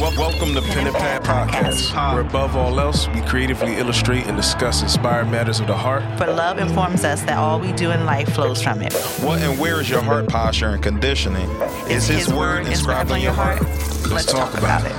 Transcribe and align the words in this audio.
Welcome 0.00 0.54
to 0.54 0.62
Pen 0.62 0.86
and 0.86 0.96
Pad 0.96 1.22
Podcast, 1.22 2.14
where 2.14 2.22
above 2.22 2.56
all 2.56 2.80
else, 2.80 3.08
we 3.08 3.20
creatively 3.20 3.74
illustrate 3.74 4.26
and 4.26 4.34
discuss 4.34 4.80
inspired 4.80 5.26
matters 5.28 5.60
of 5.60 5.66
the 5.66 5.76
heart. 5.76 6.02
For 6.16 6.26
love 6.26 6.58
informs 6.58 7.04
us 7.04 7.20
that 7.24 7.36
all 7.36 7.60
we 7.60 7.72
do 7.72 7.90
in 7.90 8.06
life 8.06 8.30
flows 8.30 8.62
from 8.62 8.80
it. 8.80 8.94
What 9.20 9.42
and 9.42 9.60
where 9.60 9.82
is 9.82 9.90
your 9.90 10.00
heart 10.00 10.28
posture 10.28 10.68
and 10.68 10.82
conditioning? 10.82 11.46
Is 11.90 12.08
His, 12.08 12.32
word 12.32 12.66
inscribed 12.66 13.10
on 13.10 13.20
your 13.20 13.34
heart? 13.34 13.60
Let's, 14.08 14.24
talk, 14.24 14.56
about, 14.56 14.86
it. 14.86 14.92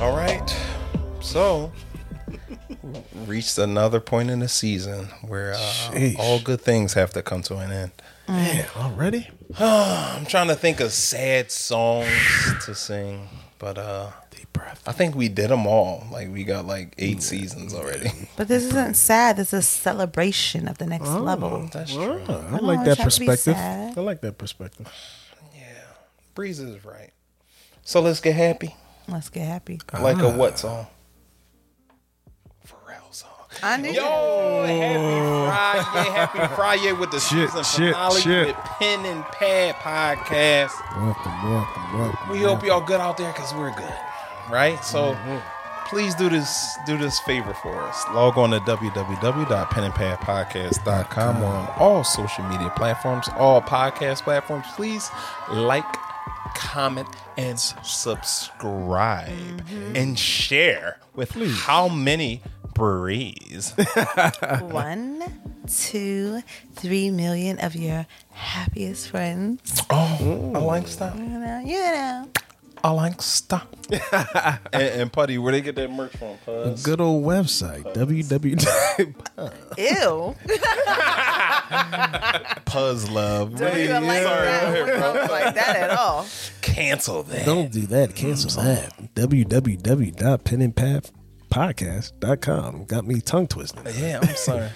All 0.00 0.16
right. 0.16 0.56
So, 1.20 1.70
reached 3.26 3.58
another 3.58 4.00
point 4.00 4.30
in 4.30 4.40
the 4.40 4.48
season 4.48 5.06
where 5.26 5.54
uh, 5.56 6.10
all 6.18 6.40
good 6.40 6.60
things 6.60 6.94
have 6.94 7.12
to 7.12 7.22
come 7.22 7.42
to 7.42 7.56
an 7.58 7.70
end. 7.72 7.92
Man, 8.28 8.66
already? 8.76 9.28
I'm 9.58 10.26
trying 10.26 10.48
to 10.48 10.54
think 10.54 10.80
of 10.80 10.92
sad 10.92 11.50
songs 11.50 12.08
to 12.64 12.74
sing, 12.74 13.28
but 13.58 13.78
uh, 13.78 14.10
Deep 14.42 14.52
breath. 14.54 14.82
I 14.86 14.92
think 14.92 15.14
we 15.14 15.28
did 15.28 15.50
them 15.50 15.66
all. 15.66 16.06
Like 16.10 16.32
we 16.32 16.44
got 16.44 16.66
like 16.66 16.94
eight 16.98 17.22
seasons 17.22 17.74
already. 17.74 18.10
But 18.36 18.48
this 18.48 18.64
isn't 18.64 18.96
sad. 18.96 19.36
This 19.36 19.52
is 19.52 19.58
a 19.58 19.62
celebration 19.62 20.66
of 20.68 20.78
the 20.78 20.86
next 20.86 21.08
level. 21.08 21.68
That's 21.72 21.92
true. 21.92 22.22
Oh, 22.28 22.38
I 22.48 22.50
don't 22.50 22.62
like 22.64 22.78
always 22.78 22.96
that 22.96 22.98
have 22.98 23.12
to 23.12 23.20
be 23.20 23.26
perspective. 23.26 23.56
sad. 23.60 23.98
I 23.98 24.00
like 24.00 24.22
that 24.22 24.38
perspective. 24.38 24.90
Yeah, 25.54 25.62
Breeze 26.34 26.60
is 26.60 26.82
right. 26.84 27.10
So 27.82 28.00
let's 28.00 28.20
get 28.20 28.34
happy. 28.34 28.74
Let's 29.06 29.28
get 29.28 29.46
happy. 29.46 29.80
Like 29.92 30.18
a 30.18 30.30
what 30.30 30.58
song? 30.58 30.86
Pharrell 33.62 33.62
song. 33.62 33.64
I 33.70 33.76
knew 33.78 33.92
Yo, 33.92 34.66
happy 34.66 35.82
Friday, 35.82 36.10
happy 36.10 36.38
Friday 36.54 36.92
with 36.92 37.10
the 37.10 37.20
Shit, 37.20 37.48
season 37.50 37.64
shit, 37.64 37.94
finale 37.94 38.20
shit. 38.20 38.46
with 38.48 38.56
Pen 38.56 39.04
and 39.06 39.24
Pad 39.26 39.74
podcast. 39.76 40.72
Welcome, 41.00 41.42
welcome, 41.50 41.98
welcome. 41.98 42.28
We 42.30 42.42
hope 42.42 42.62
y'all 42.64 42.80
good 42.84 43.00
out 43.00 43.16
there 43.16 43.32
because 43.32 43.54
we're 43.54 43.74
good, 43.74 43.94
right? 44.50 44.82
So 44.84 45.14
Mm-hmm. 45.14 45.38
please 45.88 46.14
do 46.14 46.28
this 46.28 46.76
do 46.86 46.96
this 46.98 47.18
favor 47.20 47.54
for 47.54 47.80
us. 47.82 48.04
Log 48.12 48.36
on 48.38 48.50
to 48.50 48.60
www.penandpadpodcast.com. 48.60 51.40
We're 51.40 51.46
on 51.46 51.68
all 51.78 52.04
social 52.04 52.44
media 52.44 52.70
platforms, 52.76 53.28
all 53.36 53.60
podcast 53.62 54.22
platforms. 54.22 54.66
Please 54.74 55.10
like, 55.50 55.84
comment, 56.54 57.08
and 57.36 57.58
subscribe 57.58 59.28
Mm-hmm. 59.28 59.96
and 59.96 60.18
share 60.18 60.98
with 61.14 61.32
how 61.64 61.88
many 61.88 62.42
breeze. 62.74 63.72
one, 64.60 65.22
two, 65.66 66.42
three 66.74 67.10
million 67.10 67.58
of 67.60 67.74
your 67.76 68.06
happiest 68.30 69.08
friends. 69.08 69.82
oh, 69.90 70.52
I 70.54 70.58
like 70.58 70.88
stuff. 70.88 71.16
You 71.16 71.24
know, 71.24 71.62
you 71.64 71.78
know. 71.78 72.28
I 72.84 72.90
like 72.90 73.22
stuff. 73.22 73.68
and, 74.72 74.82
and 74.82 75.12
Putty, 75.12 75.38
where 75.38 75.52
they 75.52 75.60
get 75.60 75.76
that 75.76 75.90
merch 75.90 76.16
from? 76.16 76.36
Puzz? 76.44 76.82
Good 76.82 77.00
old 77.00 77.24
website, 77.24 77.84
www. 77.94 79.14
Ew. 79.78 80.34
Puzz 82.64 83.10
love. 83.10 83.56
Don't 83.56 83.76
even 83.76 84.06
like 84.06 84.24
that. 84.24 84.86
Don't 84.86 85.30
like 85.30 85.54
that 85.54 85.76
at 85.76 85.90
all. 85.90 86.26
Cancel 86.60 87.22
that. 87.24 87.46
Don't 87.46 87.70
do 87.70 87.86
that. 87.86 88.16
Cancel 88.16 88.62
that. 88.62 88.92
www.penandpadpodcast.com. 91.52 92.84
Got 92.84 93.06
me 93.06 93.20
tongue 93.20 93.46
twisted. 93.46 93.86
Yeah, 93.96 94.20
I'm 94.22 94.34
sorry. 94.36 94.68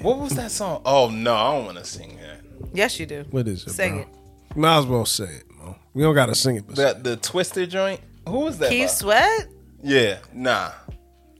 what 0.00 0.18
was 0.18 0.32
that 0.36 0.50
song? 0.50 0.82
Oh 0.84 1.08
no, 1.10 1.34
I 1.34 1.52
don't 1.56 1.66
want 1.66 1.78
to 1.78 1.84
sing 1.84 2.16
that. 2.16 2.40
Yes, 2.74 2.98
you 2.98 3.06
do. 3.06 3.24
What 3.30 3.48
is 3.48 3.66
it, 3.66 3.70
Sing 3.70 3.94
bro? 3.94 4.02
it. 4.02 4.56
Might 4.56 4.78
as 4.78 4.86
well 4.86 5.04
say 5.06 5.24
it, 5.24 5.44
Mo. 5.50 5.76
We 5.94 6.02
don't 6.02 6.14
got 6.14 6.26
to 6.26 6.34
sing 6.34 6.56
it. 6.56 6.66
But 6.66 6.76
The 7.02 7.10
the 7.10 7.16
twisted 7.16 7.70
joint. 7.70 8.00
Who 8.28 8.40
was 8.40 8.58
that? 8.58 8.70
Keith 8.70 8.88
by? 8.88 8.92
Sweat? 8.94 9.48
Yeah, 9.82 10.18
nah. 10.32 10.72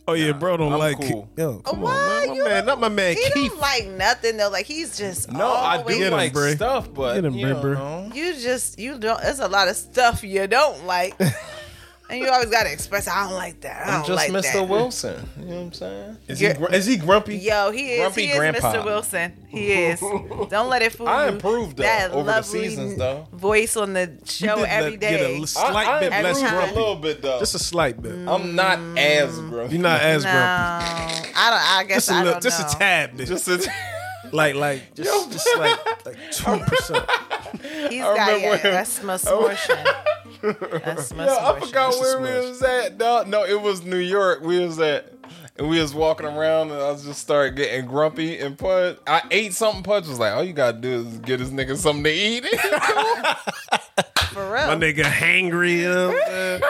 oh, 0.06 0.12
yeah, 0.12 0.30
bro 0.32 0.56
don't 0.56 0.72
I'm 0.72 0.78
like 0.78 1.00
cool. 1.00 1.28
Yo, 1.36 1.58
come 1.60 1.80
Why? 1.80 1.90
on. 1.92 2.26
Man. 2.28 2.36
You 2.36 2.44
My 2.44 2.48
man, 2.50 2.66
not 2.66 2.80
my 2.80 2.88
man 2.88 3.16
He 3.16 3.22
Keith. 3.30 3.50
don't 3.50 3.60
like 3.60 3.86
nothing 3.88 4.36
though. 4.36 4.50
Like 4.50 4.66
he's 4.66 4.96
just 4.96 5.32
No, 5.32 5.50
I 5.52 5.78
do 5.78 5.84
way- 5.84 5.98
Get 5.98 6.06
him, 6.08 6.12
like 6.12 6.32
Bray. 6.32 6.54
stuff, 6.54 6.92
but 6.92 7.14
Get 7.14 7.24
him, 7.24 7.34
you 7.34 7.46
Bray, 7.46 7.52
don't 7.54 7.62
Bray. 7.62 7.74
know. 7.74 8.10
You 8.14 8.34
just 8.34 8.78
you 8.78 8.98
don't. 8.98 9.20
There's 9.20 9.40
a 9.40 9.48
lot 9.48 9.66
of 9.68 9.74
stuff 9.76 10.22
you 10.22 10.46
don't 10.46 10.86
like, 10.86 11.18
and 12.08 12.20
you 12.20 12.28
always 12.28 12.50
gotta 12.50 12.72
express. 12.72 13.08
I 13.08 13.24
don't 13.24 13.34
like 13.34 13.60
that. 13.62 13.82
I 13.82 13.90
don't 13.90 14.00
I'm 14.00 14.06
just 14.06 14.16
like 14.32 14.44
Mr. 14.44 14.52
that. 14.52 14.68
Wilson. 14.68 15.28
You 15.38 15.44
know 15.46 15.54
what 15.56 15.62
I'm 15.62 15.72
saying? 15.72 16.16
Is 16.28 16.40
You're- 16.40 16.54
he 16.54 16.58
gr- 16.60 16.72
is 16.72 16.86
he 16.86 16.96
grumpy? 16.96 17.36
Yo, 17.38 17.70
he 17.70 17.92
is. 17.92 18.00
Grumpy 18.00 18.26
he 18.26 18.32
is 18.32 18.38
grandpa. 18.38 18.72
Mr. 18.74 18.84
Wilson. 18.84 19.32
He 19.48 19.72
is. 19.72 20.00
Don't 20.50 20.68
let 20.68 20.82
it 20.82 20.92
fool 20.92 21.08
I 21.08 21.24
you. 21.24 21.30
I 21.30 21.32
improved, 21.32 21.76
though, 21.78 21.82
that 21.82 22.10
over 22.12 22.24
the 22.30 22.42
seasons, 22.42 22.96
though. 22.96 23.26
voice 23.32 23.76
on 23.76 23.92
the 23.94 24.18
show 24.24 24.56
did 24.56 24.64
every 24.66 24.90
let- 24.92 25.00
get 25.00 25.14
a 25.14 25.18
day. 25.18 25.36
l- 25.38 25.46
slight 25.46 26.00
bit 26.00 26.12
every 26.12 26.24
less 26.32 26.40
time. 26.40 26.68
a 26.70 26.72
little 26.74 26.96
bit 26.96 27.22
though. 27.22 27.38
Just 27.38 27.54
a 27.54 27.58
slight 27.58 28.00
bit. 28.00 28.12
I'm 28.28 28.54
not 28.54 28.78
as 28.98 29.30
mm. 29.38 29.50
grumpy. 29.50 29.74
You're 29.74 29.82
not 29.82 30.00
as 30.00 30.24
no, 30.24 30.30
grumpy. 30.30 31.32
I 31.34 31.50
don't. 31.50 31.78
I 31.78 31.84
guess 31.88 32.06
Just 32.06 32.10
a 32.10 32.12
I 32.14 32.18
little, 32.18 32.32
don't 32.34 32.42
just 32.42 32.60
know. 32.60 32.66
a 32.66 32.78
tad 32.78 33.16
bit. 33.16 33.28
Just 33.28 33.48
a, 33.48 33.72
like, 34.32 34.54
like, 34.54 34.82
just, 34.94 35.32
just 35.32 35.48
like, 35.58 36.06
like 36.06 36.16
two 36.32 36.58
percent. 36.66 37.10
He's 37.90 38.02
I 38.02 38.16
got 38.16 38.26
remember 38.28 38.38
yeah, 38.38 38.50
when- 38.50 38.62
that's 38.62 38.98
musmushing. 39.00 39.84
That's 40.42 41.10
Yo, 41.12 41.18
I 41.26 41.60
forgot 41.60 41.92
Just 41.92 42.00
where 42.00 42.20
we 42.20 42.48
was 42.48 42.62
at. 42.62 42.96
No, 42.98 43.22
no, 43.24 43.44
it 43.44 43.60
was 43.60 43.84
New 43.84 43.96
York. 43.98 44.40
We 44.42 44.58
was 44.60 44.78
at, 44.78 45.12
and 45.56 45.68
we 45.68 45.80
was 45.80 45.94
walking 45.94 46.26
around, 46.26 46.70
and 46.70 46.80
I 46.80 46.92
just 46.94 47.20
started 47.20 47.56
getting 47.56 47.86
grumpy. 47.86 48.38
And 48.38 48.58
Pudge, 48.58 48.96
I 49.06 49.22
ate 49.30 49.54
something. 49.54 49.82
Pudge 49.82 50.06
was 50.06 50.18
like, 50.18 50.32
"All 50.32 50.44
you 50.44 50.52
gotta 50.52 50.78
do 50.78 51.06
is 51.06 51.18
get 51.18 51.38
this 51.38 51.50
nigga 51.50 51.76
something 51.76 52.04
to 52.04 52.10
eat." 52.12 52.44
For 54.36 54.52
real. 54.52 54.66
My 54.66 54.74
nigga 54.76 55.02
hangry. 55.04 55.78
You 55.78 55.88
know 55.88 56.08
what 56.08 56.22
I'm 56.24 56.28
saying? 56.28 56.62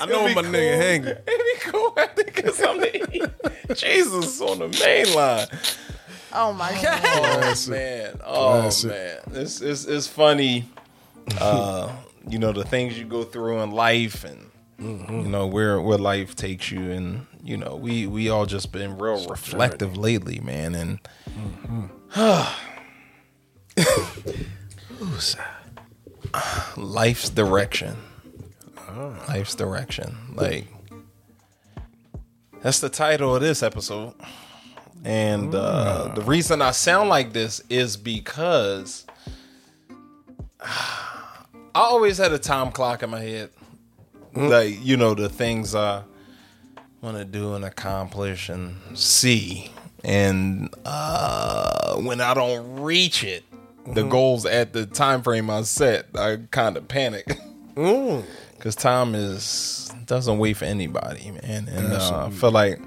I 0.00 0.06
know 0.06 0.22
my 0.34 0.42
be 0.42 0.48
nigga 0.48 0.80
hangry. 0.80 1.18
It'd 1.26 1.26
be 1.26 1.70
cool 1.70 1.92
after 1.96 2.22
get 2.22 2.54
something 2.54 2.92
to 2.92 3.16
eat. 3.16 3.76
Jesus 3.76 4.40
on 4.40 4.58
the 4.60 4.68
main 4.68 5.12
line. 5.14 5.46
oh 6.32 6.52
my 6.52 6.70
god. 6.80 7.00
Oh 7.04 7.38
Classic. 7.38 7.70
man. 7.72 8.20
Oh 8.24 8.60
Classic. 8.60 8.90
man. 8.90 9.18
It's 9.32 9.60
it's 9.60 9.84
it's 9.86 10.06
funny. 10.06 10.64
Uh, 11.40 11.90
you 12.28 12.38
know 12.38 12.52
the 12.52 12.64
things 12.64 12.98
you 12.98 13.04
go 13.04 13.24
through 13.24 13.60
in 13.60 13.70
life, 13.70 14.24
and 14.24 14.50
you 14.78 15.28
know 15.28 15.46
where 15.46 15.80
where 15.80 15.98
life 15.98 16.34
takes 16.34 16.70
you, 16.70 16.90
and 16.90 17.26
you 17.42 17.56
know 17.56 17.76
we 17.76 18.06
we 18.06 18.28
all 18.28 18.46
just 18.46 18.72
been 18.72 18.98
real 18.98 19.26
reflective 19.28 19.96
lately, 19.96 20.40
man, 20.40 20.74
and 20.74 20.98
life's 26.76 27.30
direction. 27.30 27.96
Life's 29.28 29.54
direction. 29.54 30.16
Like 30.34 30.66
that's 32.60 32.80
the 32.80 32.88
title 32.88 33.34
of 33.34 33.42
this 33.42 33.62
episode. 33.62 34.14
And 35.04 35.54
uh, 35.54 36.12
the 36.14 36.22
reason 36.22 36.62
I 36.62 36.70
sound 36.70 37.08
like 37.08 37.32
this 37.32 37.60
is 37.68 37.96
because 37.96 39.04
I 41.74 41.80
always 41.80 42.18
had 42.18 42.32
a 42.32 42.38
time 42.38 42.70
clock 42.70 43.02
in 43.02 43.10
my 43.10 43.20
head. 43.20 43.50
Hmm? 44.34 44.48
Like, 44.48 44.84
you 44.84 44.96
know, 44.96 45.14
the 45.14 45.28
things 45.28 45.74
I 45.74 46.02
want 47.00 47.16
to 47.16 47.24
do 47.24 47.54
and 47.54 47.64
accomplish 47.64 48.48
and 48.48 48.76
see. 48.94 49.70
And 50.04 50.72
uh, 50.84 51.96
when 51.96 52.20
I 52.20 52.34
don't 52.34 52.80
reach 52.80 53.24
it, 53.24 53.44
the 53.86 54.02
hmm. 54.02 54.10
goals 54.10 54.46
at 54.46 54.72
the 54.72 54.86
time 54.86 55.22
frame 55.22 55.50
I 55.50 55.62
set, 55.62 56.06
I 56.14 56.38
kind 56.50 56.76
of 56.76 56.88
panic. 56.88 57.38
Hmm. 57.76 58.20
Because 58.62 58.76
time 58.76 59.16
is 59.16 59.92
doesn't 60.06 60.38
wait 60.38 60.56
for 60.56 60.66
anybody, 60.66 61.32
man. 61.32 61.68
And 61.68 61.92
uh, 61.92 62.26
I 62.26 62.30
feel 62.30 62.52
like 62.52 62.78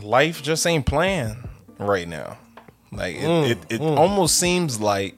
life 0.00 0.44
just 0.44 0.64
ain't 0.64 0.86
playing 0.86 1.48
right 1.78 2.06
now. 2.06 2.38
Like 2.92 3.16
it, 3.16 3.50
it, 3.50 3.58
it 3.68 3.80
almost 3.80 4.38
seems 4.38 4.80
like 4.80 5.16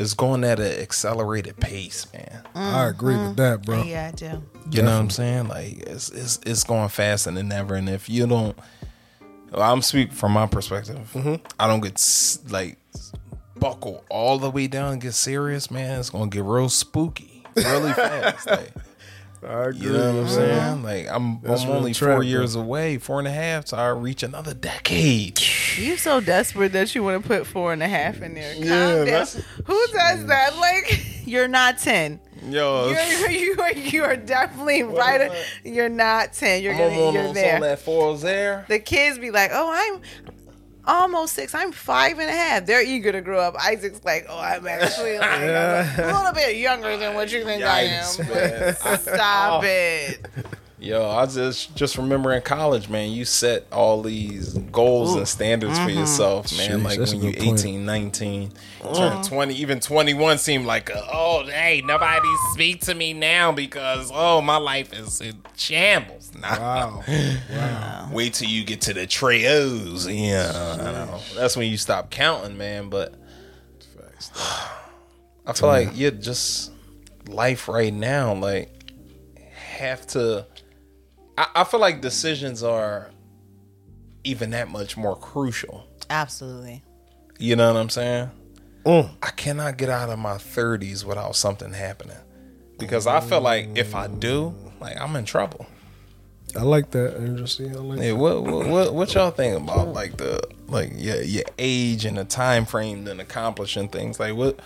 it's 0.00 0.14
going 0.14 0.44
at 0.44 0.58
an 0.58 0.80
accelerated 0.80 1.60
pace, 1.60 2.06
man. 2.14 2.42
I 2.54 2.86
agree 2.86 3.16
with 3.16 3.36
that, 3.36 3.62
bro. 3.66 3.80
Mm-hmm. 3.80 3.88
Yeah, 3.90 4.08
I 4.08 4.16
do. 4.16 4.42
You 4.70 4.82
know 4.82 4.92
what 4.92 5.00
I'm 5.00 5.10
saying? 5.10 5.48
Like 5.48 5.78
it's 5.80 6.08
it's 6.08 6.40
it's 6.46 6.64
going 6.64 6.88
faster 6.88 7.30
than 7.30 7.52
ever. 7.52 7.74
And 7.74 7.86
if 7.86 8.08
you 8.08 8.26
don't, 8.26 8.58
well, 9.52 9.70
I'm 9.70 9.82
speaking 9.82 10.14
from 10.14 10.32
my 10.32 10.46
perspective. 10.46 11.10
Mm-hmm. 11.14 11.44
I 11.58 11.66
don't 11.66 11.80
get 11.80 12.02
like 12.50 12.78
buckle 13.56 14.02
all 14.08 14.38
the 14.38 14.50
way 14.50 14.68
down 14.68 14.94
and 14.94 15.02
get 15.02 15.12
serious, 15.12 15.70
man. 15.70 16.00
It's 16.00 16.08
gonna 16.08 16.30
get 16.30 16.44
real 16.44 16.70
spooky 16.70 17.44
really 17.56 17.92
fast. 17.92 18.46
Like, 18.50 18.72
I 19.46 19.64
agree. 19.68 19.86
you 19.86 19.92
know 19.92 20.14
what 20.16 20.22
I'm 20.22 20.28
saying? 20.28 20.58
Uh-huh. 20.58 20.76
Like 20.82 21.06
I'm 21.10 21.40
That's 21.42 21.62
I'm 21.64 21.70
only 21.70 21.94
trap, 21.94 22.08
four 22.10 22.16
bro. 22.18 22.26
years 22.26 22.54
away, 22.54 22.98
four 22.98 23.18
and 23.18 23.28
a 23.28 23.32
half, 23.32 23.68
so 23.68 23.76
I 23.76 23.88
reach 23.88 24.22
another 24.22 24.52
decade. 24.54 25.40
You 25.76 25.96
so 25.96 26.20
desperate 26.20 26.72
that 26.72 26.94
you 26.94 27.02
want 27.02 27.22
to 27.22 27.28
put 27.28 27.46
four 27.46 27.72
and 27.72 27.82
a 27.82 27.88
half 27.88 28.20
in 28.20 28.34
there. 28.34 28.54
Calm 28.54 28.64
Yeah, 28.64 28.94
down. 28.96 29.04
that's- 29.06 29.42
Who 29.64 29.86
does 29.92 30.20
mm. 30.20 30.26
that? 30.28 30.56
Like 30.58 31.26
you're 31.26 31.48
not 31.48 31.78
ten. 31.78 32.20
Yo, 32.48 32.88
You're 32.90 33.30
you 33.30 33.60
are 33.60 33.72
you 33.72 34.02
are 34.04 34.16
definitely 34.16 34.82
right. 34.82 35.30
You're 35.64 35.88
not 35.90 36.32
ten. 36.32 36.62
You're 36.62 36.72
I'm 36.72 36.78
gonna 36.78 36.94
almost 37.00 37.14
you're 37.14 37.28
on 37.28 37.34
there. 37.34 37.60
that 37.60 37.78
falls 37.80 38.24
oh 38.24 38.26
there. 38.26 38.64
The 38.68 38.78
kids 38.78 39.18
be 39.18 39.30
like, 39.30 39.50
oh, 39.52 39.70
I'm 39.70 40.34
almost 40.86 41.34
six. 41.34 41.54
I'm 41.54 41.72
five 41.72 42.18
and 42.18 42.28
a 42.28 42.32
half. 42.32 42.66
They're 42.66 42.82
eager 42.84 43.12
to 43.12 43.20
grow 43.20 43.40
up. 43.40 43.56
Isaac's 43.58 44.04
like, 44.04 44.26
oh, 44.28 44.38
I'm 44.38 44.66
actually 44.66 45.18
like 45.18 45.40
a 45.40 46.12
little 46.14 46.32
bit 46.32 46.56
younger 46.56 46.96
than 46.96 47.14
what 47.14 47.30
you 47.32 47.44
think 47.44 47.62
I 47.62 47.82
am. 47.82 48.04
Yikes. 48.04 48.86
I- 48.86 48.96
Stop 48.96 49.62
oh. 49.62 49.66
it. 49.66 50.26
Yo, 50.80 51.06
I 51.06 51.26
just 51.26 51.76
just 51.76 51.98
remember 51.98 52.32
in 52.32 52.40
college, 52.40 52.88
man, 52.88 53.10
you 53.10 53.26
set 53.26 53.66
all 53.70 54.00
these 54.00 54.54
goals 54.54 55.14
and 55.14 55.28
standards 55.28 55.78
for 55.78 55.90
yourself, 55.90 56.56
man. 56.56 56.80
Jeez, 56.80 56.84
like 56.84 56.98
when 56.98 57.22
you 57.22 57.32
good 57.32 57.44
point. 57.44 57.60
18, 57.60 57.84
19, 57.84 58.52
turn 58.94 59.22
20, 59.22 59.54
even 59.56 59.78
21 59.78 60.38
seemed 60.38 60.64
like, 60.64 60.88
a, 60.88 61.06
oh, 61.12 61.44
hey, 61.44 61.82
nobody 61.84 62.28
speak 62.52 62.80
to 62.82 62.94
me 62.94 63.12
now 63.12 63.52
because, 63.52 64.10
oh, 64.14 64.40
my 64.40 64.56
life 64.56 64.94
is 64.94 65.20
in 65.20 65.42
shambles. 65.56 66.32
Nah. 66.40 66.58
Wow. 66.58 67.04
Wow. 67.50 68.08
Wait 68.12 68.34
till 68.34 68.48
you 68.48 68.64
get 68.64 68.80
to 68.82 68.94
the 68.94 69.06
trios. 69.06 70.08
Yeah, 70.08 70.50
I 70.80 70.92
know. 70.92 71.20
That's 71.34 71.56
when 71.56 71.68
you 71.70 71.76
stop 71.76 72.10
counting, 72.10 72.56
man. 72.56 72.88
But 72.88 73.14
I 75.46 75.52
feel 75.52 75.68
like 75.68 75.90
you're 75.94 76.10
just 76.10 76.72
life 77.26 77.68
right 77.68 77.92
now. 77.92 78.32
Like 78.32 78.70
have 79.80 80.06
to. 80.08 80.46
I, 81.40 81.46
I 81.54 81.64
feel 81.64 81.80
like 81.80 82.02
decisions 82.02 82.62
are 82.62 83.10
even 84.24 84.50
that 84.50 84.68
much 84.68 84.98
more 84.98 85.16
crucial. 85.16 85.86
Absolutely. 86.10 86.82
You 87.38 87.56
know 87.56 87.72
what 87.72 87.80
I'm 87.80 87.88
saying? 87.88 88.30
Mm. 88.84 89.10
I 89.22 89.30
cannot 89.30 89.78
get 89.78 89.88
out 89.88 90.10
of 90.10 90.18
my 90.18 90.34
30s 90.34 91.02
without 91.02 91.34
something 91.34 91.72
happening 91.72 92.18
because 92.78 93.06
I 93.06 93.20
feel 93.20 93.40
like 93.40 93.70
if 93.76 93.94
I 93.94 94.06
do, 94.06 94.54
like 94.80 95.00
I'm 95.00 95.16
in 95.16 95.24
trouble. 95.24 95.66
I 96.54 96.62
like 96.62 96.90
that, 96.90 97.16
interesting. 97.16 97.74
I 97.74 97.78
like 97.78 98.00
Hey, 98.00 98.12
what, 98.12 98.42
what 98.42 98.66
what 98.66 98.94
what 98.94 99.14
y'all 99.14 99.30
think 99.30 99.56
about 99.56 99.88
like 99.88 100.18
the 100.18 100.42
like 100.66 100.92
your 100.96 101.22
your 101.22 101.44
age 101.58 102.04
and 102.04 102.18
the 102.18 102.24
time 102.24 102.66
frame 102.66 103.06
and 103.06 103.20
accomplishing 103.20 103.88
things? 103.88 104.20
Like 104.20 104.34
what 104.34 104.60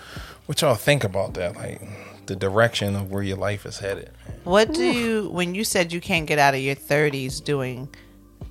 what 0.46 0.60
y'all 0.60 0.74
think 0.74 1.04
about 1.04 1.34
that? 1.34 1.54
Like 1.54 1.82
the 2.26 2.34
direction 2.34 2.96
of 2.96 3.12
where 3.12 3.22
your 3.22 3.36
life 3.36 3.64
is 3.64 3.78
headed. 3.78 4.10
What 4.44 4.72
do 4.72 4.84
you, 4.84 5.28
when 5.30 5.54
you 5.54 5.64
said 5.64 5.92
you 5.92 6.00
can't 6.00 6.26
get 6.26 6.38
out 6.38 6.54
of 6.54 6.60
your 6.60 6.76
30s 6.76 7.42
doing 7.42 7.88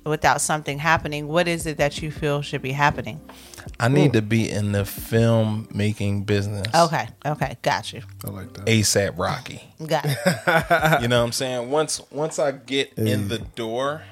without 0.04 0.40
something 0.40 0.78
happening, 0.78 1.28
what 1.28 1.48
is 1.48 1.66
it 1.66 1.78
that 1.78 2.02
you 2.02 2.10
feel 2.10 2.42
should 2.42 2.62
be 2.62 2.72
happening? 2.72 3.20
I 3.80 3.88
need 3.88 4.12
to 4.12 4.22
be 4.22 4.50
in 4.50 4.72
the 4.72 4.84
film 4.84 5.68
making 5.72 6.24
business. 6.24 6.66
Okay. 6.74 7.08
Okay. 7.24 7.56
Got 7.62 7.92
you. 7.92 8.02
I 8.24 8.30
like 8.30 8.52
that. 8.54 8.66
ASAP 8.66 9.18
Rocky. 9.18 9.62
Got 9.86 10.04
it. 10.06 10.18
You 11.02 11.08
know 11.08 11.20
what 11.20 11.26
I'm 11.26 11.32
saying? 11.32 11.70
Once 11.70 12.00
once 12.10 12.38
I 12.38 12.52
get 12.52 12.92
in 12.94 13.28
the 13.28 13.38
door, 13.38 14.02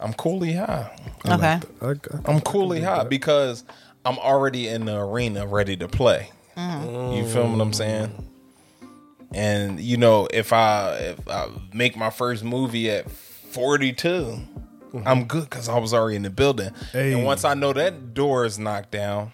I'm 0.00 0.14
coolly 0.14 0.54
high. 0.54 0.90
Okay. 1.26 1.60
I, 1.82 1.86
I, 1.86 1.94
I'm 2.24 2.40
coolly 2.40 2.80
high 2.80 3.04
because 3.04 3.64
I'm 4.04 4.18
already 4.18 4.68
in 4.68 4.86
the 4.86 4.98
arena 4.98 5.46
ready 5.46 5.76
to 5.76 5.88
play. 5.88 6.30
Mm-hmm. 6.56 7.16
You 7.16 7.26
feel 7.26 7.48
what 7.48 7.60
I'm 7.60 7.72
saying? 7.72 8.12
And 9.34 9.80
you 9.80 9.96
know, 9.96 10.28
if 10.32 10.52
I 10.52 10.94
if 10.96 11.28
I 11.28 11.48
make 11.72 11.96
my 11.96 12.10
first 12.10 12.44
movie 12.44 12.88
at 12.90 13.10
42, 13.10 14.08
mm-hmm. 14.08 15.00
I'm 15.04 15.24
good 15.24 15.50
because 15.50 15.68
I 15.68 15.78
was 15.78 15.92
already 15.92 16.16
in 16.16 16.22
the 16.22 16.30
building. 16.30 16.70
Hey. 16.92 17.12
And 17.12 17.24
once 17.24 17.44
I 17.44 17.54
know 17.54 17.72
that 17.72 18.14
door 18.14 18.44
is 18.44 18.58
knocked 18.58 18.92
down, 18.92 19.32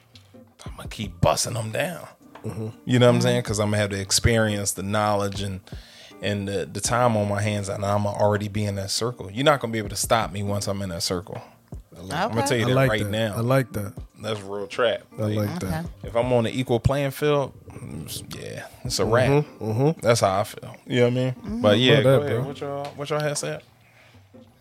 I'm 0.65 0.77
gonna 0.77 0.89
keep 0.89 1.21
busting 1.21 1.53
them 1.53 1.71
down. 1.71 2.09
Mm-hmm. 2.45 2.69
You 2.87 2.99
know 2.99 3.07
what 3.07 3.11
I'm 3.11 3.15
mm-hmm. 3.17 3.23
saying? 3.23 3.41
Because 3.43 3.61
I'm 3.61 3.67
gonna 3.67 3.77
have 3.77 3.91
the 3.91 4.01
experience, 4.01 4.73
the 4.73 4.83
knowledge, 4.83 5.43
and 5.43 5.61
and 6.23 6.49
the, 6.49 6.69
the 6.71 6.81
time 6.81 7.17
on 7.17 7.29
my 7.29 7.43
hands, 7.43 7.69
and 7.69 7.85
I'm 7.85 8.07
already 8.07 8.49
be 8.49 8.65
in 8.65 8.77
that 8.77 8.91
circle. 8.91 9.31
You're 9.31 9.45
not 9.45 9.61
gonna 9.61 9.73
be 9.73 9.79
able 9.79 9.91
to 9.91 9.97
stop 9.97 10.33
me 10.33 10.43
once 10.43 10.67
I'm 10.67 10.81
in 10.81 10.89
that 10.91 11.03
circle. 11.03 11.43
I'm 11.99 12.09
gonna 12.09 12.47
tell 12.47 12.57
you 12.57 12.65
I 12.65 12.69
that 12.69 12.75
like 12.75 12.91
right 12.91 13.05
that. 13.05 13.11
now. 13.11 13.37
I 13.37 13.41
like 13.41 13.73
that. 13.73 13.93
That's 14.23 14.41
real 14.41 14.67
trap. 14.67 15.03
I 15.19 15.23
like 15.23 15.61
that. 15.61 15.87
If 16.03 16.17
I'm 16.17 16.33
on 16.33 16.47
an 16.47 16.53
equal 16.53 16.81
playing 16.81 17.11
field, 17.11 17.53
yeah, 18.39 18.67
it's 18.85 18.99
a 18.99 19.05
wrap. 19.05 19.45
That's 20.03 20.21
how 20.21 20.41
I 20.41 20.45
feel. 20.45 20.77
You 20.87 21.01
know 21.01 21.05
what 21.05 21.13
I 21.13 21.15
mean? 21.51 21.61
But 21.63 21.79
yeah, 21.79 22.03
go 22.03 22.21
that, 22.21 22.27
ahead. 22.27 22.37
bro. 22.41 22.47
What 22.49 22.61
y'all 22.61 22.85
what 22.97 23.11
y'all 23.11 23.21
had 23.21 23.37
said? 23.39 23.63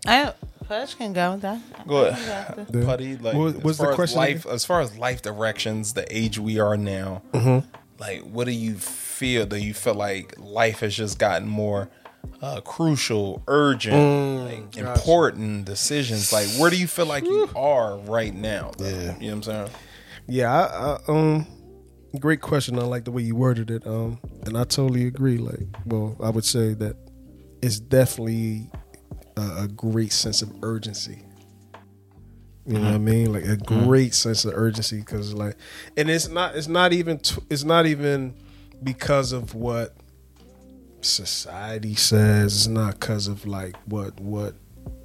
I 0.05 0.33
Pudge 0.67 0.97
can 0.97 1.13
go 1.13 1.31
with 1.33 1.41
that. 1.41 1.87
Go 1.87 2.05
ahead. 2.05 2.67
Yeah. 2.73 2.85
Putty, 2.85 3.17
like 3.17 3.35
What- 3.35 3.63
what's 3.63 3.79
the 3.79 3.91
question 3.95 4.19
life 4.19 4.45
as 4.45 4.65
far 4.65 4.81
as 4.81 4.95
life 4.97 5.21
directions, 5.23 5.93
the 5.93 6.05
age 6.15 6.37
we 6.37 6.59
are 6.59 6.77
now, 6.77 7.21
Mm-hmm. 7.33 7.67
like 7.99 8.21
what 8.21 8.45
do 8.45 8.51
you 8.51 8.75
feel? 8.75 9.45
Do 9.47 9.57
you 9.57 9.73
feel 9.73 9.95
like 9.95 10.35
life 10.37 10.81
has 10.81 10.95
just 10.95 11.17
gotten 11.19 11.47
more 11.47 11.89
uh, 12.41 12.61
crucial, 12.61 13.41
urgent, 13.47 13.95
Mm, 13.95 14.45
like, 14.45 14.77
important 14.77 15.65
decisions? 15.65 16.31
Like 16.31 16.47
where 16.59 16.69
do 16.69 16.77
you 16.79 16.87
feel 16.87 17.05
like 17.07 17.25
you 17.25 17.49
are 17.55 17.97
right 17.97 18.33
now? 18.33 18.71
though? 18.77 18.85
Yeah. 18.87 18.93
You 18.93 19.01
know 19.01 19.11
what 19.15 19.31
I'm 19.33 19.43
saying? 19.43 19.69
Yeah, 20.27 20.53
I, 20.53 20.61
I, 20.61 20.99
um, 21.07 21.47
great 22.17 22.41
question. 22.41 22.79
I 22.79 22.83
like 22.83 23.05
the 23.05 23.11
way 23.11 23.21
you 23.21 23.35
worded 23.35 23.69
it. 23.69 23.85
Um, 23.85 24.19
and 24.45 24.57
I 24.57 24.63
totally 24.63 25.05
agree. 25.07 25.37
Like, 25.37 25.67
well, 25.85 26.15
I 26.21 26.29
would 26.29 26.45
say 26.45 26.73
that 26.75 26.95
it's 27.61 27.79
definitely 27.79 28.69
a, 29.37 29.63
a 29.63 29.67
great 29.67 30.11
sense 30.11 30.41
of 30.41 30.51
urgency. 30.63 31.23
You 32.65 32.77
know 32.77 32.85
what 32.85 32.93
I 32.93 32.97
mean? 32.99 33.33
Like 33.33 33.45
a 33.45 33.57
great 33.57 34.13
sense 34.13 34.45
of 34.45 34.53
urgency 34.55 34.99
because, 34.99 35.33
like, 35.33 35.55
and 35.97 36.09
it's 36.09 36.27
not. 36.27 36.55
It's 36.55 36.67
not 36.67 36.93
even. 36.93 37.17
T- 37.17 37.41
it's 37.49 37.63
not 37.63 37.87
even 37.87 38.35
because 38.83 39.31
of 39.31 39.55
what 39.55 39.95
society 41.01 41.95
says. 41.95 42.55
It's 42.55 42.67
not 42.67 42.99
because 42.99 43.27
of 43.27 43.47
like 43.47 43.75
what 43.85 44.19
what 44.19 44.53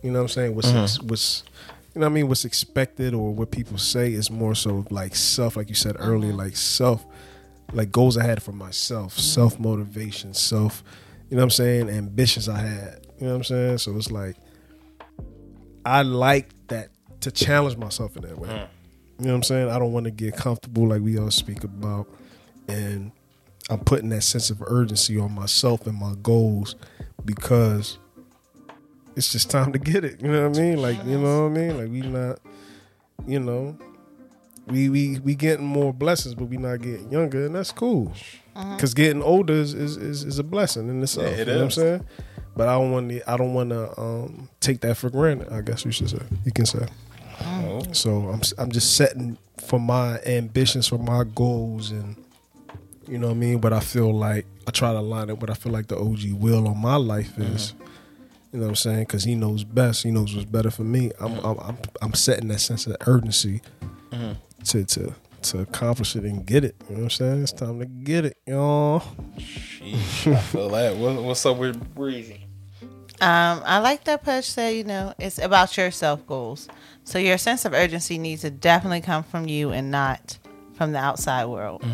you 0.03 0.11
know 0.11 0.19
what 0.19 0.25
I'm 0.25 0.29
saying. 0.29 0.55
What's 0.55 0.69
ex- 0.69 1.01
what's 1.03 1.45
you 1.95 2.01
know 2.01 2.07
what 2.07 2.11
I 2.11 2.15
mean? 2.15 2.29
What's 2.29 2.45
expected 2.45 3.15
or 3.15 3.33
what 3.33 3.53
people 3.53 3.79
say 3.79 4.13
is 4.13 4.29
more 4.29 4.57
so 4.57 4.85
like 4.91 5.15
self, 5.15 5.57
like 5.57 5.69
you 5.69 5.77
said 5.77 5.95
earlier, 5.99 6.31
mm-hmm. 6.31 6.41
like 6.41 6.57
self, 6.57 7.07
like 7.73 7.93
goals 7.93 8.19
I 8.19 8.25
had 8.25 8.43
for 8.43 8.51
myself, 8.53 9.13
mm-hmm. 9.13 9.21
self 9.21 9.61
motivation, 9.61 10.35
self. 10.35 10.83
You 11.31 11.37
know 11.37 11.43
what 11.43 11.45
I'm 11.45 11.51
saying? 11.51 11.89
Ambitions 11.89 12.49
I 12.49 12.59
had. 12.59 13.07
You 13.21 13.27
know 13.27 13.33
what 13.33 13.37
I'm 13.37 13.45
saying? 13.45 13.79
So 13.79 13.97
it's 13.97 14.11
like 14.11 14.37
I 15.85 16.03
like 16.03 16.51
that 16.69 16.91
to 17.21 17.31
challenge 17.31 17.77
myself 17.77 18.17
in 18.17 18.23
that 18.23 18.39
way. 18.39 18.49
Mm. 18.49 18.69
You 19.21 19.27
know 19.27 19.31
what 19.31 19.37
I'm 19.37 19.43
saying? 19.45 19.71
I 19.71 19.79
don't 19.79 19.93
want 19.93 20.05
to 20.05 20.11
get 20.11 20.37
comfortable 20.37 20.89
like 20.89 21.01
we 21.01 21.17
all 21.19 21.31
speak 21.31 21.63
about, 21.63 22.09
and 22.67 23.13
I'm 23.71 23.79
putting 23.79 24.09
that 24.09 24.23
sense 24.23 24.51
of 24.51 24.63
urgency 24.67 25.17
on 25.19 25.33
myself 25.33 25.87
and 25.87 25.97
my 25.97 26.15
goals 26.23 26.75
because 27.25 27.99
it's 29.17 29.33
just 29.33 29.51
time 29.51 29.73
to 29.73 29.79
get 29.79 30.05
it. 30.05 30.21
You 30.21 30.31
know 30.31 30.49
what 30.49 30.59
I 30.59 30.61
mean? 30.61 30.83
Like 30.83 31.05
you 31.05 31.19
know 31.19 31.49
what 31.49 31.59
I 31.59 31.61
mean? 31.61 31.79
Like 31.79 31.91
we 31.91 32.01
not, 32.01 32.39
you 33.27 33.41
know, 33.41 33.77
we 34.67 34.89
we 34.89 35.19
we 35.21 35.35
getting 35.35 35.67
more 35.67 35.93
blessings, 35.93 36.35
but 36.35 36.47
we 36.47 36.57
not 36.57 36.81
getting 36.81 37.11
younger, 37.11 37.47
and 37.47 37.55
that's 37.55 37.73
cool. 37.73 38.13
Mm-hmm. 38.57 38.77
Because 38.77 38.95
getting 38.95 39.23
older 39.23 39.55
is, 39.55 39.75
is 39.75 39.97
is 39.97 40.25
is 40.25 40.39
a 40.39 40.45
blessing 40.45 40.89
in 40.89 41.03
itself. 41.03 41.27
Yeah, 41.27 41.33
it 41.33 41.39
you 41.39 41.45
know 41.47 41.59
what 41.59 41.65
I'm 41.65 41.71
saying? 41.71 42.07
But 42.57 42.69
I 42.69 42.75
don't 42.75 42.93
want 42.93 43.11
to. 43.11 43.31
I 43.31 43.37
don't 43.37 43.55
want 43.55 43.71
to 43.71 44.01
um, 44.01 44.49
take 44.61 44.81
that 44.81 44.97
for 44.97 45.11
granted. 45.11 45.53
I 45.53 45.61
guess 45.61 45.85
you 45.85 45.91
should 45.91 46.11
say. 46.11 46.23
You 46.45 46.53
can 46.53 46.67
say. 46.67 46.87
Mm-hmm. 47.39 47.65
Oh. 47.69 47.93
So 47.93 48.29
I'm 48.29 48.41
I'm 48.59 48.71
just 48.71 48.97
setting 48.97 49.37
for 49.59 49.81
my 49.81 50.21
ambitions, 50.21 50.87
for 50.87 50.99
my 50.99 51.25
goals, 51.25 51.91
and 51.91 52.17
you 53.09 53.19
know 53.19 53.29
what 53.29 53.35
I 53.35 53.39
mean. 53.39 53.59
But 53.59 53.73
I 53.73 53.81
feel 53.81 54.13
like 54.13 54.47
I 54.67 54.71
try 54.71 54.93
to 54.93 55.01
line 55.01 55.31
up 55.31 55.41
what 55.41 55.51
I 55.51 55.55
feel 55.55 55.73
like 55.73 55.89
the 55.89 55.99
OG 55.99 56.33
will 56.41 56.69
on 56.69 56.79
my 56.79 56.97
life 56.97 57.37
is. 57.39 57.73
Mm-hmm. 57.73 57.85
You 58.55 58.61
know 58.61 58.67
what 58.67 58.71
I'm 58.71 58.77
saying? 58.77 59.01
Because 59.01 59.25
he 59.25 59.35
knows 59.35 59.65
best. 59.65 60.05
He 60.05 60.13
knows 60.13 60.33
what's 60.33 60.45
better 60.49 60.71
for 60.71 60.85
me. 60.85 61.11
I'm 61.19 61.41
I'm, 61.41 61.59
I'm 61.59 61.79
I'm 62.01 62.15
setting 62.15 62.47
that 62.49 62.61
sense 62.61 62.87
of 62.87 62.97
urgency 63.05 63.61
to 64.67 64.85
to 64.85 65.13
to 65.43 65.59
accomplish 65.59 66.15
it 66.15 66.23
and 66.23 66.47
get 66.47 66.63
it. 66.63 66.77
You 66.89 66.95
know 66.95 67.03
what 67.03 67.05
I'm 67.07 67.11
saying? 67.11 67.43
It's 67.43 67.51
time 67.51 67.81
to 67.81 67.87
get 67.87 68.27
it, 68.27 68.39
y'all. 68.47 69.03
Sheesh, 69.39 70.33
I 70.33 70.37
feel 70.39 70.69
that. 70.69 70.97
What, 70.99 71.21
what's 71.25 71.45
up 71.45 71.57
with 71.57 71.95
Breezy? 71.97 72.47
Um, 73.21 73.61
I 73.67 73.81
like 73.81 74.05
that 74.05 74.23
Pudge 74.23 74.45
said, 74.45 74.77
you 74.77 74.85
know, 74.85 75.15
it's 75.19 75.41
about 75.41 75.77
your 75.77 75.91
self 75.91 76.25
goals. 76.25 76.69
So 77.03 77.19
your 77.19 77.39
sense 77.39 77.65
of 77.65 77.73
urgency 77.73 78.19
needs 78.19 78.43
to 78.43 78.51
definitely 78.51 79.01
come 79.01 79.25
from 79.25 79.49
you 79.49 79.71
and 79.71 79.91
not 79.91 80.39
from 80.75 80.93
the 80.93 81.01
outside 81.01 81.47
world. 81.47 81.85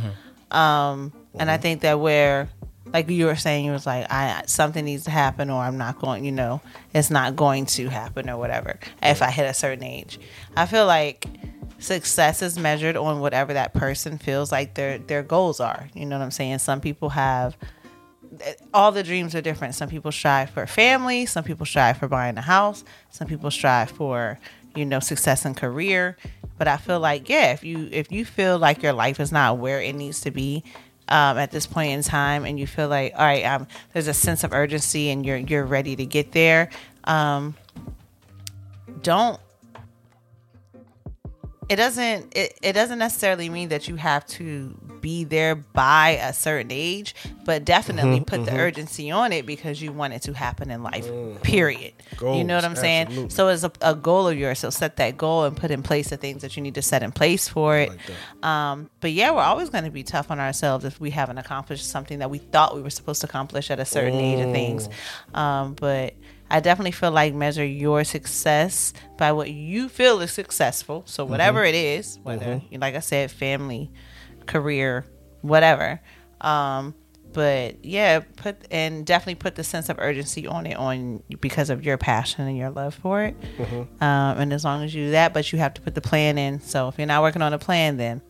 Um, 0.50 1.14
and 1.38 1.50
I 1.50 1.57
think 1.57 1.81
that 1.81 2.00
where, 2.00 2.50
like 2.92 3.09
you 3.09 3.26
were 3.26 3.37
saying, 3.37 3.64
you 3.64 3.73
was 3.73 3.87
like, 3.87 4.11
I 4.11 4.42
something 4.47 4.85
needs 4.85 5.04
to 5.04 5.11
happen, 5.11 5.50
or 5.50 5.62
I'm 5.62 5.78
not 5.78 5.99
going, 5.99 6.25
you 6.25 6.32
know, 6.32 6.61
it's 6.92 7.11
not 7.11 7.37
going 7.37 7.66
to 7.66 7.88
happen, 7.88 8.28
or 8.28 8.37
whatever. 8.37 8.78
If 9.02 9.23
I 9.23 9.30
hit 9.30 9.47
a 9.47 9.54
certain 9.54 9.85
age, 9.85 10.18
I 10.56 10.66
feel 10.66 10.87
like 10.87 11.26
success 11.78 12.42
is 12.42 12.59
measured 12.59 12.97
on 12.97 13.20
whatever 13.20 13.54
that 13.54 13.75
person 13.75 14.18
feels 14.18 14.52
like 14.52 14.75
their 14.75 14.99
their 14.99 15.23
goals 15.23 15.61
are. 15.61 15.88
You 15.94 16.06
know 16.06 16.18
what 16.18 16.25
I'm 16.25 16.30
saying? 16.30 16.59
Some 16.59 16.80
people 16.80 17.11
have 17.11 17.56
all 18.73 18.92
the 18.92 19.02
dreams 19.02 19.35
are 19.35 19.40
different. 19.40 19.75
Some 19.75 19.88
people 19.88 20.12
strive 20.12 20.50
for 20.50 20.66
family, 20.66 21.26
some 21.26 21.44
people 21.44 21.66
strive 21.66 21.99
for 21.99 22.09
buying 22.09 22.38
a 22.38 22.42
house, 22.42 22.85
some 23.11 23.26
people 23.26 23.50
strive 23.50 23.90
for, 23.90 24.38
you 24.75 24.85
know, 24.85 25.00
success 25.00 25.44
in 25.44 25.54
career. 25.54 26.16
But 26.59 26.68
I 26.68 26.76
feel 26.76 27.00
like, 27.00 27.28
yeah, 27.28 27.52
if 27.52 27.64
you 27.64 27.88
if 27.90 28.12
you 28.12 28.25
feel 28.25 28.59
like 28.59 28.82
your 28.82 28.92
life 28.92 29.20
is 29.20 29.32
not 29.32 29.59
where 29.59 29.80
it 29.80 29.94
needs 29.94 30.20
to 30.23 30.30
be 30.30 30.62
um, 31.11 31.38
at 31.38 31.50
this 31.50 31.67
point 31.67 31.93
in 31.93 32.02
time, 32.02 32.45
and 32.45 32.59
you 32.59 32.67
feel 32.67 32.88
like, 32.88 33.12
all 33.14 33.25
right, 33.25 33.45
um, 33.45 33.67
there's 33.93 34.09
a 34.09 34.14
sense 34.14 34.45
of 34.45 34.52
urgency, 34.52 35.11
and 35.11 35.26
you're 35.26 35.37
you're 35.37 35.67
ready 35.67 35.97
to 35.97 36.07
get 36.07 36.33
there. 36.33 36.71
Um, 37.05 37.57
don't 39.02 39.40
it 41.69 41.76
doesn't 41.76 42.37
it, 42.37 42.59
it 42.62 42.73
doesn't 42.73 42.99
necessarily 42.99 43.49
mean 43.49 43.69
that 43.69 43.88
you 43.88 43.97
have 43.97 44.26
to 44.26 44.76
be 45.00 45.25
there 45.25 45.54
by 45.54 46.11
a 46.23 46.33
certain 46.33 46.71
age 46.71 47.14
but 47.45 47.64
definitely 47.64 48.21
Mm-hmm, 48.21 48.25
put 48.25 48.45
the 48.45 48.57
urgency 48.57 49.11
on 49.11 49.33
it 49.33 49.45
because 49.47 49.80
you 49.83 49.92
want 49.92 50.12
it 50.14 50.23
to 50.23 50.33
happen 50.33 50.71
in 50.71 50.83
life 50.83 51.09
period. 51.42 51.92
You 52.21 52.45
know 52.45 52.54
what 52.54 52.64
i'm 52.64 52.76
saying? 52.76 53.30
so 53.30 53.49
it's 53.49 53.64
a, 53.64 53.73
a 53.80 53.95
goal 53.95 54.28
of 54.28 54.38
yours. 54.38 54.59
So 54.61 54.71
set 54.71 54.97
that 54.97 55.16
goal 55.16 55.45
and 55.45 55.57
put 55.57 55.71
in 55.71 55.83
place 55.83 56.11
the 56.11 56.16
things 56.16 56.42
that 56.42 56.57
you 56.57 56.62
need 56.62 56.75
to 56.75 56.83
set 56.83 57.02
in 57.02 57.12
place 57.12 57.49
for 57.49 57.76
it. 57.78 57.90
Like 57.90 58.45
um, 58.45 58.90
but 59.00 59.12
yeah 59.12 59.30
we're 59.33 59.42
always 59.42 59.71
going 59.71 59.85
to 59.85 59.90
be 59.90 60.02
tough 60.02 60.30
on 60.30 60.38
ourselves 60.40 60.85
if 60.85 61.00
we 61.00 61.11
haven't 61.11 61.38
accomplished 61.38 61.87
something 61.88 62.19
that 62.21 62.30
we 62.30 62.38
thought 62.38 62.75
we 62.75 62.83
were 62.83 62.90
supposed 62.90 63.21
to 63.23 63.26
accomplish 63.26 63.71
at 63.71 63.78
a 63.80 63.85
certain 63.85 64.14
age 64.19 64.40
of 64.45 64.52
things. 64.52 64.88
Um, 65.35 65.75
but 65.75 66.14
I 66.50 66.59
definitely 66.61 66.90
feel 66.92 67.12
like 67.12 67.33
measure 67.33 67.64
your 67.64 68.02
success 68.04 68.92
by 69.16 69.33
what 69.33 69.50
you 69.50 69.88
feel 69.88 70.21
is 70.21 70.33
successful. 70.33 71.04
So 71.07 71.25
whatever 71.25 71.64
it 71.64 71.75
is, 71.76 72.19
whether 72.23 72.61
like 72.73 72.95
I 72.97 73.00
said, 73.00 73.30
family, 73.30 73.90
career, 74.50 75.07
whatever. 75.42 76.00
Um, 76.40 76.95
but 77.33 77.85
yeah, 77.85 78.21
put 78.37 78.57
and 78.73 79.07
definitely 79.07 79.37
put 79.37 79.54
the 79.54 79.62
sense 79.62 79.88
of 79.88 79.97
urgency 80.00 80.49
on 80.49 80.66
it 80.66 80.76
on 80.76 81.23
because 81.40 81.71
of 81.71 81.85
your 81.85 81.97
passion 81.97 82.47
and 82.49 82.57
your 82.59 82.71
love 82.71 82.95
for 82.95 83.23
it. 83.23 83.37
Um, 83.61 83.87
and 84.00 84.52
as 84.52 84.64
long 84.64 84.83
as 84.83 84.92
you 84.92 85.07
do 85.07 85.11
that, 85.12 85.33
but 85.33 85.52
you 85.52 85.59
have 85.61 85.73
to 85.75 85.80
put 85.80 85.95
the 85.95 86.00
plan 86.00 86.38
in. 86.38 86.61
So 86.61 86.88
if 86.88 86.99
you're 86.99 87.07
not 87.07 87.23
working 87.23 87.40
on 87.42 87.52
a 87.52 87.59
plan, 87.59 87.97
then 87.99 88.21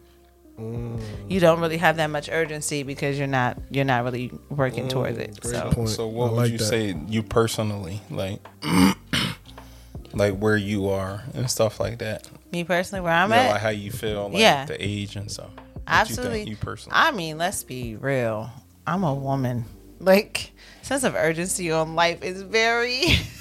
you 1.28 1.40
don't 1.40 1.60
really 1.60 1.78
have 1.78 1.96
that 1.96 2.08
much 2.08 2.28
urgency 2.30 2.82
because 2.82 3.16
you're 3.18 3.26
not 3.26 3.56
you're 3.70 3.86
not 3.86 4.04
really 4.04 4.30
working 4.50 4.86
towards 4.88 5.16
it. 5.16 5.42
So 5.42 5.70
point. 5.70 5.88
So 5.88 6.06
what 6.06 6.26
I 6.26 6.30
would 6.32 6.36
like 6.36 6.52
you 6.52 6.58
that. 6.58 6.64
say 6.64 6.94
you 7.08 7.22
personally 7.22 8.02
like 8.10 8.40
like 10.12 10.36
where 10.36 10.56
you 10.58 10.90
are 10.90 11.22
and 11.34 11.50
stuff 11.50 11.80
like 11.80 11.98
that? 12.00 12.28
me 12.52 12.64
personally, 12.64 13.00
where 13.00 13.12
I'm 13.12 13.30
Yeah, 13.30 13.42
at, 13.42 13.50
like 13.52 13.60
how 13.62 13.68
you 13.70 13.90
feel, 13.92 14.28
like 14.28 14.40
Yeah. 14.40 14.64
the 14.66 14.76
age 14.84 15.14
and 15.16 15.30
stuff. 15.30 15.50
Absolutely. 15.86 16.42
You, 16.42 16.50
you 16.50 16.56
personally. 16.56 16.96
I 16.96 17.10
mean, 17.10 17.38
let's 17.38 17.62
be 17.62 17.96
real. 17.96 18.50
I'm 18.86 19.04
a 19.04 19.14
woman. 19.14 19.64
Like, 19.98 20.52
sense 20.82 21.04
of 21.04 21.14
urgency 21.14 21.70
on 21.70 21.94
life 21.94 22.22
is 22.22 22.42
very, 22.42 23.02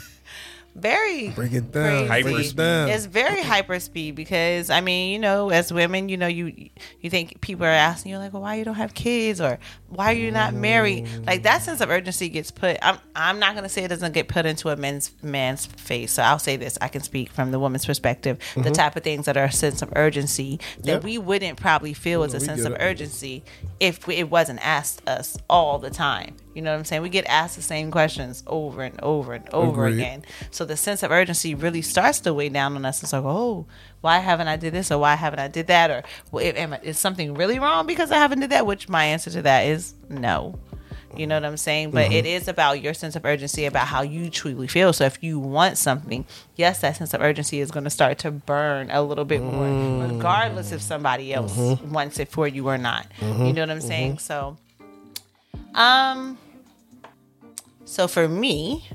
very 0.80 1.30
Break 1.30 1.54
it 1.54 1.72
down. 1.72 2.12
it 2.12 2.56
down. 2.56 2.90
It's 2.90 3.06
very 3.06 3.42
hyper 3.42 3.80
speed 3.80 4.16
because 4.16 4.70
I 4.70 4.82
mean, 4.82 5.12
you 5.14 5.20
know, 5.20 5.50
as 5.50 5.72
women, 5.72 6.10
you 6.10 6.18
know, 6.18 6.28
you 6.28 6.70
you 7.02 7.10
think 7.10 7.42
people 7.42 7.66
are 7.66 7.70
asking 7.70 8.12
you 8.12 8.18
like, 8.18 8.34
well, 8.34 8.42
why 8.42 8.56
you 8.56 8.64
don't 8.66 8.76
have 8.76 8.94
kids 8.94 9.40
or 9.42 9.60
why 9.90 10.12
are 10.12 10.16
you 10.18 10.32
not 10.32 10.54
married? 10.54 11.08
Like 11.26 11.44
that 11.44 11.62
sense 11.64 11.82
of 11.82 11.90
urgency 11.90 12.30
gets 12.30 12.52
put. 12.52 12.78
I'm 12.82 12.98
I'm 13.16 13.40
not 13.40 13.56
gonna 13.56 13.70
say 13.70 13.84
it 13.84 13.90
doesn't 13.90 14.14
get 14.14 14.28
put 14.28 14.46
into 14.46 14.70
a 14.70 14.76
man's 14.76 15.12
man's 15.22 15.66
face. 15.66 16.14
So 16.14 16.24
I'll 16.24 16.40
say 16.40 16.56
this: 16.58 16.78
I 16.82 16.88
can 16.88 17.02
speak 17.02 17.32
from 17.32 17.52
the 17.52 17.60
woman's 17.60 17.86
perspective. 17.86 18.38
The 18.56 18.72
type 18.72 18.96
of 18.96 19.04
things 19.04 19.26
that 19.26 19.38
are 19.38 19.46
a 19.46 19.52
sense 19.52 19.82
of 19.82 19.92
urgency 19.96 20.60
that 20.80 20.80
Mm-hmm. 20.80 20.88
Yep. 20.90 21.04
we 21.04 21.18
wouldn't 21.18 21.60
probably 21.60 21.94
feel 21.94 22.24
as 22.24 22.34
a 22.34 22.40
sense 22.40 22.64
of 22.66 22.76
urgency 22.80 23.44
if 23.80 24.08
we- 24.08 24.16
it 24.16 24.30
wasn't 24.30 24.60
asked 24.66 25.08
us 25.08 25.38
all 25.50 25.78
the 25.80 25.90
time. 25.90 26.36
You 26.60 26.66
know 26.66 26.72
what 26.72 26.80
I'm 26.80 26.84
saying? 26.84 27.04
We 27.04 27.08
get 27.08 27.26
asked 27.28 27.56
the 27.56 27.62
same 27.62 27.90
questions 27.90 28.44
over 28.46 28.82
and 28.82 29.00
over 29.00 29.32
and 29.32 29.48
over 29.54 29.86
Agreed. 29.86 30.02
again. 30.02 30.24
So 30.52 30.66
the 30.66 30.76
sense 30.76 31.04
of 31.04 31.10
urgency 31.10 31.56
really 31.56 31.82
starts 31.82 32.20
to 32.20 32.34
weigh 32.34 32.50
down 32.50 32.76
on 32.76 32.84
us. 32.84 33.02
It's 33.02 33.14
like, 33.14 33.24
oh, 33.24 33.66
why 34.02 34.18
haven't 34.18 34.50
I 34.50 34.58
did 34.58 34.74
this 34.74 34.92
or 34.92 34.98
why 34.98 35.16
haven't 35.16 35.40
I 35.40 35.48
did 35.48 35.68
that 35.68 35.90
or 35.90 36.04
well, 36.34 36.44
am 36.44 36.74
I- 36.74 36.82
is 36.84 37.00
something 37.00 37.34
really 37.34 37.60
wrong 37.60 37.88
because 37.88 38.12
I 38.12 38.18
haven't 38.18 38.42
did 38.42 38.50
that? 38.50 38.66
Which 38.66 38.90
my 38.90 39.06
answer 39.06 39.30
to 39.32 39.42
that 39.44 39.68
is 39.68 39.94
no. 40.10 40.60
You 41.16 41.28
know 41.28 41.36
what 41.36 41.46
I'm 41.46 41.56
saying? 41.56 41.92
But 41.92 42.08
mm-hmm. 42.08 42.16
it 42.16 42.26
is 42.26 42.50
about 42.50 42.82
your 42.82 42.94
sense 42.94 43.16
of 43.16 43.24
urgency, 43.24 43.64
about 43.64 43.88
how 43.88 44.02
you 44.02 44.30
truly 44.30 44.68
feel. 44.68 44.92
So 44.92 45.06
if 45.06 45.24
you 45.24 45.40
want 45.40 45.78
something, 45.78 46.26
yes, 46.58 46.82
that 46.82 46.98
sense 46.98 47.14
of 47.14 47.22
urgency 47.22 47.62
is 47.62 47.72
going 47.72 47.86
to 47.86 47.90
start 47.90 48.20
to 48.20 48.32
burn 48.32 48.92
a 48.92 49.02
little 49.02 49.24
bit 49.24 49.42
more, 49.42 49.66
mm-hmm. 49.66 50.18
regardless 50.18 50.74
if 50.74 50.82
somebody 50.82 51.34
else 51.34 51.56
mm-hmm. 51.56 51.94
wants 51.94 52.20
it 52.20 52.28
for 52.28 52.50
you 52.50 52.68
or 52.68 52.78
not. 52.78 53.08
You 53.22 53.54
know 53.54 53.62
what 53.62 53.70
I'm 53.70 53.80
saying? 53.80 54.20
So, 54.20 54.58
um, 55.74 56.38
so 57.90 58.08
for 58.08 58.28
me, 58.28 58.88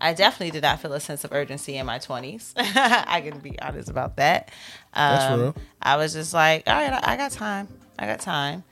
I 0.00 0.14
definitely 0.14 0.52
did 0.52 0.62
not 0.62 0.80
feel 0.80 0.94
a 0.94 1.00
sense 1.00 1.22
of 1.22 1.32
urgency 1.32 1.76
in 1.76 1.84
my 1.84 1.98
20s. 1.98 2.54
I 2.56 3.20
can 3.20 3.40
be 3.40 3.60
honest 3.60 3.90
about 3.90 4.16
that. 4.16 4.50
Um, 4.94 5.18
That's 5.18 5.38
real. 5.38 5.56
I 5.82 5.96
was 5.96 6.14
just 6.14 6.32
like, 6.32 6.62
all 6.66 6.72
right, 6.72 6.94
I 6.94 7.12
I 7.12 7.16
got 7.18 7.32
time. 7.32 7.68
I 7.98 8.06
got 8.06 8.20
time. 8.20 8.64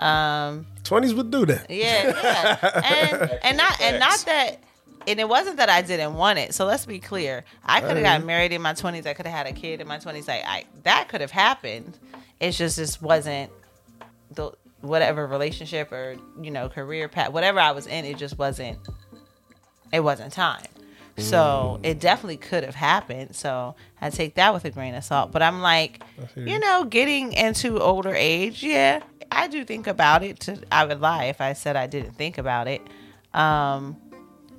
Um, 0.00 0.66
Twenties 0.82 1.14
would 1.14 1.30
do 1.30 1.46
that. 1.46 1.70
yeah, 1.70 2.58
yeah. 2.60 3.10
and 3.20 3.38
and 3.44 3.56
not 3.56 3.80
and 3.80 4.00
not 4.00 4.18
that 4.26 4.64
and 5.06 5.20
it 5.20 5.28
wasn't 5.28 5.58
that 5.58 5.68
I 5.68 5.82
didn't 5.82 6.14
want 6.14 6.40
it. 6.40 6.54
So 6.54 6.66
let's 6.66 6.86
be 6.86 6.98
clear. 6.98 7.44
I 7.64 7.80
could 7.80 7.96
have 7.96 8.02
gotten 8.02 8.26
married 8.26 8.52
in 8.52 8.62
my 8.62 8.74
twenties. 8.74 9.06
I 9.06 9.14
could 9.14 9.26
have 9.26 9.34
had 9.34 9.46
a 9.46 9.52
kid 9.52 9.80
in 9.80 9.86
my 9.86 9.98
twenties. 9.98 10.26
Like 10.26 10.42
I 10.44 10.64
that 10.82 11.08
could 11.08 11.20
have 11.20 11.30
happened. 11.30 11.96
It's 12.40 12.58
just 12.58 12.78
this 12.78 13.00
wasn't 13.00 13.52
the 14.32 14.50
whatever 14.86 15.26
relationship 15.26 15.92
or 15.92 16.16
you 16.40 16.50
know 16.50 16.68
career 16.68 17.08
path 17.08 17.32
whatever 17.32 17.60
I 17.60 17.72
was 17.72 17.86
in. 17.86 18.04
It 18.04 18.16
just 18.16 18.38
wasn't. 18.38 18.78
It 19.92 20.00
wasn't 20.00 20.32
time. 20.32 20.66
So 21.18 21.80
it 21.82 21.98
definitely 21.98 22.36
could 22.36 22.62
have 22.62 22.74
happened. 22.74 23.34
So 23.34 23.74
I 24.00 24.10
take 24.10 24.34
that 24.34 24.52
with 24.52 24.66
a 24.66 24.70
grain 24.70 24.94
of 24.94 25.02
salt. 25.02 25.32
But 25.32 25.42
I'm 25.42 25.62
like, 25.62 26.02
you 26.34 26.58
know, 26.58 26.84
getting 26.84 27.32
into 27.32 27.80
older 27.80 28.14
age, 28.14 28.62
yeah, 28.62 29.00
I 29.32 29.48
do 29.48 29.64
think 29.64 29.86
about 29.86 30.22
it. 30.22 30.40
To 30.40 30.60
I 30.70 30.84
would 30.84 31.00
lie 31.00 31.24
if 31.24 31.40
I 31.40 31.54
said 31.54 31.76
I 31.76 31.86
didn't 31.86 32.12
think 32.12 32.38
about 32.38 32.68
it. 32.68 32.82
Um, 33.32 33.96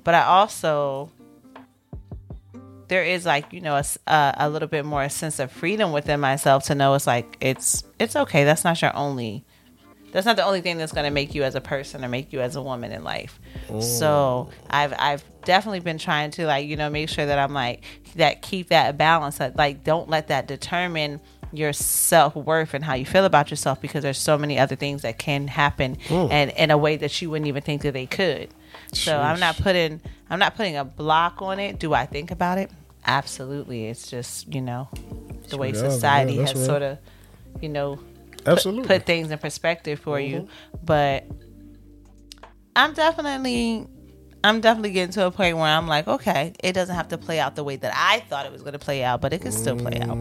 but 0.02 0.14
I 0.14 0.24
also 0.24 1.10
there 2.88 3.04
is 3.04 3.26
like 3.26 3.52
you 3.52 3.60
know 3.60 3.80
a 4.06 4.48
little 4.48 4.68
bit 4.68 4.84
more 4.84 5.08
sense 5.08 5.38
of 5.38 5.52
freedom 5.52 5.92
within 5.92 6.20
myself 6.20 6.64
to 6.64 6.74
know 6.74 6.94
it's 6.94 7.06
like 7.06 7.36
it's 7.40 7.84
it's 7.98 8.16
okay. 8.16 8.44
That's 8.44 8.64
not 8.64 8.80
your 8.82 8.96
only. 8.96 9.44
That's 10.18 10.26
not 10.26 10.34
the 10.34 10.44
only 10.44 10.62
thing 10.62 10.78
that's 10.78 10.90
going 10.90 11.04
to 11.04 11.12
make 11.12 11.32
you 11.32 11.44
as 11.44 11.54
a 11.54 11.60
person 11.60 12.04
or 12.04 12.08
make 12.08 12.32
you 12.32 12.40
as 12.40 12.56
a 12.56 12.60
woman 12.60 12.90
in 12.90 13.04
life. 13.04 13.38
So 13.78 14.50
I've 14.68 14.92
I've 14.98 15.24
definitely 15.44 15.78
been 15.78 15.98
trying 15.98 16.32
to 16.32 16.44
like 16.44 16.66
you 16.66 16.74
know 16.74 16.90
make 16.90 17.08
sure 17.08 17.24
that 17.24 17.38
I'm 17.38 17.54
like 17.54 17.84
that 18.16 18.42
keep 18.42 18.70
that 18.70 18.98
balance. 18.98 19.38
That 19.38 19.54
like 19.54 19.84
don't 19.84 20.10
let 20.10 20.26
that 20.26 20.48
determine 20.48 21.20
your 21.52 21.72
self 21.72 22.34
worth 22.34 22.74
and 22.74 22.82
how 22.82 22.94
you 22.94 23.06
feel 23.06 23.26
about 23.26 23.48
yourself 23.48 23.80
because 23.80 24.02
there's 24.02 24.18
so 24.18 24.36
many 24.36 24.58
other 24.58 24.74
things 24.74 25.02
that 25.02 25.20
can 25.20 25.46
happen 25.46 25.96
and 26.10 26.50
in 26.50 26.72
a 26.72 26.76
way 26.76 26.96
that 26.96 27.22
you 27.22 27.30
wouldn't 27.30 27.46
even 27.46 27.62
think 27.62 27.82
that 27.82 27.92
they 27.92 28.06
could. 28.06 28.48
So 28.92 29.20
I'm 29.20 29.38
not 29.38 29.56
putting 29.56 30.00
I'm 30.28 30.40
not 30.40 30.56
putting 30.56 30.76
a 30.76 30.84
block 30.84 31.40
on 31.42 31.60
it. 31.60 31.78
Do 31.78 31.94
I 31.94 32.06
think 32.06 32.32
about 32.32 32.58
it? 32.58 32.72
Absolutely. 33.06 33.86
It's 33.86 34.10
just 34.10 34.52
you 34.52 34.62
know 34.62 34.88
the 35.48 35.58
way 35.58 35.72
society 35.74 36.32
yeah, 36.32 36.40
has 36.40 36.54
right. 36.56 36.66
sort 36.66 36.82
of 36.82 36.98
you 37.60 37.68
know 37.68 38.00
Absolutely. 38.52 38.86
put 38.88 39.06
things 39.06 39.30
in 39.30 39.38
perspective 39.38 39.98
for 40.00 40.18
you. 40.20 40.48
But 40.84 41.24
I'm 42.76 42.92
definitely 42.94 43.86
I'm 44.44 44.60
definitely 44.60 44.92
getting 44.92 45.12
to 45.14 45.26
a 45.26 45.30
point 45.30 45.56
where 45.56 45.66
I'm 45.66 45.86
like, 45.88 46.06
okay, 46.06 46.52
it 46.62 46.72
doesn't 46.72 46.94
have 46.94 47.08
to 47.08 47.18
play 47.18 47.40
out 47.40 47.56
the 47.56 47.64
way 47.64 47.76
that 47.76 47.92
I 47.94 48.20
thought 48.20 48.46
it 48.46 48.52
was 48.52 48.62
going 48.62 48.72
to 48.74 48.78
play 48.78 49.02
out, 49.02 49.20
but 49.20 49.32
it 49.32 49.40
can 49.40 49.50
still 49.52 49.76
play 49.76 49.98
out. 50.00 50.16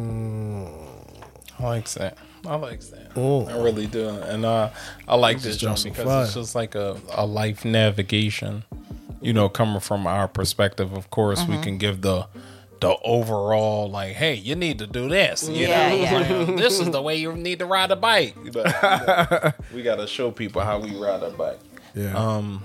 I 1.60 1.64
like 1.64 1.90
that. 1.92 2.18
I 2.46 2.56
like 2.56 2.82
that. 2.82 3.12
Oh. 3.16 3.46
I 3.48 3.62
really 3.62 3.88
do. 3.88 4.10
And 4.10 4.46
uh, 4.46 4.70
I 5.08 5.16
like 5.16 5.38
this 5.42 5.58
just 5.58 5.84
joint 5.84 5.96
because 5.96 6.12
fire. 6.12 6.24
it's 6.24 6.34
just 6.34 6.56
like 6.56 6.76
a, 6.76 6.98
a 7.14 7.26
life 7.26 7.64
navigation. 7.66 8.64
You 9.22 9.34
know, 9.34 9.50
coming 9.50 9.80
from 9.80 10.06
our 10.08 10.28
perspective, 10.28 10.94
of 10.94 11.10
course, 11.10 11.42
Mm-hmm. 11.42 11.52
we 11.58 11.62
can 11.64 11.78
give 11.78 12.02
the 12.02 12.28
the 12.80 12.96
overall 13.04 13.90
like, 13.90 14.14
hey, 14.14 14.36
you 14.36 14.56
need 14.56 14.80
to 14.80 14.88
do 14.88 15.10
this. 15.10 15.48
You 15.48 15.68
Yeah, 15.68 15.90
know, 15.90 15.96
yeah. 15.96 16.18
Like, 16.46 16.58
this 16.58 16.80
is 16.80 16.90
the 16.92 17.02
way 17.02 17.16
you 17.18 17.34
need 17.34 17.60
to 17.60 17.66
ride 17.66 17.92
a 17.92 17.96
bike. 17.96 18.36
But, 18.54 19.54
you 19.72 19.78
we 19.78 19.84
got 19.84 19.96
to 19.96 20.08
show 20.08 20.32
people 20.32 20.62
how 20.62 20.80
we 20.80 20.96
ride 20.96 21.24
a 21.24 21.30
bike. 21.32 21.60
Yeah. 21.96 22.16
Um, 22.16 22.64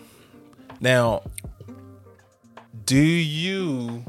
Now, 0.81 1.23
do 2.85 2.97
you 2.99 4.05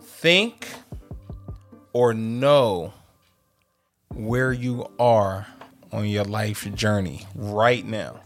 think 0.00 0.68
or 1.92 2.14
know 2.14 2.92
where 4.14 4.52
you 4.52 4.86
are 4.98 5.46
on 5.92 6.06
your 6.06 6.24
life 6.24 6.72
journey 6.74 7.26
right 7.34 7.84
now? 7.84 8.20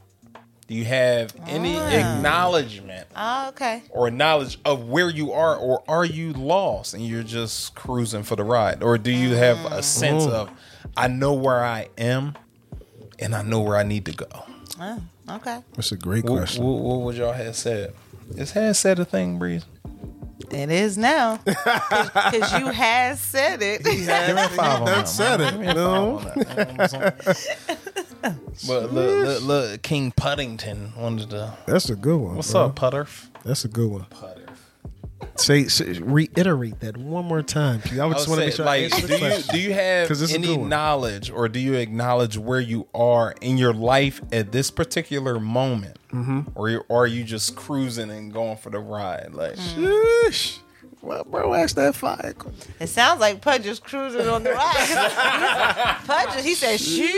Do 0.70 0.76
you 0.76 0.84
have 0.84 1.34
any 1.48 1.76
ah. 1.76 1.88
acknowledgement 1.88 3.08
Oh, 3.16 3.48
okay. 3.48 3.82
or 3.90 4.08
knowledge 4.08 4.56
of 4.64 4.88
where 4.88 5.10
you 5.10 5.32
are, 5.32 5.56
or 5.56 5.82
are 5.88 6.04
you 6.04 6.32
lost 6.32 6.94
and 6.94 7.04
you're 7.04 7.24
just 7.24 7.74
cruising 7.74 8.22
for 8.22 8.36
the 8.36 8.44
ride? 8.44 8.80
Or 8.80 8.96
do 8.96 9.10
you 9.10 9.34
have 9.34 9.58
a 9.64 9.78
mm. 9.78 9.82
sense 9.82 10.26
mm. 10.26 10.30
of, 10.30 10.48
I 10.96 11.08
know 11.08 11.32
where 11.32 11.64
I 11.64 11.88
am 11.98 12.36
and 13.18 13.34
I 13.34 13.42
know 13.42 13.60
where 13.62 13.76
I 13.76 13.82
need 13.82 14.04
to 14.04 14.12
go? 14.12 14.28
Oh, 14.80 15.02
okay. 15.30 15.58
That's 15.74 15.90
a 15.90 15.96
great 15.96 16.22
What, 16.22 16.36
question. 16.36 16.62
what, 16.62 16.80
what 16.80 17.00
would 17.00 17.16
y'all 17.16 17.32
have 17.32 17.56
said? 17.56 17.92
Is 18.36 18.52
has 18.52 18.78
said 18.78 19.00
a 19.00 19.04
thing, 19.04 19.40
Breeze? 19.40 19.64
It 20.52 20.70
is 20.70 20.96
now. 20.96 21.40
Because 21.46 22.52
you 22.60 22.66
had 22.68 23.18
said 23.18 23.60
it. 23.60 23.82
Give 23.82 23.96
me 23.98 24.04
a 24.06 24.48
five 24.50 24.82
on 24.82 24.86
That 24.86 25.06
that. 25.06 25.08
said 25.08 25.40
it. 25.40 25.50
Give 25.50 25.60
me 27.96 28.04
a 28.22 28.28
No. 28.30 28.34
five 28.34 28.38
on 28.38 28.44
that. 28.44 28.66
but 28.66 28.92
look, 28.92 29.26
look, 29.26 29.42
look, 29.42 29.82
King 29.82 30.12
Puddington 30.12 30.92
wanted 30.96 31.30
to. 31.30 31.56
That's 31.66 31.90
a 31.90 31.96
good 31.96 32.18
one. 32.18 32.36
What's 32.36 32.52
bro. 32.52 32.66
up, 32.66 32.76
Putter? 32.76 33.06
That's 33.44 33.64
a 33.64 33.68
good 33.68 33.90
one. 33.90 34.04
Putter. 34.06 34.36
Say, 35.36 35.68
say 35.68 35.92
reiterate 36.00 36.80
that 36.80 36.96
one 36.96 37.24
more 37.24 37.42
time, 37.42 37.80
please. 37.80 37.98
I 37.98 38.04
would 38.06 38.16
I 38.16 38.18
just 38.18 38.28
want 38.28 38.40
to 38.40 38.42
say, 38.42 38.46
make 38.48 38.56
sure. 38.56 38.64
I 38.66 38.68
like, 38.68 38.92
answer 38.92 39.06
do 39.06 39.12
you 39.14 39.18
question. 39.18 39.54
do 39.54 39.60
you 39.60 39.72
have 39.72 40.08
'Cause 40.08 40.22
it's 40.22 40.32
a 40.32 40.34
any 40.34 40.46
good 40.48 40.60
knowledge, 40.66 41.30
or 41.30 41.48
do 41.48 41.58
you 41.58 41.74
acknowledge 41.74 42.36
where 42.36 42.60
you 42.60 42.86
are 42.94 43.34
in 43.40 43.56
your 43.56 43.72
life 43.72 44.20
at 44.32 44.52
this 44.52 44.70
particular 44.70 45.38
moment, 45.40 45.98
mm-hmm. 46.12 46.40
or 46.54 46.84
or 46.88 47.04
are 47.04 47.06
you 47.06 47.24
just 47.24 47.54
cruising 47.56 48.10
and 48.10 48.32
going 48.32 48.56
for 48.56 48.70
the 48.70 48.78
ride? 48.80 49.30
Like, 49.32 49.56
Sheesh. 49.56 50.58
Well, 51.02 51.24
bro, 51.24 51.54
ask 51.54 51.76
that 51.76 51.94
fire. 51.94 52.34
It 52.78 52.88
sounds 52.88 53.20
like 53.20 53.40
Pudge 53.40 53.64
is 53.66 53.78
cruising 53.80 54.28
on 54.28 54.42
the 54.42 54.52
rocks. 54.52 54.94
Pudge, 56.06 56.44
he 56.44 56.54
said, 56.54 56.78
shoot. 56.78 57.10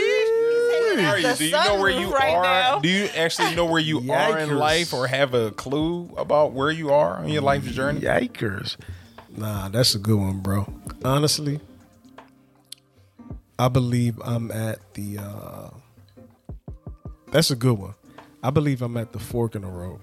where 0.95 1.07
are 1.07 1.19
you? 1.19 1.35
Do 1.35 1.45
you 1.45 1.51
know 1.51 1.79
where 1.81 1.89
you 1.89 2.13
right 2.13 2.33
are? 2.35 2.43
Now. 2.43 2.79
Do 2.79 2.87
you 2.87 3.05
actually 3.15 3.55
know 3.55 3.65
where 3.65 3.81
you 3.81 4.09
are 4.11 4.39
in 4.39 4.55
life, 4.55 4.93
or 4.93 5.07
have 5.07 5.33
a 5.33 5.51
clue 5.51 6.09
about 6.17 6.53
where 6.53 6.71
you 6.71 6.91
are 6.93 7.17
on 7.17 7.27
your 7.29 7.41
life's 7.41 7.71
journey? 7.71 8.01
Yikers. 8.01 8.77
Nah, 9.35 9.67
that's 9.69 9.95
a 9.95 9.99
good 9.99 10.17
one, 10.19 10.39
bro. 10.39 10.71
Honestly, 11.03 11.59
I 13.59 13.67
believe 13.67 14.19
I'm 14.23 14.49
at 14.51 14.93
the 14.93 15.17
uh 15.17 15.69
That's 17.31 17.51
a 17.51 17.55
good 17.55 17.77
one. 17.77 17.95
I 18.41 18.49
believe 18.49 18.81
I'm 18.81 18.95
at 18.97 19.11
the 19.11 19.19
fork 19.19 19.55
in 19.55 19.63
the 19.63 19.67
road. 19.67 19.99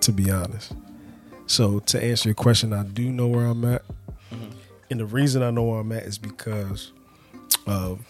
To 0.00 0.12
be 0.12 0.30
honest. 0.30 0.72
So 1.46 1.78
to 1.80 2.02
answer 2.02 2.28
your 2.28 2.34
question, 2.34 2.72
I 2.72 2.82
do 2.82 3.10
know 3.10 3.28
where 3.28 3.46
I'm 3.46 3.64
at. 3.64 3.82
Mm-hmm. 4.32 4.50
And 4.90 5.00
the 5.00 5.06
reason 5.06 5.42
I 5.42 5.50
know 5.50 5.64
where 5.64 5.80
I'm 5.80 5.92
at 5.92 6.04
is 6.04 6.18
because 6.18 6.92
of 7.66 8.04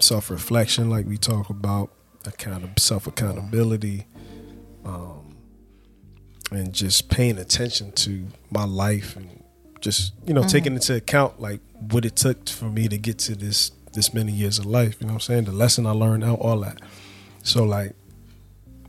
self 0.00 0.30
reflection, 0.30 0.90
like 0.90 1.06
we 1.06 1.16
talk 1.16 1.50
about, 1.50 1.90
account 2.26 2.64
of 2.64 2.70
self 2.78 3.06
accountability, 3.06 4.06
um, 4.84 5.36
and 6.50 6.72
just 6.72 7.08
paying 7.08 7.38
attention 7.38 7.92
to 7.92 8.26
my 8.50 8.64
life 8.64 9.16
and 9.16 9.42
just 9.80 10.12
you 10.26 10.34
know 10.34 10.42
taking 10.42 10.72
mm-hmm. 10.72 10.76
into 10.76 10.94
account 10.96 11.40
like 11.40 11.60
what 11.90 12.04
it 12.04 12.14
took 12.14 12.48
for 12.48 12.66
me 12.66 12.86
to 12.88 12.98
get 12.98 13.18
to 13.18 13.34
this 13.34 13.70
this 13.94 14.12
many 14.12 14.30
years 14.30 14.58
of 14.58 14.66
life 14.66 14.96
you 15.00 15.06
know 15.06 15.14
what 15.14 15.22
i'm 15.28 15.34
saying? 15.34 15.44
The 15.44 15.52
lesson 15.52 15.86
i 15.86 15.92
learned 15.92 16.22
out 16.22 16.38
all 16.40 16.60
that. 16.60 16.80
So 17.42 17.64
like 17.64 17.94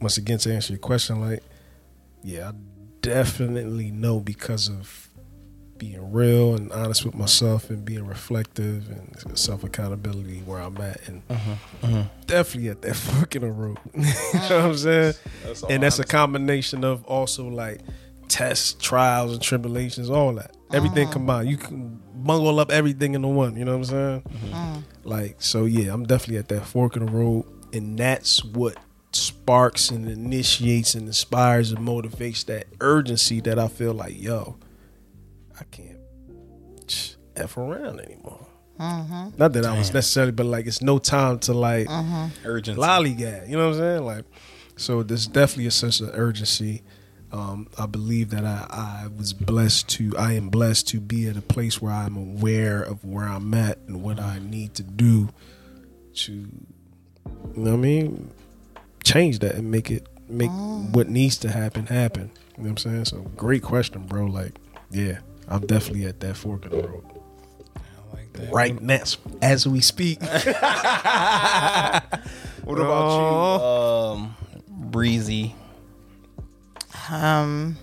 once 0.01 0.17
again 0.17 0.39
to 0.39 0.53
answer 0.53 0.73
your 0.73 0.79
question 0.79 1.21
like 1.21 1.43
yeah 2.23 2.49
i 2.49 2.51
definitely 3.01 3.91
know 3.91 4.19
because 4.19 4.69
of 4.69 5.09
being 5.77 6.11
real 6.11 6.53
and 6.53 6.71
honest 6.71 7.03
with 7.03 7.15
myself 7.15 7.71
and 7.71 7.83
being 7.83 8.05
reflective 8.05 8.87
and 8.89 9.37
self 9.37 9.63
accountability 9.63 10.39
where 10.45 10.59
i'm 10.61 10.77
at 10.77 11.01
and 11.07 11.23
definitely 12.27 12.69
at 12.69 12.81
that 12.83 12.95
fucking 13.07 13.41
road 13.57 13.79
you 13.95 14.01
know 14.03 14.07
what 14.39 14.51
i'm 14.51 14.77
saying 14.77 15.13
That's 15.43 15.63
and 15.63 15.81
that's 15.81 15.97
a 15.97 16.03
combination 16.03 16.83
of 16.83 17.03
also 17.05 17.47
like 17.47 17.81
tests, 18.27 18.75
trials, 18.81 19.33
and 19.33 19.41
tribulations, 19.41 20.09
all 20.09 20.33
that. 20.35 20.55
Everything 20.71 21.03
Uh-huh. 21.07 21.11
combined. 21.13 21.49
You 21.49 21.57
can 21.57 21.99
bungle 22.15 22.61
up 22.61 22.71
everything 22.71 23.13
into 23.13 23.27
one. 23.27 23.57
You 23.57 23.65
know 23.65 23.77
what 23.77 23.89
I'm 23.91 23.93
saying? 23.95 24.21
Mm-hmm. 24.21 24.79
Like 25.09 25.35
so, 25.39 25.65
yeah. 25.65 25.91
I'm 25.93 26.05
definitely 26.05 26.37
at 26.37 26.47
that 26.47 26.65
fork 26.65 26.95
in 26.95 27.05
the 27.05 27.11
road, 27.11 27.43
and 27.73 27.99
that's 27.99 28.41
what 28.41 28.77
sparks 29.13 29.89
and 29.89 30.07
initiates 30.07 30.95
and 30.95 31.07
inspires 31.07 31.71
and 31.71 31.85
motivates 31.85 32.45
that 32.45 32.67
urgency 32.79 33.41
that 33.41 33.59
I 33.59 33.67
feel 33.67 33.93
like, 33.93 34.19
yo, 34.19 34.57
I 35.59 35.63
can't 35.65 35.97
f 37.35 37.57
around 37.57 37.99
anymore. 37.99 38.47
Mm-hmm. 38.79 39.37
Not 39.37 39.53
that 39.53 39.65
I 39.65 39.77
was 39.77 39.93
necessarily, 39.93 40.31
but 40.31 40.45
like 40.47 40.65
it's 40.65 40.81
no 40.81 40.97
time 40.97 41.39
to 41.39 41.53
like 41.53 41.87
Urgency. 42.43 42.81
lollygag. 42.81 43.47
You 43.47 43.57
know 43.57 43.67
what 43.67 43.75
I'm 43.75 43.79
saying? 43.79 44.05
Like, 44.05 44.25
so 44.75 45.03
there's 45.03 45.27
definitely 45.27 45.67
a 45.67 45.71
sense 45.71 46.01
of 46.01 46.09
urgency. 46.13 46.81
Um, 47.31 47.67
I 47.77 47.85
believe 47.85 48.31
that 48.31 48.43
I, 48.43 48.65
I 48.69 49.07
was 49.07 49.33
blessed 49.33 49.87
to, 49.89 50.17
I 50.17 50.33
am 50.33 50.49
blessed 50.49 50.87
to 50.89 50.99
be 50.99 51.27
at 51.27 51.37
a 51.37 51.41
place 51.41 51.81
where 51.81 51.93
I'm 51.93 52.17
aware 52.17 52.81
of 52.81 53.05
where 53.05 53.25
I'm 53.25 53.53
at 53.53 53.77
and 53.87 54.01
what 54.03 54.19
I 54.19 54.39
need 54.39 54.73
to 54.75 54.83
do 54.83 55.29
to, 56.15 56.33
you 56.33 56.49
know 57.55 57.71
what 57.71 57.73
I 57.73 57.75
mean, 57.77 58.31
change 59.03 59.39
that 59.39 59.55
and 59.55 59.71
make 59.71 59.91
it, 59.91 60.07
make 60.29 60.51
what 60.91 61.09
needs 61.09 61.37
to 61.39 61.49
happen 61.49 61.87
happen. 61.87 62.31
You 62.57 62.63
know 62.63 62.69
what 62.69 62.69
I'm 62.69 62.77
saying? 62.77 63.05
So 63.05 63.17
great 63.35 63.63
question, 63.63 64.05
bro. 64.05 64.25
Like, 64.25 64.59
yeah, 64.89 65.19
I'm 65.47 65.65
definitely 65.65 66.05
at 66.05 66.19
that 66.21 66.37
fork 66.37 66.65
in 66.65 66.71
the 66.71 66.87
road. 66.87 67.05
I 67.75 68.15
like. 68.15 68.51
Right 68.51 68.81
now, 68.81 69.03
as 69.41 69.67
we 69.67 69.81
speak. 69.81 70.19
What 72.63 72.79
about 72.79 73.09
you, 73.17 73.65
um, 73.65 74.35
Breezy? 74.67 75.55
Um. 77.09 77.75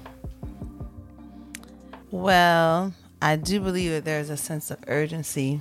Well, 2.11 2.95
I 3.21 3.37
do 3.37 3.61
believe 3.61 3.91
that 3.91 4.05
there's 4.05 4.31
a 4.31 4.37
sense 4.37 4.71
of 4.71 4.79
urgency 4.87 5.61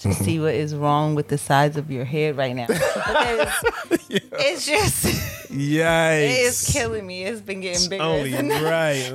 to 0.00 0.14
see 0.14 0.40
what 0.40 0.54
is 0.54 0.74
wrong 0.74 1.14
with 1.14 1.28
the 1.28 1.36
sides 1.38 1.76
of 1.76 1.90
your 1.90 2.04
head 2.04 2.36
right 2.36 2.54
now. 2.56 2.66
Because 2.66 4.08
it's 4.10 4.66
just 4.66 5.04
Yikes. 5.50 6.22
it 6.22 6.40
is 6.40 6.70
killing 6.72 7.06
me. 7.06 7.24
It's 7.24 7.40
been 7.40 7.60
getting 7.60 7.90
bigger. 7.90 8.02
Only 8.02 8.32
right. 8.32 9.12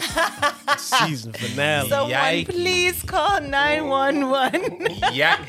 Season 0.78 1.34
finale. 1.34 1.90
Someone 1.90 2.12
Yikes. 2.12 2.50
please 2.50 3.02
call 3.04 3.42
nine 3.42 3.88
one 3.88 4.30
one. 4.30 4.88
Yak. 5.12 5.40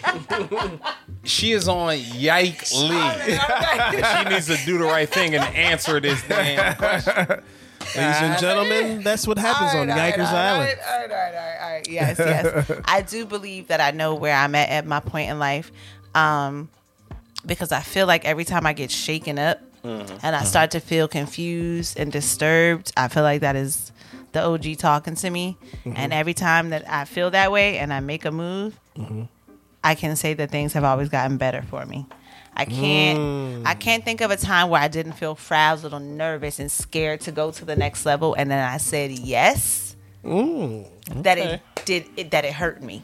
she 1.24 1.52
is 1.52 1.68
on 1.68 1.98
Yike 1.98 2.64
Lee. 2.72 2.88
she 3.90 4.24
needs 4.30 4.46
to 4.46 4.56
do 4.64 4.78
the 4.78 4.84
right 4.84 5.08
thing 5.08 5.34
and 5.34 5.44
answer 5.54 6.00
this 6.00 6.22
damn 6.28 6.76
question. 6.76 7.42
Ladies 7.96 8.22
and 8.22 8.38
gentlemen, 8.40 9.02
that's 9.02 9.26
what 9.26 9.38
happens 9.38 9.74
on 9.74 9.88
Yikers 9.88 10.18
Island. 10.18 10.78
All 10.86 10.98
right, 10.98 11.08
all 11.08 11.08
right, 11.08 11.10
all 11.10 11.32
right, 11.32 11.58
all 11.62 11.70
right. 11.72 11.88
Yes, 11.88 12.18
yes. 12.18 12.70
I 12.84 13.02
do 13.02 13.26
believe 13.26 13.68
that 13.68 13.80
I 13.80 13.90
know 13.90 14.14
where 14.14 14.34
I'm 14.34 14.54
at 14.54 14.68
at 14.68 14.86
my 14.86 15.00
point 15.00 15.30
in 15.30 15.38
life, 15.38 15.72
um, 16.14 16.68
because 17.44 17.72
I 17.72 17.80
feel 17.80 18.06
like 18.06 18.24
every 18.24 18.44
time 18.44 18.66
I 18.66 18.72
get 18.72 18.90
shaken 18.90 19.38
up 19.38 19.60
mm-hmm. 19.84 20.18
and 20.22 20.36
I 20.36 20.40
uh-huh. 20.40 20.44
start 20.44 20.70
to 20.72 20.80
feel 20.80 21.08
confused 21.08 21.98
and 21.98 22.10
disturbed, 22.10 22.92
I 22.96 23.08
feel 23.08 23.22
like 23.22 23.40
that 23.40 23.56
is 23.56 23.92
the 24.32 24.42
OG 24.42 24.78
talking 24.78 25.14
to 25.16 25.30
me. 25.30 25.56
Mm-hmm. 25.84 25.92
And 25.96 26.12
every 26.12 26.34
time 26.34 26.70
that 26.70 26.88
I 26.90 27.04
feel 27.04 27.30
that 27.30 27.52
way 27.52 27.78
and 27.78 27.92
I 27.92 28.00
make 28.00 28.24
a 28.24 28.30
move, 28.30 28.78
mm-hmm. 28.96 29.24
I 29.82 29.94
can 29.94 30.16
say 30.16 30.34
that 30.34 30.50
things 30.50 30.72
have 30.72 30.84
always 30.84 31.08
gotten 31.08 31.36
better 31.36 31.62
for 31.62 31.86
me. 31.86 32.06
I 32.56 32.64
can't 32.64 33.18
I 33.66 33.74
mm. 33.74 33.80
can't 33.80 34.04
think 34.04 34.20
of 34.22 34.30
a 34.30 34.36
time 34.36 34.70
where 34.70 34.80
I 34.80 34.88
didn't 34.88 35.12
feel 35.12 35.34
frazzled 35.34 35.92
or 35.92 36.00
nervous 36.00 36.58
and 36.58 36.70
scared 36.70 37.20
to 37.22 37.32
go 37.32 37.50
to 37.50 37.64
the 37.64 37.76
next 37.76 38.06
level 38.06 38.34
and 38.34 38.50
then 38.50 38.66
I 38.66 38.78
said 38.78 39.10
yes. 39.10 39.94
Mm. 40.24 40.86
That 41.22 41.38
it 41.38 41.60
did 41.84 42.06
it, 42.16 42.30
that 42.30 42.44
it 42.44 42.54
hurt 42.54 42.82
me. 42.82 43.02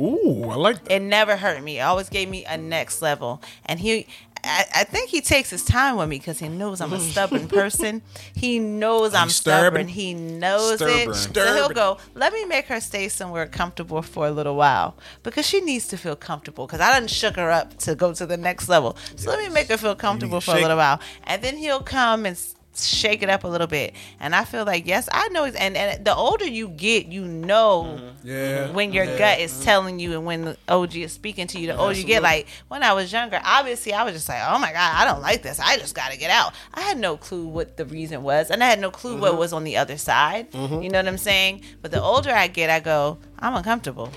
Ooh, 0.00 0.44
I 0.48 0.54
like 0.54 0.84
that. 0.84 0.92
It 0.92 1.02
never 1.02 1.36
hurt 1.36 1.62
me. 1.62 1.80
It 1.80 1.82
always 1.82 2.08
gave 2.08 2.28
me 2.28 2.44
a 2.44 2.56
next 2.56 3.02
level. 3.02 3.42
And 3.66 3.80
he 3.80 4.06
I, 4.48 4.64
I 4.76 4.84
think 4.84 5.10
he 5.10 5.20
takes 5.20 5.50
his 5.50 5.64
time 5.64 5.96
with 5.96 6.08
me 6.08 6.18
because 6.18 6.38
he 6.38 6.48
knows 6.48 6.80
I'm 6.80 6.92
a 6.92 7.00
stubborn 7.00 7.48
person. 7.48 8.02
He 8.34 8.58
knows 8.58 9.14
I'm 9.14 9.30
stubborn? 9.30 9.64
stubborn. 9.84 9.88
He 9.88 10.14
knows 10.14 10.76
Stubborn. 10.76 11.10
it. 11.10 11.14
So 11.14 11.54
he'll 11.54 11.68
go, 11.70 11.98
let 12.14 12.32
me 12.32 12.44
make 12.44 12.66
her 12.66 12.80
stay 12.80 13.08
somewhere 13.08 13.46
comfortable 13.46 14.00
for 14.02 14.26
a 14.26 14.30
little 14.30 14.54
while 14.56 14.96
because 15.24 15.44
she 15.46 15.60
needs 15.60 15.88
to 15.88 15.96
feel 15.96 16.14
comfortable 16.14 16.66
because 16.66 16.80
I 16.80 16.92
done 16.92 17.08
shook 17.08 17.36
her 17.36 17.50
up 17.50 17.76
to 17.78 17.94
go 17.94 18.12
to 18.14 18.26
the 18.26 18.36
next 18.36 18.68
level. 18.68 18.96
So 19.16 19.30
let 19.30 19.40
me 19.40 19.48
make 19.52 19.68
her 19.68 19.76
feel 19.76 19.96
comfortable 19.96 20.40
for 20.40 20.52
a 20.56 20.60
little 20.60 20.76
while. 20.76 21.00
And 21.24 21.42
then 21.42 21.56
he'll 21.56 21.82
come 21.82 22.26
and 22.26 22.38
shake 22.86 23.22
it 23.22 23.30
up 23.30 23.44
a 23.44 23.48
little 23.48 23.66
bit. 23.66 23.94
And 24.20 24.34
I 24.34 24.44
feel 24.44 24.64
like, 24.64 24.86
yes, 24.86 25.08
I 25.12 25.28
know. 25.28 25.44
And, 25.44 25.76
and 25.76 26.04
the 26.04 26.14
older 26.14 26.46
you 26.46 26.68
get, 26.68 27.06
you 27.06 27.24
know 27.24 27.98
mm-hmm. 27.98 28.28
Yeah. 28.28 28.70
when 28.70 28.92
your 28.92 29.06
gut 29.18 29.40
is 29.40 29.52
mm-hmm. 29.52 29.62
telling 29.62 29.98
you 29.98 30.12
and 30.14 30.24
when 30.24 30.44
the 30.44 30.56
OG 30.68 30.96
is 30.96 31.12
speaking 31.12 31.46
to 31.48 31.58
you, 31.58 31.68
the 31.68 31.76
older 31.76 31.94
you 31.94 32.04
get. 32.04 32.22
Like 32.22 32.48
when 32.68 32.82
I 32.82 32.92
was 32.92 33.12
younger, 33.12 33.40
obviously 33.44 33.92
I 33.92 34.04
was 34.04 34.14
just 34.14 34.28
like, 34.28 34.42
oh 34.46 34.58
my 34.58 34.72
God, 34.72 34.94
I 34.94 35.04
don't 35.04 35.22
like 35.22 35.42
this. 35.42 35.60
I 35.60 35.76
just 35.76 35.94
got 35.94 36.12
to 36.12 36.18
get 36.18 36.30
out. 36.30 36.54
I 36.74 36.80
had 36.82 36.98
no 36.98 37.16
clue 37.16 37.46
what 37.46 37.76
the 37.76 37.84
reason 37.84 38.22
was. 38.22 38.50
And 38.50 38.62
I 38.62 38.68
had 38.68 38.80
no 38.80 38.90
clue 38.90 39.16
what 39.18 39.30
mm-hmm. 39.30 39.40
was 39.40 39.52
on 39.52 39.64
the 39.64 39.76
other 39.76 39.96
side. 39.96 40.48
You 40.54 40.88
know 40.88 40.98
what 40.98 41.08
I'm 41.08 41.18
saying? 41.18 41.62
But 41.82 41.90
the 41.90 42.00
older 42.00 42.30
I 42.30 42.48
get, 42.48 42.70
I 42.70 42.80
go, 42.80 43.18
I'm 43.38 43.54
uncomfortable. 43.54 44.12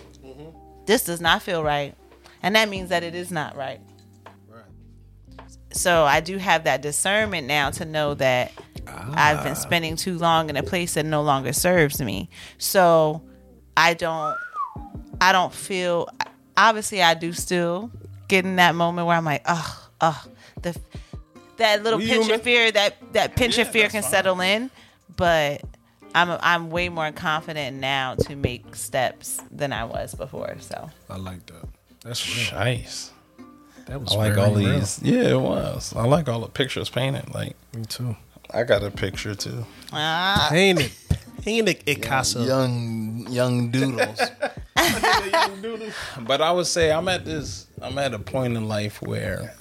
This 0.85 1.03
does 1.03 1.21
not 1.21 1.41
feel 1.41 1.63
right. 1.63 1.95
And 2.43 2.55
that 2.55 2.69
means 2.69 2.89
that 2.89 3.03
it 3.03 3.15
is 3.15 3.31
not 3.31 3.55
right. 3.55 3.79
So 5.73 6.03
I 6.03 6.19
do 6.19 6.37
have 6.37 6.65
that 6.65 6.81
discernment 6.81 7.47
now 7.47 7.69
to 7.71 7.85
know 7.85 8.13
that 8.15 8.51
I've 8.87 9.43
been 9.43 9.53
ah. 9.53 9.55
spending 9.55 9.95
too 9.95 10.17
long 10.17 10.49
in 10.49 10.57
a 10.57 10.63
place 10.63 10.95
that 10.95 11.05
no 11.05 11.21
longer 11.21 11.53
serves 11.53 12.01
me. 12.01 12.29
So 12.57 13.21
I 13.77 13.93
don't 13.93 14.37
I 15.19 15.31
don't 15.31 15.53
feel 15.53 16.09
obviously 16.57 17.01
I 17.01 17.13
do 17.13 17.33
still 17.33 17.91
get 18.27 18.45
in 18.45 18.57
that 18.57 18.75
moment 18.75 19.07
where 19.07 19.15
I'm 19.15 19.25
like, 19.25 19.43
oh, 19.47 19.89
oh, 20.01 20.25
the 20.61 20.77
that 21.57 21.83
little 21.83 21.99
We 21.99 22.07
pinch 22.07 22.23
human. 22.23 22.39
of 22.39 22.43
fear 22.43 22.71
that 22.71 23.13
that 23.13 23.35
pinch 23.35 23.57
of 23.57 23.69
fear 23.69 23.87
can 23.89 24.03
settle 24.03 24.39
in, 24.41 24.71
but 25.15 25.61
I'm 26.15 26.37
I'm 26.41 26.69
way 26.69 26.89
more 26.89 27.11
confident 27.11 27.77
now 27.77 28.15
to 28.15 28.35
make 28.35 28.75
steps 28.75 29.39
than 29.51 29.71
I 29.71 29.85
was 29.85 30.15
before. 30.15 30.55
So 30.59 30.89
I 31.09 31.17
like 31.17 31.45
that. 31.47 31.67
That's. 32.03 32.51
Nice. 32.51 33.10
That 33.91 33.99
was 33.99 34.13
I 34.13 34.15
like 34.15 34.33
very 34.35 34.47
all 34.47 34.55
real. 34.55 34.79
these. 34.79 35.01
Yeah, 35.03 35.31
it 35.31 35.41
was. 35.41 35.93
I 35.93 36.05
like 36.05 36.29
all 36.29 36.39
the 36.39 36.47
pictures 36.47 36.89
painted. 36.89 37.33
Like 37.33 37.57
Me 37.75 37.83
too. 37.83 38.15
I 38.49 38.63
got 38.63 38.83
a 38.83 38.89
picture 38.89 39.35
too. 39.35 39.65
ah, 39.91 40.47
Painted. 40.49 40.93
He 41.43 41.59
in 41.59 41.65
the 41.65 41.75
Icasa. 41.75 42.47
young 42.47 43.27
young 43.29 43.69
doodles. 43.69 44.17
but 46.21 46.39
I 46.41 46.53
would 46.53 46.67
say 46.67 46.89
I'm 46.89 47.09
at 47.09 47.25
this. 47.25 47.67
I'm 47.81 47.97
at 47.97 48.13
a 48.13 48.19
point 48.19 48.55
in 48.55 48.69
life 48.69 49.01
where, 49.01 49.53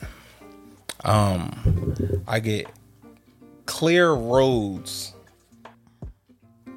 um, 1.04 2.22
I 2.28 2.38
get 2.38 2.68
clear 3.66 4.12
roads 4.12 5.12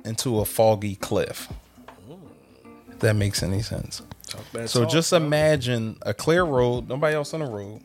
into 0.06 0.40
a 0.40 0.46
foggy 0.46 0.96
cliff. 0.96 1.50
If 2.90 2.98
that 3.02 3.16
makes 3.16 3.44
any 3.44 3.62
sense. 3.62 4.02
So 4.68 4.86
just 4.86 5.14
imagine 5.14 5.98
a 6.04 6.14
clear 6.14 6.44
road, 6.44 6.88
nobody 6.90 7.16
else 7.16 7.34
on 7.34 7.42
the 7.42 7.46
road. 7.48 7.82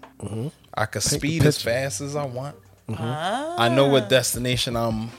I 0.75 0.87
could 0.87 1.03
speed 1.03 1.45
as 1.45 1.61
fast 1.61 2.01
as 2.01 2.17
I 2.17 2.25
want. 2.27 2.57
I 2.89 3.69
know 3.69 3.87
what 3.89 4.09
destination 4.09 4.77
I'm. 4.77 5.11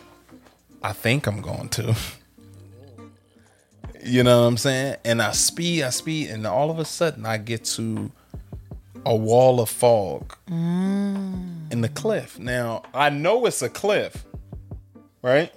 I 0.81 0.93
think 0.93 1.27
I'm 1.27 1.41
going 1.41 1.69
to. 1.69 1.95
You 4.01 4.23
know 4.23 4.41
what 4.43 4.47
I'm 4.47 4.57
saying? 4.57 4.95
And 5.03 5.21
I 5.21 5.31
speed, 5.33 5.83
I 5.83 5.89
speed, 5.89 6.29
and 6.29 6.47
all 6.47 6.71
of 6.71 6.79
a 6.79 6.85
sudden 6.85 7.25
I 7.25 7.37
get 7.37 7.65
to 7.65 8.09
a 9.05 9.13
wall 9.13 9.59
of 9.59 9.69
fog 9.69 10.37
in 10.47 11.81
the 11.81 11.89
cliff. 11.89 12.39
Now 12.39 12.83
I 12.93 13.09
know 13.09 13.45
it's 13.45 13.61
a 13.61 13.67
cliff, 13.69 14.23
right? 15.21 15.51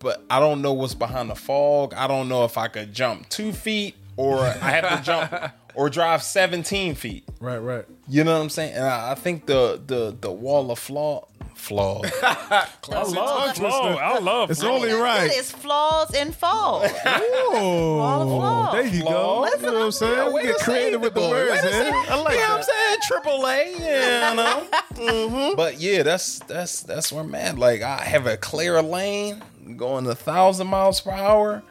But 0.00 0.22
I 0.28 0.38
don't 0.38 0.60
know 0.60 0.74
what's 0.74 0.92
behind 0.94 1.30
the 1.30 1.34
fog. 1.34 1.94
I 1.94 2.06
don't 2.06 2.28
know 2.28 2.44
if 2.44 2.58
I 2.58 2.68
could 2.68 2.92
jump 2.92 3.28
two 3.30 3.54
feet 3.54 3.94
or 4.16 4.38
I 4.40 4.70
have 4.70 4.98
to 4.98 5.04
jump 5.04 5.52
or 5.74 5.90
drive 5.90 6.22
17 6.22 6.94
feet. 6.94 7.24
Right, 7.40 7.58
right. 7.58 7.84
You 8.08 8.24
know 8.24 8.34
what 8.36 8.42
I'm 8.42 8.50
saying? 8.50 8.74
And 8.74 8.84
I, 8.84 9.12
I 9.12 9.14
think 9.14 9.46
the 9.46 9.80
the 9.84 10.16
the 10.18 10.32
wall 10.32 10.70
of 10.70 10.78
flaw 10.78 11.26
flaw. 11.56 12.02
I 12.22 12.68
love 12.88 13.56
Flaw. 13.56 13.96
I 13.96 14.18
love 14.18 14.50
It's 14.50 14.62
only 14.62 14.92
right. 14.92 15.30
It's 15.32 15.50
flaws 15.50 16.14
and 16.14 16.34
fall. 16.34 16.80
Wall 16.80 18.22
of 18.22 18.28
Oh, 18.28 18.72
there 18.72 18.86
you 18.86 19.02
go. 19.02 19.08
Flaws. 19.08 19.50
You 19.56 19.66
know 19.66 19.72
what 19.72 19.82
I'm 19.86 19.92
saying? 19.92 20.32
We 20.32 20.42
get 20.42 20.58
creative 20.58 21.00
with 21.00 21.14
the 21.14 21.20
words, 21.20 21.62
man. 21.64 21.92
I 22.08 22.20
like 22.22 22.34
you 22.34 22.40
know 22.40 22.48
what 22.48 22.58
I'm 22.58 22.62
saying? 22.62 22.98
Triple 23.08 23.46
A, 23.46 23.74
yeah, 23.78 24.30
you 24.30 24.36
know. 24.36 24.66
Mm-hmm. 24.96 25.56
But 25.56 25.78
yeah, 25.78 26.02
that's 26.02 26.38
that's 26.40 26.82
that's 26.82 27.12
where 27.12 27.22
I'm 27.22 27.34
at. 27.34 27.58
Like 27.58 27.82
I 27.82 28.02
have 28.02 28.26
a 28.26 28.38
clear 28.38 28.80
lane 28.80 29.42
going 29.76 30.06
a 30.06 30.14
thousand 30.14 30.68
miles 30.68 31.02
per 31.02 31.10
hour, 31.10 31.62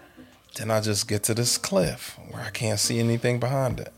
then 0.55 0.71
I 0.71 0.81
just 0.81 1.07
get 1.07 1.23
to 1.23 1.33
this 1.33 1.57
cliff 1.57 2.17
where 2.29 2.41
I 2.41 2.49
can't 2.49 2.79
see 2.79 2.99
anything 2.99 3.39
behind 3.39 3.79
it. 3.79 3.93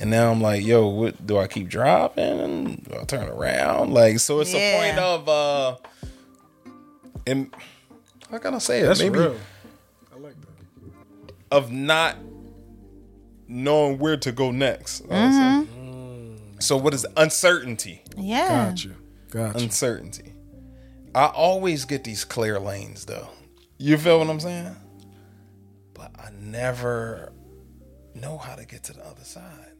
And 0.00 0.10
now 0.10 0.30
I'm 0.30 0.40
like, 0.40 0.64
yo, 0.64 0.86
what 0.86 1.26
do 1.26 1.38
I 1.38 1.48
keep 1.48 1.68
driving? 1.68 2.84
Do 2.88 2.98
I 3.00 3.04
turn 3.04 3.28
around? 3.28 3.92
Like, 3.92 4.20
so 4.20 4.38
it's 4.40 4.54
a 4.54 4.78
point 4.78 4.98
of 4.98 5.28
uh 5.28 5.76
and 7.26 7.52
how 8.30 8.38
can 8.38 8.54
I 8.54 8.58
say 8.58 8.80
it? 8.80 8.86
That's 8.86 9.00
Maybe 9.00 9.18
real. 9.18 9.36
I 10.14 10.18
like 10.18 10.34
that. 10.40 11.34
of 11.50 11.72
not 11.72 12.16
knowing 13.48 13.98
where 13.98 14.16
to 14.18 14.30
go 14.30 14.50
next. 14.50 15.02
I 15.10 15.24
would 15.24 15.66
say. 15.66 15.74
So 16.60 16.76
what 16.76 16.94
is 16.94 17.06
uncertainty? 17.16 18.02
Yeah. 18.16 18.68
Got 18.68 18.84
you. 18.84 18.94
Got 19.30 19.56
you. 19.56 19.64
Uncertainty. 19.64 20.32
I 21.14 21.26
always 21.26 21.84
get 21.84 22.04
these 22.04 22.24
clear 22.24 22.58
lanes 22.60 23.06
though. 23.06 23.28
You 23.78 23.96
feel 23.98 24.18
what 24.18 24.28
I'm 24.28 24.40
saying? 24.40 24.76
I 26.28 26.30
never 26.40 27.32
know 28.14 28.36
how 28.36 28.54
to 28.54 28.66
get 28.66 28.82
to 28.84 28.92
the 28.92 29.04
other 29.06 29.24
side. 29.24 29.72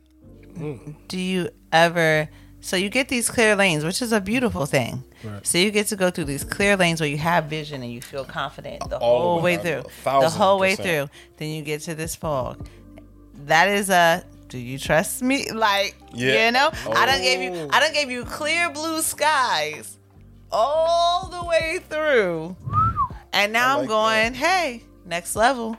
do 1.09 1.19
you 1.21 1.51
ever 1.73 2.29
so 2.61 2.77
you 2.77 2.89
get 2.89 3.09
these 3.09 3.29
clear 3.31 3.55
lanes 3.55 3.85
which 3.85 4.01
is 4.03 4.13
a 4.13 4.21
beautiful 4.21 4.65
thing. 4.67 5.05
Right. 5.23 5.47
so 5.47 5.59
you 5.59 5.71
get 5.71 5.89
to 5.89 5.97
go 5.97 6.11
through 6.11 6.25
these 6.25 6.45
clear 6.45 6.77
lanes 6.77 7.01
where 7.01 7.09
you 7.09 7.19
have 7.19 7.45
vision 7.45 7.83
and 7.83 7.93
you 7.93 8.01
feel 8.01 8.25
confident 8.25 8.89
the 8.89 8.97
All 8.99 9.35
whole 9.35 9.43
way, 9.43 9.57
through 9.59 9.83
the 10.05 10.31
whole 10.31 10.59
way 10.59 10.75
through. 10.75 11.09
Then 11.37 11.51
you 11.51 11.63
get 11.63 11.83
to 11.83 11.95
this 11.95 12.17
fog. 12.17 12.67
That 13.45 13.69
is 13.69 13.91
a 13.91 14.25
do 14.49 14.59
you 14.59 14.79
trust 14.79 15.23
me? 15.23 15.51
Like 15.53 15.95
Yeah. 16.15 16.47
you 16.47 16.53
know? 16.53 16.71
I 16.95 17.05
don't 17.07 17.21
gave 17.23 17.41
you 17.43 17.53
Oh. 17.55 17.69
i 17.73 17.81
don't 17.81 17.93
gave 17.95 18.11
you 18.11 18.25
clear 18.25 18.71
blue 18.71 19.03
skies 19.03 19.99
all 20.51 21.27
the 21.29 21.45
way 21.47 21.81
through. 21.91 22.57
And 23.35 23.53
now 23.53 23.75
i'm 23.75 23.81
like 23.81 23.89
going 23.89 24.35
hey 24.35 24.83
next 25.05 25.37
level 25.37 25.77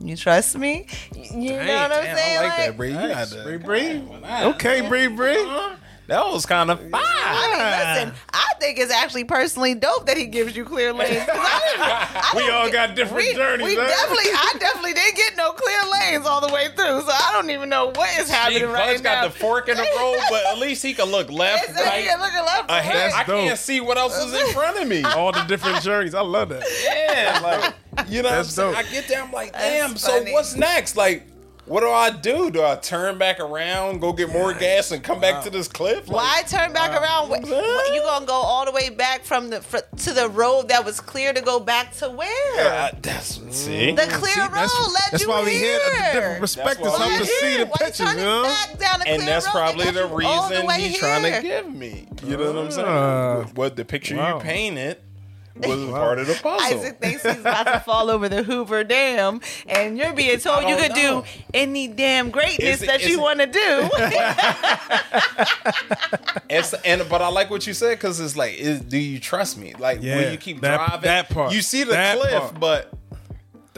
you 0.00 0.16
trust 0.16 0.56
me 0.56 0.86
you 1.14 1.50
know 1.52 1.56
what 1.58 1.92
i'm 1.92 2.04
Damn, 2.04 2.16
saying 2.16 2.38
I 2.38 2.42
like 2.42 2.56
that, 2.58 2.76
Bree. 2.76 2.90
You 2.90 2.94
had 2.96 3.08
Nice. 3.10 3.30
to- 3.32 3.42
Bree, 3.42 3.56
Bree. 3.56 4.02
Okay, 4.24 4.88
Bree, 4.88 5.08
Bree. 5.08 5.32
Uh-huh. 5.42 5.76
That 6.08 6.24
was 6.32 6.46
kind 6.46 6.70
of 6.70 6.80
fine. 6.80 6.90
I 6.94 7.98
mean, 8.02 8.08
listen, 8.08 8.20
I 8.32 8.46
think 8.60 8.78
it's 8.78 8.90
actually 8.90 9.24
personally 9.24 9.74
dope 9.74 10.06
that 10.06 10.16
he 10.16 10.24
gives 10.24 10.56
you 10.56 10.64
clear 10.64 10.90
lanes. 10.94 11.10
I 11.10 11.14
didn't- 11.26 11.28
I 11.38 12.32
We 12.34 12.40
don't 12.46 12.54
all 12.54 12.64
get- 12.70 12.72
got 12.88 12.96
different 12.96 13.26
we, 13.28 13.34
journeys, 13.34 13.66
We 13.66 13.74
huh? 13.76 13.86
definitely, 13.86 14.30
I 14.32 14.52
definitely 14.58 14.94
didn't 14.94 15.16
get 15.16 15.36
no 15.36 15.52
clear 15.52 15.78
lanes 16.00 16.26
all 16.26 16.40
the 16.40 16.52
way 16.52 16.68
through, 16.74 17.02
so 17.02 17.10
I 17.10 17.30
don't 17.34 17.50
even 17.50 17.68
know 17.68 17.92
what 17.94 18.08
is 18.18 18.28
He 18.28 18.34
happening 18.34 18.70
right 18.70 18.92
Buzz 18.94 19.02
got 19.02 19.22
now. 19.22 19.28
the 19.28 19.34
fork 19.34 19.68
in 19.68 19.76
the 19.76 19.82
road, 19.98 20.16
but 20.30 20.46
at 20.46 20.58
least 20.58 20.82
he 20.82 20.94
can 20.94 21.10
look 21.10 21.30
left, 21.30 21.68
It's 21.68 21.76
like, 21.76 21.84
right, 21.86 22.04
yeah, 22.06 22.16
look 22.16 22.32
left, 22.32 22.70
ahead. 22.70 23.12
right. 23.12 23.20
I 23.20 23.24
can't 23.24 23.58
see 23.58 23.80
what 23.80 23.98
else 23.98 24.16
is 24.16 24.32
in 24.32 24.46
front 24.54 24.80
of 24.80 24.88
me. 24.88 25.04
All 25.04 25.30
the 25.30 25.42
different 25.42 25.82
journeys. 25.82 26.14
I 26.14 26.22
love 26.22 26.48
that. 26.48 26.64
Yeah, 26.84 27.40
like 27.42 28.08
you 28.08 28.22
know, 28.22 28.30
what 28.30 28.32
I'm 28.38 28.42
That's 28.44 28.54
saying? 28.54 28.74
I 28.76 28.82
get 28.84 29.08
there, 29.08 29.22
I'm 29.22 29.30
like, 29.32 29.52
That's 29.52 29.64
damn. 29.64 29.96
So 29.98 30.18
funny. 30.18 30.32
what's 30.32 30.56
next? 30.56 30.96
Like, 30.96 31.26
what 31.68 31.80
do 31.80 31.88
I 31.90 32.10
do? 32.10 32.50
Do 32.50 32.62
I 32.62 32.76
turn 32.76 33.18
back 33.18 33.40
around, 33.40 34.00
go 34.00 34.12
get 34.12 34.30
more 34.32 34.52
gas, 34.54 34.90
and 34.90 35.02
come 35.02 35.20
back 35.20 35.44
to 35.44 35.50
this 35.50 35.68
cliff? 35.68 36.08
Like, 36.08 36.16
Why 36.16 36.42
turn 36.48 36.72
back 36.72 36.90
around? 37.00 37.28
What, 37.28 37.42
what, 37.42 37.94
you 37.94 38.02
gonna 38.02 38.26
go 38.26 38.32
all 38.34 38.64
the 38.64 38.72
way 38.72 38.90
back 38.90 39.24
from 39.24 39.50
the 39.50 39.60
fr- 39.60 39.78
to 39.98 40.12
the 40.12 40.28
road 40.28 40.68
that 40.68 40.84
was 40.84 41.00
clear 41.00 41.32
to 41.32 41.40
go 41.40 41.60
back 41.60 41.92
to 41.96 42.08
where? 42.10 42.66
Uh, 42.66 42.90
that's 43.02 43.40
see. 43.56 43.92
The 43.92 44.02
clear 44.02 44.32
See, 44.34 44.40
road 44.40 44.50
that's, 44.54 44.92
led 44.92 45.02
that's 45.10 45.22
you 45.22 45.28
why 45.28 45.44
we 45.44 45.50
here. 45.52 45.78
hit 45.78 45.82
a 46.00 46.12
different 46.14 46.40
perspectives. 46.40 46.88
why 46.90 46.98
Help 46.98 47.10
we 47.10 47.16
us 47.20 47.28
here. 47.28 47.38
see 47.52 47.56
the 47.58 47.66
Why 47.66 47.76
you 47.80 47.86
pictures, 47.86 48.10
you 48.12 48.16
know? 48.16 48.42
back 48.44 48.78
down 48.78 48.98
the 49.00 49.08
and 49.08 49.22
clear 49.22 49.26
that's 49.34 49.48
probably 49.50 49.84
that 49.84 49.94
the 49.94 50.08
got 50.08 50.18
you 50.22 50.26
all 50.28 50.48
the 50.48 50.54
reason 50.54 50.66
way 50.66 50.80
he's 50.80 50.98
trying 50.98 51.32
to 51.34 51.42
give 51.42 51.72
me. 51.74 52.08
You 52.24 52.36
know 52.36 52.52
what 52.52 52.64
I'm 52.64 52.70
saying? 52.70 52.86
Ah. 52.88 53.44
what 53.54 53.76
the 53.76 53.84
picture 53.84 54.16
Wow. 54.16 54.36
you 54.38 54.42
painted 54.42 54.98
was 55.66 55.90
part 55.90 56.18
of 56.18 56.26
the 56.26 56.34
puzzle. 56.34 56.78
Isaac 56.80 56.98
thinks 57.00 57.22
he's 57.22 57.38
about 57.40 57.66
to 57.66 57.80
fall 57.80 58.10
over 58.10 58.28
the 58.28 58.42
Hoover 58.42 58.84
Dam, 58.84 59.40
and 59.66 59.96
you're 59.98 60.12
being 60.12 60.38
told 60.38 60.68
you 60.68 60.76
could 60.76 60.90
know. 60.90 61.22
do 61.22 61.24
any 61.54 61.88
damn 61.88 62.30
greatness 62.30 62.76
Is 62.76 62.82
it- 62.82 62.86
that 62.86 63.00
is 63.00 63.08
you 63.08 63.20
want 63.20 63.40
to 63.40 63.46
do. 63.46 63.88
It's 66.50 66.72
and 66.72 67.06
but 67.10 67.20
I 67.22 67.28
like 67.28 67.50
what 67.50 67.66
you 67.66 67.74
said 67.74 67.98
because 67.98 68.18
it's 68.20 68.34
like, 68.36 68.54
is, 68.54 68.80
do 68.80 68.96
you 68.98 69.20
trust 69.20 69.58
me? 69.58 69.74
Like, 69.78 70.02
Yeah, 70.02 70.16
when 70.16 70.32
you 70.32 70.38
keep 70.38 70.60
that- 70.62 70.76
driving, 70.78 71.00
that 71.02 71.28
part. 71.28 71.52
you 71.52 71.60
see 71.62 71.84
the 71.84 71.92
cliff, 72.18 72.40
part. 72.40 72.58
but 72.60 72.92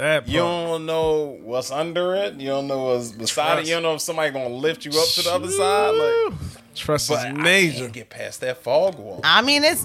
That 0.00 0.26
you 0.28 0.38
don't 0.38 0.86
know 0.86 1.38
what's 1.42 1.70
under 1.70 2.14
it. 2.14 2.34
You 2.40 2.48
don't 2.48 2.66
know 2.66 2.84
what's 2.84 3.12
beside 3.12 3.58
it. 3.58 3.66
You 3.66 3.74
don't 3.74 3.82
know 3.82 3.94
if 3.96 4.00
somebody 4.00 4.30
gonna 4.32 4.48
lift 4.48 4.86
you 4.86 4.92
up 4.92 5.06
to 5.08 5.22
the 5.22 5.30
other 5.30 5.50
side. 5.50 5.90
Like, 5.90 6.38
Trust 6.74 7.10
but 7.10 7.18
is 7.18 7.24
I 7.26 7.32
major. 7.32 7.80
can't 7.80 7.92
get 7.92 8.08
past 8.08 8.40
that 8.40 8.62
fog 8.62 8.98
wall. 8.98 9.20
I 9.22 9.42
mean, 9.42 9.62
it's 9.62 9.84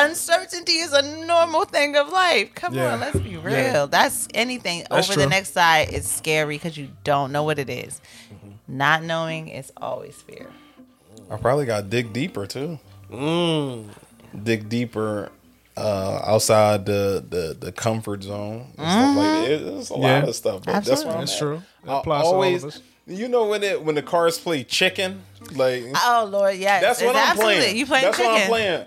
uncertainty 0.00 0.72
is 0.78 0.92
a 0.92 1.02
normal 1.26 1.64
thing 1.64 1.94
of 1.94 2.08
life. 2.08 2.52
Come 2.56 2.74
Yeah. 2.74 2.94
on, 2.94 3.00
let's 3.00 3.20
be 3.20 3.36
real. 3.36 3.54
Yeah. 3.54 3.86
That's 3.86 4.26
anything 4.34 4.84
That's 4.90 5.08
over 5.08 5.20
the 5.20 5.28
next 5.28 5.52
side 5.52 5.90
is 5.90 6.08
scary 6.08 6.56
because 6.56 6.76
you 6.76 6.88
don't 7.04 7.30
know 7.30 7.44
what 7.44 7.60
it 7.60 7.70
is. 7.70 8.00
Mm-hmm. 8.34 8.76
Not 8.76 9.04
knowing 9.04 9.46
is 9.46 9.70
always 9.76 10.16
fear. 10.16 10.50
I 11.30 11.36
probably 11.36 11.66
got 11.66 11.82
to 11.82 11.86
dig 11.86 12.12
deeper 12.12 12.46
too. 12.48 12.80
Mm. 13.12 13.90
Dig 14.42 14.68
deeper 14.68 15.30
uh, 15.82 16.22
outside 16.24 16.86
the, 16.86 17.24
the 17.28 17.56
the 17.58 17.72
comfort 17.72 18.22
zone. 18.22 18.72
And 18.78 18.90
stuff 18.90 19.16
like 19.16 19.26
that. 19.26 19.50
Mm-hmm. 19.50 19.68
It- 19.68 19.78
It's 19.80 19.90
a 19.90 19.94
Yeah. 19.94 19.98
lot 20.20 20.28
of 20.28 20.34
stuff. 20.36 20.62
But 20.64 20.72
that's 20.72 20.88
Absolutely. 20.90 21.06
what 21.06 21.14
I'm 21.14 21.20
That's 21.20 21.32
at. 21.32 21.38
true. 21.38 21.62
That 21.84 21.90
I 21.92 21.98
applies 22.00 22.20
to 22.22 22.26
all 22.26 22.30
of 22.30 22.34
always, 22.34 22.64
us. 22.64 22.80
you 23.06 23.28
know 23.28 23.46
when 23.46 23.62
it 23.62 23.82
when 23.84 23.94
the 23.94 24.02
cars 24.02 24.38
play 24.38 24.62
chicken, 24.64 25.22
like 25.54 25.84
Oh 25.96 26.28
Lord, 26.30 26.56
yeah, 26.56 26.80
that's 26.80 27.00
what 27.02 27.10
it's 27.16 27.18
I'm 27.18 27.30
absolutely. 27.30 27.56
playing. 27.62 27.76
You 27.76 27.86
playing 27.86 28.04
that's 28.04 28.16
chicken? 28.16 28.32
what 28.32 28.40
I'm 28.42 28.48
playing 28.48 28.86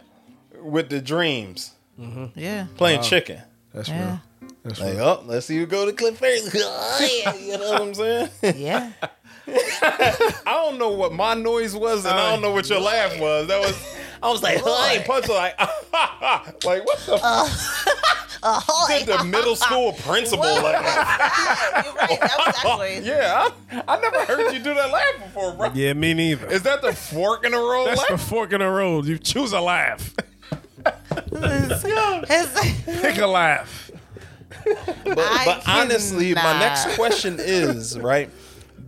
with 0.63 0.89
the 0.89 1.01
dreams. 1.01 1.71
Mm-hmm. 1.99 2.39
Yeah, 2.39 2.67
Playing 2.77 3.01
chicken. 3.03 3.41
That's 3.73 3.89
yeah, 3.89 4.05
real. 4.41 4.49
That's 4.63 4.79
Like, 4.79 4.93
real. 4.95 5.03
oh, 5.05 5.23
let's 5.25 5.45
see 5.45 5.58
who 5.58 5.65
go 5.65 5.86
to 5.86 5.93
cliff 5.93 6.17
first. 6.17 6.53
you 7.41 7.58
know 7.58 7.71
what 7.71 7.81
I'm 7.81 7.93
saying? 7.93 8.29
yeah. 8.55 8.91
I 9.47 10.43
don't 10.45 10.77
know 10.79 10.89
what 10.91 11.13
my 11.13 11.34
noise 11.36 11.75
was, 11.75 12.05
and 12.05 12.15
I 12.15 12.27
uh, 12.27 12.31
don't 12.31 12.41
know 12.41 12.51
what 12.51 12.67
your 12.69 12.79
laugh 12.79 13.19
was. 13.19 13.47
That 13.47 13.60
was. 13.62 13.75
I 14.21 14.30
was 14.30 14.41
like, 14.43 14.62
I 14.65 14.95
ain't 14.95 15.06
punching 15.06 15.34
like, 15.36 15.60
like 16.65 16.86
what 16.86 16.99
the? 17.06 17.19
Uh, 17.21 17.47
uh, 18.43 18.62
oh, 18.69 18.86
Did 18.89 19.08
the 19.08 19.23
middle 19.23 19.56
school 19.56 19.93
principal 19.93 20.45
laugh? 20.45 21.86
You're 21.86 21.93
right. 21.93 22.19
That 22.19 22.38
was 22.45 22.56
actually. 22.58 22.99
Yeah, 22.99 23.49
I, 23.71 23.84
I 23.88 23.99
never 23.99 24.25
heard 24.25 24.54
you 24.54 24.60
do 24.60 24.73
that 24.73 24.91
laugh 24.91 25.23
before, 25.23 25.54
bro. 25.54 25.71
Yeah, 25.73 25.93
me 25.93 26.13
neither. 26.13 26.47
Is 26.47 26.63
that 26.63 26.82
the 26.82 26.93
fork 26.93 27.45
in 27.45 27.51
the 27.51 27.58
road 27.58 27.88
That's 27.88 28.08
the 28.08 28.17
fork 28.17 28.54
in 28.54 28.60
the 28.60 28.69
road. 28.69 29.06
You 29.06 29.17
choose 29.17 29.51
a 29.51 29.62
laugh. 29.62 30.13
It's- 32.30 32.86
Pick 32.86 33.17
a 33.17 33.28
laugh. 33.28 33.91
But, 34.63 35.15
but 35.15 35.63
honestly, 35.67 36.34
my 36.34 36.60
next 36.60 36.95
question 36.95 37.38
is 37.39 37.99
right: 37.99 38.30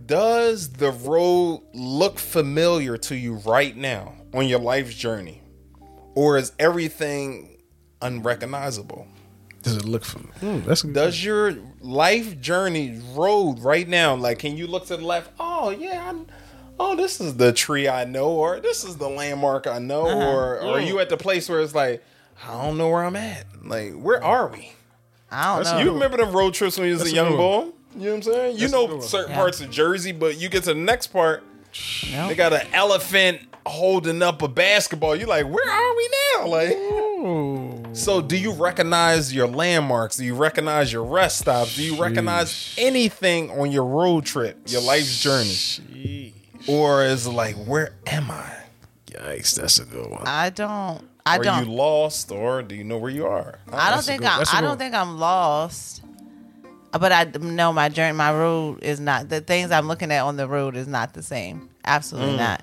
Does 0.06 0.70
the 0.70 0.90
road 0.90 1.62
look 1.72 2.18
familiar 2.18 2.96
to 2.98 3.16
you 3.16 3.34
right 3.34 3.76
now 3.76 4.14
on 4.34 4.46
your 4.48 4.58
life's 4.60 4.94
journey, 4.94 5.42
or 6.14 6.36
is 6.36 6.52
everything 6.58 7.58
unrecognizable? 8.02 9.06
Does 9.62 9.76
it 9.76 9.84
look 9.84 10.04
for? 10.04 10.18
Hmm, 10.18 10.60
that's 10.60 10.82
good 10.82 10.94
Does 10.94 11.24
your 11.24 11.54
life 11.80 12.40
journey 12.40 13.00
road 13.14 13.58
right 13.60 13.88
now, 13.88 14.14
like, 14.14 14.38
can 14.38 14.56
you 14.56 14.66
look 14.66 14.86
to 14.86 14.96
the 14.96 15.04
left? 15.04 15.32
Oh 15.38 15.70
yeah, 15.70 16.08
I'm, 16.08 16.26
oh 16.78 16.94
this 16.94 17.20
is 17.20 17.36
the 17.36 17.52
tree 17.52 17.88
I 17.88 18.04
know, 18.04 18.28
or 18.30 18.60
this 18.60 18.84
is 18.84 18.96
the 18.96 19.08
landmark 19.08 19.66
I 19.66 19.78
know, 19.78 20.06
uh-huh. 20.06 20.30
or, 20.30 20.60
or 20.60 20.66
are 20.78 20.80
you 20.80 21.00
at 21.00 21.08
the 21.08 21.16
place 21.16 21.48
where 21.48 21.60
it's 21.60 21.74
like, 21.74 22.04
I 22.46 22.52
don't 22.62 22.78
know 22.78 22.88
where 22.88 23.04
I'm 23.04 23.16
at. 23.16 23.46
Like, 23.64 23.94
where 23.94 24.22
are 24.22 24.46
we? 24.48 24.72
I 25.30 25.56
don't 25.56 25.64
That's 25.64 25.72
know. 25.72 25.80
You 25.80 25.92
remember 25.92 26.18
them 26.18 26.32
road 26.32 26.54
trips 26.54 26.78
when 26.78 26.86
you 26.86 26.92
was 26.92 27.00
That's 27.02 27.10
a 27.12 27.14
a 27.14 27.16
young 27.16 27.32
good 27.32 27.36
boy? 27.36 27.60
You 27.96 28.04
know 28.04 28.10
what 28.10 28.14
I'm 28.16 28.22
saying? 28.22 28.54
You 28.54 28.68
That's 28.68 28.72
know 28.72 29.00
certain 29.00 29.30
Yeah. 29.30 29.36
parts 29.36 29.60
of 29.60 29.70
Jersey, 29.70 30.12
but 30.12 30.38
you 30.38 30.48
get 30.48 30.62
to 30.64 30.72
the 30.72 30.80
next 30.80 31.08
part, 31.08 31.42
Nope. 32.12 32.28
they 32.28 32.34
got 32.34 32.52
an 32.52 32.66
elephant 32.72 33.40
holding 33.66 34.22
up 34.22 34.40
a 34.42 34.48
basketball. 34.48 35.14
You're 35.16 35.28
like, 35.28 35.46
where 35.46 35.70
are 35.70 35.96
we 35.96 36.10
now? 36.36 36.46
Like, 36.46 36.70
Oh, 36.76 37.82
so 37.92 38.20
do 38.22 38.36
you 38.36 38.52
recognize 38.52 39.34
your 39.34 39.46
landmarks? 39.48 40.16
Do 40.16 40.24
you 40.24 40.34
recognize 40.34 40.92
your 40.92 41.04
rest 41.04 41.38
stops? 41.40 41.76
Do 41.76 41.82
you 41.82 42.00
recognize 42.00 42.74
anything 42.78 43.50
on 43.50 43.70
your 43.72 43.84
road 43.84 44.24
trip, 44.24 44.58
your 44.66 44.80
life's 44.82 45.20
journey? 45.20 46.32
Or 46.66 47.04
is 47.04 47.26
it 47.26 47.30
like, 47.30 47.56
where 47.56 47.94
am 48.06 48.30
I? 48.30 48.54
yikes! 49.10 49.56
That's 49.56 49.78
a 49.80 49.84
good 49.84 50.10
one. 50.10 50.22
I 50.26 50.50
don't. 50.50 51.02
I 51.26 51.38
Are 51.38 51.42
don't. 51.42 51.66
you 51.66 51.72
lost, 51.72 52.30
or 52.30 52.62
do 52.62 52.74
you 52.74 52.84
know 52.84 52.96
where 52.98 53.10
you 53.10 53.26
are? 53.26 53.58
I 53.72 53.90
don't 53.90 53.96
That's 53.96 54.06
a 54.06 54.10
think 54.10 54.20
good- 54.22 54.28
I, 54.30 54.38
that's 54.38 54.52
a 54.52 54.56
I 54.56 54.60
don't 54.60 54.70
one. 54.70 54.78
think 54.78 54.94
I'm 54.94 55.18
lost. 55.18 56.02
But 56.92 57.12
I 57.12 57.24
know 57.38 57.72
my 57.72 57.88
journey, 57.88 58.16
my 58.16 58.32
road 58.32 58.82
is 58.82 58.98
not 58.98 59.28
the 59.28 59.40
things 59.40 59.70
I'm 59.70 59.88
looking 59.88 60.10
at 60.10 60.22
on 60.22 60.36
the 60.36 60.48
road 60.48 60.76
is 60.76 60.86
not 60.86 61.12
the 61.14 61.22
same. 61.22 61.68
Absolutely 61.84 62.34
Mm, 62.34 62.36
not. 62.36 62.62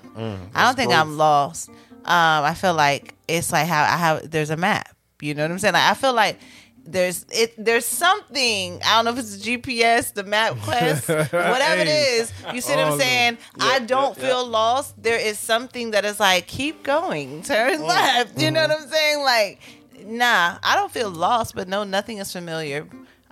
I 0.54 0.64
don't 0.64 0.76
think 0.76 0.92
I'm 0.92 1.16
lost. 1.16 1.68
Um, 1.68 1.74
I 2.04 2.54
feel 2.54 2.74
like 2.74 3.14
it's 3.28 3.52
like 3.52 3.66
how 3.66 3.82
I 3.82 3.96
have 3.96 4.30
there's 4.30 4.50
a 4.50 4.56
map. 4.56 4.94
You 5.20 5.34
know 5.34 5.42
what 5.42 5.50
I'm 5.50 5.58
saying? 5.58 5.74
Like 5.74 5.90
I 5.90 5.94
feel 5.94 6.12
like 6.12 6.38
there's 6.84 7.24
it 7.30 7.52
there's 7.58 7.84
something 7.84 8.80
I 8.84 8.96
don't 8.96 9.04
know 9.06 9.10
if 9.12 9.18
it's 9.18 9.36
the 9.38 9.56
GPS, 9.58 10.12
the 10.12 10.22
map 10.22 10.56
quest, 10.62 11.08
whatever 11.08 11.80
it 11.80 11.88
is. 11.88 12.32
You 12.52 12.60
see 12.60 12.74
what 12.74 12.84
I'm 12.84 12.92
of 12.92 13.00
saying? 13.00 13.38
I 13.60 13.80
don't 13.80 14.16
feel 14.16 14.46
lost. 14.46 15.00
There 15.02 15.18
is 15.18 15.38
something 15.38 15.92
that 15.92 16.04
is 16.04 16.20
like 16.20 16.46
keep 16.46 16.82
going, 16.82 17.42
turn 17.42 17.82
left. 17.82 18.40
You 18.40 18.50
know 18.50 18.62
what 18.62 18.70
I'm 18.82 18.88
saying? 18.88 19.22
Like 19.22 19.60
nah, 20.04 20.58
I 20.62 20.76
don't 20.76 20.92
feel 20.92 21.10
lost, 21.10 21.54
but 21.54 21.68
no, 21.68 21.82
nothing 21.84 22.18
is 22.18 22.32
familiar. 22.32 22.86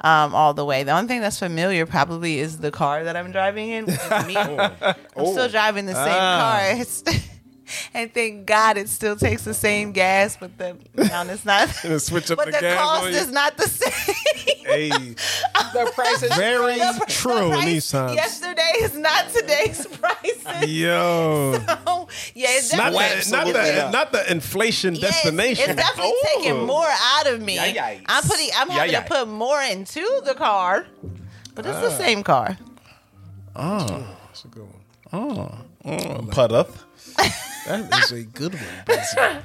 Um, 0.04 0.34
all 0.34 0.52
the 0.52 0.64
way. 0.66 0.82
The 0.82 0.92
only 0.92 1.08
thing 1.08 1.22
that's 1.22 1.38
familiar 1.38 1.86
probably 1.86 2.38
is 2.38 2.58
the 2.58 2.70
car 2.70 3.04
that 3.04 3.16
I'm 3.16 3.32
driving 3.32 3.70
in. 3.70 3.86
Me. 3.86 3.94
I'm 4.36 5.26
still 5.26 5.48
driving 5.48 5.86
the 5.86 5.94
same 5.94 6.12
Ah. 6.14 6.74
car. 6.76 7.14
It's, 7.64 7.88
and 7.94 8.12
thank 8.12 8.46
God 8.46 8.76
it 8.76 8.88
still 8.88 9.16
takes 9.16 9.44
the 9.44 9.54
same 9.54 9.92
gas, 9.92 10.36
but 10.38 10.56
the 10.58 10.76
amount 10.96 11.30
is 11.30 11.44
not. 11.44 11.68
Gonna 11.82 11.98
switch 12.00 12.30
up 12.30 12.38
but 12.38 12.46
the 12.46 12.52
the 12.52 12.60
gas 12.60 12.80
cost 12.80 13.08
is 13.08 13.30
not 13.30 13.56
the 13.56 13.68
same. 13.68 14.14
Hey, 14.64 14.88
The 14.88 15.92
price 15.94 16.22
is 16.22 16.34
very 16.36 16.78
The 16.78 17.04
true 17.08 17.36
in 17.46 17.50
price 17.50 17.64
these 17.64 17.90
times. 17.90 18.14
Yesterday 18.14 18.72
is 18.80 18.96
not 18.96 19.28
today's 19.32 19.86
prices. 19.86 20.70
Yo, 20.70 21.52
So, 21.66 22.08
yeah, 22.34 22.46
it's 22.50 22.72
not 22.74 22.92
definitely 22.92 23.30
the, 23.30 23.36
not 23.36 23.46
the 23.46 23.82
not. 23.82 23.92
not 23.92 24.12
the 24.12 24.30
inflation 24.30 24.94
Yeah, 24.94 25.02
destination. 25.02 25.70
It's, 25.70 25.76
definitely 25.80 26.12
Oh. 26.14 26.32
taking 26.36 26.66
more 26.66 26.88
out 27.16 27.26
of 27.26 27.40
me. 27.42 27.58
Yikes. 27.58 28.02
I'm 28.06 28.22
putting. 28.22 28.50
I'm 28.56 28.70
having 28.70 28.94
Yikes. 28.94 29.06
to 29.06 29.14
put 29.14 29.28
more 29.28 29.60
into 29.62 30.22
the 30.24 30.34
car, 30.34 30.86
but 31.54 31.66
it's 31.66 31.78
the 31.80 31.88
ah. 31.92 31.98
same 31.98 32.22
car. 32.22 32.56
Oh, 33.56 33.86
that's 34.26 34.44
a 34.44 34.48
good 34.48 34.64
one. 34.64 34.82
Oh, 35.12 35.58
mm, 35.84 36.30
putteth. 36.32 36.84
That 37.66 38.04
is 38.04 38.12
a 38.12 38.22
good 38.24 38.54
one. 38.54 38.64
Bezzy. 38.86 39.42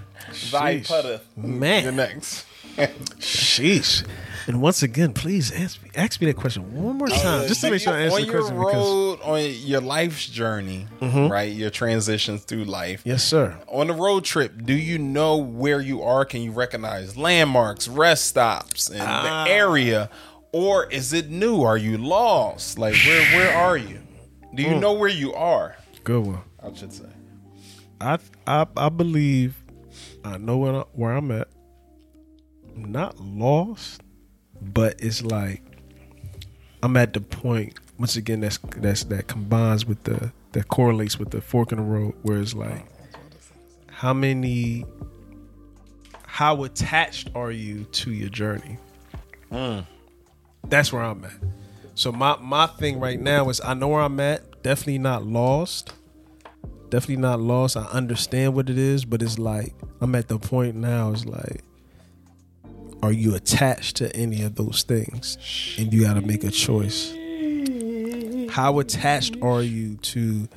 Thy 0.51 0.75
Sheesh. 0.79 0.87
putteth. 0.87 1.25
You're 1.37 1.91
next. 1.91 2.45
sheesh. 3.19 4.05
And 4.47 4.61
once 4.61 4.81
again, 4.83 5.13
please 5.13 5.51
ask 5.51 5.81
me 5.83 5.89
ask 5.95 6.19
me 6.21 6.27
that 6.27 6.35
question 6.35 6.73
one 6.81 6.97
more 6.97 7.07
time, 7.07 7.47
just 7.47 7.61
to 7.61 7.67
Uh, 7.67 7.71
make 7.71 7.81
sure 7.81 7.93
I 7.93 8.01
answer 8.01 8.21
the 8.21 8.25
your 8.25 8.39
question. 8.39 8.57
Because, 8.57 8.73
road, 8.75 9.19
on 9.23 9.41
your 9.67 9.81
life's 9.81 10.27
journey, 10.27 10.87
right? 11.01 11.51
Your 11.51 11.69
transitions 11.69 12.43
through 12.43 12.63
life. 12.65 13.01
yes, 13.05 13.23
sir. 13.23 13.57
On 13.67 13.87
the 13.87 13.93
road 13.93 14.23
trip, 14.23 14.53
do 14.63 14.73
you 14.73 14.97
know 14.97 15.37
where 15.37 15.79
you 15.81 16.01
are? 16.01 16.25
Can 16.25 16.41
you 16.41 16.51
recognize 16.51 17.15
landmarks, 17.17 17.87
rest 17.87 18.25
stops, 18.25 18.89
and 18.89 19.01
Ah. 19.01 19.43
the 19.45 19.51
area, 19.51 20.09
or 20.51 20.85
is 20.87 21.13
it 21.13 21.29
new? 21.29 21.61
Are 21.63 21.77
you 21.77 21.97
lost? 21.97 22.79
Like 22.79 22.95
where 23.05 23.21
where 23.37 23.55
are 23.57 23.77
you? 23.77 23.99
Do 24.55 24.63
you 24.63 24.75
know 24.79 24.93
where 24.93 25.09
you 25.09 25.33
are? 25.33 25.75
Good 26.03 26.25
one. 26.25 26.41
I 26.63 26.73
should 26.73 26.91
say. 26.93 27.05
I 28.01 28.17
I 28.47 28.65
I 28.77 28.89
believe 28.89 29.63
I 30.23 30.37
know 30.37 30.57
where, 30.57 30.75
I, 30.75 30.83
where 30.93 31.11
I'm 31.13 31.31
at. 31.31 31.47
I'm 32.75 32.91
not 32.91 33.19
lost, 33.19 34.01
but 34.61 34.95
it's 34.99 35.23
like 35.23 35.61
I'm 36.81 36.95
at 36.97 37.13
the 37.13 37.21
point 37.21 37.79
once 37.97 38.15
again 38.15 38.39
that's 38.39 38.57
that's 38.77 39.03
that 39.05 39.27
combines 39.27 39.85
with 39.85 40.03
the 40.03 40.31
that 40.53 40.67
correlates 40.67 41.19
with 41.19 41.31
the 41.31 41.41
fork 41.41 41.71
in 41.71 41.77
the 41.77 41.83
road 41.83 42.15
where 42.21 42.39
it's 42.39 42.53
like 42.53 42.85
how 43.91 44.13
many 44.13 44.85
how 46.25 46.63
attached 46.63 47.29
are 47.35 47.51
you 47.51 47.83
to 47.83 48.13
your 48.13 48.29
journey? 48.29 48.77
Mm. 49.51 49.85
That's 50.67 50.93
where 50.93 51.01
I'm 51.01 51.25
at. 51.25 51.33
So 51.95 52.13
my 52.13 52.37
my 52.39 52.67
thing 52.67 52.99
right 52.99 53.19
now 53.19 53.49
is 53.49 53.59
I 53.59 53.73
know 53.73 53.89
where 53.89 54.01
I'm 54.01 54.19
at. 54.21 54.63
Definitely 54.63 54.99
not 54.99 55.25
lost 55.25 55.93
definitely 56.89 57.17
not 57.17 57.39
lost. 57.39 57.77
I 57.77 57.83
understand 57.85 58.53
what 58.55 58.69
it 58.69 58.77
is, 58.77 59.05
but 59.05 59.21
it's 59.21 59.39
like 59.39 59.73
I'm 60.01 60.15
at 60.15 60.27
the 60.27 60.39
point 60.39 60.75
now. 60.75 61.11
It's 61.11 61.25
like, 61.25 61.61
are 63.01 63.11
you 63.11 63.35
attached 63.35 63.97
to 63.97 64.13
any 64.15 64.41
of 64.43 64.55
those 64.55 64.83
things? 64.83 65.37
And 65.77 65.93
you 65.93 66.03
got 66.03 66.15
to 66.15 66.21
make 66.21 66.43
a 66.43 66.51
choice. 66.51 67.13
How 68.49 68.79
attached 68.79 69.37
are 69.41 69.61
you 69.61 69.95
to 69.97 70.47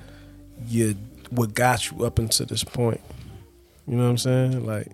your 0.66 0.94
what 1.30 1.54
got 1.54 1.90
you 1.90 2.04
up 2.04 2.18
until 2.18 2.46
this 2.46 2.64
point? 2.64 3.00
You 3.86 3.96
know 3.96 4.04
what 4.04 4.10
I'm 4.10 4.18
saying? 4.18 4.66
Like, 4.66 4.88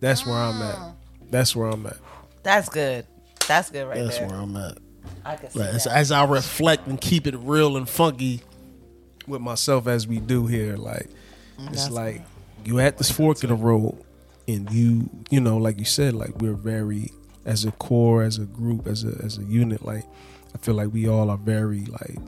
that's 0.00 0.26
where 0.26 0.34
I'm 0.36 0.60
at. 0.62 0.94
That's 1.30 1.54
where 1.54 1.68
I'm 1.68 1.86
at. 1.86 1.96
That's 2.42 2.68
good. 2.68 3.06
That's 3.46 3.70
good 3.70 3.84
right 3.86 3.94
there. 3.94 4.04
That's 4.04 4.18
there. 4.18 4.28
where 4.28 4.36
I'm 4.38 4.56
at. 4.56 4.78
I 5.24 5.36
can 5.36 5.50
see 5.50 5.58
Like, 5.60 5.68
as, 5.70 5.84
that. 5.84 5.96
as 5.96 6.10
I 6.12 6.24
reflect 6.24 6.86
and 6.86 7.00
keep 7.00 7.26
it 7.26 7.36
real 7.38 7.76
and 7.76 7.88
funky, 7.88 8.40
with 9.26 9.40
myself 9.40 9.86
as 9.86 10.06
we 10.06 10.18
do 10.18 10.46
here. 10.46 10.76
Like 10.76 11.08
mm-hmm. 11.58 11.68
it's 11.68 11.82
That's 11.82 11.90
like 11.90 12.22
you 12.64 12.78
at 12.80 12.98
this 12.98 13.10
fork 13.10 13.42
in 13.42 13.50
the 13.50 13.56
road, 13.56 13.96
and 14.48 14.70
you 14.70 15.10
you 15.30 15.40
know 15.40 15.56
like 15.56 15.78
you 15.78 15.84
said 15.84 16.14
like 16.14 16.36
we're 16.40 16.54
very 16.54 17.10
as 17.44 17.64
a 17.64 17.72
core 17.72 18.22
as 18.22 18.38
a 18.38 18.44
group 18.44 18.86
as 18.86 19.04
a 19.04 19.20
as 19.24 19.38
a 19.38 19.44
unit 19.44 19.84
like 19.84 20.04
I 20.54 20.58
feel 20.58 20.74
like 20.74 20.92
we 20.92 21.08
all 21.08 21.30
are 21.30 21.36
very 21.36 21.84
like 21.86 22.18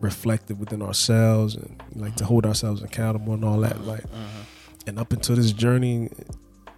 reflective 0.00 0.58
within 0.58 0.82
ourselves 0.82 1.54
and 1.54 1.80
like 1.94 2.16
to 2.16 2.24
mm-hmm. 2.24 2.28
hold 2.28 2.46
ourselves 2.46 2.82
accountable 2.82 3.34
and 3.34 3.44
all 3.44 3.60
that 3.60 3.84
like 3.84 4.02
mm-hmm. 4.02 4.42
and 4.86 4.98
up 4.98 5.12
until 5.12 5.36
this 5.36 5.52
journey 5.52 6.10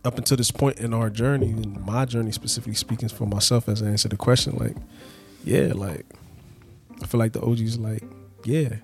up 0.04 0.18
until 0.18 0.37
this 0.37 0.50
point 0.50 0.78
in 0.78 0.92
our 0.92 1.09
journey 1.09 1.50
and 1.50 1.85
my 1.87 2.04
journey 2.04 2.33
specifically 2.33 2.74
speaking 2.74 3.09
for 3.09 3.26
myself 3.26 3.68
as 3.68 3.83
I 3.83 3.87
answer 3.87 4.09
the 4.09 4.16
question 4.16 4.57
like 4.57 4.76
yeah 5.44 5.72
like 5.74 6.04
I 7.02 7.07
feel 7.07 7.18
like 7.18 7.33
the 7.33 7.40
OG's 7.40 7.78
like 7.78 8.02
yeah 8.44 8.76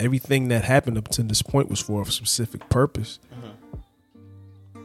everything 0.00 0.48
that 0.48 0.64
happened 0.64 0.98
up 0.98 1.08
to 1.08 1.22
this 1.22 1.42
point 1.42 1.68
was 1.70 1.80
for 1.80 2.02
a 2.02 2.06
specific 2.06 2.68
purpose. 2.68 3.18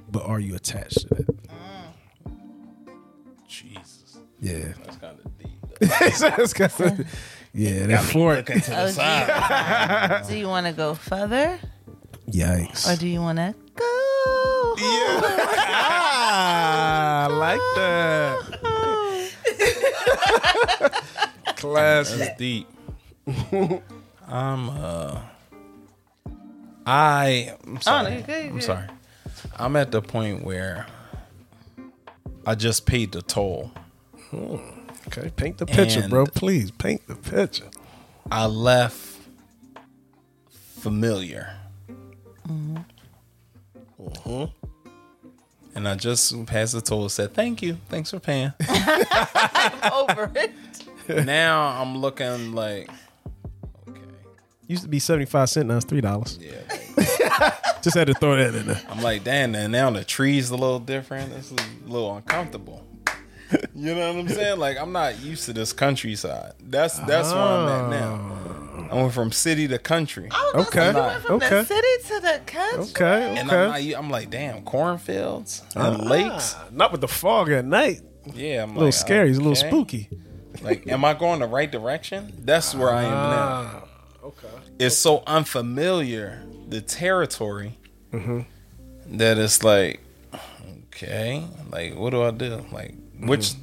But 0.09 0.23
are 0.25 0.39
you 0.39 0.55
attached 0.55 1.07
to 1.07 1.15
that? 1.15 1.27
Jesus, 3.47 4.17
Yeah. 4.41 4.73
that's 4.83 4.97
kind 4.97 5.17
of 5.23 5.37
deep. 5.37 5.51
It's 5.81 6.53
kinda- 6.77 7.05
yeah, 7.53 7.85
that 7.87 8.03
floor. 8.05 8.37
Oh, 8.37 8.41
do 10.29 10.37
you 10.37 10.47
want 10.47 10.65
to 10.67 10.73
go 10.73 10.95
further 10.95 11.59
Yikes. 12.29 12.87
or 12.91 12.95
do 12.97 13.07
you 13.07 13.19
want 13.21 13.37
to 13.39 13.53
go? 13.75 14.75
Yeah. 14.77 15.21
ah, 16.23 17.25
I 17.25 17.27
like 17.27 17.59
that. 17.75 18.37
Classic. 21.57 22.19
That's 22.19 22.37
deep. 22.37 22.67
I'm 24.31 24.69
uh 24.69 25.19
I 26.85 27.53
I'm 27.65 27.81
sorry. 27.81 28.03
no, 28.03 28.09
you're 28.15 28.21
good, 28.25 28.45
I'm 28.45 28.53
good. 28.53 28.63
sorry. 28.63 28.87
I'm 29.57 29.75
at 29.75 29.91
the 29.91 30.01
point 30.01 30.43
where 30.43 30.85
I 32.45 32.55
just 32.55 32.85
paid 32.85 33.11
the 33.11 33.21
toll. 33.21 33.71
Okay, 34.33 35.31
paint 35.35 35.57
the 35.57 35.65
picture, 35.65 36.01
And- 36.01 36.09
bro. 36.09 36.25
Please 36.25 36.71
paint 36.71 37.05
the 37.07 37.15
picture. 37.15 37.69
I 38.31 38.45
left 38.45 39.17
familiar. 40.79 41.53
Mm-hmm. 42.47 44.45
And 45.75 45.87
I 45.87 45.95
just 45.95 46.45
passed 46.47 46.73
the 46.73 46.81
toll 46.81 47.03
and 47.03 47.11
said, 47.11 47.33
Thank 47.33 47.61
you. 47.61 47.77
Thanks 47.89 48.09
for 48.11 48.19
paying. 48.19 48.53
I'm 48.61 49.93
over 50.09 50.31
it. 50.35 50.51
now 51.25 51.79
I'm 51.81 51.97
looking 51.97 52.53
like 52.53 52.89
okay. 52.89 52.95
Used 54.71 54.83
to 54.83 54.89
be 54.89 54.99
75 54.99 55.49
cents, 55.49 55.67
now 55.67 55.75
it's 55.77 55.85
$3. 55.85 56.39
Yeah. 56.39 57.55
Just 57.81 57.97
had 57.97 58.07
to 58.07 58.13
throw 58.13 58.37
that 58.37 58.55
in 58.55 58.67
there. 58.67 58.81
I'm 58.89 59.01
like, 59.01 59.23
damn, 59.23 59.53
and 59.53 59.71
now 59.71 59.89
the 59.89 60.03
tree's 60.05 60.49
a 60.49 60.55
little 60.55 60.79
different. 60.79 61.33
It's 61.33 61.51
a 61.51 61.55
little 61.87 62.15
uncomfortable. 62.15 62.87
You 63.75 63.93
know 63.95 64.13
what 64.13 64.19
I'm 64.21 64.29
saying? 64.29 64.59
Like 64.59 64.77
I'm 64.79 64.93
not 64.93 65.19
used 65.19 65.43
to 65.47 65.53
this 65.53 65.73
countryside. 65.73 66.53
That's 66.61 66.97
that's 66.99 67.33
where 67.33 67.41
I'm 67.41 67.67
at 67.67 67.89
now. 67.89 68.87
I 68.89 68.95
went 68.95 69.13
from 69.13 69.33
city 69.33 69.67
to 69.67 69.77
country. 69.77 70.29
I 70.31 70.51
was 70.55 70.67
Okay, 70.67 70.93
gonna 70.93 70.99
you 70.99 71.05
went 71.05 71.23
from 71.23 71.35
okay. 71.35 71.49
the 71.49 71.63
city 71.65 71.87
to 72.07 72.19
the 72.21 72.41
country. 72.45 72.83
Okay, 72.91 73.39
And 73.39 73.51
I'm, 73.51 73.57
okay. 73.71 73.89
not, 73.89 73.99
I'm 73.99 74.09
like, 74.09 74.29
damn, 74.29 74.63
cornfields 74.63 75.63
and 75.75 76.05
lakes. 76.09 76.55
Ah, 76.57 76.67
not 76.71 76.93
with 76.93 77.01
the 77.01 77.09
fog 77.09 77.49
at 77.51 77.65
night. 77.65 77.99
Yeah, 78.33 78.63
I'm 78.63 78.69
A 78.69 78.73
little 78.73 78.85
like, 78.87 78.93
scary. 78.93 79.29
It's 79.31 79.37
a 79.39 79.41
little 79.41 79.55
spooky. 79.55 80.07
Like, 80.61 80.87
am 80.87 81.03
I 81.03 81.13
going 81.13 81.39
the 81.41 81.47
right 81.47 81.69
direction? 81.69 82.31
That's 82.45 82.73
where 82.73 82.91
I 82.93 83.03
am 83.03 83.11
now. 83.11 83.83
Okay. 84.23 84.47
It's 84.79 84.97
so 84.97 85.23
unfamiliar, 85.27 86.43
the 86.67 86.81
territory, 86.81 87.77
Mm-hmm. 88.13 88.41
that 89.17 89.37
it's 89.37 89.63
like, 89.63 90.01
okay, 90.87 91.45
like, 91.71 91.95
what 91.95 92.09
do 92.09 92.21
I 92.23 92.31
do? 92.31 92.65
Like, 92.71 92.93
which 93.19 93.53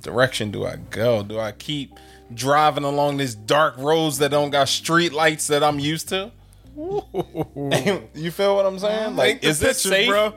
direction 0.00 0.52
do 0.52 0.64
I 0.64 0.76
go? 0.76 1.24
Do 1.24 1.40
I 1.40 1.50
keep 1.50 1.98
driving 2.32 2.84
along 2.84 3.16
these 3.16 3.34
dark 3.34 3.76
roads 3.76 4.18
that 4.18 4.30
don't 4.30 4.50
got 4.50 4.68
street 4.68 5.12
lights 5.12 5.48
that 5.48 5.64
I'm 5.64 5.80
used 5.80 6.08
to? 6.10 6.30
you 6.76 8.30
feel 8.30 8.54
what 8.54 8.66
I'm 8.66 8.78
saying? 8.78 9.16
Like, 9.16 9.42
is 9.42 9.58
this 9.58 9.82
safe? 9.82 10.08
bro? 10.08 10.32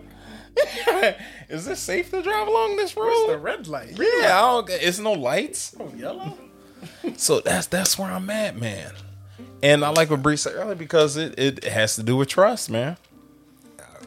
is 1.50 1.66
this 1.66 1.80
safe 1.80 2.10
to 2.10 2.24
drive 2.24 2.48
along 2.48 2.78
this 2.78 2.98
road? 2.98 3.28
The 3.30 3.38
red 3.38 3.68
light. 3.68 3.92
Yeah, 3.92 4.38
I 4.38 4.42
don't, 4.42 4.70
it's 4.72 4.98
no 5.00 5.14
lights. 5.14 5.76
Yellow. 5.96 6.38
So 7.18 7.42
that's 7.42 7.68
that's 7.68 8.00
where 8.00 8.10
I'm 8.10 8.30
at, 8.32 8.58
man. 8.58 8.94
And 9.64 9.86
I 9.86 9.90
like 9.90 10.10
what 10.10 10.22
Bree 10.24 10.38
said 10.38 10.54
earlier 10.56 10.76
because 10.76 11.18
it, 11.18 11.38
it 11.38 11.64
has 11.66 11.96
to 11.96 12.04
do 12.04 12.18
with 12.18 12.30
trust, 12.30 12.70
man. 12.70 12.98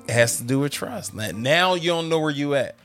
It 0.09 0.13
has 0.13 0.37
to 0.39 0.45
do 0.45 0.61
with 0.61 0.73
trust. 0.73 1.15
Now- 1.15 1.31
Now 1.31 1.75
you 1.75 1.91
don't 1.91 2.09
know 2.09 2.19
where 2.19 2.31
you 2.31 2.55
at. 2.55 2.77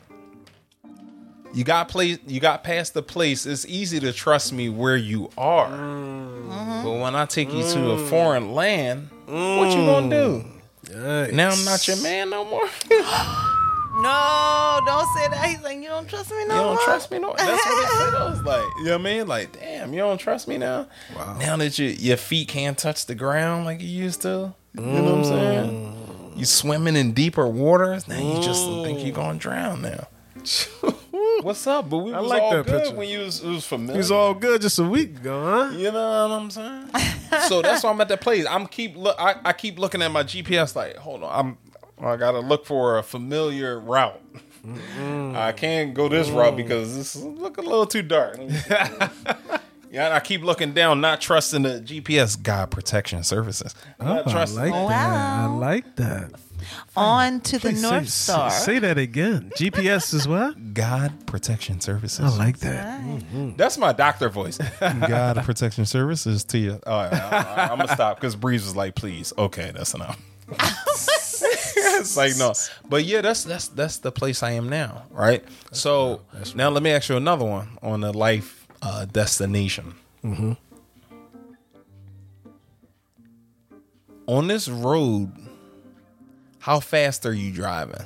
You 1.52 1.64
got 1.64 1.90
place 1.90 2.20
you 2.28 2.40
got 2.40 2.64
past 2.64 2.94
the 2.94 3.02
place. 3.02 3.48
It's 3.48 3.66
easy 3.66 4.00
to 4.02 4.14
trust 4.14 4.54
me 4.54 4.70
where 4.70 4.96
you 4.96 5.32
are. 5.36 5.68
Mm-hmm. 5.68 6.84
But 6.84 6.92
when 7.00 7.16
I 7.16 7.26
take 7.26 7.52
you 7.52 7.64
to 7.64 7.92
a 7.92 7.98
mm. 7.98 8.08
foreign 8.08 8.54
land, 8.54 9.10
what 9.26 9.70
you 9.72 9.84
gonna 9.84 10.10
do? 10.10 10.46
Mm. 10.86 11.34
Now 11.34 11.50
I'm 11.50 11.66
not 11.66 11.88
your 11.88 11.98
man 12.04 12.30
no 12.30 12.46
more. 12.46 12.70
you 14.00 14.04
No, 14.04 14.82
don't 14.86 15.08
say 15.16 15.28
that. 15.28 15.46
He's 15.46 15.62
like, 15.62 15.78
you 15.78 15.88
don't 15.88 16.08
trust 16.08 16.32
me 16.32 16.46
no 16.46 16.56
You 16.56 16.62
don't 16.62 16.76
more. 16.76 16.84
trust 16.84 17.12
me 17.12 17.20
no. 17.20 17.34
That's 17.38 17.66
what 17.66 17.84
it 17.84 18.12
feels 18.18 18.44
like. 18.44 18.66
You 18.80 18.86
know 18.86 18.92
what 18.92 19.02
I 19.02 19.04
mean? 19.04 19.28
Like, 19.28 19.60
damn, 19.60 19.94
you 19.94 20.00
don't 20.00 20.18
trust 20.18 20.48
me 20.48 20.58
now. 20.58 20.88
Wow. 21.16 21.38
Now 21.38 21.58
that 21.58 21.78
your 21.78 21.90
your 21.90 22.18
feet 22.18 22.48
can't 22.48 22.78
touch 22.78 23.06
the 23.06 23.16
ground 23.16 23.66
like 23.66 23.82
you 23.82 23.88
used 23.88 24.22
to. 24.22 24.54
You 24.76 24.82
know 24.82 25.04
what 25.04 25.14
I'm 25.14 25.24
saying? 25.26 25.70
Mm. 25.72 26.38
You 26.40 26.46
swimming 26.46 26.96
in 26.96 27.14
deeper 27.14 27.48
waters. 27.48 28.08
Now 28.08 28.20
you 28.20 28.42
just 28.42 28.66
mm. 28.66 28.84
think 28.84 29.04
you're 29.04 29.16
gonna 29.16 29.40
drown 29.40 29.82
now. 29.82 30.08
What's 31.42 31.66
up? 31.68 31.90
But 31.90 31.98
we 32.00 32.14
I 32.14 32.20
was 32.20 32.30
like 32.30 32.42
all 32.42 32.52
that 32.52 32.66
good 32.66 32.82
picture. 32.84 32.96
when 32.96 33.08
you 33.10 33.20
was, 33.20 33.42
it 33.42 33.50
was 33.50 33.66
familiar. 33.66 33.96
It 33.96 33.98
was 33.98 34.12
all 34.12 34.34
good 34.34 34.62
just 34.62 34.80
a 34.80 34.84
week 34.84 35.18
ago, 35.18 35.44
huh? 35.44 35.76
You 35.76 35.92
know 35.92 36.28
what 36.28 36.36
I'm 36.36 36.50
saying? 36.52 36.90
so 37.48 37.62
that's 37.62 37.84
why 37.84 37.92
I'm 37.92 38.02
at 38.02 38.10
that 38.10 38.22
place. 38.22 38.46
I'm 38.50 38.68
keep 38.68 38.96
look. 38.96 39.16
I, 39.20 39.36
I 39.44 39.54
keep 39.54 39.80
looking 39.80 40.02
at 40.02 40.12
my 40.12 40.24
GPS. 40.24 40.76
Like, 40.76 40.96
hold 40.98 41.24
on. 41.24 41.32
I'm. 41.34 41.58
I 42.02 42.16
gotta 42.16 42.40
look 42.40 42.66
for 42.66 42.98
a 42.98 43.04
familiar 43.04 43.80
route. 43.80 44.22
I 44.66 45.54
can't 45.56 45.94
go 45.94 46.10
this 46.10 46.30
route 46.30 46.54
mm. 46.54 46.58
because 46.58 46.96
this 46.96 47.16
look 47.16 47.58
a 47.58 47.62
little 47.62 47.86
too 47.86 48.02
dark. 48.02 48.38
yeah, 49.90 50.06
and 50.06 50.14
I 50.14 50.20
keep 50.20 50.44
looking 50.44 50.74
down, 50.74 51.02
not 51.02 51.22
trusting 51.22 51.64
the 51.64 51.82
GPS. 51.82 52.42
God 52.42 52.70
protection 52.72 53.24
services. 53.24 53.74
Not 54.00 54.28
oh, 54.28 54.30
I 54.30 54.32
trusting. 54.32 54.60
like 54.60 54.90
that. 54.90 55.10
I 55.10 55.46
like 55.46 55.96
that. 55.96 56.32
On 56.96 57.40
to 57.42 57.54
the 57.54 57.70
Please 57.70 57.82
North 57.82 58.10
say, 58.10 58.34
Star. 58.34 58.50
Say 58.52 58.80
that 58.80 58.98
again. 58.98 59.52
GPS 59.56 60.14
is 60.14 60.28
what? 60.28 60.74
God 60.74 61.26
protection 61.26 61.80
services. 61.80 62.20
I 62.20 62.38
like 62.38 62.60
that. 62.60 63.02
Mm-hmm. 63.02 63.56
That's 63.56 63.78
my 63.78 63.94
doctor 63.94 64.30
voice. 64.30 64.58
God 64.80 65.38
protection 65.44 65.86
services 65.86 66.44
to 66.46 66.58
you. 66.58 66.80
Oh, 66.86 66.94
I, 66.94 67.70
am 67.72 67.78
gonna 67.78 67.88
stop 67.88 68.18
because 68.18 68.36
Breeze 68.36 68.64
was 68.64 68.76
like, 68.76 68.96
"Please, 68.96 69.32
okay, 69.38 69.72
that's 69.74 69.94
enough." 69.94 70.20
It's 72.00 72.18
like 72.18 72.38
no, 72.38 72.54
but 72.88 73.04
yeah, 73.06 73.22
that's 73.22 73.44
that's 73.44 73.68
that's 73.70 73.98
the 73.98 74.12
place 74.12 74.44
I 74.44 74.52
am 74.52 74.70
now, 74.70 75.04
right? 75.12 75.44
so 75.72 76.22
now 76.56 76.70
let 76.70 76.84
me 76.84 76.92
ask 76.92 77.10
you 77.10 77.18
another 77.18 77.46
one 77.46 77.78
on 77.82 78.02
the 78.02 78.12
life 78.12 78.68
uh, 78.82 79.06
destination. 79.06 79.94
On 84.28 84.48
this 84.48 84.70
road, 84.70 85.32
how 86.60 86.80
fast 86.80 87.26
are 87.26 87.34
you 87.34 87.52
driving? 87.52 88.06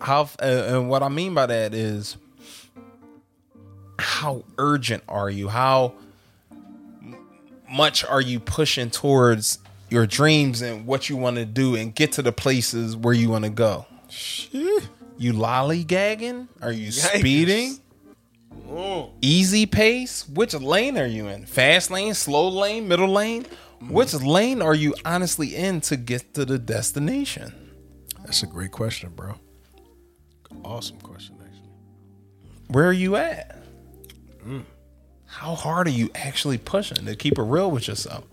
How 0.00 0.28
uh, 0.40 0.44
and 0.44 0.90
what 0.90 1.02
I 1.02 1.08
mean 1.08 1.34
by 1.34 1.46
that 1.46 1.72
is 1.72 2.16
how 3.98 4.44
urgent 4.58 5.02
are 5.08 5.30
you? 5.30 5.48
How 5.48 5.94
much 7.70 8.04
are 8.04 8.20
you 8.20 8.38
pushing 8.38 8.90
towards 8.90 9.58
your 9.88 10.06
dreams 10.06 10.62
and 10.62 10.86
what 10.86 11.08
you 11.08 11.16
want 11.16 11.36
to 11.36 11.44
do 11.44 11.76
and 11.76 11.94
get 11.94 12.12
to 12.12 12.22
the 12.22 12.32
places 12.32 12.96
where 12.96 13.14
you 13.14 13.30
want 13.30 13.44
to 13.44 13.50
go? 13.50 13.86
Shit. 14.08 14.88
You 15.18 15.32
lollygagging? 15.32 16.48
Are 16.60 16.72
you 16.72 16.92
speeding? 16.92 17.78
Mm. 18.68 19.12
Easy 19.22 19.66
pace? 19.66 20.28
Which 20.28 20.54
lane 20.54 20.98
are 20.98 21.06
you 21.06 21.28
in? 21.28 21.46
Fast 21.46 21.90
lane, 21.90 22.14
slow 22.14 22.48
lane, 22.48 22.88
middle 22.88 23.08
lane? 23.08 23.46
Which 23.80 24.14
lane 24.14 24.62
are 24.62 24.74
you 24.74 24.94
honestly 25.04 25.54
in 25.54 25.80
to 25.82 25.96
get 25.96 26.34
to 26.34 26.44
the 26.44 26.58
destination? 26.58 27.54
That's 28.24 28.42
a 28.42 28.46
great 28.46 28.72
question, 28.72 29.12
bro. 29.14 29.34
Awesome 30.64 30.98
question, 31.00 31.36
actually. 31.44 31.70
Where 32.68 32.88
are 32.88 32.92
you 32.92 33.16
at? 33.16 33.62
Mm. 34.44 34.64
How 35.26 35.54
hard 35.54 35.86
are 35.86 35.90
you 35.92 36.10
actually 36.14 36.58
pushing 36.58 37.04
to 37.04 37.14
keep 37.14 37.38
it 37.38 37.42
real 37.42 37.70
with 37.70 37.88
yourself? 37.88 38.24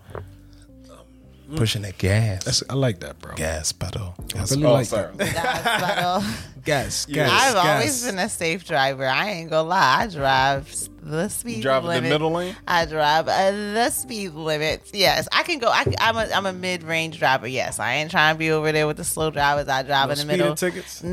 Pushing 1.56 1.82
that 1.82 1.98
gas. 1.98 2.44
That's 2.44 2.62
I 2.70 2.74
like 2.74 3.00
that, 3.00 3.18
bro. 3.20 3.34
gas 3.34 3.70
pedal. 3.72 4.14
Gas 4.28 4.50
really 4.52 4.64
oh, 4.64 4.72
like 4.72 4.86
sorry. 4.86 5.14
That's 5.16 5.80
subtle. 5.80 6.22
Gas, 6.64 7.06
Yeah. 7.08 7.26
gas. 7.26 7.30
I've 7.48 7.54
gas. 7.54 7.66
always 7.66 8.04
been 8.06 8.18
a 8.18 8.28
safe 8.28 8.64
driver. 8.66 9.06
I 9.06 9.30
ain't 9.30 9.50
gonna 9.50 9.68
lie. 9.68 9.96
I 10.02 10.06
drive 10.06 10.74
the 11.02 11.28
speed 11.28 11.60
drive 11.62 11.82
the 11.82 11.90
limit. 11.90 12.08
middle 12.08 12.30
lane? 12.32 12.56
I 12.66 12.86
drive 12.86 13.28
uh, 13.28 13.50
the 13.50 13.90
speed 13.90 14.32
limit. 14.32 14.88
Yes, 14.94 15.28
I 15.32 15.42
can 15.42 15.58
go. 15.58 15.68
I, 15.68 15.84
am 15.98 16.16
a 16.16 16.26
I'm 16.34 16.46
a 16.46 16.52
mid 16.54 16.82
range 16.82 17.18
driver. 17.18 17.46
Yes, 17.46 17.78
I 17.78 17.94
ain't 17.96 18.10
trying 18.10 18.34
to 18.34 18.38
be 18.38 18.50
over 18.50 18.72
there 18.72 18.86
with 18.86 18.96
the 18.96 19.04
slow 19.04 19.30
drivers. 19.30 19.68
I 19.68 19.82
drive 19.82 20.04
in 20.04 20.16
the 20.16 20.16
Speeding 20.22 20.38
middle. 20.38 20.54
tickets. 20.56 21.04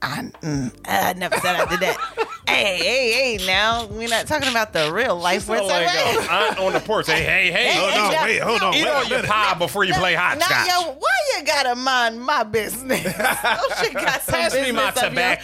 I, 0.00 0.22
mm, 0.42 0.72
I 0.86 1.12
never 1.14 1.36
said 1.38 1.56
I 1.56 1.64
did 1.68 1.80
that. 1.80 1.98
hey, 2.46 2.76
hey, 2.78 3.36
hey! 3.36 3.46
Now 3.46 3.86
we're 3.86 4.08
not 4.08 4.28
talking 4.28 4.48
about 4.48 4.72
the 4.72 4.92
real 4.92 5.16
life. 5.16 5.42
Sound 5.42 5.60
We're 5.62 5.66
like 5.66 5.88
talking- 5.88 6.28
a 6.28 6.32
aunt 6.32 6.58
on 6.58 6.72
the 6.72 6.78
porch. 6.80 7.06
Hey, 7.08 7.24
hey, 7.24 7.50
hey! 7.50 7.72
Hold 7.74 7.92
on, 7.94 8.12
hey, 8.12 8.24
wait, 8.24 8.38
hold 8.42 8.62
on. 8.62 8.74
Eat 8.74 8.84
yo, 8.84 8.92
all 8.92 9.04
your 9.06 9.22
pie 9.24 9.54
before 9.54 9.82
you 9.82 9.94
play 9.94 10.14
Now, 10.14 10.28
hopscotch. 10.36 10.68
yo, 10.68 10.92
why 10.92 11.08
you 11.36 11.44
gotta 11.44 11.74
mind 11.74 12.20
my 12.22 12.44
business? 12.44 13.04
Oh, 13.50 13.82
she 13.82 13.92
got 13.92 14.22
some 14.22 14.34
Pass 14.34 14.54
me 14.54 14.70
my 14.72 14.90
business 14.92 15.02
of 15.10 15.14
your- 15.14 15.36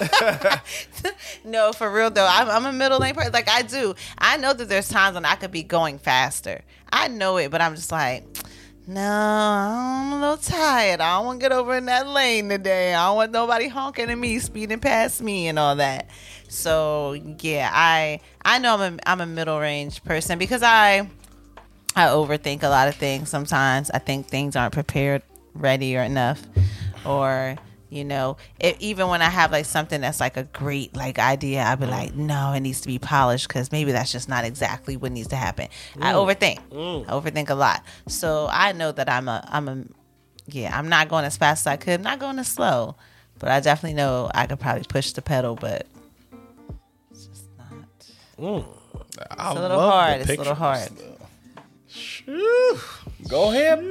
tobacco. 0.00 0.60
no, 1.44 1.72
for 1.72 1.90
real 1.92 2.10
though. 2.10 2.26
I'm, 2.28 2.48
I'm 2.48 2.64
a 2.66 2.72
middle 2.72 2.98
lane 2.98 3.14
person. 3.14 3.32
Like 3.32 3.48
I 3.50 3.62
do. 3.62 3.94
I 4.18 4.36
know 4.38 4.52
that 4.54 4.68
there's 4.68 4.88
times 4.88 5.14
when 5.14 5.24
I 5.24 5.34
could 5.34 5.50
be 5.52 5.62
going 5.62 5.98
faster. 5.98 6.62
I 6.92 7.08
know 7.08 7.36
it, 7.38 7.50
but 7.50 7.60
I'm 7.60 7.74
just 7.74 7.90
like, 7.92 8.24
no, 8.86 9.00
I'm 9.00 10.12
a 10.12 10.20
little 10.20 10.36
tired. 10.36 11.00
I 11.00 11.16
don't 11.16 11.26
want 11.26 11.40
to 11.40 11.44
get 11.44 11.52
over 11.52 11.76
in 11.76 11.86
that 11.86 12.08
lane 12.08 12.48
today. 12.48 12.94
I 12.94 13.06
don't 13.06 13.16
want 13.16 13.32
nobody 13.32 13.68
honking 13.68 14.10
at 14.10 14.18
me, 14.18 14.38
speeding 14.38 14.80
past 14.80 15.22
me, 15.22 15.48
and 15.48 15.58
all 15.58 15.76
that. 15.76 16.10
So 16.48 17.12
yeah, 17.40 17.70
I 17.72 18.20
I 18.44 18.58
know 18.58 18.76
I'm 18.76 18.94
a 18.94 18.98
I'm 19.08 19.20
a 19.20 19.26
middle 19.26 19.58
range 19.58 20.02
person 20.04 20.38
because 20.38 20.62
I 20.62 21.08
I 21.94 22.06
overthink 22.06 22.62
a 22.62 22.68
lot 22.68 22.88
of 22.88 22.96
things 22.96 23.28
sometimes. 23.28 23.90
I 23.90 23.98
think 23.98 24.26
things 24.26 24.56
aren't 24.56 24.74
prepared, 24.74 25.22
ready, 25.54 25.96
or 25.96 26.02
enough, 26.02 26.42
or 27.06 27.56
you 27.92 28.06
know, 28.06 28.38
it, 28.58 28.78
even 28.80 29.08
when 29.08 29.20
I 29.20 29.28
have 29.28 29.52
like 29.52 29.66
something 29.66 30.00
that's 30.00 30.18
like 30.18 30.38
a 30.38 30.44
great 30.44 30.96
like 30.96 31.18
idea, 31.18 31.62
I'd 31.62 31.78
be 31.78 31.84
like, 31.86 32.14
no, 32.14 32.52
it 32.52 32.60
needs 32.60 32.80
to 32.80 32.88
be 32.88 32.98
polished 32.98 33.48
because 33.48 33.70
maybe 33.70 33.92
that's 33.92 34.10
just 34.10 34.30
not 34.30 34.46
exactly 34.46 34.96
what 34.96 35.12
needs 35.12 35.28
to 35.28 35.36
happen. 35.36 35.68
I 36.00 36.14
overthink. 36.14 36.58
I 36.72 37.12
overthink 37.12 37.50
a 37.50 37.54
lot, 37.54 37.84
so 38.08 38.48
I 38.50 38.72
know 38.72 38.92
that 38.92 39.10
I'm 39.10 39.28
a 39.28 39.46
I'm 39.46 39.68
a 39.68 39.84
yeah. 40.46 40.76
I'm 40.76 40.88
not 40.88 41.10
going 41.10 41.26
as 41.26 41.36
fast 41.36 41.66
as 41.66 41.72
I 41.72 41.76
could. 41.76 41.94
I'm 42.00 42.02
not 42.02 42.18
going 42.18 42.38
as 42.38 42.48
slow, 42.48 42.96
but 43.38 43.50
I 43.50 43.60
definitely 43.60 43.94
know 43.94 44.30
I 44.34 44.46
could 44.46 44.58
probably 44.58 44.84
push 44.88 45.12
the 45.12 45.20
pedal, 45.20 45.54
but 45.54 45.86
it's 47.10 47.26
just 47.26 47.44
not. 47.58 47.76
I 49.38 49.50
It's 49.50 49.58
a 49.58 49.62
little 49.62 49.80
hard. 49.80 50.20
It's 50.22 50.30
a 50.30 50.36
little 50.36 50.54
hard. 50.54 50.88
though. 50.96 51.18
Go 53.28 53.50
ahead. 53.50 53.84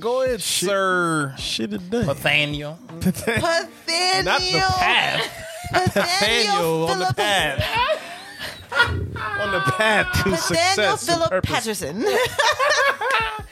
Go 0.00 0.22
ahead, 0.22 0.40
sir. 0.40 1.34
Shit 1.38 1.72
a 1.72 1.78
day. 1.78 2.04
Nathaniel. 2.06 2.78
Nathaniel. 2.92 3.42
Not 4.24 4.40
the 4.40 4.64
path. 4.78 5.30
Nathaniel 5.72 6.86
on 6.88 6.98
the 7.00 7.04
Philip- 7.06 7.16
path. 7.16 8.00
on 8.72 9.50
the 9.52 9.60
path 9.76 10.12
to 10.24 10.30
Nathaniel 10.30 10.36
success. 10.38 10.78
and 11.08 11.16
Philip 11.16 11.30
purpose. 11.30 11.50
Patterson. 11.50 12.04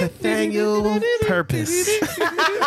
Nathaniel 0.00 1.00
Purpose. 1.22 2.00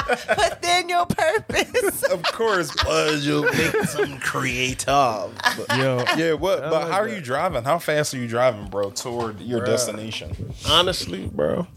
But 0.07 0.65
your 0.87 1.05
purpose. 1.05 2.03
of 2.03 2.23
course, 2.23 2.75
Buzz, 2.83 3.25
you'll 3.25 3.43
make 3.43 3.75
some 3.85 4.19
creative. 4.19 4.87
Yo, 4.87 6.03
yeah, 6.17 6.33
what? 6.33 6.61
But 6.61 6.71
like 6.71 6.87
how 6.91 6.99
are 6.99 7.07
that. 7.07 7.15
you 7.15 7.21
driving? 7.21 7.63
How 7.63 7.79
fast 7.79 8.13
are 8.13 8.17
you 8.17 8.27
driving, 8.27 8.67
bro, 8.67 8.91
toward 8.91 9.39
your 9.41 9.65
destination? 9.65 10.53
honestly, 10.69 11.27
bro, 11.27 11.67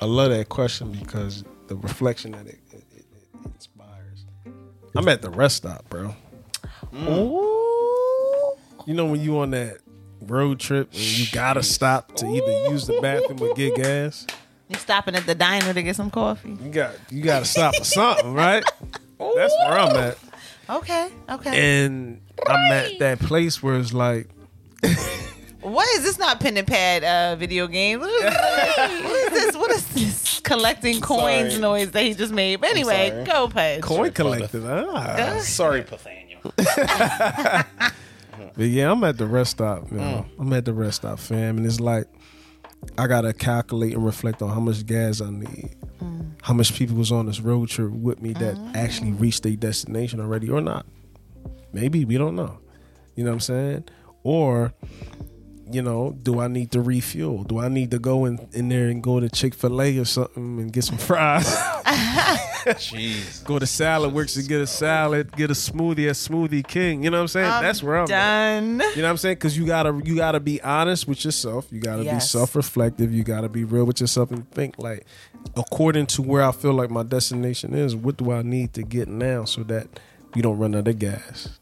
I 0.00 0.04
love 0.04 0.30
that 0.30 0.48
question 0.48 0.92
because 0.92 1.44
the 1.68 1.76
reflection 1.76 2.32
that 2.32 2.46
it, 2.46 2.58
it, 2.70 2.84
it, 2.96 3.04
it 3.12 3.46
inspires. 3.54 4.24
I'm 4.96 5.08
at 5.08 5.22
the 5.22 5.30
rest 5.30 5.56
stop, 5.56 5.88
bro. 5.88 6.14
Mm. 6.92 8.56
You 8.86 8.94
know 8.94 9.06
when 9.06 9.20
you 9.20 9.38
on 9.38 9.50
that 9.50 9.78
road 10.20 10.60
trip 10.60 10.90
and 10.92 11.00
you 11.00 11.26
gotta 11.32 11.62
stop 11.62 12.14
to 12.16 12.26
either 12.26 12.70
use 12.70 12.86
the 12.86 13.00
bathroom 13.00 13.42
or 13.42 13.54
get 13.54 13.74
gas. 13.76 14.26
You 14.68 14.76
stopping 14.76 15.14
at 15.14 15.26
the 15.26 15.34
diner 15.34 15.72
to 15.72 15.82
get 15.82 15.96
some 15.96 16.10
coffee? 16.10 16.50
You 16.62 16.70
got 16.70 16.94
you 17.10 17.22
gotta 17.22 17.44
stop 17.44 17.74
for 17.76 17.84
something, 17.84 18.34
right? 18.34 18.64
That's 19.18 19.54
where 19.66 19.78
I'm 19.78 19.96
at. 19.96 20.18
Okay, 20.70 21.08
okay. 21.30 21.84
And 21.84 22.20
I'm 22.46 22.72
at 22.72 22.98
that 22.98 23.20
place 23.20 23.62
where 23.62 23.78
it's 23.78 23.94
like 23.94 24.28
what 25.60 25.88
is 25.96 26.02
this? 26.02 26.18
Not 26.18 26.40
pen 26.40 26.56
and 26.56 26.66
pad 26.66 27.04
uh, 27.04 27.36
video 27.36 27.66
game. 27.66 28.00
What 28.00 28.10
is, 28.10 29.04
what 29.04 29.16
is 29.16 29.30
this? 29.30 29.56
What 29.56 29.70
is 29.70 29.86
this? 29.88 30.40
Collecting 30.40 31.00
coins 31.00 31.50
sorry. 31.50 31.60
noise 31.60 31.90
that 31.90 32.02
he 32.02 32.14
just 32.14 32.32
made. 32.32 32.60
But 32.60 32.70
anyway, 32.70 33.10
sorry. 33.10 33.24
go 33.24 33.48
Pudge. 33.48 33.82
coin 33.82 34.12
collector. 34.12 34.62
Ah. 34.66 35.40
Sorry, 35.40 35.80
Nathaniel. 35.80 36.52
But 38.58 38.70
yeah, 38.70 38.90
I'm 38.90 39.04
at 39.04 39.18
the 39.18 39.26
rest 39.28 39.52
stop, 39.52 39.88
man. 39.92 40.24
Mm. 40.24 40.28
I'm 40.40 40.52
at 40.52 40.64
the 40.64 40.72
rest 40.72 40.96
stop, 40.96 41.20
fam, 41.20 41.58
and 41.58 41.64
it's 41.64 41.78
like 41.78 42.08
I 42.98 43.06
gotta 43.06 43.32
calculate 43.32 43.94
and 43.94 44.04
reflect 44.04 44.42
on 44.42 44.48
how 44.48 44.58
much 44.58 44.84
gas 44.84 45.20
I 45.20 45.30
need, 45.30 45.76
mm. 46.02 46.32
how 46.42 46.54
much 46.54 46.74
people 46.74 46.96
was 46.96 47.12
on 47.12 47.26
this 47.26 47.38
road 47.38 47.68
trip 47.68 47.92
with 47.92 48.20
me 48.20 48.32
that 48.32 48.56
ah. 48.58 48.72
actually 48.74 49.12
reached 49.12 49.44
their 49.44 49.54
destination 49.54 50.18
already 50.18 50.50
or 50.50 50.60
not. 50.60 50.86
Maybe 51.72 52.04
we 52.04 52.18
don't 52.18 52.34
know. 52.34 52.58
You 53.14 53.22
know 53.22 53.30
what 53.30 53.34
I'm 53.34 53.40
saying? 53.40 53.84
Or 54.24 54.72
you 55.70 55.82
know, 55.82 56.16
do 56.22 56.40
I 56.40 56.48
need 56.48 56.70
to 56.72 56.80
refuel? 56.80 57.44
Do 57.44 57.58
I 57.58 57.68
need 57.68 57.90
to 57.90 57.98
go 57.98 58.24
in, 58.24 58.48
in 58.52 58.68
there 58.68 58.88
and 58.88 59.02
go 59.02 59.20
to 59.20 59.28
Chick 59.28 59.54
Fil 59.54 59.80
A 59.82 59.98
or 59.98 60.04
something 60.04 60.58
and 60.60 60.72
get 60.72 60.84
some 60.84 60.98
fries? 60.98 61.46
Jeez. 62.68 63.44
go 63.44 63.58
to 63.58 63.66
Salad 63.66 64.12
Works 64.12 64.36
and 64.36 64.46
get 64.48 64.60
a 64.60 64.66
salad, 64.66 65.34
get 65.36 65.50
a 65.50 65.54
smoothie 65.54 66.08
at 66.08 66.16
Smoothie 66.16 66.66
King. 66.66 67.02
You 67.02 67.10
know 67.10 67.18
what 67.18 67.22
I'm 67.22 67.28
saying? 67.28 67.62
That's 67.62 67.82
where 67.82 67.96
I'm 67.96 68.02
at. 68.04 68.08
done. 68.08 68.64
You 68.94 69.02
know 69.02 69.02
what 69.02 69.10
I'm 69.10 69.16
saying? 69.16 69.36
Because 69.36 69.56
you 69.56 69.66
gotta 69.66 70.00
you 70.04 70.16
gotta 70.16 70.40
be 70.40 70.60
honest 70.62 71.08
with 71.08 71.24
yourself. 71.24 71.66
You 71.70 71.80
gotta 71.80 72.04
be 72.04 72.20
self 72.20 72.54
reflective. 72.54 73.12
You 73.12 73.24
gotta 73.24 73.48
be 73.48 73.64
real 73.64 73.84
with 73.84 74.00
yourself 74.00 74.30
and 74.30 74.50
think 74.50 74.78
like, 74.78 75.06
according 75.56 76.06
to 76.06 76.22
where 76.22 76.42
I 76.42 76.52
feel 76.52 76.72
like 76.74 76.90
my 76.90 77.02
destination 77.02 77.74
is, 77.74 77.96
what 77.96 78.16
do 78.16 78.32
I 78.32 78.42
need 78.42 78.74
to 78.74 78.82
get 78.82 79.08
now 79.08 79.44
so 79.44 79.62
that 79.64 79.86
we 80.34 80.42
don't 80.42 80.58
run 80.58 80.74
out 80.74 80.88
of 80.88 80.98
gas? 80.98 81.58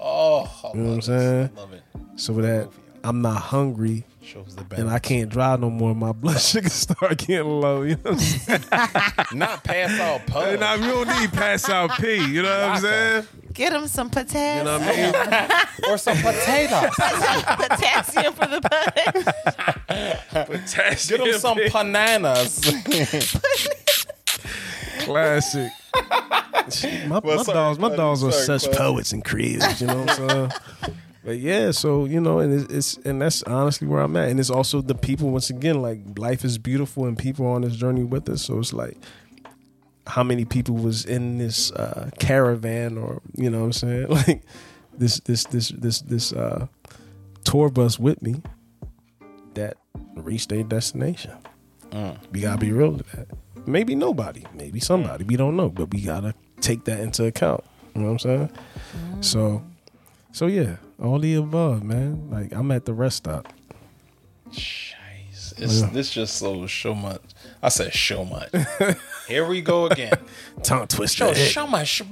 Oh, 0.00 0.50
I 0.64 0.76
You 0.76 0.82
know 0.82 0.88
what 0.88 0.94
I'm 0.94 1.02
saying? 1.02 1.44
it. 1.44 1.56
Love 1.56 1.72
it. 1.72 1.82
So 2.16 2.32
that 2.34 2.68
I'm 3.04 3.22
not 3.22 3.40
hungry 3.40 4.04
Shows 4.22 4.54
the 4.54 4.64
and. 4.76 4.88
I 4.90 4.98
can't 4.98 5.28
drive 5.30 5.60
no 5.60 5.70
more. 5.70 5.94
My 5.94 6.12
blood 6.12 6.40
sugar 6.40 6.68
start 6.68 7.18
getting 7.18 7.60
low. 7.60 7.82
You 7.82 7.96
know 7.96 8.12
what 8.12 8.12
I'm 8.12 8.18
saying? 8.18 8.64
Not 9.38 9.64
pass 9.64 9.98
out 9.98 10.26
pub. 10.26 10.60
Now, 10.60 10.74
you 10.74 11.04
don't 11.04 11.20
need 11.20 11.32
pass 11.32 11.68
out 11.68 11.90
pee. 11.98 12.16
You 12.16 12.42
know 12.42 12.68
what 12.68 12.70
I'm 12.70 12.80
saying? 12.80 13.26
Get 13.52 13.72
him 13.72 13.88
some 13.88 14.10
potassium. 14.10 14.58
You 14.58 14.64
know 14.64 14.78
what 14.78 14.88
I 14.88 15.46
mean? 15.46 15.90
or 15.90 15.98
some 15.98 16.16
potatoes. 16.18 16.94
potassium 16.94 18.34
for 18.34 18.46
the 18.46 18.60
Pudge. 20.36 21.08
Get 21.08 21.24
them 21.24 21.40
some 21.40 21.58
bananas. 21.72 22.60
Classic. 25.00 25.72
My, 25.94 27.20
my 27.22 27.36
sorry, 27.42 27.54
dogs, 27.54 27.78
my 27.78 27.94
dogs 27.94 28.22
are 28.24 28.32
sorry, 28.32 28.58
such 28.58 28.76
poets 28.76 29.12
and 29.12 29.24
creators. 29.24 29.80
You 29.80 29.88
know 29.88 30.02
what 30.02 30.20
I'm 30.20 30.28
saying? 30.28 30.52
but 31.24 31.38
yeah, 31.38 31.70
so 31.70 32.04
you 32.04 32.20
know, 32.20 32.38
and 32.38 32.60
it's, 32.60 32.72
it's 32.96 33.06
and 33.06 33.20
that's 33.20 33.42
honestly 33.44 33.86
where 33.86 34.00
I'm 34.00 34.16
at, 34.16 34.28
and 34.28 34.38
it's 34.38 34.50
also 34.50 34.80
the 34.80 34.94
people. 34.94 35.30
Once 35.30 35.50
again, 35.50 35.82
like 35.82 36.00
life 36.18 36.44
is 36.44 36.58
beautiful, 36.58 37.06
and 37.06 37.18
people 37.18 37.46
are 37.46 37.54
on 37.54 37.62
this 37.62 37.76
journey 37.76 38.04
with 38.04 38.28
us. 38.28 38.42
So 38.42 38.58
it's 38.58 38.72
like, 38.72 38.96
how 40.06 40.22
many 40.22 40.44
people 40.44 40.76
was 40.76 41.04
in 41.04 41.38
this 41.38 41.72
uh, 41.72 42.10
caravan, 42.18 42.98
or 42.98 43.20
you 43.36 43.50
know 43.50 43.60
what 43.60 43.66
I'm 43.66 43.72
saying, 43.72 44.08
like 44.28 44.42
this 44.96 45.20
this 45.20 45.44
this 45.44 45.68
this 45.70 46.00
this 46.02 46.32
uh, 46.32 46.66
tour 47.44 47.68
bus 47.70 47.98
with 47.98 48.22
me 48.22 48.42
that 49.54 49.76
reached 50.14 50.50
their 50.50 50.62
destination. 50.62 51.32
We 52.32 52.40
gotta 52.40 52.58
be 52.58 52.70
real 52.70 52.90
with 52.90 53.10
that. 53.12 53.26
Maybe 53.66 53.94
nobody, 53.94 54.44
maybe 54.54 54.80
somebody. 54.80 55.24
We 55.24 55.36
don't 55.36 55.56
know, 55.56 55.68
but 55.68 55.92
we 55.92 56.00
gotta 56.02 56.34
take 56.60 56.84
that 56.84 57.00
into 57.00 57.24
account. 57.24 57.62
You 57.94 58.02
know 58.02 58.06
what 58.08 58.12
I'm 58.12 58.18
saying? 58.20 58.50
Mm. 59.16 59.24
So, 59.24 59.62
so 60.32 60.46
yeah, 60.46 60.76
all 61.02 61.18
the 61.18 61.34
above, 61.34 61.82
man. 61.82 62.30
Like 62.30 62.52
I'm 62.52 62.70
at 62.70 62.84
the 62.84 62.92
rest 62.94 63.18
stop. 63.18 63.52
Jeez. 64.50 64.94
It's, 65.58 65.82
This 65.82 66.10
just 66.10 66.36
so 66.36 66.66
so 66.66 66.94
much. 66.94 67.20
I 67.62 67.68
said 67.68 67.92
so 67.92 68.24
much. 68.24 68.50
Here 69.28 69.46
we 69.46 69.60
go 69.60 69.86
again. 69.86 70.12
Tongue 70.62 70.86
twister. 70.86 71.34
Show 71.34 71.34
so 71.34 71.66
much. 71.66 72.02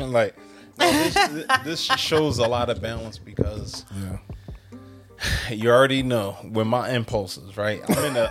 Like 0.00 0.36
no, 0.78 0.92
this, 0.92 1.46
this 1.64 1.80
shows 1.82 2.38
a 2.38 2.46
lot 2.46 2.68
of 2.68 2.82
balance 2.82 3.18
because 3.18 3.84
Yeah. 3.98 4.18
you 5.50 5.70
already 5.70 6.02
know 6.02 6.36
with 6.52 6.66
my 6.66 6.90
impulses, 6.90 7.56
right? 7.56 7.82
I'm 7.88 8.04
in 8.04 8.14
the 8.14 8.30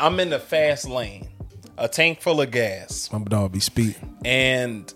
I'm 0.00 0.20
in 0.20 0.30
the 0.30 0.38
fast 0.38 0.88
lane, 0.88 1.28
a 1.78 1.88
tank 1.88 2.20
full 2.20 2.40
of 2.40 2.50
gas, 2.50 3.10
My 3.12 3.18
dog 3.20 3.52
be 3.52 3.60
speeding. 3.60 4.16
and 4.24 4.92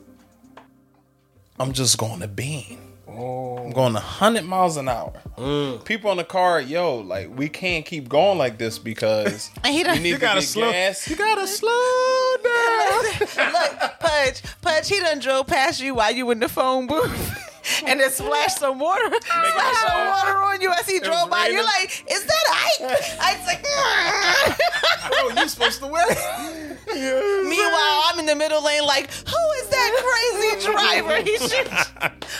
I'm 1.58 1.72
just 1.72 1.98
going 1.98 2.20
to 2.20 2.28
beam. 2.28 2.78
I'm 3.06 3.70
going 3.72 3.92
100 3.92 4.44
miles 4.44 4.78
an 4.78 4.88
hour. 4.88 5.12
Mm. 5.36 5.84
People 5.84 6.10
in 6.12 6.16
the 6.16 6.24
car, 6.24 6.60
yo, 6.62 6.96
like 6.98 7.36
we 7.36 7.48
can't 7.50 7.84
keep 7.84 8.08
going 8.08 8.38
like 8.38 8.56
this 8.58 8.78
because 8.78 9.50
And 9.62 9.74
he 9.74 9.82
done- 9.82 9.98
we 9.98 10.02
need 10.04 10.08
You 10.10 10.14
to 10.16 10.20
gotta 10.20 10.40
get 10.40 10.48
slow- 10.48 10.72
gas. 10.72 11.08
You 11.10 11.16
gotta 11.16 11.46
slow 11.46 12.36
down. 12.42 13.02
Look, 13.52 13.78
Pudge, 14.00 14.42
Pudge, 14.62 14.88
he 14.88 14.98
done 15.00 15.18
drove 15.18 15.46
past 15.46 15.80
you 15.82 15.94
while 15.94 16.12
you 16.12 16.30
in 16.30 16.40
the 16.40 16.48
phone 16.48 16.86
booth. 16.86 17.38
And 17.86 18.00
then 18.00 18.10
splashed 18.10 18.58
some 18.58 18.80
water, 18.80 19.04
splashed 19.06 19.80
some 19.86 20.06
water 20.08 20.36
on 20.38 20.60
you 20.60 20.72
as 20.72 20.84
he 20.84 20.98
drove 20.98 21.30
by. 21.30 21.46
You're 21.46 21.62
like, 21.62 22.04
"Is 22.10 22.24
that 22.24 22.44
Ike?" 22.50 22.90
Ike's 23.20 23.46
like, 23.46 23.62
Bro, 23.62 23.70
oh, 25.12 25.32
you 25.36 25.48
supposed 25.48 25.78
to 25.80 25.86
win. 26.86 27.48
Meanwhile, 27.48 28.02
I'm 28.06 28.18
in 28.18 28.26
the 28.26 28.34
middle 28.36 28.62
lane, 28.64 28.84
like, 28.86 29.10
"Who 29.12 29.42
is 29.62 29.68
that 29.68 29.90
crazy 30.02 30.66
driver?" 30.72 31.16
He 31.22 31.38
should. 31.48 31.68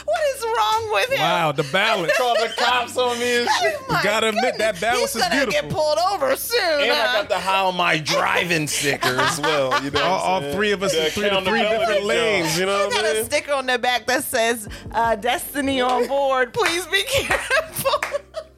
What 0.05 0.21
is 0.37 0.43
wrong 0.45 0.91
with 0.93 1.11
him? 1.13 1.21
Wow, 1.21 1.53
the 1.53 1.63
balance. 1.65 2.13
Call 2.17 2.35
the 2.35 2.53
cops 2.57 2.97
on 2.97 3.19
me 3.19 3.39
and 3.41 3.49
shit. 3.61 3.75
Oh 3.81 3.87
my 3.93 4.03
gotta 4.03 4.29
admit 4.29 4.59
that 4.59 4.75
goodness. 4.75 4.81
balance 4.81 5.13
He's 5.13 5.17
is 5.17 5.23
gonna 5.29 5.47
beautiful. 5.47 5.69
get 5.69 5.71
pulled 5.71 5.99
over 6.13 6.37
soon. 6.37 6.81
And 6.83 6.93
I 6.93 7.13
got 7.21 7.29
the 7.29 7.39
how 7.39 7.71
am 7.71 7.81
I 7.81 7.99
driving 7.99 8.67
sticker 8.67 9.09
as 9.21 9.41
well. 9.41 9.83
You 9.83 9.91
know, 9.91 10.03
All, 10.03 10.21
all 10.43 10.53
three 10.53 10.73
of 10.73 10.83
us 10.83 10.95
in 10.95 11.11
three, 11.11 11.29
the 11.29 11.41
three 11.43 11.63
different 11.63 12.05
lanes. 12.05 12.59
You 12.59 12.67
know 12.67 12.85
I 12.85 12.87
what 12.87 12.99
I 12.99 13.03
got 13.03 13.17
a 13.17 13.25
sticker 13.25 13.53
on 13.53 13.67
the 13.67 13.79
back 13.79 14.07
that 14.07 14.25
says 14.25 14.69
uh, 14.93 15.15
"Destiny 15.17 15.81
on 15.81 16.07
board." 16.09 16.53
Please 16.53 16.87
be 16.87 17.03
careful. 17.05 17.91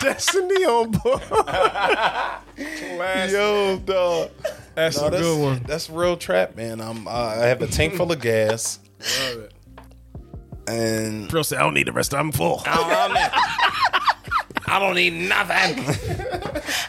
Destiny 0.00 0.64
on 0.64 0.90
board. 0.92 1.22
Yo, 3.30 3.78
dog. 3.84 4.30
That's 4.74 4.96
No, 4.98 5.06
a 5.06 5.10
that's, 5.10 5.22
good 5.22 5.42
one. 5.42 5.62
That's 5.66 5.90
real 5.90 6.16
trap, 6.16 6.56
man. 6.56 6.80
I'm. 6.80 7.06
Uh, 7.06 7.10
I 7.10 7.46
have 7.46 7.60
a 7.62 7.66
tank 7.66 7.94
full 7.94 8.10
of 8.10 8.20
gas, 8.20 8.78
Love 9.28 9.38
it. 9.40 9.52
and 10.68 11.28
Bro 11.28 11.42
said, 11.42 11.58
I 11.58 11.62
don't 11.62 11.74
need 11.74 11.86
the 11.86 11.92
rest. 11.92 12.14
I'm 12.14 12.32
full. 12.32 12.62
I 12.66 12.76
don't, 12.76 13.14
need, 13.14 14.64
I 14.66 14.78
don't 14.78 14.94
need 14.94 15.12
nothing. 15.28 15.84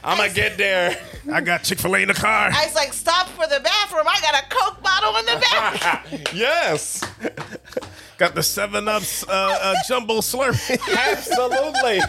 I'm 0.03 0.17
gonna 0.17 0.33
get 0.33 0.57
there. 0.57 0.97
I 1.31 1.41
got 1.41 1.63
Chick 1.63 1.79
Fil 1.79 1.95
A 1.95 1.99
in 1.99 2.07
the 2.07 2.13
car. 2.13 2.49
I 2.53 2.65
was 2.65 2.75
like, 2.75 2.93
"Stop 2.93 3.27
for 3.29 3.45
the 3.47 3.59
bathroom." 3.59 4.05
I 4.07 4.19
got 4.21 4.43
a 4.43 4.49
Coke 4.49 4.81
bottle 4.83 5.17
in 5.17 5.25
the 5.25 5.39
back. 5.39 6.05
Yes, 6.33 7.03
Got 8.17 8.35
the 8.35 8.43
Seven 8.43 8.87
Up 8.87 9.03
uh, 9.27 9.31
uh, 9.31 9.75
jumbo 9.87 10.15
Slurpee. 10.19 10.79
absolutely. 11.11 11.99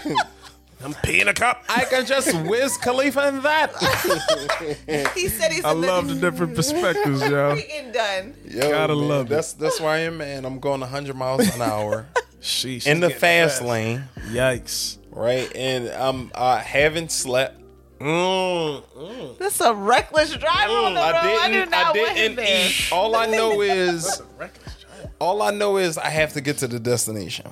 I'm 0.84 0.94
peeing 0.94 1.28
a 1.28 1.34
cup. 1.34 1.62
I 1.68 1.84
can 1.84 2.04
just 2.06 2.34
whiz 2.46 2.76
Khalifa 2.78 3.28
in 3.28 3.42
that. 3.42 3.72
he 5.14 5.28
said 5.28 5.52
he's 5.52 5.64
I 5.64 5.72
love 5.72 6.08
the 6.08 6.14
different 6.16 6.54
perspectives, 6.54 7.20
yo. 7.28 7.56
freaking 7.56 7.92
done. 7.92 8.34
Yo, 8.48 8.70
Gotta 8.70 8.94
man, 8.94 9.08
love 9.08 9.26
it. 9.26 9.30
That's 9.30 9.52
that's 9.52 9.80
where 9.80 9.90
I 9.90 9.98
am, 10.00 10.18
man. 10.18 10.44
I'm 10.44 10.58
going 10.60 10.80
100 10.80 11.14
miles 11.16 11.54
an 11.54 11.62
hour 11.62 12.06
Sheesh. 12.40 12.86
in 12.86 13.00
the 13.00 13.06
it's 13.08 13.20
getting 13.20 13.48
fast 13.48 13.62
lane, 13.62 14.04
Yikes. 14.30 14.98
right? 15.10 15.54
And 15.54 15.88
I'm 15.88 16.30
uh, 16.34 16.58
haven't 16.58 17.12
slept. 17.12 17.58
Mm, 18.00 19.38
This 19.38 19.54
is 19.54 19.60
a 19.60 19.72
reckless 19.74 20.34
driver 20.36 20.72
on 20.72 20.94
the 20.94 21.00
road. 21.00 21.14
I, 21.14 21.48
didn't, 21.52 21.70
want 21.70 22.16
him 22.18 22.34
there. 22.34 22.66
eat. 22.68 22.88
All 22.90 23.14
I 23.14 23.26
know 23.26 23.60
is, 23.60 24.20
all 25.20 25.40
I 25.40 25.52
know 25.52 25.76
is 25.76 25.96
I 25.98 26.08
have 26.08 26.32
to 26.32 26.40
get 26.40 26.58
to 26.58 26.66
the 26.66 26.80
destination. 26.80 27.46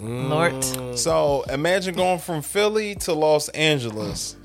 Lord, 0.00 0.64
So 0.98 1.44
imagine 1.48 1.94
going 1.94 2.18
from 2.18 2.42
Philly 2.42 2.94
to 2.96 3.12
Los 3.12 3.48
Angeles 3.50 4.36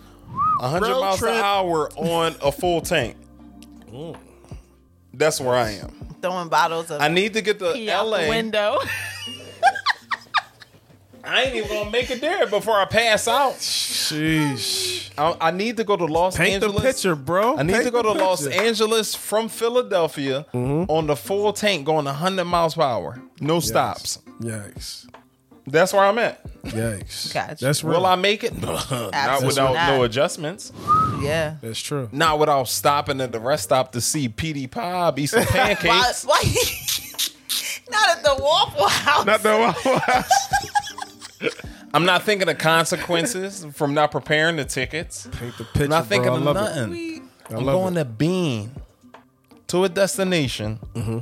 100 0.59 0.87
Road 0.87 0.99
miles 1.01 1.19
trip. 1.19 1.31
an 1.33 1.41
hour 1.43 1.89
on 1.95 2.35
a 2.43 2.51
full 2.51 2.81
tank. 2.81 3.15
That's 5.13 5.41
where 5.41 5.55
I 5.55 5.71
am. 5.71 5.89
Throwing 6.21 6.49
bottles 6.49 6.91
of 6.91 7.01
I 7.01 7.07
need 7.07 7.33
to 7.33 7.41
get 7.41 7.59
to 7.59 7.73
pee 7.73 7.89
out 7.89 8.07
LA. 8.07 8.23
the 8.23 8.29
window. 8.29 8.77
I 11.23 11.43
ain't 11.43 11.55
even 11.55 11.69
gonna 11.69 11.91
make 11.91 12.09
it 12.09 12.21
there 12.21 12.47
before 12.47 12.75
I 12.79 12.85
pass 12.85 13.27
out. 13.27 13.53
Sheesh. 13.53 15.11
I, 15.17 15.35
I 15.41 15.51
need 15.51 15.77
to 15.77 15.83
go 15.83 15.95
to 15.97 16.05
Los 16.05 16.39
Angeles. 16.39 16.61
Paint 16.61 16.75
the 16.75 16.81
picture, 16.87 17.15
bro. 17.15 17.57
I 17.57 17.63
need 17.63 17.73
Paint 17.73 17.85
to 17.85 17.91
go 17.91 18.01
the 18.01 18.13
to 18.13 18.19
Los 18.19 18.43
picture. 18.43 18.57
Mm-hmm. 18.57 18.67
Angeles 18.67 19.15
from 19.15 19.49
Philadelphia 19.49 20.45
on 20.53 21.07
the 21.07 21.15
full 21.15 21.51
tank 21.53 21.85
going 21.85 22.05
100 22.05 22.45
miles 22.45 22.75
per 22.75 22.81
hour. 22.83 23.21
No 23.41 23.59
stops. 23.59 24.19
Yikes. 24.39 25.07
That's 25.71 25.93
where 25.93 26.03
I'm 26.03 26.17
at. 26.17 26.43
Yikes. 26.63 27.33
Gotcha. 27.33 27.65
That's 27.65 27.83
real. 27.83 27.99
Will 27.99 28.05
I 28.05 28.15
make 28.15 28.43
it? 28.43 28.59
not 28.61 29.43
without 29.43 29.73
not. 29.73 29.97
no 29.97 30.03
adjustments. 30.03 30.71
yeah. 31.21 31.55
That's 31.61 31.79
true. 31.79 32.09
Not 32.11 32.39
without 32.39 32.67
stopping 32.67 33.21
at 33.21 33.31
the 33.31 33.39
rest 33.39 33.63
stop 33.63 33.91
to 33.93 34.01
see 34.01 34.29
PD 34.29 34.69
Pop 34.69 35.17
eat 35.19 35.27
some 35.27 35.43
pancakes. 35.45 36.25
why 36.25 36.41
not 37.89 38.17
at 38.17 38.23
the 38.23 38.35
Waffle 38.39 38.87
House. 38.87 39.25
Not 39.25 39.43
the 39.43 39.57
Waffle 39.57 39.99
House. 39.99 40.31
I'm 41.93 42.05
not 42.05 42.23
thinking 42.23 42.47
of 42.49 42.57
consequences 42.57 43.65
from 43.73 43.93
not 43.93 44.11
preparing 44.11 44.57
the 44.57 44.65
tickets. 44.65 45.27
Paint 45.31 45.57
the 45.57 45.63
picture, 45.63 45.83
I'm 45.83 45.89
not 45.89 46.07
thinking 46.07 46.29
bro. 46.29 46.37
Of 46.37 46.43
love 46.43 46.55
nothing. 46.55 46.89
We- 46.91 47.21
I'm 47.51 47.65
love 47.65 47.75
going 47.75 47.93
to 47.95 48.05
Bean 48.05 48.71
to 49.67 49.83
a 49.83 49.89
destination 49.89 50.79
mm-hmm. 50.93 51.19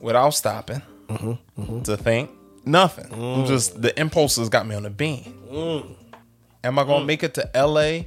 without 0.00 0.30
stopping 0.30 0.82
mm-hmm. 1.08 1.60
Mm-hmm. 1.60 1.82
to 1.82 1.96
think 1.96 2.30
nothing. 2.64 3.12
I'm 3.12 3.18
mm. 3.18 3.46
just 3.46 3.80
the 3.80 3.98
impulses 3.98 4.48
got 4.48 4.66
me 4.66 4.74
on 4.74 4.82
the 4.84 4.90
Bean. 4.90 5.34
Mm. 5.50 5.94
Am 6.64 6.78
I 6.78 6.84
going 6.84 7.00
to 7.00 7.04
mm. 7.04 7.06
make 7.06 7.22
it 7.22 7.34
to 7.34 7.50
LA 7.54 8.06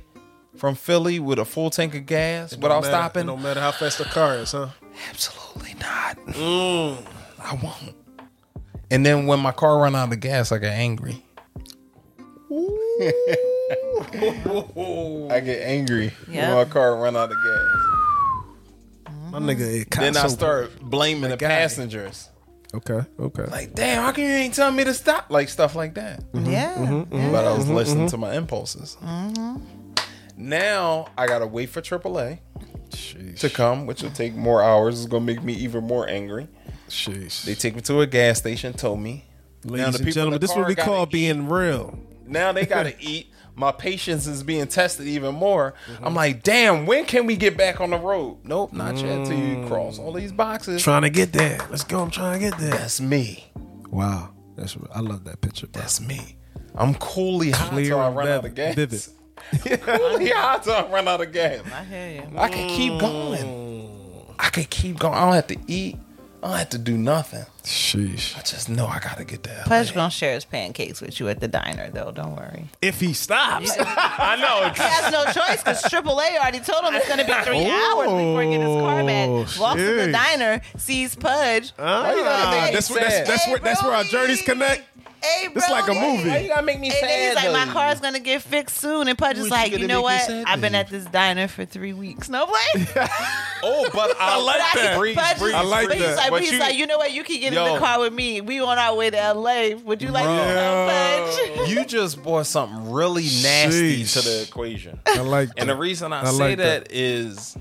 from 0.58 0.76
Philly 0.76 1.20
with 1.20 1.40
a 1.40 1.46
full 1.46 1.70
tank 1.70 1.96
of 1.96 2.06
gas 2.06 2.52
without 2.52 2.68
No 2.70 2.76
matter- 2.82 2.88
stopping? 2.88 3.26
No 3.26 3.38
matter 3.38 3.60
how 3.60 3.72
fast 3.72 3.98
the 3.98 4.06
car 4.06 4.36
is, 4.36 4.52
huh? 4.52 4.70
Absolutely 5.10 5.76
not. 5.80 6.18
I 6.36 7.60
won't. 7.62 7.96
And 8.90 9.06
then 9.06 9.26
when 9.26 9.40
my 9.40 9.54
car 9.54 9.80
run 9.80 9.96
out 9.96 10.12
of 10.12 10.20
gas, 10.20 10.52
I 10.52 10.58
get 10.58 10.74
angry. 10.74 11.24
I 15.32 15.40
get 15.44 15.62
angry 15.62 16.12
Yep. 16.28 16.50
when 16.50 16.56
my 16.56 16.66
car 16.66 16.98
run 16.98 17.16
out 17.16 17.32
of 17.32 17.38
gas. 17.38 17.92
My 19.32 19.40
nigga, 19.40 19.82
it 19.82 19.92
Then 19.92 20.18
I 20.18 20.24
so- 20.24 20.28
start 20.28 20.78
blaming 20.82 21.30
the 21.30 21.38
guy. 21.38 21.48
passengers. 21.48 22.28
Okay, 22.74 23.02
okay. 23.20 23.44
Like, 23.46 23.74
damn, 23.74 24.04
how 24.04 24.12
come 24.14 24.24
you 24.24 24.30
ain't 24.30 24.54
telling 24.54 24.76
me 24.76 24.86
to 24.86 24.94
stop? 24.94 25.30
Like 25.30 25.50
stuff 25.50 25.76
like 25.76 25.96
that. 25.96 26.20
Mm-hmm. 26.32 26.38
Mm-hmm, 26.38 26.52
yeah. 26.52 26.76
Mm-hmm. 26.78 27.32
But 27.32 27.46
I 27.46 27.52
was 27.54 27.66
mm-hmm, 27.66 27.74
listening 27.76 28.08
to 28.08 28.18
my 28.18 28.34
impulses. 28.36 28.98
Now 30.38 31.08
I 31.18 31.28
gotta 31.28 31.46
wait 31.46 31.70
for 31.70 31.82
AAA 31.82 32.40
Sheesh. 32.92 33.40
to 33.40 33.50
come, 33.50 33.86
which 33.86 34.02
will 34.02 34.12
take 34.12 34.34
more 34.36 34.64
hours. 34.64 35.00
It's 35.02 35.10
gonna 35.10 35.26
make 35.26 35.44
me 35.44 35.54
even 35.54 35.84
more 35.84 36.08
angry. 36.10 36.48
Sheesh. 36.90 37.44
They 37.44 37.56
take 37.56 37.76
me 37.76 37.82
to 37.82 38.02
a 38.02 38.08
gas 38.08 38.40
station, 38.40 38.74
told 38.74 39.00
me. 39.00 39.26
Ladies 39.64 39.80
the 39.80 39.86
and 39.86 39.94
people 39.98 40.08
in 40.08 40.14
gentlemen, 40.14 40.34
the 40.34 40.40
this 40.40 40.52
is 40.52 40.56
what 40.56 40.64
car 40.64 40.70
we 40.70 40.76
gotta 40.76 40.90
call 40.90 41.04
eat. 41.04 41.12
being 41.12 41.48
real. 41.50 42.00
Now 42.26 42.52
they 42.52 42.66
gotta 42.66 42.96
eat. 43.00 43.31
My 43.56 43.72
patience 43.72 44.28
is 44.28 44.44
being 44.44 44.68
tested 44.68 45.08
even 45.08 45.36
more. 45.36 45.74
Mm-hmm. 45.92 46.06
I'm 46.06 46.14
like, 46.16 46.42
damn, 46.44 46.86
when 46.86 47.06
can 47.06 47.26
we 47.26 47.36
get 47.36 47.58
back 47.58 47.80
on 47.82 47.90
the 47.92 47.98
road? 47.98 48.38
Nope, 48.44 48.74
not 48.74 48.98
yet 48.98 49.26
till 49.26 49.38
you 49.38 49.66
cross 49.68 50.00
all 50.00 50.14
these 50.14 50.32
boxes. 50.32 50.82
Trying 50.82 51.02
to 51.04 51.10
get 51.10 51.34
there. 51.34 51.60
Let's 51.70 51.84
go. 51.84 52.02
I'm 52.02 52.10
trying 52.12 52.40
to 52.40 52.50
get 52.50 52.58
there. 52.60 52.72
That's 52.72 53.02
me. 53.02 53.52
Wow. 53.90 54.30
That's 54.56 54.78
I 54.94 55.00
love 55.02 55.24
that 55.26 55.42
picture. 55.42 55.68
Bro. 55.68 55.82
That's 55.82 56.00
me. 56.02 56.38
I'm 56.76 56.94
coolly 56.96 57.52
hot 57.52 57.72
Clear 57.72 57.86
till 57.86 58.00
I 58.00 58.08
and 58.08 58.16
run 58.16 58.28
out 58.30 58.46
of 58.46 58.52
vivid- 58.54 58.76
gas. 58.76 59.10
vivid. 59.62 59.82
coolly 59.82 60.30
hot 60.30 60.64
till 60.64 60.74
I 60.74 60.88
run 60.88 61.08
out 61.08 61.22
of 61.22 61.32
gas. 61.32 61.62
I 61.74 61.84
hear 61.84 62.22
you. 62.22 62.38
I 62.38 62.48
can 62.48 62.70
keep 62.70 63.00
going. 63.00 64.36
I 64.40 64.50
can 64.50 64.64
keep 64.66 65.00
going. 65.00 65.14
I 65.14 65.26
don't 65.26 65.34
have 65.34 65.48
to 65.48 65.58
eat. 65.68 65.98
I 66.42 66.48
don't 66.48 66.58
have 66.58 66.70
to 66.70 66.78
do 66.78 66.98
nothing. 66.98 67.46
Sheesh. 67.64 68.36
I 68.38 68.42
just 68.42 68.70
know 68.70 68.88
I 68.88 69.00
gotta 69.00 69.24
get 69.24 69.44
there. 69.44 69.64
Pudge 69.66 69.94
gonna 69.94 70.10
share 70.10 70.34
his 70.34 70.46
pancakes 70.46 71.00
with 71.02 71.20
you 71.20 71.30
at 71.30 71.40
the 71.40 71.48
diner, 71.48 71.90
though. 71.92 72.12
Don't 72.12 72.36
worry. 72.36 72.66
If 72.82 73.00
he 73.00 73.14
stops. 73.14 73.72
I 73.80 74.36
know. 74.38 74.70
He 74.82 74.82
has 74.82 75.12
no 75.12 75.26
choice 75.26 75.58
because 75.64 75.84
AAA 75.84 76.38
already 76.40 76.60
told 76.60 76.84
him 76.86 76.96
it's 76.96 77.08
gonna 77.08 77.26
be 77.26 77.34
three 77.46 77.66
hours 77.70 78.08
before 78.08 78.42
he 78.44 78.50
gets 78.52 78.64
his 78.64 78.82
car 78.82 79.04
back. 79.04 79.30
Oh, 79.30 79.46
Walks 79.60 79.76
to 79.82 79.96
the 79.96 80.02
sheesh. 80.08 80.12
diner, 80.12 80.62
sees 80.78 81.16
Pudge. 81.16 81.72
Why 81.76 82.16
you 82.16 82.24
Ah, 82.26 82.62
make 82.64 82.74
that's, 82.74 82.90
where, 82.90 83.02
that's, 83.02 83.28
that's, 83.30 83.46
Hey, 83.46 83.52
where, 83.52 83.60
that's 83.60 83.84
where 83.84 83.94
our 83.94 84.04
journeys 84.06 84.42
connect. 84.42 84.84
Hey, 85.24 85.50
bro. 85.50 85.58
It's 85.58 85.70
like 85.70 85.88
a 85.88 85.94
movie. 85.94 86.30
Why 86.30 86.40
you 86.40 86.48
gotta 86.48 86.66
make 86.66 86.80
me 86.80 86.88
And 86.88 86.96
then 86.96 87.02
sad? 87.04 87.28
he's 87.28 87.36
like, 87.36 87.54
my 87.54 87.66
though? 87.66 87.74
car's 87.80 88.00
gonna 88.00 88.20
get 88.20 88.42
fixed 88.42 88.78
soon. 88.78 89.08
And 89.08 89.16
Pudge 89.16 89.38
What 89.38 89.38
is 89.38 89.46
you 89.46 89.52
like, 89.52 89.72
gonna 89.72 89.82
you 89.84 89.88
know 89.88 89.98
make 90.02 90.08
me 90.08 90.14
what? 90.16 90.22
sad, 90.26 90.46
I've 90.48 90.62
been 90.62 90.72
then? 90.72 90.82
at 90.86 90.90
this 90.90 91.06
diner 91.06 91.48
for 91.48 91.64
three 91.64 91.94
weeks. 91.94 92.28
No 92.28 92.46
way. 92.48 92.86
Oh, 93.64 93.88
but 93.94 94.16
I, 94.20 94.42
like 94.42 94.58
that. 94.74 94.96
Breeze, 94.98 95.16
Pudge 95.16 95.36
is- 95.36 95.42
breeze, 95.44 95.54
I 95.54 95.62
like 95.62 95.88
but 95.90 95.98
he's 95.98 96.06
that. 96.08 96.16
like, 96.18 96.30
But 96.32 96.36
but 96.38 96.42
he's 96.42 96.54
you- 96.54 96.60
like, 96.60 96.76
you 96.76 96.88
know 96.88 96.98
what? 96.98 97.12
You 97.14 97.24
can 97.24 97.40
get 97.40 97.51
in 97.52 97.58
Yo. 97.66 97.74
the 97.74 97.80
car 97.80 98.00
with 98.00 98.14
me. 98.14 98.42
We 98.42 98.62
on 98.62 98.78
our 98.78 98.96
way 98.96 99.10
to 99.10 99.34
LA. 99.34 99.76
Would 99.86 100.02
you 100.02 100.10
like 100.10 100.24
to 100.26 100.54
come, 100.54 100.90
Pudge? 100.90 101.70
You 101.70 101.86
just 101.86 102.22
brought 102.24 102.46
something 102.48 102.92
really 102.92 103.24
nasty 103.24 104.04
Sheesh. 104.04 104.14
to 104.14 104.22
the 104.30 104.42
equation. 104.44 105.00
I 105.08 105.20
like 105.22 105.50
that. 105.50 105.60
And 105.60 105.70
the 105.70 105.76
reason 105.76 106.12
I, 106.14 106.22
I 106.22 106.26
say 106.32 106.38
like 106.50 106.58
that 106.58 106.86
that. 106.86 106.92
is 106.92 107.58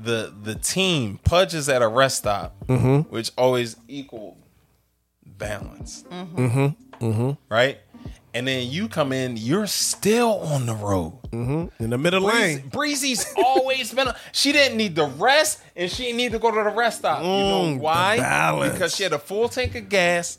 the 0.00 0.32
the 0.42 0.54
team 0.54 1.18
Pudge 1.24 1.54
is 1.54 1.68
at 1.68 1.82
a 1.82 1.88
rest 1.88 2.18
stop, 2.18 2.54
Mm-hmm. 2.66 3.10
which 3.12 3.30
always 3.36 3.76
equal 3.88 4.36
balance, 5.24 6.04
Mm-hmm. 6.10 7.04
Mm-hmm. 7.04 7.30
right? 7.52 7.78
And 8.38 8.46
then 8.46 8.70
you 8.70 8.86
come 8.88 9.12
in, 9.12 9.36
you're 9.36 9.66
still 9.66 10.38
on 10.42 10.66
the 10.66 10.74
road. 10.76 11.14
In 11.32 11.70
the 11.90 11.98
middle 11.98 12.22
Breezy, 12.22 12.38
lane. 12.62 12.68
Breezy's 12.68 13.34
always 13.36 13.92
been. 13.92 14.08
She 14.30 14.52
didn't 14.52 14.78
need 14.78 14.94
the 14.94 15.06
rest, 15.06 15.60
and 15.74 15.90
she 15.90 16.04
didn't 16.04 16.18
need 16.18 16.30
to 16.32 16.38
go 16.38 16.50
to 16.52 16.62
the 16.70 16.70
rest 16.76 16.98
stop. 17.00 17.18
you 17.20 17.26
know 17.26 17.64
Mm, 17.64 17.78
why? 17.80 18.70
Because 18.72 18.94
she 18.94 19.02
had 19.02 19.12
a 19.12 19.18
full 19.18 19.48
tank 19.48 19.74
of 19.74 19.88
gas, 19.88 20.38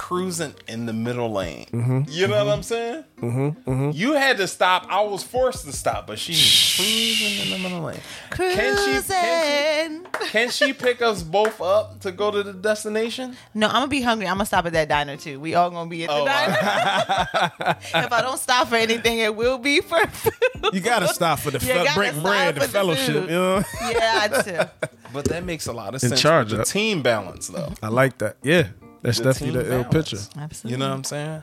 cruising 0.00 0.54
in 0.66 0.86
the 0.86 0.94
middle 0.94 1.30
lane. 1.30 1.66
Mm-hmm. 1.72 2.00
You 2.08 2.26
know 2.26 2.42
what 2.46 2.52
I'm 2.54 2.62
saying? 2.62 3.04
Mm-hmm. 3.20 3.90
You 3.92 4.14
had 4.14 4.38
to 4.38 4.48
stop. 4.48 4.86
I 4.88 5.02
was 5.02 5.22
forced 5.22 5.66
to 5.66 5.72
stop, 5.72 6.06
but 6.06 6.18
she's 6.18 6.38
was 6.38 6.76
cruising 6.76 7.44
in 7.46 7.50
the 7.52 7.58
middle 7.68 7.82
lane. 7.82 8.00
Can 8.30 8.50
she, 8.78 9.02
can 9.12 10.02
Cruising. 10.06 10.06
she? 10.24 10.28
Can 10.30 10.50
she 10.50 10.72
pick 10.72 11.02
us 11.02 11.22
both 11.22 11.60
up 11.60 12.00
to 12.00 12.12
go 12.12 12.30
to 12.30 12.42
the 12.42 12.54
destination? 12.54 13.36
No, 13.52 13.66
I'm 13.66 13.74
gonna 13.74 13.88
be 13.88 14.00
hungry. 14.00 14.26
I'm 14.26 14.36
gonna 14.36 14.46
stop 14.46 14.64
at 14.64 14.72
that 14.72 14.88
diner 14.88 15.18
too. 15.18 15.38
We 15.38 15.54
all 15.54 15.70
gonna 15.70 15.90
be 15.90 16.04
at 16.04 16.08
the 16.08 16.14
Oh, 16.16 16.24
diner. 16.24 17.76
if 18.06 18.12
I 18.12 18.22
don't 18.22 18.38
stop 18.38 18.68
for 18.68 18.76
anything, 18.76 19.18
it 19.18 19.36
will 19.36 19.58
be 19.58 19.80
for 19.82 19.98
food. 20.06 20.32
You 20.72 20.80
gotta 20.80 21.08
stop 21.08 21.40
for 21.40 21.50
the 21.50 21.58
You 21.64 21.74
fel- 21.74 21.84
gotta 21.84 21.98
break 21.98 22.12
stop 22.12 22.22
bread 22.22 22.54
for 22.56 22.62
and 22.62 22.68
the 22.68 22.72
fellowship. 22.72 23.06
food. 23.06 23.30
You 23.30 23.36
know? 23.36 23.62
yeah, 23.82 24.28
I 24.32 24.42
do. 24.42 24.86
But 25.12 25.26
that 25.26 25.44
makes 25.44 25.66
a 25.66 25.72
lot 25.72 25.94
of 25.94 26.00
sense. 26.00 26.12
In 26.12 26.16
sense. 26.16 26.22
charge 26.22 26.48
for 26.50 26.56
the 26.56 26.62
of- 26.62 26.68
teame 26.68 27.02
balance, 27.02 27.48
though. 27.48 27.72
I 27.82 27.88
like 27.88 28.16
that. 28.18 28.36
Yeah, 28.42 28.68
that's 29.02 29.18
The 29.18 29.24
definitely 29.24 29.62
the 29.62 29.72
ill 29.72 29.82
balance. 29.84 30.10
picture. 30.10 30.40
Absolutely. 30.40 30.70
You 30.72 30.76
know 30.78 30.88
what 30.90 30.94
I'm 30.96 31.04
saying? 31.04 31.42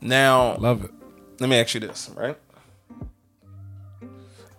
Now, 0.00 0.56
Love 0.56 0.84
it. 0.84 0.90
let 1.40 1.48
me 1.48 1.56
ask 1.58 1.74
you 1.74 1.80
this, 1.80 2.10
right? 2.16 2.36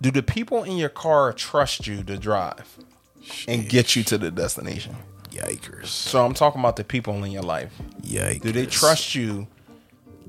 Do 0.01 0.11
the 0.11 0.23
people 0.23 0.63
in 0.63 0.77
your 0.77 0.89
car 0.89 1.31
trust 1.33 1.87
you 1.87 2.03
to 2.03 2.17
drive 2.17 2.77
and 3.47 3.67
get 3.69 3.95
you 3.95 4.03
to 4.03 4.17
the 4.17 4.29
destination? 4.31 4.95
Yikers. 5.31 5.87
So 5.87 6.25
I'm 6.25 6.33
talking 6.33 6.59
about 6.61 6.75
the 6.75 6.83
people 6.83 7.23
in 7.23 7.31
your 7.31 7.41
life. 7.43 7.73
Yikers. 8.01 8.41
Do 8.41 8.51
they 8.51 8.65
trust 8.65 9.15
you 9.15 9.47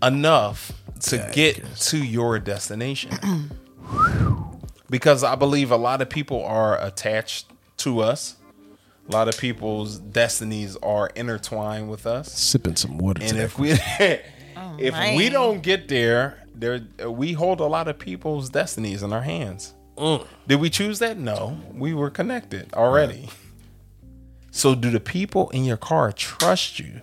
enough 0.03 0.73
to 1.01 1.31
get 1.33 1.65
to 1.77 1.99
your 2.03 2.39
destination? 2.39 3.51
because 4.91 5.25
I 5.25 5.35
believe 5.35 5.71
a 5.71 5.77
lot 5.77 6.01
of 6.03 6.09
people 6.11 6.45
are 6.45 6.81
attached 6.83 7.47
to 7.79 8.01
us. 8.01 8.37
A 9.09 9.13
lot 9.13 9.29
of 9.29 9.39
people's 9.39 9.99
destinies 9.99 10.77
are 10.77 11.09
intertwined 11.15 11.89
with 11.89 12.07
us. 12.07 12.33
Sipping 12.33 12.77
some 12.77 12.99
water 12.99 13.23
And 13.23 13.31
today. 13.31 13.45
if 13.45 13.59
we 13.59 13.71
if 14.79 15.17
we 15.17 15.29
don't 15.29 15.63
get 15.63 15.89
there, 15.89 16.43
there 16.55 16.81
we 17.09 17.33
hold 17.33 17.61
a 17.61 17.67
lot 17.67 17.87
of 17.89 17.99
people's 17.99 18.51
destinies 18.51 19.03
in 19.03 19.13
our 19.13 19.23
hands. 19.23 19.75
Mm. 19.97 20.27
Did 20.47 20.61
we 20.61 20.71
choose 20.71 20.99
that? 20.99 21.17
No, 21.17 21.59
we 21.73 21.95
were 21.95 22.11
connected 22.11 22.73
already. 22.75 23.31
So, 24.51 24.75
do 24.75 24.91
the 24.91 25.01
people 25.01 25.51
in 25.51 25.65
your 25.65 25.77
car 25.77 26.13
trust 26.13 26.79
you 26.79 27.03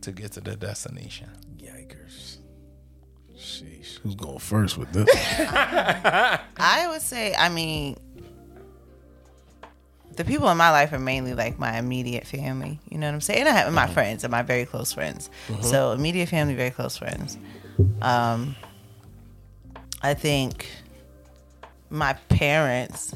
to 0.00 0.12
get 0.12 0.32
to 0.32 0.40
the 0.40 0.56
destination? 0.56 1.28
Yikers. 1.56 2.38
Sheesh. 3.36 3.98
Who's 4.00 4.16
going 4.16 4.38
first 4.38 4.76
with 4.78 4.92
this? 4.92 5.08
I 5.16 6.86
would 6.90 7.02
say, 7.02 7.34
I 7.36 7.48
mean, 7.48 7.96
the 10.18 10.24
people 10.24 10.48
in 10.50 10.56
my 10.56 10.70
life 10.70 10.92
are 10.92 10.98
mainly 10.98 11.32
like 11.32 11.60
my 11.60 11.78
immediate 11.78 12.26
family. 12.26 12.80
You 12.90 12.98
know 12.98 13.06
what 13.06 13.14
I'm 13.14 13.20
saying? 13.20 13.40
And 13.40 13.48
I 13.48 13.52
have 13.52 13.72
my 13.72 13.86
friends 13.86 14.24
and 14.24 14.32
my 14.32 14.42
very 14.42 14.66
close 14.66 14.92
friends. 14.92 15.30
So 15.60 15.92
immediate 15.92 16.28
family, 16.28 16.56
very 16.56 16.70
close 16.70 16.96
friends. 16.96 17.38
Um, 18.02 18.56
I 20.02 20.14
think 20.14 20.68
my 21.88 22.14
parents 22.28 23.14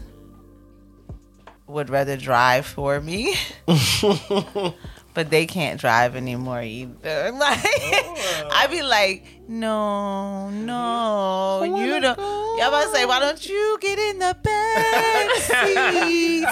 would 1.66 1.90
rather 1.90 2.16
drive 2.16 2.66
for 2.66 3.00
me. 3.00 3.34
But 5.14 5.28
they 5.28 5.44
can't 5.46 5.78
drive 5.80 6.16
anymore 6.16 6.62
either. 6.62 7.32
Like 7.42 7.60
oh. 7.64 8.48
I'd 8.52 8.70
be 8.70 8.82
like, 8.82 9.24
no, 9.48 10.48
no, 10.50 11.64
you 11.64 12.00
don't. 12.00 12.18
Y'all 12.18 12.68
about 12.68 12.84
to 12.84 12.90
say, 12.90 13.04
why 13.04 13.18
don't 13.18 13.48
you 13.48 13.78
get 13.80 13.98
in 13.98 14.18
the 14.18 14.36
back 14.42 15.30
seat? 15.36 16.46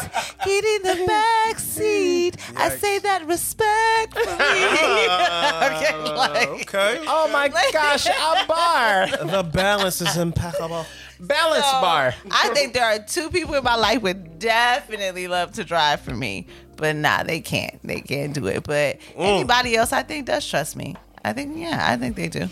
Get 0.44 0.64
in 0.64 0.82
the 0.82 1.06
back 1.06 1.58
seat. 1.58 2.36
I 2.56 2.68
say 2.70 2.98
that 2.98 3.26
respectfully. 3.26 4.24
okay, 4.34 5.94
uh, 5.94 6.16
like, 6.16 6.48
Okay. 6.48 7.04
Oh 7.06 7.28
my 7.32 7.48
gosh, 7.72 8.06
a 8.06 8.46
bar. 8.46 9.06
The 9.26 9.42
balance 9.42 10.00
is 10.00 10.16
impeccable. 10.16 10.84
Balance 11.20 11.66
so, 11.66 11.80
bar. 11.80 12.14
I 12.30 12.48
think 12.54 12.72
there 12.72 12.84
are 12.84 12.98
two 12.98 13.30
people 13.30 13.54
in 13.54 13.62
my 13.62 13.76
life 13.76 14.00
would 14.02 14.38
definitely 14.38 15.28
love 15.28 15.52
to 15.52 15.64
drive 15.64 16.00
for 16.00 16.14
me, 16.14 16.46
but 16.80 16.96
nah, 16.96 17.22
they 17.22 17.40
can't. 17.40 17.78
They 17.84 18.00
can't 18.00 18.34
do 18.34 18.46
it. 18.46 18.64
But 18.64 18.98
anybody 19.14 19.76
else, 19.76 19.92
I 19.92 20.02
think, 20.02 20.26
does 20.26 20.48
trust 20.48 20.76
me. 20.76 20.96
I 21.24 21.32
think, 21.32 21.56
yeah, 21.56 21.86
I 21.88 21.96
think 21.96 22.16
they 22.16 22.28
do. 22.28 22.48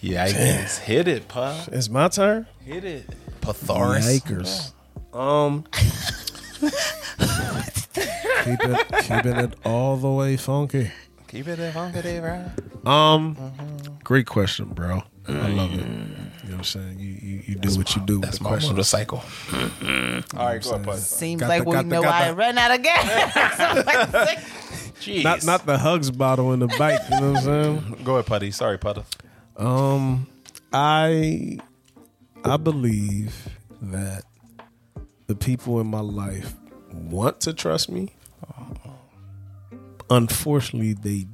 Yeah, 0.00 0.26
hit 0.26 1.08
it, 1.08 1.28
pa. 1.28 1.64
It's 1.70 1.88
my 1.88 2.08
turn. 2.08 2.46
Hit 2.64 2.84
it. 2.84 3.06
Pathoris. 3.40 4.06
Yikers. 4.06 4.72
Um. 5.14 5.64
keep 8.44 8.60
it, 8.60 8.86
keeping 9.02 9.36
it 9.36 9.54
all 9.64 9.96
the 9.96 10.10
way 10.10 10.36
funky. 10.36 10.90
Keep 11.28 11.48
it 11.48 11.72
funky, 11.72 12.18
right? 12.18 12.50
Um, 12.86 13.36
great 14.02 14.26
question, 14.26 14.66
bro. 14.66 15.02
I 15.28 15.48
love 15.48 15.74
it. 15.74 15.86
You 16.74 16.80
I'm 16.80 16.96
saying? 16.96 16.98
You 17.00 17.12
you, 17.30 17.42
you 17.46 17.54
do 17.56 17.76
what 17.76 17.94
you 17.96 18.02
do 18.02 18.14
with 18.20 18.22
That's 18.26 18.38
the 18.38 18.44
my 18.44 18.50
question. 18.50 18.70
motorcycle. 18.72 19.18
All 19.52 20.46
right, 20.46 20.62
go 20.62 20.70
ahead, 20.70 20.86
bud. 20.86 20.98
Seems 20.98 21.40
Got 21.40 21.48
like 21.48 21.62
the- 21.64 21.68
we 21.68 21.74
got 21.74 21.82
the- 21.84 21.88
know 21.90 22.02
why 22.02 22.24
I 22.24 22.28
the- 22.28 22.34
ran 22.34 22.58
out 22.58 22.70
of 22.70 22.82
gas. 22.82 24.34
Jeez. 25.00 25.22
Not 25.24 25.44
not 25.44 25.66
the 25.66 25.76
hugs 25.78 26.10
bottle 26.10 26.52
in 26.52 26.60
the 26.60 26.68
bike. 26.68 27.00
You 27.10 27.20
know 27.20 27.32
what 27.32 27.38
I'm 27.38 27.44
saying? 27.44 27.98
Go 28.04 28.14
ahead, 28.14 28.26
Putty. 28.26 28.50
Sorry, 28.52 28.78
Putty. 28.78 29.02
Um, 29.56 30.26
I 30.72 31.58
I 32.44 32.56
believe 32.56 33.48
that 33.82 34.24
the 35.26 35.34
people 35.34 35.80
in 35.80 35.86
my 35.88 36.00
life 36.00 36.54
want 36.92 37.40
to 37.42 37.52
trust 37.52 37.90
me. 37.90 38.14
Unfortunately, 40.10 40.92
they 40.92 41.26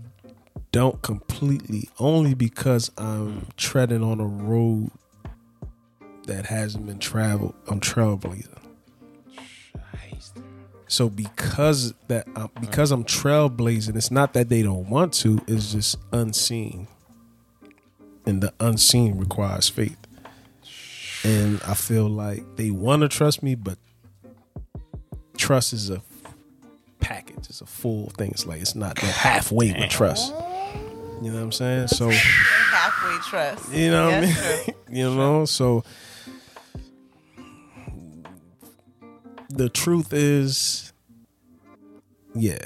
don't 0.73 1.03
completely. 1.03 1.89
Only 1.99 2.35
because 2.35 2.91
I'm 2.97 3.47
treading 3.57 4.03
on 4.03 4.21
a 4.21 4.27
road 4.27 4.91
that 6.27 6.47
hasn't 6.47 6.87
been 6.87 6.99
traveled. 6.99 7.55
I'm 7.69 7.81
trailblazer. 7.81 8.57
So 10.87 11.09
because 11.09 11.95
that 12.09 12.27
uh, 12.35 12.49
because 12.61 12.91
I'm 12.91 13.05
trailblazing, 13.05 13.95
it's 13.95 14.11
not 14.11 14.33
that 14.33 14.49
they 14.49 14.63
don't 14.63 14.89
want 14.91 15.13
to. 15.15 15.41
It's 15.47 15.73
just 15.73 15.97
unseen 16.13 16.89
and 18.27 18.43
the 18.43 18.53
unseen 18.61 19.19
requires 19.19 19.69
faith. 19.69 19.97
And 21.23 21.61
I 21.67 21.75
feel 21.75 22.09
like 22.09 22.45
they 22.57 22.71
want 22.71 23.03
to 23.03 23.09
trust 23.09 23.43
me, 23.43 23.55
but 23.55 23.79
trust 25.37 25.73
is 25.73 25.91
a 25.91 26.03
package. 26.99 27.49
It's 27.49 27.61
a 27.61 27.67
full 27.67 28.11
thing. 28.11 28.31
It's 28.31 28.47
like 28.47 28.61
it's 28.61 28.75
not 28.75 28.97
that 28.97 29.05
halfway 29.15 29.73
with 29.73 29.91
trust. 29.91 30.33
You 31.23 31.31
know 31.31 31.35
what 31.35 31.43
I'm 31.43 31.53
saying? 31.53 31.89
So 31.89 32.11
Halfway 32.11 33.19
trust. 33.29 33.73
you 33.73 33.91
know 33.91 34.07
what 34.07 34.15
I 34.15 34.21
mean? 34.23 34.75
you 34.91 35.15
know, 35.15 35.45
so 35.45 35.85
the 39.51 39.69
truth 39.69 40.13
is 40.13 40.93
yeah. 42.35 42.65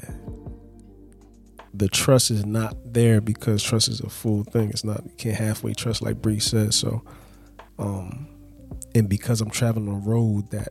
The 1.72 1.88
trust 1.88 2.30
is 2.30 2.46
not 2.46 2.76
there 2.92 3.20
because 3.20 3.62
trust 3.62 3.88
is 3.88 4.00
a 4.00 4.08
full 4.08 4.44
thing. 4.44 4.70
It's 4.70 4.84
not 4.84 5.04
you 5.04 5.14
can't 5.16 5.36
halfway 5.36 5.74
trust 5.74 6.02
like 6.02 6.22
Bree 6.22 6.38
said. 6.38 6.74
So 6.74 7.02
um 7.78 8.28
and 8.94 9.08
because 9.08 9.40
I'm 9.40 9.50
traveling 9.50 9.88
a 9.88 9.98
road 9.98 10.50
that 10.50 10.68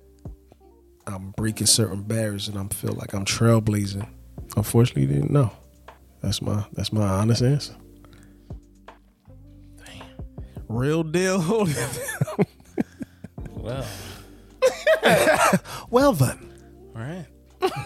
I'm 1.05 1.31
breaking 1.31 1.67
certain 1.67 2.03
barriers 2.03 2.47
and 2.47 2.57
I'm 2.57 2.69
feel 2.69 2.93
like 2.93 3.13
I'm 3.13 3.25
trailblazing, 3.25 4.07
unfortunately 4.55 5.07
didn't 5.07 5.31
know. 5.31 5.51
That's 6.21 6.41
my 6.41 6.65
that's 6.71 6.93
my 6.93 7.05
honest 7.05 7.41
answer. 7.41 7.75
Damn. 9.85 10.05
Real 10.69 11.03
deal. 11.03 11.67
Well, 13.63 13.85
well 15.89 16.13
then, 16.13 16.53
all 16.95 17.01
right. 17.01 17.25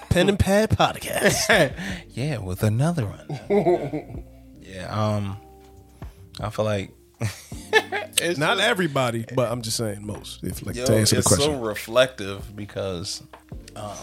pen 0.09 0.29
and 0.29 0.39
pad 0.39 0.69
podcast. 0.71 1.73
Yeah, 2.09 2.39
with 2.39 2.63
another 2.63 3.05
one. 3.05 4.23
yeah, 4.61 4.87
um, 4.89 5.37
I 6.39 6.49
feel 6.49 6.65
like 6.65 6.91
it's 7.21 8.37
Not 8.39 8.57
just- 8.57 8.67
everybody, 8.69 9.25
but 9.35 9.51
I'm 9.51 9.61
just 9.61 9.77
saying 9.77 10.05
most. 10.05 10.43
If 10.43 10.65
like 10.65 10.75
Yo, 10.75 10.85
to 10.85 10.95
answer 10.95 11.17
the 11.17 11.21
question. 11.21 11.43
it's 11.43 11.45
question. 11.47 11.53
so 11.61 11.65
reflective 11.65 12.55
because 12.55 13.21
um, 13.75 13.93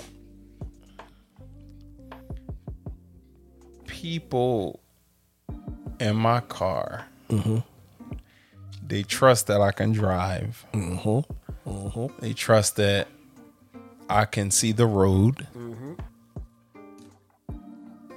people 3.87 4.81
in 6.01 6.17
my 6.17 6.41
car 6.41 7.07
they 8.87 9.03
trust 9.03 9.47
that 9.49 9.61
I 9.61 9.73
can 9.73 9.93
drive. 9.93 10.65
They 12.21 12.33
trust 12.33 12.77
that 12.77 13.09
I 14.09 14.25
can 14.25 14.51
see 14.51 14.73
the 14.73 14.87
road, 14.87 15.47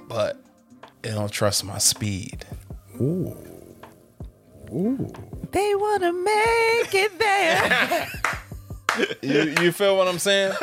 but 0.08 0.40
they 1.02 1.10
don't 1.10 1.30
trust 1.30 1.64
my 1.64 1.78
speed. 1.78 2.44
Ooh. 3.00 3.36
Ooh. 4.70 5.10
They 5.52 5.74
want 5.74 6.02
to 6.02 6.12
make 6.12 6.94
it 6.94 7.18
there. 7.18 8.08
You, 9.22 9.54
you 9.60 9.70
feel 9.70 9.96
what 9.96 10.08
I'm 10.08 10.18
saying? 10.18 10.54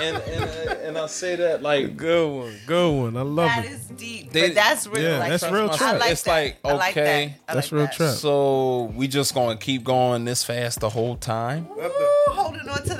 And 0.00 0.16
and 0.16 0.44
uh, 0.44 0.74
and 0.84 0.96
I 0.96 1.06
say 1.08 1.36
that 1.36 1.60
like 1.62 1.94
good 1.94 2.26
one, 2.26 2.54
good 2.64 2.90
one. 2.90 3.16
I 3.18 3.20
love 3.22 3.48
that 3.48 3.66
it. 3.66 3.72
is 3.72 3.84
deep. 3.88 4.32
They- 4.32 4.46
but 4.48 4.54
that's 4.54 4.86
real. 4.86 5.02
Yeah, 5.02 5.18
like, 5.18 5.28
that's 5.28 5.42
real 5.50 5.66
my- 5.66 5.76
trap. 5.76 6.00
Like 6.00 6.12
It's 6.12 6.22
that. 6.22 6.30
like, 6.30 6.58
I 6.64 6.72
like 6.72 6.94
that. 6.94 7.00
okay. 7.02 7.36
I 7.48 7.54
That's 7.54 7.66
like 7.70 7.76
real 7.78 7.86
that. 7.86 7.92
trap. 7.94 8.14
So 8.14 8.84
we 8.96 9.08
just 9.08 9.34
gonna 9.34 9.58
keep 9.58 9.84
going 9.84 10.24
this 10.24 10.42
fast 10.42 10.80
the 10.80 10.88
whole 10.88 11.16
time? 11.16 11.66
Ooh, 11.70 11.74
holding 11.74 11.84
on 11.84 11.90
to 11.90 12.11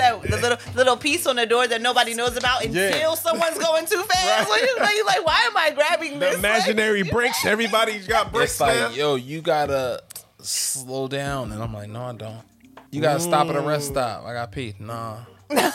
that 0.02 0.22
the 0.22 0.36
little 0.36 0.58
little 0.74 0.96
piece 0.96 1.26
on 1.26 1.36
the 1.36 1.46
door 1.46 1.66
that 1.66 1.80
nobody 1.80 2.14
knows 2.14 2.36
about 2.36 2.64
until 2.64 2.90
Yeah. 2.90 3.14
someone's 3.14 3.58
going 3.58 3.86
too 3.86 4.02
fast. 4.02 4.50
Like, 4.50 4.62
you 4.62 4.76
like, 4.78 4.94
you 4.96 5.06
like, 5.06 5.24
why 5.26 5.40
am 5.50 5.56
I 5.56 5.70
grabbing 5.70 6.18
The 6.18 6.26
this? 6.26 6.38
imaginary 6.38 7.02
Like, 7.02 7.12
brakes. 7.12 7.46
Everybody's 7.46 8.06
got 8.06 8.32
brakes 8.32 8.52
It's 8.52 8.60
like, 8.60 8.96
yo, 8.96 9.14
you 9.14 9.40
gotta 9.40 10.02
slow 10.40 11.08
down, 11.08 11.52
and 11.52 11.62
I'm 11.62 11.72
like, 11.72 11.88
no, 11.88 12.02
I 12.02 12.12
don't. 12.14 12.42
You 12.90 13.00
gotta 13.00 13.20
stop 13.20 13.48
at 13.48 13.56
a 13.56 13.60
rest 13.60 13.88
mm. 13.90 13.92
stop. 13.94 14.24
I 14.24 14.32
got 14.34 14.52
pee. 14.52 14.74
Nah. 14.78 15.18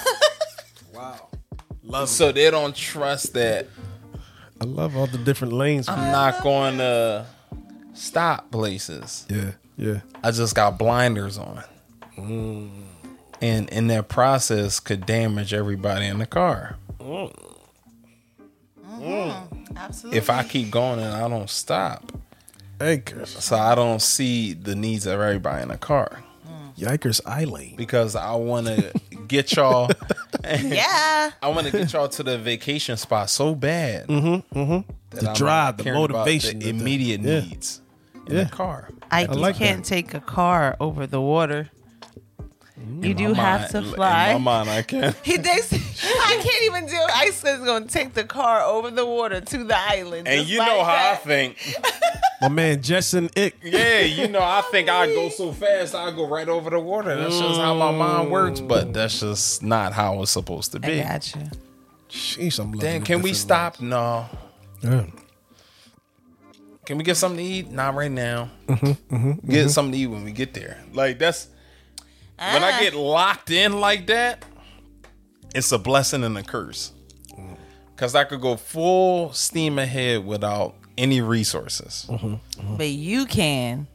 Wow, 0.93 1.27
love 1.83 2.09
So 2.09 2.31
they 2.31 2.49
don't 2.49 2.75
trust 2.75 3.33
that 3.33 3.67
I 4.59 4.65
love 4.65 4.97
all 4.97 5.05
the 5.05 5.19
different 5.19 5.53
lanes. 5.53 5.87
I'm 5.87 6.11
not 6.11 6.41
going 6.41 6.79
to 6.79 7.27
stop 7.93 8.49
places. 8.49 9.27
yeah, 9.29 9.51
yeah. 9.77 9.99
I 10.23 10.31
just 10.31 10.55
got 10.55 10.79
blinders 10.79 11.37
on. 11.37 11.63
Mm. 12.17 12.69
And 13.41 13.69
in 13.69 13.87
that 13.87 14.07
process 14.09 14.79
could 14.79 15.05
damage 15.05 15.53
everybody 15.53 16.05
in 16.07 16.17
the 16.19 16.25
car. 16.25 16.77
Absolutely. 19.75 20.17
If 20.17 20.29
I 20.29 20.43
keep 20.43 20.71
going 20.71 20.99
and 20.99 21.13
I 21.13 21.27
don't 21.29 21.49
stop, 21.49 22.11
Yikers. 22.79 23.27
so 23.27 23.55
I 23.57 23.75
don't 23.75 24.01
see 24.01 24.53
the 24.53 24.75
needs 24.75 25.05
of 25.05 25.19
everybody 25.19 25.61
in 25.63 25.69
the 25.69 25.77
car 25.77 26.23
Yikers, 26.77 27.21
eye 27.25 27.45
lane. 27.45 27.75
because 27.75 28.15
I 28.15 28.35
want 28.35 28.67
to 28.67 28.91
get 29.27 29.55
y'all. 29.55 29.89
yeah. 30.43 31.31
I 31.41 31.47
want 31.49 31.65
to 31.67 31.71
get 31.71 31.91
y'all 31.93 32.07
to 32.09 32.23
the 32.23 32.37
vacation 32.37 32.97
spot 32.97 33.29
so 33.31 33.55
bad. 33.55 34.07
Mm-hmm, 34.07 34.59
mm-hmm. 34.59 34.91
The 35.09 35.33
drive, 35.33 35.77
the 35.77 35.91
motivation, 35.91 36.59
the 36.59 36.65
the- 36.65 36.71
the- 36.73 36.79
immediate 36.79 37.21
yeah. 37.21 37.39
needs 37.39 37.81
in 38.27 38.35
Yeah. 38.35 38.43
the 38.43 38.49
car. 38.51 38.89
I, 39.09 39.25
like 39.25 39.55
can't 39.55 39.83
take 39.85 40.13
a 40.13 40.19
car 40.19 40.75
over 40.79 41.07
the 41.07 41.21
water. 41.21 41.69
You 43.01 43.13
do 43.13 43.29
In 43.29 43.35
have 43.35 43.73
mind- 43.73 43.85
to 43.85 43.95
fly. 43.95 44.29
In 44.29 44.41
my 44.41 44.63
mind, 44.63 44.69
I 44.69 44.81
can't. 44.81 45.15
He 45.23 45.37
thinks 45.37 45.73
I 45.73 46.39
can't 46.41 46.63
even 46.63 46.85
do. 46.87 46.97
Iceland's 47.13 47.65
gonna 47.65 47.85
take 47.85 48.13
the 48.13 48.23
car 48.23 48.61
over 48.61 48.91
the 48.91 49.05
water 49.05 49.41
to 49.41 49.63
the 49.63 49.77
island. 49.77 50.27
And 50.27 50.47
you 50.47 50.59
like 50.59 50.67
know 50.67 50.83
how 50.83 51.11
I 51.11 51.15
think. 51.15 51.57
My 52.41 52.49
man 52.49 52.83
Justin 52.83 53.29
Ick. 53.35 53.55
Yeah, 53.63 54.01
you 54.01 54.27
know, 54.27 54.41
I 54.41 54.61
think 54.69 54.89
I 54.89 55.07
go 55.07 55.29
so 55.29 55.51
fast, 55.51 55.95
I 55.95 56.11
go 56.11 56.27
right 56.27 56.47
over 56.47 56.69
the 56.69 56.79
water. 56.79 57.15
That's 57.15 57.39
just 57.39 57.59
how 57.59 57.73
my 57.73 57.91
mind 57.91 58.27
mm. 58.27 58.31
works, 58.31 58.59
but 58.59 58.93
that's 58.93 59.21
just 59.21 59.63
not 59.63 59.93
how 59.93 60.21
it's 60.21 60.31
supposed 60.31 60.71
to 60.73 60.77
I 60.77 60.87
be. 60.87 61.01
got 61.01 61.35
you. 61.35 61.41
Jeez, 62.11 62.59
I'm 62.59 62.67
loving 62.67 62.79
Then 62.79 63.01
can 63.01 63.23
we 63.23 63.31
different 63.31 63.37
stop? 63.37 63.81
No. 63.81 64.27
lanes. 64.83 65.13
Can 66.85 66.97
we 66.97 67.03
get 67.03 67.17
something 67.17 67.37
to 67.37 67.43
eat? 67.43 67.69
Not 67.69 67.95
right 67.95 68.09
now. 68.09 68.49
Mm-hmm, 68.67 68.85
mm-hmm, 68.85 69.31
get 69.51 69.59
mm-hmm. 69.59 69.67
something 69.67 69.91
to 69.91 69.97
eat 69.97 70.07
when 70.07 70.23
we 70.23 70.31
get 70.31 70.53
there. 70.53 70.81
Like 70.93 71.19
that's 71.19 71.49
when 72.37 72.63
I 72.63 72.71
Ah. 72.73 72.79
get 72.79 72.93
locked 72.95 73.51
in 73.51 73.79
like 73.79 74.07
that. 74.07 74.43
It's 75.55 75.71
a 75.71 75.77
blessing 75.77 76.23
and 76.23 76.37
a 76.37 76.43
curse. 76.43 76.91
Cause 77.95 78.13
I 78.13 78.25
could 78.25 78.41
go 78.41 78.57
full 78.57 79.33
steam 79.33 79.79
ahead 79.79 80.23
without 80.23 80.75
any 80.99 81.19
resources. 81.21 82.07
But 82.77 82.89
you 82.89 83.25
can 83.25 83.87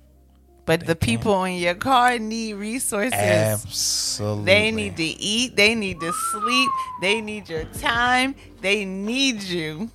But 0.64 0.86
the 0.86 0.94
people 0.94 1.42
in 1.44 1.54
your 1.58 1.74
car 1.74 2.18
need 2.20 2.54
resources. 2.54 3.12
Absolutely. 3.14 4.44
They 4.44 4.70
need 4.70 4.96
to 4.96 5.02
eat. 5.04 5.56
They 5.56 5.74
need 5.74 5.98
to 6.00 6.12
sleep. 6.32 6.70
They 7.00 7.20
need 7.20 7.48
your 7.48 7.64
time. 7.64 8.36
They 8.60 8.84
need 8.84 9.42
you. 9.42 9.90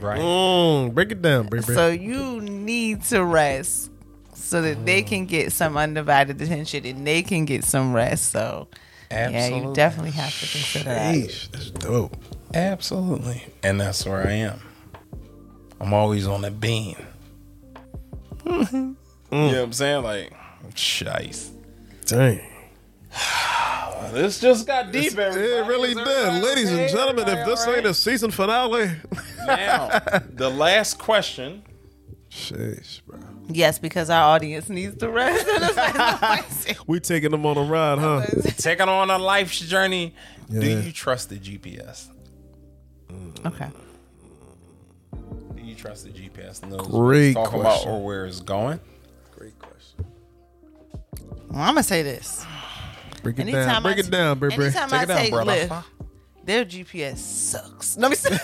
right. 0.00 0.20
Mm, 0.20 0.92
break 0.94 1.12
it 1.12 1.22
down, 1.22 1.46
break, 1.46 1.64
break. 1.66 1.76
So 1.76 1.88
you 1.90 2.40
need 2.40 3.02
to 3.04 3.24
rest 3.24 3.90
so 4.48 4.62
that 4.62 4.86
they 4.86 5.02
mm. 5.02 5.06
can 5.06 5.26
get 5.26 5.52
some 5.52 5.76
undivided 5.76 6.40
attention 6.40 6.86
and 6.86 7.06
they 7.06 7.22
can 7.22 7.44
get 7.44 7.64
some 7.64 7.92
rest. 7.92 8.30
So 8.30 8.68
yeah, 9.10 9.48
you 9.48 9.74
definitely 9.74 10.12
have 10.12 10.32
to 10.40 10.46
consider 10.46 10.84
that. 10.84 11.14
Sheesh, 11.14 11.50
that's 11.50 11.70
dope. 11.70 12.16
Absolutely. 12.54 13.44
And 13.62 13.80
that's 13.80 14.06
where 14.06 14.26
I 14.26 14.32
am. 14.32 14.60
I'm 15.80 15.92
always 15.92 16.26
on 16.26 16.42
the 16.42 16.50
beam. 16.50 16.96
You 19.30 19.36
know 19.36 19.48
what 19.48 19.58
I'm 19.58 19.72
saying? 19.74 20.04
Like, 20.04 20.32
shice. 20.70 21.50
Dang. 22.06 22.40
This 24.12 24.40
just 24.40 24.66
got 24.66 24.90
deep. 24.90 25.12
It 25.12 25.18
everybody. 25.18 25.68
really 25.68 25.94
did. 25.94 26.08
everybody 26.08 26.46
Ladies 26.46 26.72
and 26.72 26.88
gentlemen, 26.88 27.28
if 27.28 27.44
this 27.46 27.66
all 27.66 27.74
ain't 27.74 27.84
a 27.84 27.92
season 27.92 28.30
finale. 28.30 28.92
Now, 29.46 29.88
the 30.30 30.48
last 30.48 30.98
question. 30.98 31.62
Sheesh, 32.30 33.02
bro. 33.04 33.18
Yes, 33.50 33.78
because 33.78 34.10
our 34.10 34.22
audience 34.34 34.68
needs 34.68 34.96
to 34.98 35.10
rest. 35.10 35.46
We 36.86 37.00
taking 37.00 37.30
them 37.30 37.44
on 37.46 37.56
a 37.56 37.62
ride, 37.62 37.98
huh? 37.98 38.22
Taking 38.56 38.86
them 38.86 38.88
on 38.90 39.10
a 39.10 39.18
life's 39.18 39.58
journey. 39.60 40.14
Do 40.50 40.66
you 40.66 40.92
trust 40.92 41.28
the 41.30 41.36
GPS? 41.36 42.08
Mm. 43.10 43.46
okay. 43.46 43.68
Do 45.54 45.62
you 45.62 45.74
trust 45.74 46.04
the 46.04 46.10
GPS? 46.10 46.62
Knows 46.66 46.80
what 46.80 46.90
Great 46.90 47.26
it's 47.28 47.34
talking 47.34 47.60
question. 47.60 47.88
about 47.88 47.94
or 48.00 48.04
where 48.04 48.26
it's 48.26 48.40
going? 48.40 48.80
Great 49.36 49.58
question. 49.58 50.04
Well, 51.48 51.60
I'm 51.62 51.74
gonna 51.74 51.82
say 51.82 52.02
this. 52.02 52.44
Break 53.22 53.38
it 53.38 53.42
Anytime 53.42 53.66
down. 53.66 53.82
Break 53.82 53.96
I 53.96 54.00
it 54.00 54.10
down, 54.10 54.38
Bri 54.38 54.54
Bri. 54.54 54.64
Anytime 54.66 54.88
Take 54.90 54.98
I 54.98 55.02
it 55.02 55.06
down, 55.06 55.18
take 55.18 55.32
brother. 55.32 55.52
Lyft, 55.52 55.84
their 56.44 56.64
GPS 56.64 57.16
sucks. 57.18 57.96
No, 57.96 58.08
let 58.08 58.10
me 58.10 58.16
see. 58.16 58.36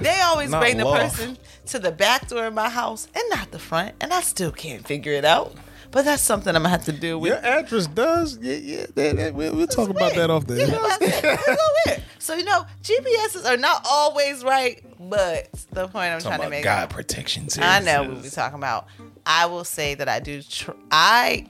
they 0.00 0.20
always 0.20 0.50
Not 0.50 0.60
bring 0.60 0.76
the 0.76 0.84
love. 0.84 1.12
person 1.12 1.38
to 1.70 1.78
the 1.78 1.92
back 1.92 2.28
door 2.28 2.46
of 2.46 2.54
my 2.54 2.68
house 2.68 3.08
and 3.14 3.24
not 3.30 3.50
the 3.50 3.58
front, 3.58 3.94
and 4.00 4.12
I 4.12 4.20
still 4.20 4.52
can't 4.52 4.86
figure 4.86 5.12
it 5.12 5.24
out. 5.24 5.54
But 5.92 6.04
that's 6.04 6.22
something 6.22 6.54
I'm 6.54 6.62
gonna 6.62 6.68
have 6.68 6.84
to 6.84 6.92
deal 6.92 7.20
with. 7.20 7.30
Your 7.30 7.44
address 7.44 7.88
does. 7.88 8.38
Yeah, 8.40 8.54
yeah. 8.54 8.86
That, 8.94 9.16
that, 9.16 9.34
we'll, 9.34 9.56
we'll 9.56 9.66
talk 9.66 9.88
about 9.90 10.14
that 10.14 10.30
off 10.30 10.46
the 10.46 10.54
Yeah, 10.54 10.62
air. 10.66 10.70
that's 10.70 11.02
it. 11.02 11.24
It's 11.24 11.44
so. 11.96 12.02
So 12.20 12.34
you 12.36 12.44
know, 12.44 12.64
GPSs 12.84 13.44
are 13.50 13.56
not 13.56 13.84
always 13.90 14.44
right, 14.44 14.80
but 15.00 15.48
the 15.72 15.88
point 15.88 16.12
I'm 16.12 16.20
Talking 16.20 16.36
trying 16.38 16.40
to 16.42 16.48
make. 16.50 16.62
God 16.62 16.90
protection 16.90 17.48
services. 17.48 17.58
I 17.64 17.80
know 17.80 18.08
what 18.08 18.22
we're 18.22 18.30
talking 18.30 18.58
about. 18.58 18.86
I 19.26 19.46
will 19.46 19.64
say 19.64 19.94
that 19.96 20.08
I 20.08 20.20
do. 20.20 20.42
Tr- 20.42 20.70
I 20.92 21.46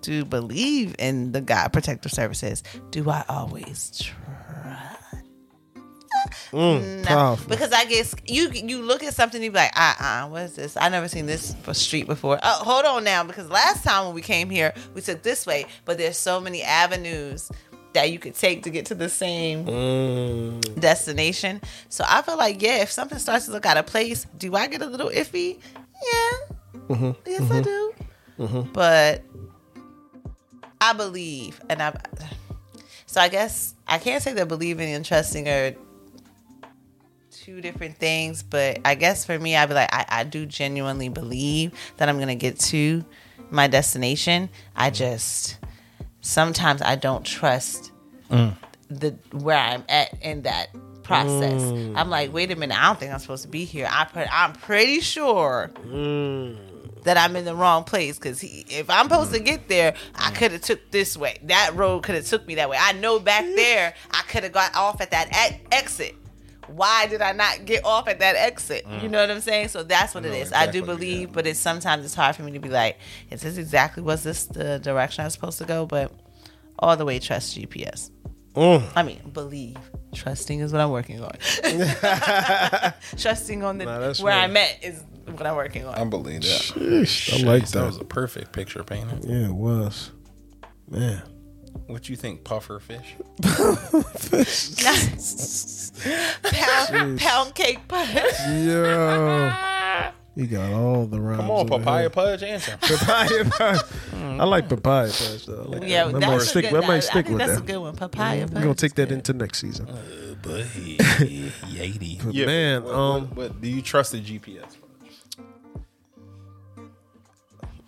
do 0.00 0.24
believe 0.24 0.94
in 0.98 1.32
the 1.32 1.42
God 1.42 1.70
Protective 1.72 2.12
Services. 2.12 2.62
Do 2.90 3.10
I 3.10 3.24
always 3.28 3.90
try? 4.00 4.14
Mm, 6.52 7.04
No, 7.04 7.38
because 7.48 7.72
I 7.72 7.84
guess 7.84 8.14
you 8.26 8.50
you 8.50 8.82
look 8.82 9.02
at 9.02 9.14
something 9.14 9.42
you 9.42 9.50
be 9.50 9.56
like, 9.56 9.72
uh 9.76 9.94
uh, 9.98 10.28
what 10.28 10.42
is 10.42 10.54
this? 10.56 10.76
I 10.76 10.88
never 10.88 11.08
seen 11.08 11.26
this 11.26 11.54
street 11.72 12.06
before. 12.06 12.38
Oh, 12.42 12.64
hold 12.64 12.84
on 12.84 13.04
now, 13.04 13.24
because 13.24 13.48
last 13.50 13.84
time 13.84 14.06
when 14.06 14.14
we 14.14 14.22
came 14.22 14.50
here, 14.50 14.72
we 14.94 15.00
took 15.00 15.22
this 15.22 15.46
way, 15.46 15.66
but 15.84 15.98
there's 15.98 16.16
so 16.18 16.40
many 16.40 16.62
avenues 16.62 17.50
that 17.94 18.10
you 18.12 18.18
could 18.18 18.34
take 18.34 18.62
to 18.64 18.70
get 18.70 18.86
to 18.86 18.94
the 18.94 19.08
same 19.08 19.64
Mm, 19.64 20.80
destination. 20.80 21.60
So 21.88 22.04
I 22.06 22.20
feel 22.22 22.36
like, 22.36 22.60
yeah, 22.62 22.82
if 22.82 22.90
something 22.90 23.18
starts 23.18 23.46
to 23.46 23.52
look 23.52 23.64
out 23.66 23.76
of 23.78 23.86
place, 23.86 24.26
do 24.36 24.54
I 24.54 24.66
get 24.66 24.82
a 24.82 24.86
little 24.86 25.08
iffy? 25.08 25.58
Yeah. 26.90 27.12
Yes, 27.26 27.50
I 27.50 27.60
do. 27.62 27.94
But 28.72 29.22
I 30.80 30.92
believe, 30.92 31.60
and 31.68 31.82
I. 31.82 31.96
So 33.06 33.20
I 33.20 33.28
guess 33.28 33.74
I 33.86 33.98
can't 33.98 34.22
say 34.22 34.32
that 34.34 34.48
believing 34.48 34.92
and 34.92 35.04
trusting 35.04 35.48
are 35.48 35.74
two 37.48 37.62
different 37.62 37.96
things, 37.96 38.42
but 38.42 38.78
I 38.84 38.94
guess 38.94 39.24
for 39.24 39.38
me, 39.38 39.56
I'd 39.56 39.70
be 39.70 39.74
like, 39.74 39.88
I, 39.90 40.04
I 40.08 40.24
do 40.24 40.44
genuinely 40.44 41.08
believe 41.08 41.72
that 41.96 42.06
I'm 42.06 42.18
gonna 42.18 42.34
get 42.34 42.58
to 42.60 43.02
my 43.50 43.68
destination. 43.68 44.50
I 44.76 44.90
just 44.90 45.56
sometimes 46.20 46.82
I 46.82 46.96
don't 46.96 47.24
trust 47.24 47.90
mm. 48.30 48.54
the 48.90 49.16
where 49.32 49.56
I'm 49.56 49.82
at 49.88 50.12
in 50.20 50.42
that 50.42 50.68
process. 51.02 51.62
Mm. 51.62 51.96
I'm 51.96 52.10
like, 52.10 52.34
wait 52.34 52.50
a 52.50 52.56
minute, 52.56 52.78
I 52.78 52.84
don't 52.84 53.00
think 53.00 53.14
I'm 53.14 53.18
supposed 53.18 53.44
to 53.44 53.48
be 53.48 53.64
here. 53.64 53.88
I 53.90 54.04
put, 54.04 54.28
I'm 54.30 54.52
pretty 54.52 55.00
sure 55.00 55.70
mm. 55.86 56.54
that 57.04 57.16
I'm 57.16 57.34
in 57.34 57.46
the 57.46 57.54
wrong 57.54 57.84
place 57.84 58.18
because 58.18 58.44
if 58.44 58.90
I'm 58.90 59.08
supposed 59.08 59.32
to 59.32 59.40
get 59.40 59.68
there, 59.68 59.94
I 60.16 60.32
could 60.32 60.52
have 60.52 60.60
took 60.60 60.90
this 60.90 61.16
way. 61.16 61.38
That 61.44 61.70
road 61.74 62.02
could 62.02 62.14
have 62.14 62.26
took 62.26 62.46
me 62.46 62.56
that 62.56 62.68
way. 62.68 62.76
I 62.78 62.92
know 62.92 63.18
back 63.18 63.46
there 63.56 63.94
I 64.10 64.20
could 64.28 64.42
have 64.42 64.52
got 64.52 64.76
off 64.76 65.00
at 65.00 65.12
that 65.12 65.28
e- 65.50 65.66
exit. 65.72 66.14
Why 66.68 67.06
did 67.06 67.22
I 67.22 67.32
not 67.32 67.64
get 67.64 67.84
off 67.84 68.08
at 68.08 68.18
that 68.20 68.36
exit? 68.36 68.86
You 69.02 69.08
know 69.08 69.20
what 69.20 69.30
I'm 69.30 69.40
saying? 69.40 69.68
So 69.68 69.82
that's 69.82 70.14
what 70.14 70.24
it 70.24 70.30
know 70.30 70.34
is. 70.34 70.52
I 70.52 70.66
do 70.66 70.78
exactly, 70.78 70.80
believe, 70.82 71.32
but 71.32 71.46
it's 71.46 71.58
sometimes 71.58 72.04
it's 72.04 72.14
hard 72.14 72.36
for 72.36 72.42
me 72.42 72.52
to 72.52 72.58
be 72.58 72.68
like, 72.68 72.98
is 73.30 73.42
this 73.42 73.56
exactly 73.56 74.02
was 74.02 74.22
this 74.22 74.44
the 74.44 74.78
direction 74.78 75.22
I 75.22 75.26
was 75.26 75.34
supposed 75.34 75.58
to 75.58 75.64
go? 75.64 75.86
But 75.86 76.12
all 76.78 76.96
the 76.96 77.04
way 77.04 77.18
trust 77.18 77.56
GPS. 77.56 78.10
mm. 78.54 78.82
I 78.94 79.02
mean, 79.02 79.20
believe. 79.32 79.76
Trusting 80.14 80.60
is 80.60 80.72
what 80.72 80.80
I'm 80.80 80.90
working 80.90 81.22
on. 81.22 81.32
Trusting 83.16 83.62
on 83.62 83.78
the 83.78 83.84
Nah, 83.84 83.98
where 83.98 84.34
real. 84.34 84.44
I'm 84.44 84.56
at 84.56 84.82
is 84.82 85.02
what 85.26 85.46
I'm 85.46 85.56
working 85.56 85.84
on. 85.84 85.94
I 85.94 86.04
believe 86.04 86.42
that. 86.42 86.48
Sheesh, 86.48 87.44
I 87.44 87.46
like 87.46 87.66
That 87.66 87.80
That 87.80 87.86
was 87.86 87.98
a 87.98 88.04
perfect 88.04 88.52
picture 88.52 88.82
painting. 88.82 89.20
Yeah, 89.22 89.48
it 89.48 89.54
was. 89.54 90.10
Man. 90.88 91.22
What 91.86 92.08
you 92.08 92.16
think, 92.16 92.44
puffer 92.44 92.80
fish? 92.80 93.14
pound, 96.42 97.18
pound 97.20 97.54
cake 97.54 97.86
punch. 97.88 98.10
Yo. 98.48 99.52
You 100.36 100.46
got 100.46 100.72
all 100.72 101.06
the 101.06 101.20
rhymes. 101.20 101.40
Come 101.40 101.50
on, 101.50 101.60
over 101.60 101.78
papaya 101.78 102.00
here. 102.02 102.10
pudge, 102.10 102.42
answer. 102.44 102.76
Papaya 102.80 103.44
punch. 103.46 103.80
I 104.14 104.44
like 104.44 104.68
papaya 104.68 105.10
punch 105.10 105.46
though. 105.46 105.62
I 105.62 105.64
like 105.78 105.82
Yeah, 105.88 106.04
that. 106.04 106.12
That's 106.20 106.26
might 106.26 106.36
a 106.36 106.40
stick. 106.40 106.70
good, 106.70 106.84
I 106.84 106.86
might 106.86 106.96
I 106.96 107.00
stick 107.00 107.12
think 107.26 107.28
with 107.30 107.38
that's 107.38 107.52
that. 107.54 107.64
a 107.64 107.66
good 107.66 107.78
one. 107.78 107.96
Papaya 107.96 108.46
We're 108.46 108.60
gonna 108.62 108.74
take 108.74 108.94
that 108.94 109.08
good. 109.08 109.14
into 109.16 109.32
next 109.32 109.58
season. 109.58 109.86
But 110.42 110.66
Yady. 111.68 112.20
man, 112.46 112.82
but, 112.82 112.94
um, 112.94 113.26
but, 113.26 113.34
but 113.34 113.60
do 113.60 113.68
you 113.68 113.82
trust 113.82 114.12
the 114.12 114.20
GPS? 114.20 114.76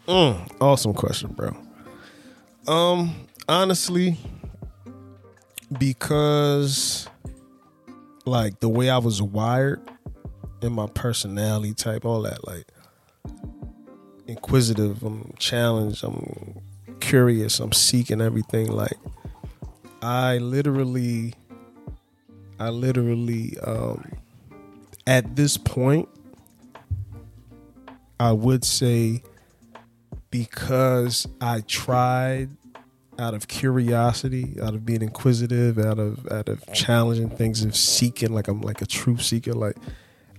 Mm, 0.08 0.50
awesome 0.60 0.92
question, 0.94 1.32
bro. 1.32 1.54
Um, 2.66 3.14
honestly, 3.50 4.16
because 5.76 7.08
like 8.24 8.60
the 8.60 8.68
way 8.68 8.88
I 8.88 8.98
was 8.98 9.20
wired 9.20 9.80
and 10.62 10.72
my 10.72 10.86
personality 10.86 11.74
type, 11.74 12.04
all 12.04 12.22
that, 12.22 12.46
like 12.46 12.68
inquisitive, 14.28 15.02
I'm 15.02 15.34
challenged, 15.36 16.04
I'm 16.04 16.60
curious, 17.00 17.58
I'm 17.58 17.72
seeking 17.72 18.20
everything. 18.20 18.70
Like 18.70 18.96
I 20.00 20.38
literally, 20.38 21.34
I 22.60 22.68
literally, 22.68 23.58
um, 23.64 24.12
at 25.08 25.34
this 25.34 25.56
point, 25.56 26.08
I 28.20 28.30
would 28.30 28.64
say 28.64 29.24
because 30.30 31.26
I 31.40 31.62
tried 31.62 32.50
out 33.20 33.34
of 33.34 33.48
curiosity, 33.48 34.56
out 34.62 34.74
of 34.74 34.86
being 34.86 35.02
inquisitive, 35.02 35.78
out 35.78 35.98
of 35.98 36.26
out 36.32 36.48
of 36.48 36.64
challenging 36.72 37.28
things, 37.28 37.62
of 37.62 37.76
seeking, 37.76 38.32
like 38.32 38.48
I'm 38.48 38.62
like 38.62 38.80
a 38.80 38.86
truth 38.86 39.22
seeker. 39.22 39.52
Like 39.52 39.76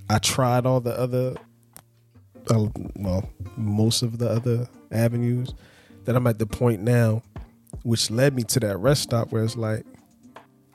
I 0.10 0.18
tried 0.18 0.66
all 0.66 0.82
the 0.82 0.98
other, 0.98 1.36
uh, 2.50 2.66
well, 2.96 3.30
most 3.56 4.02
of 4.02 4.18
the 4.18 4.30
other 4.30 4.68
avenues. 4.92 5.54
That 6.06 6.16
I'm 6.16 6.26
at 6.26 6.40
the 6.40 6.48
point 6.48 6.82
now, 6.82 7.22
which 7.84 8.10
led 8.10 8.34
me 8.34 8.42
to 8.46 8.60
that 8.62 8.78
rest 8.78 9.04
stop 9.04 9.32
where 9.32 9.44
it's 9.44 9.56
like 9.56 9.86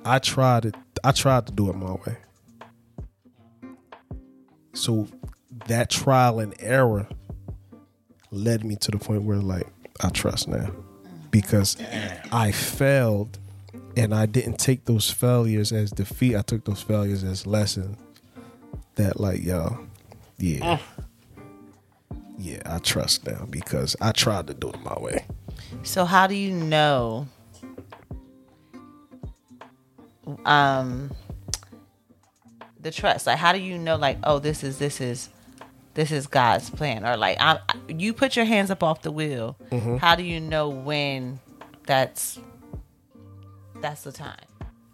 I 0.04 0.20
tried 0.20 0.66
it. 0.66 0.76
I 1.02 1.10
tried 1.10 1.48
to 1.48 1.52
do 1.52 1.68
it 1.68 1.74
my 1.74 1.94
way. 1.94 2.16
So 4.72 5.08
that 5.66 5.90
trial 5.90 6.38
and 6.38 6.54
error 6.60 7.08
led 8.30 8.62
me 8.62 8.76
to 8.76 8.92
the 8.92 8.98
point 8.98 9.24
where 9.24 9.38
like 9.38 9.66
I 10.00 10.10
trust 10.10 10.46
now 10.46 10.70
because 11.40 11.76
I 12.32 12.50
failed 12.50 13.38
and 13.94 14.14
I 14.14 14.24
didn't 14.24 14.58
take 14.58 14.86
those 14.86 15.10
failures 15.10 15.70
as 15.70 15.90
defeat. 15.90 16.34
I 16.34 16.40
took 16.40 16.64
those 16.64 16.80
failures 16.80 17.22
as 17.24 17.46
lessons 17.46 17.98
that 18.94 19.20
like 19.20 19.42
yo, 19.42 19.86
yeah. 20.38 20.78
Yeah, 22.38 22.62
I 22.64 22.78
trust 22.78 23.26
them 23.26 23.48
because 23.50 23.96
I 24.00 24.12
tried 24.12 24.46
to 24.46 24.54
do 24.54 24.70
it 24.70 24.82
my 24.82 24.98
way. 24.98 25.26
So 25.82 26.06
how 26.06 26.26
do 26.26 26.34
you 26.34 26.52
know? 26.52 27.28
Um, 30.46 31.10
the 32.80 32.90
trust. 32.90 33.26
Like, 33.26 33.36
how 33.36 33.52
do 33.52 33.58
you 33.58 33.76
know? 33.78 33.96
Like, 33.96 34.18
oh, 34.24 34.38
this 34.38 34.64
is 34.64 34.78
this 34.78 35.02
is 35.02 35.28
this 35.96 36.12
is 36.12 36.26
God's 36.26 36.68
plan, 36.70 37.04
or 37.06 37.16
like 37.16 37.38
I, 37.40 37.58
you 37.88 38.12
put 38.12 38.36
your 38.36 38.44
hands 38.44 38.70
up 38.70 38.82
off 38.82 39.00
the 39.02 39.10
wheel. 39.10 39.56
Mm-hmm. 39.70 39.96
How 39.96 40.14
do 40.14 40.22
you 40.22 40.38
know 40.40 40.68
when 40.68 41.40
that's 41.86 42.38
that's 43.80 44.02
the 44.02 44.12
time? 44.12 44.36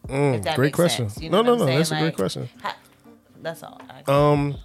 Mm, 0.08 0.54
great 0.56 0.72
question. 0.74 1.08
You 1.20 1.28
no, 1.30 1.42
know 1.42 1.54
no, 1.56 1.64
what 1.64 1.66
no. 1.66 1.72
I'm 1.72 1.78
That's 1.78 1.90
a 1.92 1.98
great 1.98 2.16
question. 2.16 2.48
how- 2.62 2.74
that's 3.42 3.62
all. 3.62 3.80
I- 3.90 4.10
Um, 4.12 4.56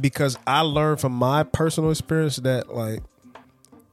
because 0.00 0.36
I 0.46 0.60
learned 0.62 1.00
from 1.00 1.12
my 1.12 1.42
personal 1.44 1.90
experience 1.90 2.36
that 2.36 2.74
like 2.74 3.02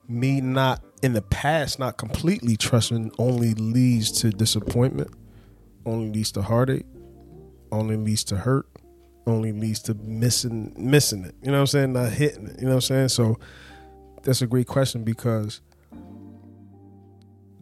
me 0.07 0.41
not 0.41 0.81
in 1.03 1.13
the 1.13 1.21
past 1.21 1.77
not 1.79 1.97
completely 1.97 2.57
trusting 2.57 3.11
only 3.19 3.53
leads 3.53 4.11
to 4.21 4.29
disappointment, 4.31 5.11
only 5.85 6.09
leads 6.11 6.31
to 6.31 6.41
heartache, 6.41 6.85
only 7.71 7.97
leads 7.97 8.23
to 8.25 8.37
hurt, 8.37 8.65
only 9.27 9.51
leads 9.51 9.79
to 9.83 9.93
missing 9.95 10.73
missing 10.77 11.25
it. 11.25 11.35
You 11.41 11.47
know 11.51 11.57
what 11.57 11.61
I'm 11.61 11.67
saying? 11.67 11.93
Not 11.93 12.11
hitting 12.11 12.47
it. 12.47 12.59
You 12.59 12.65
know 12.65 12.75
what 12.75 12.75
I'm 12.75 12.81
saying? 12.81 13.09
So 13.09 13.37
that's 14.23 14.41
a 14.41 14.47
great 14.47 14.67
question 14.67 15.03
because 15.03 15.61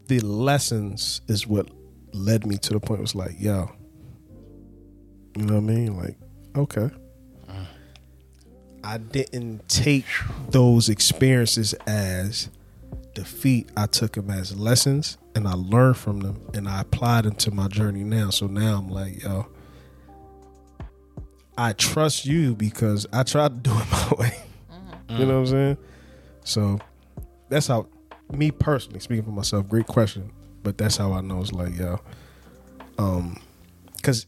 the 0.08 0.20
lessons 0.20 1.22
is 1.28 1.48
what 1.48 1.70
led 2.14 2.46
me 2.46 2.58
to 2.58 2.74
the 2.74 2.80
point. 2.80 3.02
Was 3.02 3.16
like, 3.16 3.40
yo, 3.40 3.72
you 5.36 5.46
know 5.46 5.56
what 5.56 5.72
I 5.72 5.74
mean? 5.76 5.98
Like, 5.98 6.18
okay. 6.56 6.90
I 8.84 9.00
didn't 9.00 9.68
take 9.68 10.06
those 10.52 10.90
experiences 10.90 11.74
as 11.88 12.50
defeat. 13.16 13.68
I 13.76 13.88
took 13.88 14.14
them 14.14 14.30
as 14.30 14.56
lessons 14.56 15.18
and 15.34 15.48
I 15.48 15.54
learned 15.54 15.98
from 15.98 16.20
them 16.20 16.40
and 16.54 16.68
I 16.68 16.82
applied 16.82 17.24
them 17.24 17.34
to 17.36 17.52
my 17.52 17.68
journey 17.68 18.04
now. 18.04 18.30
So 18.30 18.46
now 18.46 18.78
I'm 18.78 18.90
like, 18.90 19.24
yo, 19.24 19.48
I 21.58 21.74
trust 21.74 22.26
you 22.26 22.56
because 22.56 23.08
I 23.14 23.24
tried 23.24 23.64
to 23.64 23.70
do 23.70 23.78
it 23.78 23.86
my 23.92 24.12
way. 24.20 24.38
You 25.10 25.26
know 25.26 25.36
what 25.36 25.40
I'm 25.40 25.46
saying? 25.48 25.78
So 26.44 26.80
that's 27.50 27.68
how 27.68 27.88
me 28.32 28.52
personally 28.52 29.00
speaking 29.00 29.24
for 29.24 29.32
myself, 29.32 29.68
great 29.70 29.88
question. 29.88 30.32
But 30.64 30.78
that's 30.78 30.98
how 30.98 31.14
I 31.14 31.22
know 31.22 31.42
it's 31.42 31.54
like, 31.54 31.78
yo. 31.78 32.00
Um 32.98 33.38
because 33.98 34.26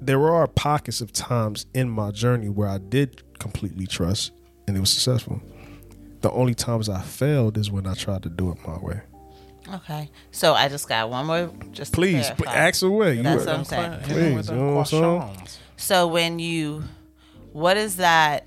there 0.00 0.20
are 0.32 0.46
pockets 0.46 1.00
of 1.00 1.12
times 1.12 1.66
in 1.74 1.90
my 1.90 2.10
journey 2.10 2.48
where 2.48 2.68
I 2.68 2.78
did 2.78 3.22
completely 3.38 3.86
trust 3.86 4.32
and 4.66 4.76
it 4.76 4.80
was 4.80 4.90
successful. 4.92 5.40
The 6.20 6.30
only 6.30 6.54
times 6.54 6.88
I 6.88 7.00
failed 7.00 7.56
is 7.56 7.70
when 7.70 7.86
I 7.86 7.94
tried 7.94 8.22
to 8.24 8.28
do 8.28 8.50
it 8.52 8.58
my 8.66 8.78
way. 8.78 9.00
Okay, 9.74 10.10
so 10.32 10.54
I 10.54 10.68
just 10.68 10.88
got 10.88 11.08
one 11.10 11.26
more. 11.26 11.50
Just 11.70 11.92
Please, 11.92 12.28
pl- 12.30 12.48
ask 12.48 12.82
away. 12.82 13.14
You 13.16 13.22
That's 13.22 13.44
are- 13.44 13.46
what 13.46 13.56
I'm 13.58 13.64
saying. 13.64 14.00
Please, 14.02 14.50
you 14.50 14.56
know 14.56 14.74
what 14.74 14.92
I'm 14.92 15.30
saying? 15.30 15.48
So 15.80 16.06
when 16.06 16.38
you, 16.38 16.84
what 17.52 17.78
is 17.78 17.96
that? 17.96 18.46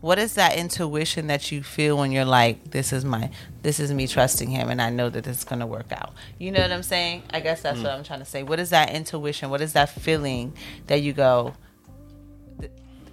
What 0.00 0.18
is 0.18 0.34
that 0.34 0.56
intuition 0.56 1.28
that 1.28 1.52
you 1.52 1.62
feel 1.62 1.96
when 1.96 2.10
you're 2.10 2.24
like, 2.24 2.72
this 2.72 2.92
is 2.92 3.04
my, 3.04 3.30
this 3.62 3.78
is 3.78 3.92
me 3.92 4.08
trusting 4.08 4.50
him, 4.50 4.68
and 4.68 4.82
I 4.82 4.90
know 4.90 5.08
that 5.08 5.28
it's 5.28 5.44
gonna 5.44 5.68
work 5.68 5.92
out. 5.92 6.12
You 6.40 6.50
know 6.50 6.60
what 6.60 6.72
I'm 6.72 6.82
saying? 6.82 7.22
I 7.30 7.38
guess 7.38 7.62
that's 7.62 7.80
what 7.80 7.92
I'm 7.92 8.02
trying 8.02 8.18
to 8.18 8.24
say. 8.24 8.42
What 8.42 8.58
is 8.58 8.70
that 8.70 8.90
intuition? 8.90 9.50
What 9.50 9.60
is 9.60 9.74
that 9.74 9.90
feeling 9.90 10.52
that 10.88 11.00
you 11.02 11.12
go? 11.12 11.54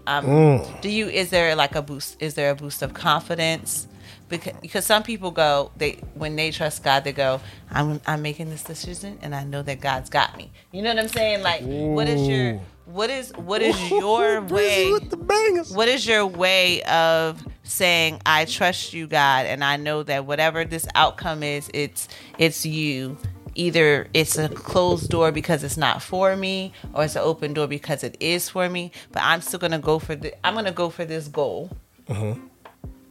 Um, 0.07 0.63
Do 0.81 0.89
you? 0.89 1.07
Is 1.07 1.29
there 1.29 1.55
like 1.55 1.75
a 1.75 1.83
boost? 1.83 2.19
Is 2.19 2.33
there 2.33 2.49
a 2.49 2.55
boost 2.55 2.81
of 2.81 2.95
confidence? 2.95 3.87
Because, 4.27 4.53
because 4.59 4.85
some 4.85 5.03
people 5.03 5.29
go 5.29 5.71
they 5.77 5.99
when 6.13 6.35
they 6.35 6.51
trust 6.51 6.83
God 6.83 7.03
they 7.03 7.13
go 7.13 7.41
I'm 7.71 7.99
I'm 8.05 8.21
making 8.21 8.49
this 8.51 8.63
decision 8.63 9.17
and 9.23 9.33
I 9.33 9.43
know 9.43 9.63
that 9.63 9.81
God's 9.81 10.09
got 10.09 10.37
me. 10.37 10.51
You 10.71 10.83
know 10.83 10.89
what 10.89 10.99
I'm 10.99 11.07
saying? 11.07 11.41
Like 11.41 11.61
what 11.61 12.07
is 12.07 12.27
your 12.27 12.53
Ooh. 12.53 12.61
What 12.91 13.09
is 13.09 13.31
what 13.37 13.61
is 13.61 13.91
your 13.91 14.41
way 14.41 14.91
with 14.91 15.09
the 15.09 15.17
bangers. 15.17 15.71
what 15.71 15.87
is 15.87 16.07
your 16.07 16.25
way 16.25 16.81
of 16.83 17.41
saying 17.63 18.19
I 18.25 18.45
trust 18.45 18.93
you 18.93 19.07
God 19.07 19.45
and 19.45 19.63
I 19.63 19.77
know 19.77 20.03
that 20.03 20.25
whatever 20.25 20.65
this 20.65 20.87
outcome 20.95 21.43
is 21.43 21.69
it's 21.73 22.07
it's 22.37 22.65
you 22.65 23.17
either 23.55 24.07
it's 24.13 24.37
a 24.37 24.49
closed 24.49 25.09
door 25.09 25.31
because 25.31 25.63
it's 25.63 25.77
not 25.77 26.01
for 26.01 26.35
me 26.35 26.73
or 26.93 27.03
it's 27.03 27.15
an 27.15 27.21
open 27.21 27.53
door 27.53 27.67
because 27.67 28.03
it 28.03 28.17
is 28.19 28.49
for 28.49 28.67
me 28.69 28.91
but 29.11 29.21
I'm 29.21 29.41
still 29.41 29.59
going 29.59 29.71
to 29.71 29.79
go 29.79 29.99
for 29.99 30.15
the 30.15 30.33
I'm 30.45 30.55
to 30.65 30.71
go 30.71 30.89
for 30.89 31.05
this 31.05 31.27
goal. 31.27 31.69
Uh-huh. 32.07 32.35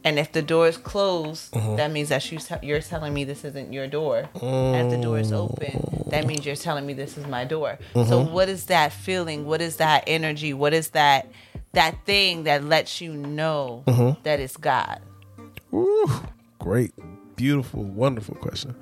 And 0.09 0.17
if 0.17 0.31
the 0.31 0.41
door 0.41 0.67
is 0.67 0.75
closed, 0.75 1.51
mm-hmm. 1.51 1.75
that 1.75 1.91
means 1.91 2.09
that 2.09 2.31
you, 2.31 2.39
you're 2.63 2.81
telling 2.81 3.13
me 3.13 3.25
this 3.25 3.45
isn't 3.45 3.71
your 3.71 3.85
door. 3.85 4.27
As 4.33 4.91
the 4.91 4.99
door 4.99 5.19
is 5.19 5.31
open, 5.31 6.03
that 6.07 6.25
means 6.25 6.47
you're 6.47 6.55
telling 6.55 6.87
me 6.87 6.93
this 6.93 7.15
is 7.15 7.27
my 7.27 7.43
door. 7.43 7.77
So 7.93 8.01
mm-hmm. 8.01 8.33
what 8.33 8.49
is 8.49 8.65
that 8.65 8.91
feeling? 8.91 9.45
What 9.45 9.61
is 9.61 9.75
that 9.75 10.05
energy? 10.07 10.51
What 10.51 10.73
is 10.73 10.89
that 10.89 11.31
that 11.73 12.07
thing 12.07 12.45
that 12.45 12.63
lets 12.63 13.01
you 13.01 13.13
know 13.13 13.83
mm-hmm. 13.85 14.19
that 14.23 14.39
it's 14.39 14.57
God? 14.57 14.99
Woo. 15.69 16.09
Great, 16.57 16.91
beautiful, 17.35 17.83
wonderful 17.83 18.33
question. 18.33 18.73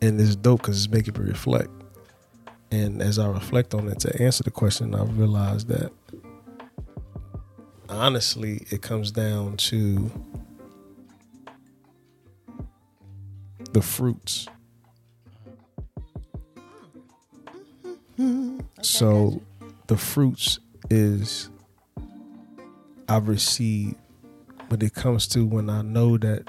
And 0.00 0.18
it's 0.18 0.34
dope 0.34 0.62
because 0.62 0.82
it's 0.82 0.90
making 0.90 1.22
me 1.22 1.28
reflect. 1.28 1.68
And 2.70 3.02
as 3.02 3.18
I 3.18 3.28
reflect 3.28 3.74
on 3.74 3.86
it 3.88 4.00
to 4.00 4.22
answer 4.22 4.44
the 4.44 4.50
question, 4.50 4.94
I 4.94 5.02
realized 5.02 5.68
that 5.68 5.92
honestly, 7.92 8.66
it 8.70 8.82
comes 8.82 9.10
down 9.10 9.56
to 9.58 10.10
the 13.72 13.82
fruits. 13.82 14.46
Mm-hmm. 18.18 18.60
so 18.82 19.40
the 19.86 19.96
fruits 19.96 20.60
is 20.90 21.48
I've 23.08 23.26
received 23.26 23.96
when 24.68 24.82
it 24.82 24.94
comes 24.94 25.26
to 25.28 25.44
when 25.44 25.68
I 25.70 25.82
know 25.82 26.18
that 26.18 26.46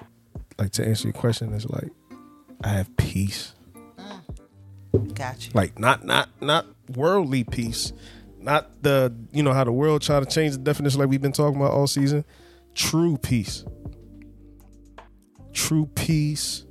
like 0.59 0.71
to 0.73 0.85
answer 0.85 1.07
your 1.07 1.13
question 1.13 1.53
is 1.53 1.65
like 1.67 1.89
I 2.63 2.69
have 2.69 2.95
peace. 2.97 3.53
Mm. 4.93 5.13
Got 5.15 5.47
you. 5.47 5.51
Like 5.53 5.79
not 5.79 6.05
not 6.05 6.29
not 6.41 6.67
worldly 6.95 7.43
peace. 7.43 7.91
Not 8.43 8.83
the 8.83 9.15
you 9.31 9.41
know 9.41 9.53
how 9.53 9.63
the 9.63 9.71
world 9.71 10.01
try 10.01 10.19
to 10.19 10.25
change 10.25 10.53
the 10.53 10.59
definition 10.59 10.99
like 10.99 11.09
we've 11.09 11.21
been 11.21 11.31
talking 11.31 11.59
about 11.59 11.71
all 11.71 11.87
season. 11.87 12.25
True 12.75 13.17
peace. 13.17 13.63
True 15.53 15.89
peace. 15.95 16.65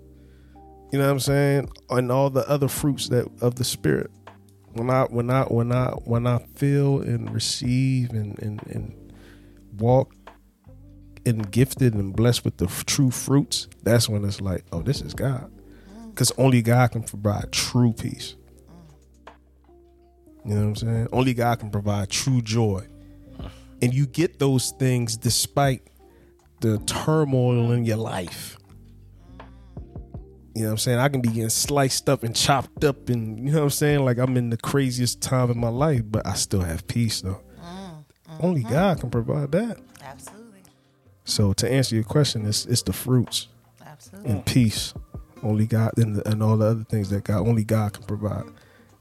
You 0.93 0.99
know 0.99 1.07
what 1.07 1.13
I'm 1.13 1.21
saying? 1.21 1.71
And 1.89 2.13
all 2.13 2.29
the 2.29 2.47
other 2.49 2.69
fruits 2.69 3.09
that 3.09 3.27
of 3.41 3.55
the 3.55 3.65
spirit. 3.65 4.11
When 4.75 4.91
I 4.91 5.05
when 5.05 5.31
I 5.31 5.45
when 5.45 5.73
I 5.73 5.89
when 6.05 6.27
I 6.27 6.39
feel 6.57 7.01
and 7.01 7.33
receive 7.33 8.11
and 8.11 8.39
and, 8.43 8.63
and 8.67 9.13
walk 9.79 10.15
and 11.25 11.51
gifted 11.51 11.95
and 11.95 12.15
blessed 12.15 12.45
with 12.45 12.59
the 12.59 12.67
f- 12.67 12.85
true 12.85 13.11
fruits, 13.11 13.69
that's 13.83 14.09
when 14.09 14.25
it's 14.25 14.41
like, 14.41 14.65
oh, 14.73 14.83
this 14.83 15.01
is 15.01 15.15
God. 15.15 15.51
Because 16.11 16.33
only 16.37 16.63
God 16.63 16.93
can 16.93 17.03
provide 17.05 17.53
true 17.53 17.93
peace. 17.93 18.37
You 20.45 20.55
know 20.55 20.61
what 20.61 20.69
I'm 20.69 20.77
saying? 20.77 21.09
Only 21.13 21.35
God 21.35 21.61
can 21.61 21.71
provide 21.71 22.11
true 22.11 22.43
joy. 22.43 22.87
And 23.81 23.93
you 23.93 24.07
get 24.07 24.39
those 24.39 24.71
things 24.73 25.17
despite 25.17 25.83
the 26.61 26.79
turmoil 26.79 27.73
in 27.73 27.85
your 27.85 27.97
life. 27.97 28.57
You 30.55 30.63
know 30.63 30.69
what 30.69 30.73
I'm 30.73 30.79
saying? 30.79 30.99
I 30.99 31.09
can 31.09 31.21
be 31.21 31.29
getting 31.29 31.49
sliced 31.49 32.09
up 32.09 32.23
and 32.23 32.37
chopped 32.37 32.85
up 32.85 33.09
and 33.09 33.39
you 33.39 33.53
know 33.53 33.59
what 33.59 33.65
I'm 33.65 33.71
saying? 33.71 34.05
Like 34.05 34.19
I'm 34.19 34.37
in 34.37 34.51
the 34.51 34.57
craziest 34.57 35.23
time 35.23 35.51
of 35.51 35.57
my 35.57 35.69
life, 35.69 36.03
but 36.05 36.27
I 36.27 36.35
still 36.35 36.61
have 36.61 36.87
peace 36.87 37.23
though. 37.23 37.41
Mm, 37.59 38.05
only 38.41 38.61
mm-hmm. 38.63 38.73
God 38.73 39.01
can 39.01 39.11
provide 39.11 39.51
that. 39.53 39.79
Absolutely. 40.03 40.61
So 41.25 41.53
to 41.55 41.71
answer 41.71 41.95
your 41.95 42.05
question, 42.05 42.45
it's 42.47 42.67
it's 42.67 42.83
the 42.83 42.93
fruits 42.93 43.49
Absolutely. 43.85 44.31
and 44.31 44.45
peace. 44.45 44.93
Only 45.43 45.67
God 45.67 45.93
and, 45.97 46.25
and 46.27 46.43
all 46.43 46.57
the 46.59 46.67
other 46.67 46.85
things 46.85 47.09
that 47.11 47.25
God 47.25 47.49
only 47.49 47.65
God 47.65 47.95
can 47.95 48.05
provide. 48.05 48.45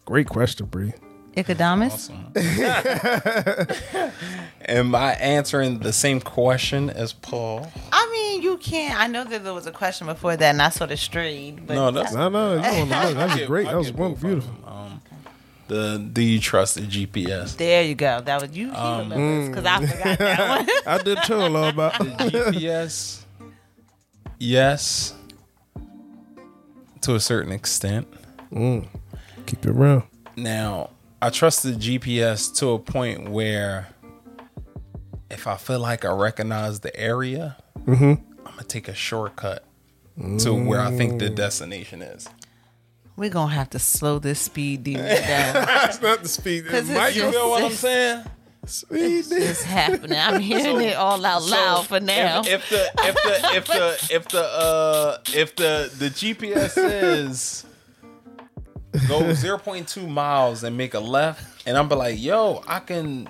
Great 0.06 0.28
question, 0.28 0.68
Bree. 0.68 0.94
Icodamus? 1.36 2.10
Am 4.68 4.94
I 4.96 5.14
answering 5.14 5.80
the 5.80 5.94
same 5.94 6.20
question 6.20 6.90
as 6.90 7.14
Paul? 7.14 7.72
I 7.92 8.10
mean, 8.12 8.42
you 8.42 8.58
can't. 8.58 9.00
I 9.00 9.08
know 9.08 9.24
that 9.24 9.44
there 9.44 9.54
was 9.54 9.66
a 9.66 9.72
question 9.72 10.08
before 10.08 10.36
that, 10.36 10.50
and 10.50 10.62
I 10.62 10.70
sort 10.70 10.92
of 10.92 11.00
strayed. 11.00 11.66
But 11.68 11.76
No, 11.76 11.92
that's 11.92 12.14
No, 12.14 12.30
no, 12.30 12.54
you 12.56 12.60
on 12.60 12.90
the 12.90 12.96
money. 12.96 13.14
that 13.14 13.38
was 13.40 13.48
great. 13.48 13.66
That 13.68 13.78
was 13.78 13.92
one 13.94 14.16
beautiful. 14.16 14.54
Um, 14.66 15.02
the 15.68 15.98
do 16.12 16.22
you 16.22 16.40
trust 16.40 16.76
the 16.76 16.82
GPS? 16.82 17.56
there 17.56 17.84
you 17.84 17.96
go. 17.96 18.20
That 18.22 18.42
was 18.42 18.52
you. 18.52 18.70
He 18.70 18.76
Um, 18.76 19.10
remembers 19.10 19.50
because 19.50 19.66
I 19.66 19.86
forgot 19.86 20.20
that 20.20 20.50
one. 20.86 20.86
I 20.86 20.98
did 21.02 21.18
tell 21.20 21.48
a 21.48 21.50
lot 21.50 21.74
about. 21.74 21.98
The 21.98 22.06
GPS, 22.06 23.22
yes, 24.38 25.14
to 27.02 27.16
a 27.16 27.20
certain 27.22 27.54
extent. 27.54 28.08
Mm. 28.52 28.88
Keep 29.46 29.66
it 29.66 29.72
real. 29.72 30.06
Now, 30.36 30.90
I 31.22 31.30
trust 31.30 31.64
the 31.64 31.72
GPS 31.72 32.54
to 32.58 32.70
a 32.72 32.80
point 32.80 33.30
where 33.30 33.88
if 35.30 35.46
I 35.48 35.56
feel 35.58 35.80
like 35.80 36.04
I 36.04 36.12
recognize 36.14 36.80
the 36.80 36.96
area, 37.00 37.58
I'm 37.88 38.16
gonna 38.44 38.64
take 38.68 38.88
a 38.88 38.94
shortcut 38.96 39.64
to 40.40 40.54
where 40.54 40.82
I 40.82 40.92
think 40.98 41.20
the 41.20 41.30
destination 41.30 42.02
is. 42.02 42.28
We're 43.16 43.30
gonna 43.30 43.54
have 43.54 43.70
to 43.72 43.80
slow 43.80 44.20
this 44.20 44.40
speed 44.40 44.84
demon 44.84 45.06
down. 45.06 45.54
That's 45.54 46.02
not 46.02 46.24
the 46.24 46.30
speed. 46.30 46.66
'Cause 46.68 46.90
it's 46.90 47.16
You 47.16 47.24
just- 47.32 47.38
what 47.38 47.64
I'm 47.64 47.72
saying? 47.72 48.24
Sweet. 48.66 49.26
It's 49.32 49.64
happening. 49.64 50.18
I'm 50.20 50.40
hearing 50.52 50.82
it 50.82 50.96
all 50.96 51.24
out 51.26 51.44
loud 51.44 51.88
for 51.88 52.00
now. 52.00 52.42
If, 52.42 52.48
if 52.48 52.70
the 52.70 52.92
if 53.08 53.16
the 53.16 53.56
if 53.58 53.66
the 53.68 54.16
if 54.16 54.28
the 54.30 54.44
uh 54.44 55.18
if 55.34 55.56
the 55.56 55.92
the 55.98 56.10
GPS 56.10 56.70
says 56.76 57.66
go 59.08 59.22
0.2 59.32 60.08
miles 60.10 60.64
and 60.64 60.78
make 60.78 60.94
a 60.94 61.00
left, 61.00 61.68
and 61.68 61.78
I'm 61.78 61.88
be 61.88 61.96
like, 61.96 62.22
yo, 62.22 62.64
I 62.68 62.80
can 62.80 63.30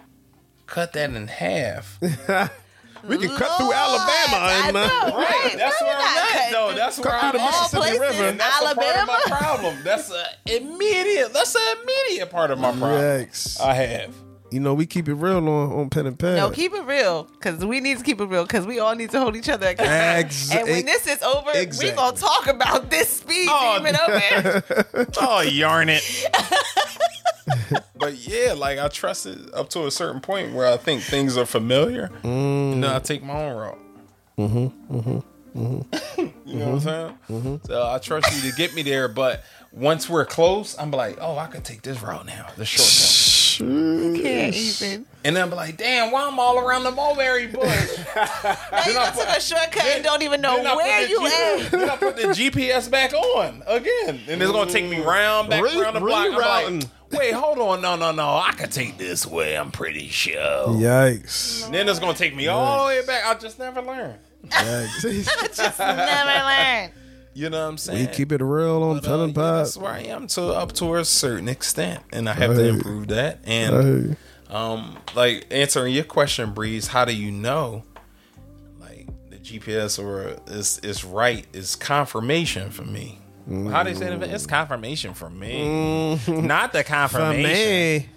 cut 0.67 0.93
that 0.93 1.09
in 1.09 1.27
half. 1.27 1.97
we 2.01 3.17
can 3.17 3.35
cut 3.35 3.57
through 3.57 3.73
Alabama. 3.73 4.37
I 4.37 4.61
and, 4.65 4.73
know, 4.73 5.17
right? 5.17 5.53
That's 5.57 5.81
where 5.81 5.95
I'm 5.97 6.37
at, 6.37 6.51
though. 6.51 6.69
through 6.69 6.77
That's 6.77 6.99
where 6.99 7.11
Cut 7.11 7.23
I'm 7.23 7.31
through 7.31 7.39
the 7.39 7.45
at. 7.45 7.53
all 7.53 7.61
Mississippi 7.61 7.97
places. 7.97 7.99
River. 7.99 8.29
And 8.29 8.39
that's 8.39 8.61
a 8.61 8.75
part 8.75 8.95
of 8.97 9.07
my 9.07 9.21
problem. 9.27 9.77
That's 9.83 10.11
an 10.11 10.25
immediate. 10.45 11.33
That's 11.33 11.55
an 11.55 11.61
immediate 11.83 12.29
part 12.29 12.51
of 12.51 12.59
my 12.59 12.71
problem. 12.71 12.91
Yikes. 13.01 13.59
I 13.59 13.73
have. 13.75 14.15
You 14.51 14.59
know, 14.59 14.73
we 14.73 14.85
keep 14.85 15.07
it 15.07 15.13
real 15.13 15.37
on, 15.37 15.47
on 15.47 15.89
pen 15.89 16.05
and 16.05 16.19
pad. 16.19 16.35
No, 16.35 16.49
keep 16.51 16.73
it 16.73 16.83
real, 16.83 17.23
because 17.23 17.63
we 17.63 17.79
need 17.79 17.97
to 17.99 18.03
keep 18.03 18.19
it 18.19 18.25
real, 18.25 18.43
because 18.43 18.65
we 18.65 18.79
all 18.79 18.93
need 18.95 19.09
to 19.11 19.19
hold 19.19 19.37
each 19.37 19.47
other 19.47 19.69
accountable. 19.69 19.95
Ex- 19.95 20.51
and 20.53 20.67
when 20.67 20.85
this 20.85 21.07
is 21.07 21.21
over, 21.23 21.51
exactly. 21.53 21.91
we 21.91 21.95
gonna 21.95 22.17
talk 22.17 22.47
about 22.47 22.89
this 22.89 23.09
speed 23.09 23.47
Oh, 23.49 23.77
demon 23.77 23.95
over 23.95 24.19
here. 24.19 25.07
Oh, 25.21 25.39
yarn 25.39 25.87
it. 25.89 26.03
but 27.97 28.15
yeah, 28.15 28.53
like 28.53 28.77
I 28.77 28.89
trust 28.89 29.25
it 29.25 29.39
up 29.53 29.69
to 29.69 29.85
a 29.85 29.91
certain 29.91 30.19
point 30.19 30.53
where 30.53 30.67
I 30.67 30.75
think 30.75 31.01
things 31.01 31.37
are 31.37 31.45
familiar, 31.45 32.11
and 32.23 32.83
then 32.83 32.91
I 32.91 32.99
take 32.99 33.23
my 33.23 33.33
own 33.33 33.55
route. 33.55 33.79
Mm-hmm. 34.37 34.97
Mm-hmm. 34.97 35.19
you 36.45 36.55
know 36.57 36.75
what 36.75 36.87
I'm 36.87 37.17
saying? 37.29 37.61
So 37.65 37.87
I 37.87 37.99
trust 37.99 38.33
you 38.35 38.51
to 38.51 38.57
get 38.57 38.73
me 38.73 38.83
there, 38.83 39.07
but 39.07 39.43
once 39.71 40.09
we're 40.09 40.25
close, 40.25 40.77
I'm 40.77 40.91
like, 40.91 41.17
oh, 41.21 41.37
I 41.37 41.47
could 41.47 41.63
take 41.63 41.81
this 41.81 42.01
route 42.01 42.25
now, 42.25 42.47
the 42.57 42.65
shortcut. 42.65 43.30
Can't 43.59 44.55
even. 44.55 45.05
And 45.23 45.35
then 45.35 45.43
I'm 45.43 45.51
like, 45.51 45.77
damn, 45.77 46.11
why 46.11 46.27
I'm 46.27 46.39
all 46.39 46.57
around 46.59 46.83
the 46.83 46.91
mulberry 46.91 47.47
bush? 47.47 47.97
Now 48.15 48.83
you 48.87 48.93
done 48.93 49.13
took 49.13 49.27
a 49.27 49.39
shortcut 49.41 49.85
and 49.85 50.03
don't 50.03 50.21
even 50.23 50.41
know 50.41 50.57
Then 50.57 50.67
I 50.67 50.69
put 50.71 50.77
where 50.77 51.07
you 51.07 51.19
G- 51.19 51.65
at. 51.65 51.71
Then 51.71 51.89
I 51.89 51.95
put 51.97 52.15
the 52.15 52.23
GPS 52.23 52.89
back 52.89 53.13
on 53.13 53.61
again, 53.67 54.19
and 54.27 54.41
it's 54.41 54.51
gonna 54.51 54.71
take 54.71 54.85
me 54.89 54.99
round 55.01 55.49
back 55.49 55.61
Re- 55.63 55.79
around 55.79 55.93
the 55.95 55.99
block. 55.99 56.27
I'm 56.31 56.79
like, 56.79 56.89
wait, 57.11 57.33
hold 57.33 57.59
on, 57.59 57.81
no, 57.81 57.95
no, 57.95 58.11
no, 58.11 58.27
I 58.29 58.53
could 58.53 58.71
take 58.71 58.97
this 58.97 59.25
way. 59.25 59.55
I'm 59.57 59.71
pretty 59.71 60.07
sure. 60.07 60.67
Yikes. 60.69 61.65
And 61.65 61.73
then 61.73 61.87
it's 61.87 61.99
gonna 61.99 62.13
take 62.17 62.35
me 62.35 62.47
all 62.47 62.79
the 62.79 62.87
way 62.87 63.05
back. 63.05 63.25
I 63.25 63.35
just 63.39 63.59
never 63.59 63.81
learned. 63.81 64.19
Yikes. 64.47 65.29
I 65.41 65.47
just 65.53 65.79
never 65.79 66.45
learned. 66.45 66.91
You 67.33 67.49
know 67.49 67.63
what 67.63 67.69
I'm 67.69 67.77
saying? 67.77 68.07
we 68.07 68.13
keep 68.13 68.31
it 68.31 68.43
real 68.43 68.83
on 68.83 68.99
pen 68.99 69.19
and 69.21 69.35
pad. 69.35 69.59
that's 69.59 69.77
where 69.77 69.91
I 69.91 69.99
am 70.01 70.27
to 70.27 70.43
up 70.47 70.73
to 70.73 70.95
a 70.95 71.05
certain 71.05 71.47
extent, 71.47 72.03
and 72.11 72.27
I 72.27 72.33
have 72.33 72.55
to 72.55 72.67
improve 72.67 73.07
that. 73.07 73.39
And 73.45 74.17
Hey. 74.49 74.55
um, 74.55 74.97
like 75.15 75.47
answering 75.49 75.93
your 75.93 76.03
question, 76.03 76.51
Breeze, 76.53 76.87
how 76.87 77.05
do 77.05 77.15
you 77.15 77.31
know? 77.31 77.83
Like 78.79 79.07
the 79.29 79.37
GPS 79.37 79.97
or 80.01 80.35
is 80.47 80.79
is 80.79 81.05
right 81.05 81.45
is 81.53 81.75
confirmation 81.77 82.69
for 82.69 82.83
me. 82.83 83.19
How 83.69 83.83
do 83.83 83.89
you 83.89 83.95
say 83.95 84.13
it? 84.13 84.21
It's 84.23 84.45
mm. 84.45 84.49
confirmation 84.49 85.13
for 85.13 85.29
me, 85.29 86.17
mm. 86.25 86.43
not 86.43 86.73
the 86.73 86.83
For 86.83 86.89
confirmation, 86.89 88.03
me. 88.03 88.09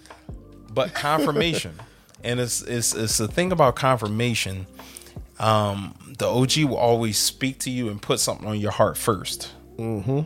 but 0.72 0.92
confirmation. 0.94 1.74
and 2.22 2.40
it's 2.40 2.62
it's 2.62 2.94
it's 2.94 3.18
the 3.18 3.28
thing 3.28 3.52
about 3.52 3.74
confirmation. 3.76 4.66
Um, 5.44 5.94
the 6.18 6.26
OG 6.26 6.64
will 6.64 6.76
always 6.76 7.18
speak 7.18 7.58
to 7.60 7.70
you 7.70 7.90
and 7.90 8.00
put 8.00 8.18
something 8.18 8.46
on 8.48 8.58
your 8.58 8.70
heart 8.72 8.96
1st 8.96 9.50
Mm-hmm. 9.76 10.20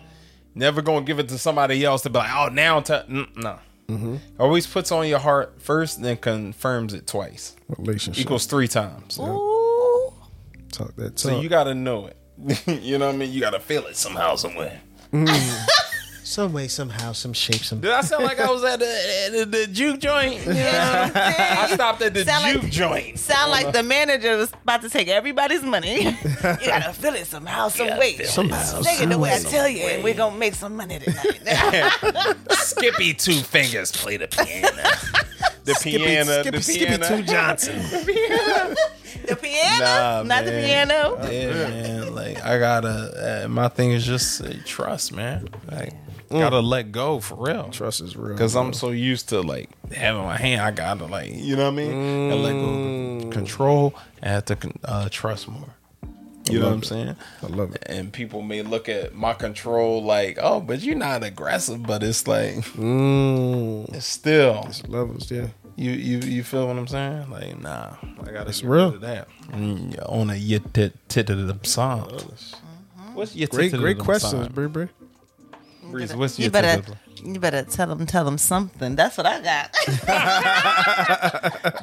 Never 0.55 0.83
gonna 0.83 1.07
give 1.07 1.19
it 1.19 1.29
to 1.31 1.39
somebody 1.39 1.85
else 1.85 2.03
to 2.03 2.11
be 2.11 2.19
like, 2.19 2.31
oh, 2.35 2.49
now 2.53 2.81
t-. 2.81 2.93
Mm, 2.93 3.37
no. 3.37 3.59
Mm-hmm. 3.89 4.17
Always 4.39 4.67
puts 4.67 4.93
on 4.93 5.09
your 5.09 5.19
heart 5.19 5.63
first, 5.63 6.03
then 6.03 6.19
confirms 6.19 6.93
it 6.93 7.07
twice. 7.07 7.57
Relationship. 7.79 8.21
Equals 8.21 8.45
three 8.45 8.69
times. 8.69 9.19
Ooh. 9.19 10.13
Talk 10.71 10.95
that 10.97 11.17
talk. 11.17 11.19
So 11.19 11.41
you 11.41 11.49
gotta 11.49 11.75
know 11.75 12.07
it. 12.09 12.17
you 12.83 12.99
know 12.99 13.07
what 13.07 13.15
I 13.15 13.19
mean? 13.19 13.33
You 13.33 13.41
gotta 13.41 13.61
feel 13.61 13.87
it 13.87 13.97
somehow, 13.97 14.37
somewhere. 14.37 14.81
Some 16.29 16.53
way, 16.53 16.69
somehow, 16.69 17.13
some 17.13 17.33
shape, 17.33 17.65
some. 17.65 17.81
Did 17.81 17.91
I 17.91 18.03
sound 18.03 18.23
like 18.23 18.39
I 18.39 18.51
was 18.51 18.63
at 18.63 18.79
the, 18.81 19.31
the, 19.33 19.45
the 19.47 19.67
juke 19.67 19.99
joint? 19.99 20.35
You 20.47 20.53
know? 20.53 21.11
I 21.15 21.71
stopped 21.73 22.03
at 22.03 22.13
the 22.13 22.23
Sound 22.23 22.43
like- 22.45 22.61
juke 22.61 22.71
joint. 22.71 23.19
Sound 23.19 23.51
like 23.51 23.73
the 23.73 23.83
manager 23.83 24.37
was 24.37 24.53
about 24.53 24.83
to 24.83 24.91
take 24.91 25.09
everybody's 25.09 25.63
money. 25.63 26.03
you 26.05 26.13
gotta 26.43 26.93
feel 26.93 27.15
it 27.15 27.27
somehow, 27.27 27.69
some 27.69 27.97
way. 27.97 28.19
Somehow, 28.25 28.83
Take 28.83 29.01
it 29.01 29.09
the 29.09 29.19
way 29.19 29.33
I 29.33 29.39
tell 29.39 29.67
you, 29.67 29.81
and 29.85 30.05
we're 30.05 30.13
gonna 30.13 30.37
make 30.37 30.53
some 30.53 30.77
money 30.77 30.99
tonight. 30.99 32.37
Skippy 32.51 33.15
Two 33.15 33.41
Fingers 33.41 33.91
play 33.91 34.19
the 34.19 34.29
piano. 34.29 34.83
The 35.65 35.81
piano, 35.83 36.41
Skippy, 36.43 36.51
the 36.59 36.63
Skippy 36.63 36.85
piano. 36.85 37.09
Two 37.09 37.23
Johnson. 37.23 37.79
the 37.79 39.39
piano, 39.41 39.85
Nah, 39.85 40.23
not 40.25 40.45
the 40.45 40.51
piano. 40.51 41.19
Yeah, 41.23 41.53
man. 41.71 42.15
Like 42.15 42.45
I 42.45 42.59
gotta. 42.59 43.45
Uh, 43.45 43.49
my 43.49 43.69
thing 43.69 43.93
is 43.93 44.05
just 44.05 44.43
uh, 44.43 44.53
trust, 44.67 45.15
man. 45.15 45.49
Like 45.71 45.95
gotta 46.31 46.61
let 46.61 46.93
go 46.93 47.21
for 47.21 47.35
real. 47.37 47.69
Trust 47.71 48.01
is 48.01 48.17
real. 48.17 48.35
Because 48.35 48.55
I'm 48.57 48.73
so 48.73 48.91
used 48.91 49.29
to 49.31 49.41
like 49.41 49.71
having 49.93 50.23
my 50.23 50.37
hand, 50.37 50.61
I 50.63 50.71
gotta 50.71 51.07
like, 51.07 51.33
you 51.33 51.57
know 51.57 51.65
what 51.65 51.73
I 51.75 51.77
mean? 51.77 51.93
And 52.33 52.43
let 52.43 52.53
go 52.53 53.27
of 53.29 53.33
control 53.33 53.95
and 54.23 54.31
have 54.33 54.45
to 54.47 54.73
uh, 54.85 55.09
trust 55.11 55.49
more. 55.49 55.75
You 56.51 56.61
know 56.61 56.67
what 56.67 56.73
I'm 56.75 56.83
it. 56.83 56.87
saying? 56.87 57.17
I 57.43 57.47
love 57.49 57.75
it. 57.75 57.83
And 57.87 58.11
people 58.11 58.41
may 58.41 58.63
look 58.63 58.89
at 58.89 59.15
my 59.15 59.35
control 59.35 60.03
like, 60.03 60.39
oh, 60.41 60.61
but 60.61 60.81
you're 60.81 60.97
not 60.97 61.23
aggressive, 61.23 61.83
but 61.83 62.03
it's 62.03 62.27
like 62.27 62.55
Mm. 62.75 63.95
it's 63.95 64.07
still 64.07 64.67
Levels, 64.89 65.31
yeah. 65.31 65.49
you 65.77 65.91
you 65.91 66.19
you 66.21 66.43
feel 66.43 66.67
what 66.69 66.77
I'm 66.79 66.87
saying? 66.87 67.31
Like, 67.31 67.61
nah, 67.61 67.97
I 68.27 68.31
gotta 68.33 68.49
It's 68.49 68.63
real. 68.65 68.87
rid 68.93 68.95
of 68.95 69.01
that. 69.03 69.29
Mm, 69.53 69.99
on 70.11 70.31
a 70.31 70.37
yet 70.37 70.73
tit 70.73 70.95
tit 71.09 71.29
of 71.29 71.47
them 71.47 71.63
songs. 71.65 72.55
What's 73.13 73.35
your 73.37 73.49
Great, 73.49 73.71
tit- 73.73 73.81
great 73.81 73.97
tit- 73.99 74.05
questions, 74.07 74.45
song? 74.45 74.53
Bree 74.55 74.69
Bree. 74.69 74.89
Breeze, 75.91 76.15
what's 76.15 76.39
You 76.39 76.45
your 76.45 76.53
better, 76.53 76.83
tit- 76.83 76.97
you 77.25 77.41
better 77.41 77.63
tell 77.63 77.87
them, 77.89 78.07
tell 78.07 78.25
them 78.25 78.39
something. 78.39 78.95
That's 78.97 79.17
what 79.17 79.27
I 79.27 79.41
got. 79.41 79.73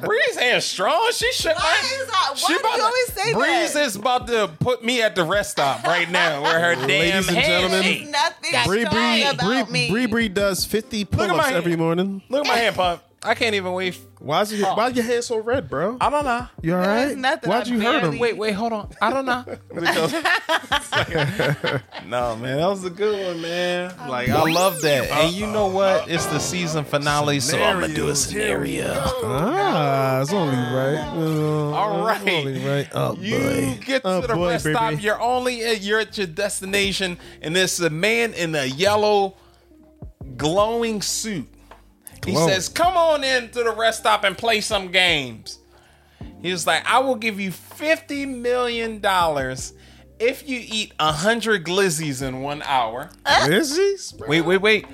Breeze 0.02 0.36
hand 0.36 0.62
strong. 0.62 1.10
She 1.12 1.30
shook 1.32 1.56
Why 1.58 1.78
my. 1.82 2.00
is 2.00 2.06
that- 2.06 2.32
she 2.38 2.52
do 2.54 2.58
about 2.60 2.70
you 2.72 2.78
to- 2.78 2.84
always 2.84 3.12
say 3.12 3.32
that 3.32 3.38
Breeze 3.38 3.72
that? 3.74 3.86
is 3.86 3.96
about 3.96 4.26
to 4.28 4.48
put 4.60 4.84
me 4.84 5.02
at 5.02 5.14
the 5.14 5.24
rest 5.24 5.50
stop 5.52 5.84
right 5.84 6.10
now, 6.10 6.42
where 6.42 6.58
her 6.60 6.74
damn 6.74 6.86
Ladies 6.88 7.28
and 7.28 7.36
hand 7.36 7.46
gentlemen, 7.70 7.82
shake. 7.82 8.08
Nothing 8.10 8.52
Bree 8.66 8.84
strong 8.86 8.94
Bree, 8.94 9.22
about 9.24 9.70
me. 9.70 9.88
Bree, 9.90 10.06
Bree 10.06 10.06
Bree 10.06 10.28
does 10.28 10.64
50 10.64 11.04
pull-ups 11.06 11.44
hand. 11.44 11.56
every 11.56 11.76
morning. 11.76 12.22
Look 12.28 12.44
at 12.46 12.48
my 12.48 12.56
hand 12.58 12.76
pump. 12.76 13.02
I 13.26 13.34
can't 13.34 13.54
even 13.54 13.72
wait. 13.72 13.98
Why 14.18 14.40
is 14.42 14.52
your, 14.58 14.74
why 14.74 14.88
is 14.88 14.96
your 14.96 15.04
hand 15.04 15.24
so 15.24 15.38
red, 15.38 15.68
bro? 15.68 15.98
I 16.00 16.10
don't 16.10 16.24
know. 16.24 16.46
You 16.62 16.74
all 16.76 16.82
There's 16.82 17.10
right? 17.12 17.18
nothing 17.18 17.50
Why'd 17.50 17.66
I 17.66 17.70
you 17.70 17.80
hurt 17.80 17.94
him? 17.96 18.00
barely- 18.02 18.18
Wait, 18.18 18.36
wait, 18.38 18.52
hold 18.52 18.72
on. 18.72 18.90
I 19.00 19.10
don't 19.12 19.26
know. 19.26 19.44
no, 22.06 22.36
man, 22.36 22.56
that 22.58 22.66
was 22.68 22.84
a 22.84 22.90
good 22.90 23.26
one, 23.26 23.42
man. 23.42 23.92
Like 24.08 24.28
I 24.28 24.42
love 24.50 24.80
that. 24.82 25.10
And 25.10 25.34
you 25.34 25.46
know 25.46 25.66
what? 25.66 26.08
It's 26.08 26.26
the 26.26 26.38
season 26.38 26.84
finale, 26.84 27.40
so 27.40 27.62
I'm 27.62 27.80
gonna 27.80 27.94
do 27.94 28.08
a 28.08 28.16
scenario. 28.16 28.92
Ah, 29.24 30.22
it's 30.22 30.32
only 30.32 30.56
right. 30.56 31.12
Uh, 31.14 31.72
All 31.74 32.06
right. 32.06 32.20
it's 32.24 32.46
only 32.46 32.66
right. 32.66 32.88
Oh, 32.94 33.16
You 33.20 33.38
boy. 33.38 33.78
get 33.84 34.02
to 34.02 34.08
Oh, 34.08 34.20
the 34.22 34.34
boy, 34.34 34.48
rest 34.50 34.64
baby. 34.64 34.74
stop. 34.76 35.02
You're 35.02 35.20
only 35.20 35.62
at, 35.64 35.82
you're 35.82 36.00
at 36.00 36.16
your 36.16 36.26
destination, 36.26 37.18
and 37.42 37.54
there's 37.54 37.78
a 37.80 37.90
man 37.90 38.32
in 38.34 38.54
a 38.54 38.64
yellow, 38.64 39.36
glowing 40.36 41.02
suit. 41.02 41.46
He 42.26 42.36
says, 42.36 42.68
"Come 42.68 42.96
on 42.96 43.24
in 43.24 43.48
to 43.50 43.62
the 43.62 43.72
rest 43.74 44.00
stop 44.00 44.24
and 44.24 44.36
play 44.36 44.60
some 44.60 44.90
games." 44.90 45.58
He 46.42 46.50
was 46.52 46.66
like, 46.66 46.84
"I 46.86 46.98
will 46.98 47.14
give 47.16 47.40
you 47.40 47.50
fifty 47.50 48.26
million 48.26 49.00
dollars 49.00 49.72
if 50.18 50.48
you 50.48 50.60
eat 50.62 50.92
a 50.98 51.12
hundred 51.12 51.64
glizzies 51.64 52.22
in 52.26 52.40
one 52.42 52.62
hour." 52.62 53.10
Glizzies? 53.24 54.16
he? 54.16 54.22
Wait, 54.28 54.42
wait, 54.42 54.58
wait. 54.60 54.84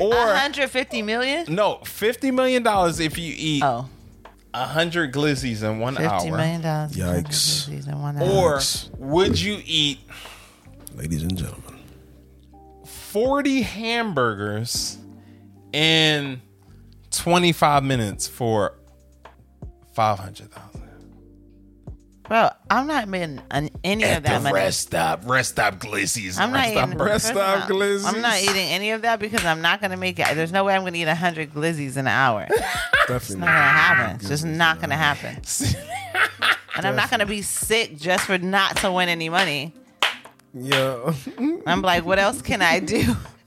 Or 0.00 0.08
150 0.10 1.02
million? 1.02 1.46
no, 1.54 1.80
fifty 1.84 2.30
million 2.30 2.62
dollars 2.62 3.00
if 3.00 3.18
you 3.18 3.34
eat 3.36 3.62
Oh, 3.62 3.88
a 4.54 4.64
hundred 4.66 5.12
glizzies 5.12 5.62
in 5.62 5.78
one 5.78 5.94
50 5.96 6.08
hour. 6.08 6.36
million 6.36 6.62
dollars. 6.62 6.92
Yikes. 6.92 7.68
In 7.88 8.00
one 8.00 8.16
hour. 8.18 8.28
Or 8.28 8.60
would 8.98 9.38
you 9.40 9.60
eat 9.64 10.00
Ladies 10.94 11.22
and 11.22 11.36
gentlemen. 11.36 11.78
40 12.84 13.62
hamburgers 13.62 14.98
in 15.72 16.40
25 17.10 17.84
minutes 17.84 18.26
for 18.26 18.78
500,000. 19.94 20.80
Bro, 22.30 22.48
I'm 22.70 22.86
not 22.86 23.08
making 23.08 23.42
an, 23.50 23.70
any 23.82 24.04
of 24.04 24.22
that 24.22 24.42
money. 24.42 24.54
rest 24.54 24.82
stop, 24.82 25.22
rest 25.24 25.50
stop 25.50 25.74
glizzies. 25.74 26.38
I'm 26.38 26.52
not 26.52 26.58
rest 26.58 26.70
stop 26.70 26.86
eating. 26.86 26.98
burgers. 26.98 27.12
Rest 27.12 27.26
first 27.26 27.36
stop 27.36 27.70
all, 27.70 27.76
glizzies. 27.76 28.04
I'm 28.14 28.20
not 28.20 28.40
eating 28.40 28.68
any 28.68 28.92
of 28.92 29.02
that 29.02 29.18
because 29.18 29.44
I'm 29.44 29.60
not 29.60 29.80
gonna 29.80 29.96
make 29.96 30.16
it. 30.20 30.36
There's 30.36 30.52
no 30.52 30.62
way 30.62 30.76
I'm 30.76 30.84
gonna 30.84 30.96
eat 30.96 31.08
hundred 31.08 31.52
glizzies 31.52 31.94
in 31.94 32.00
an 32.00 32.08
hour. 32.08 32.46
It's 33.10 33.26
Definitely 33.26 33.40
not 33.40 33.46
gonna 33.46 33.68
happen. 33.72 34.16
It's 34.16 34.28
just 34.28 34.44
not 34.44 34.80
gonna 34.80 34.96
happen. 34.96 35.42
And 36.76 36.86
I'm 36.86 36.94
not 36.96 37.10
gonna 37.10 37.26
be 37.26 37.42
sick 37.42 37.98
just 37.98 38.24
for 38.26 38.38
not 38.38 38.76
to 38.78 38.92
win 38.92 39.08
any 39.08 39.28
money. 39.28 39.74
Yeah. 40.52 41.14
I'm 41.66 41.82
like, 41.82 42.04
what 42.04 42.18
else 42.18 42.42
can 42.42 42.60
I 42.62 42.80
do? 42.80 43.04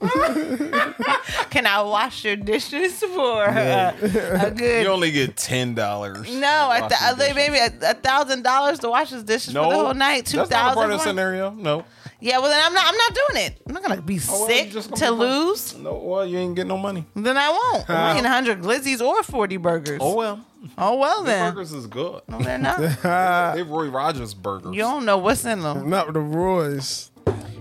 can 1.50 1.66
I 1.66 1.82
wash 1.82 2.24
your 2.24 2.36
dishes 2.36 2.98
for 3.00 3.44
uh, 3.44 3.94
a 4.00 4.50
good? 4.50 4.82
You 4.84 4.88
only 4.90 5.10
get 5.12 5.36
ten 5.36 5.74
dollars. 5.74 6.34
no, 6.34 6.70
a 6.70 6.80
th- 6.80 6.92
I 7.00 7.14
think 7.14 7.36
maybe 7.36 7.56
a 7.58 7.90
a 7.90 7.94
thousand 7.94 8.42
dollars 8.42 8.78
to 8.80 8.90
wash 8.90 9.10
his 9.10 9.22
dishes 9.24 9.54
No, 9.54 9.64
for 9.64 9.70
the 9.70 9.76
whole 9.84 9.94
night. 9.94 10.26
Two 10.26 10.38
That's 10.38 10.50
not 10.50 10.72
a 10.72 10.74
part 10.74 10.76
thousand. 10.76 10.92
of 10.92 10.98
the 10.98 11.04
scenario. 11.04 11.50
No. 11.50 11.84
Yeah, 12.20 12.38
well 12.38 12.48
then 12.48 12.60
I'm 12.64 12.72
not. 12.72 12.84
I'm 12.86 12.96
not 12.96 13.14
doing 13.14 13.44
it. 13.46 13.60
I'm 13.66 13.74
not 13.74 13.82
gonna 13.82 14.00
be 14.02 14.18
Oh, 14.28 14.38
well, 14.40 14.48
sick 14.48 14.70
just 14.70 14.90
gonna 14.90 15.06
to 15.06 15.12
be 15.12 15.18
fine. 15.18 15.18
lose. 15.46 15.76
No. 15.76 15.94
Well, 15.94 16.26
you 16.26 16.38
ain't 16.38 16.54
getting 16.54 16.68
no 16.68 16.78
money. 16.78 17.04
Then 17.14 17.36
I 17.36 17.50
won't. 17.50 17.90
I'm 17.90 18.16
eating 18.16 18.24
100 18.24 18.60
glizzies 18.62 19.00
or 19.04 19.22
40 19.22 19.56
burgers. 19.58 19.98
Oh 20.00 20.14
well. 20.14 20.44
Oh, 20.78 20.96
well 20.96 21.22
then. 21.24 21.52
Burgers 21.52 21.72
is 21.72 21.86
good. 21.86 22.22
No, 22.28 22.38
they're 22.38 22.56
not. 22.58 22.78
They 23.56 23.62
Roy 23.62 23.88
Rogers 23.88 24.32
burgers. 24.32 24.74
You 24.74 24.80
don't 24.82 25.04
know 25.04 25.18
what's 25.18 25.44
in 25.44 25.60
them. 25.60 25.90
Not 25.90 26.12
the 26.12 26.20
Roy's. 26.20 27.10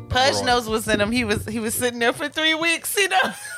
Pudge 0.09 0.35
Roy. 0.35 0.41
knows 0.43 0.69
what's 0.69 0.87
in 0.87 1.01
him. 1.01 1.11
He 1.11 1.23
was 1.23 1.43
he 1.47 1.59
was 1.59 1.73
sitting 1.73 1.97
there 1.97 2.13
for 2.13 2.29
three 2.29 2.53
weeks. 2.53 2.95
You 2.95 3.09
know, 3.09 3.17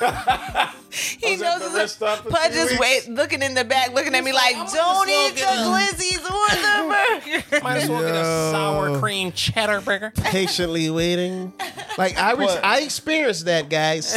he 0.90 1.32
Was 1.32 1.40
knows. 1.40 1.60
the 1.60 1.68
what's 1.70 2.00
in- 2.00 2.16
for 2.22 2.30
Pudge 2.30 2.52
is 2.52 2.70
weeks? 2.70 2.80
wait, 2.80 3.08
looking 3.10 3.42
in 3.42 3.52
the 3.52 3.64
back, 3.64 3.92
looking 3.92 4.14
at 4.14 4.24
me 4.24 4.32
like, 4.32 4.56
like, 4.56 4.72
"Don't 4.72 5.06
eat 5.08 5.34
the 5.34 5.40
just 5.40 5.54
go 5.54 5.70
glizzies 5.70 6.24
or 6.24 6.48
the 6.56 7.42
burger." 7.50 7.62
Might 7.62 7.76
as 7.82 7.88
well 7.90 8.00
get 8.00 8.14
a 8.14 8.24
sour 8.52 8.98
cream 8.98 9.32
cheddar 9.32 9.82
burger. 9.82 10.12
Patiently 10.16 10.88
waiting. 10.88 11.52
Like 11.98 12.16
I, 12.18 12.32
re- 12.32 12.48
I 12.64 12.80
experienced 12.80 13.44
that, 13.44 13.68
guys. 13.68 14.14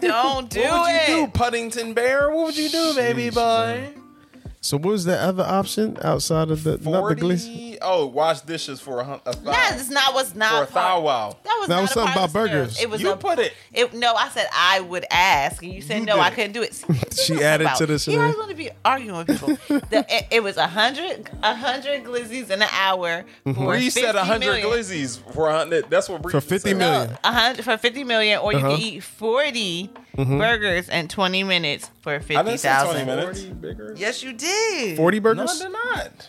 don't 0.00 0.50
do 0.50 0.60
what 0.62 0.80
would 0.82 0.94
it. 0.96 1.08
you 1.10 1.26
do, 1.26 1.30
Puddington 1.32 1.94
Bear? 1.94 2.28
What 2.34 2.46
would 2.46 2.56
you 2.56 2.70
do, 2.70 2.94
baby 2.96 3.30
boy? 3.30 3.88
So 4.60 4.76
what 4.76 4.90
was 4.90 5.04
the 5.04 5.16
other 5.16 5.44
option 5.44 5.96
outside 6.02 6.50
of 6.50 6.64
the 6.64 6.72
not 6.72 6.80
the 6.82 6.84
Forty. 6.90 7.22
glizzy? 7.22 7.78
Oh, 7.80 8.06
wash 8.06 8.40
dishes 8.40 8.80
for 8.80 8.98
a, 9.00 9.04
hun- 9.04 9.20
a 9.24 9.32
thou. 9.36 9.52
That 9.52 9.76
is 9.76 9.88
not 9.88 10.14
what's 10.14 10.32
for 10.32 10.38
not 10.38 10.68
a 10.68 10.72
thou 10.74 10.80
part- 10.94 11.02
wow. 11.04 11.36
That 11.44 11.56
was 11.60 11.68
That 11.68 11.80
was 11.80 11.90
something 11.92 12.12
about 12.12 12.32
burgers. 12.32 12.82
It 12.82 12.90
was 12.90 13.00
You 13.00 13.12
a, 13.12 13.16
put 13.16 13.38
it. 13.38 13.52
It, 13.72 13.94
no, 13.94 14.14
I 14.14 14.28
said 14.30 14.48
I 14.52 14.80
would 14.80 15.06
ask, 15.12 15.62
and 15.62 15.72
you 15.72 15.80
said 15.80 16.00
You 16.00 16.06
no, 16.06 16.14
did 16.16 16.22
I 16.22 16.30
couldn't 16.30 16.52
do 16.52 16.62
it. 16.62 16.84
She 17.18 17.42
added 17.42 17.68
to 17.76 17.86
this. 17.86 18.06
You 18.08 18.14
scenario. 18.14 18.32
always 18.32 18.38
want 18.38 18.50
to 18.50 18.56
be 18.56 18.70
arguing 18.84 19.16
with 19.18 19.26
people. 19.28 19.78
the, 19.90 20.04
it, 20.08 20.26
it 20.32 20.42
was 20.42 20.56
a 20.56 20.66
hundred, 20.66 21.30
a 21.42 21.54
hundred 21.54 22.02
glizzies 22.04 22.50
in 22.50 22.60
an 22.60 22.68
hour 22.72 23.24
for 23.44 23.52
Bree 23.52 23.90
said 23.90 24.12
50 24.14 24.18
hundred 24.18 24.46
million. 24.46 24.66
glizzies 24.68 25.32
for 25.34 25.48
a 25.50 25.58
hundred. 25.58 25.88
That's 25.88 26.08
what 26.08 26.20
Bree 26.22 26.32
For 26.32 26.40
50 26.40 26.70
said. 26.70 26.76
million. 26.76 27.10
No, 27.10 27.16
a 27.24 27.32
hundred 27.32 27.64
for 27.64 27.76
fifty 27.76 28.02
million, 28.04 28.40
or 28.40 28.52
you 28.52 28.58
Uh-huh. 28.58 28.70
can 28.76 28.80
eat 28.80 29.02
40 30.16 30.36
burgers 30.38 30.88
in 30.88 31.08
twenty 31.08 31.44
minutes 31.44 31.90
for 32.00 32.14
I 32.14 32.18
fifty 32.18 32.34
didn't 32.44 32.58
say 32.58 32.68
twenty 32.82 33.04
thousand. 33.04 33.06
minutes. 33.06 33.42
Bigger. 33.42 33.94
Yes, 33.96 34.22
you 34.22 34.32
did. 34.32 34.96
Forty 34.96 35.18
No, 35.18 35.22
burgers? 35.34 35.58
they're 35.60 35.70
not. 35.70 36.28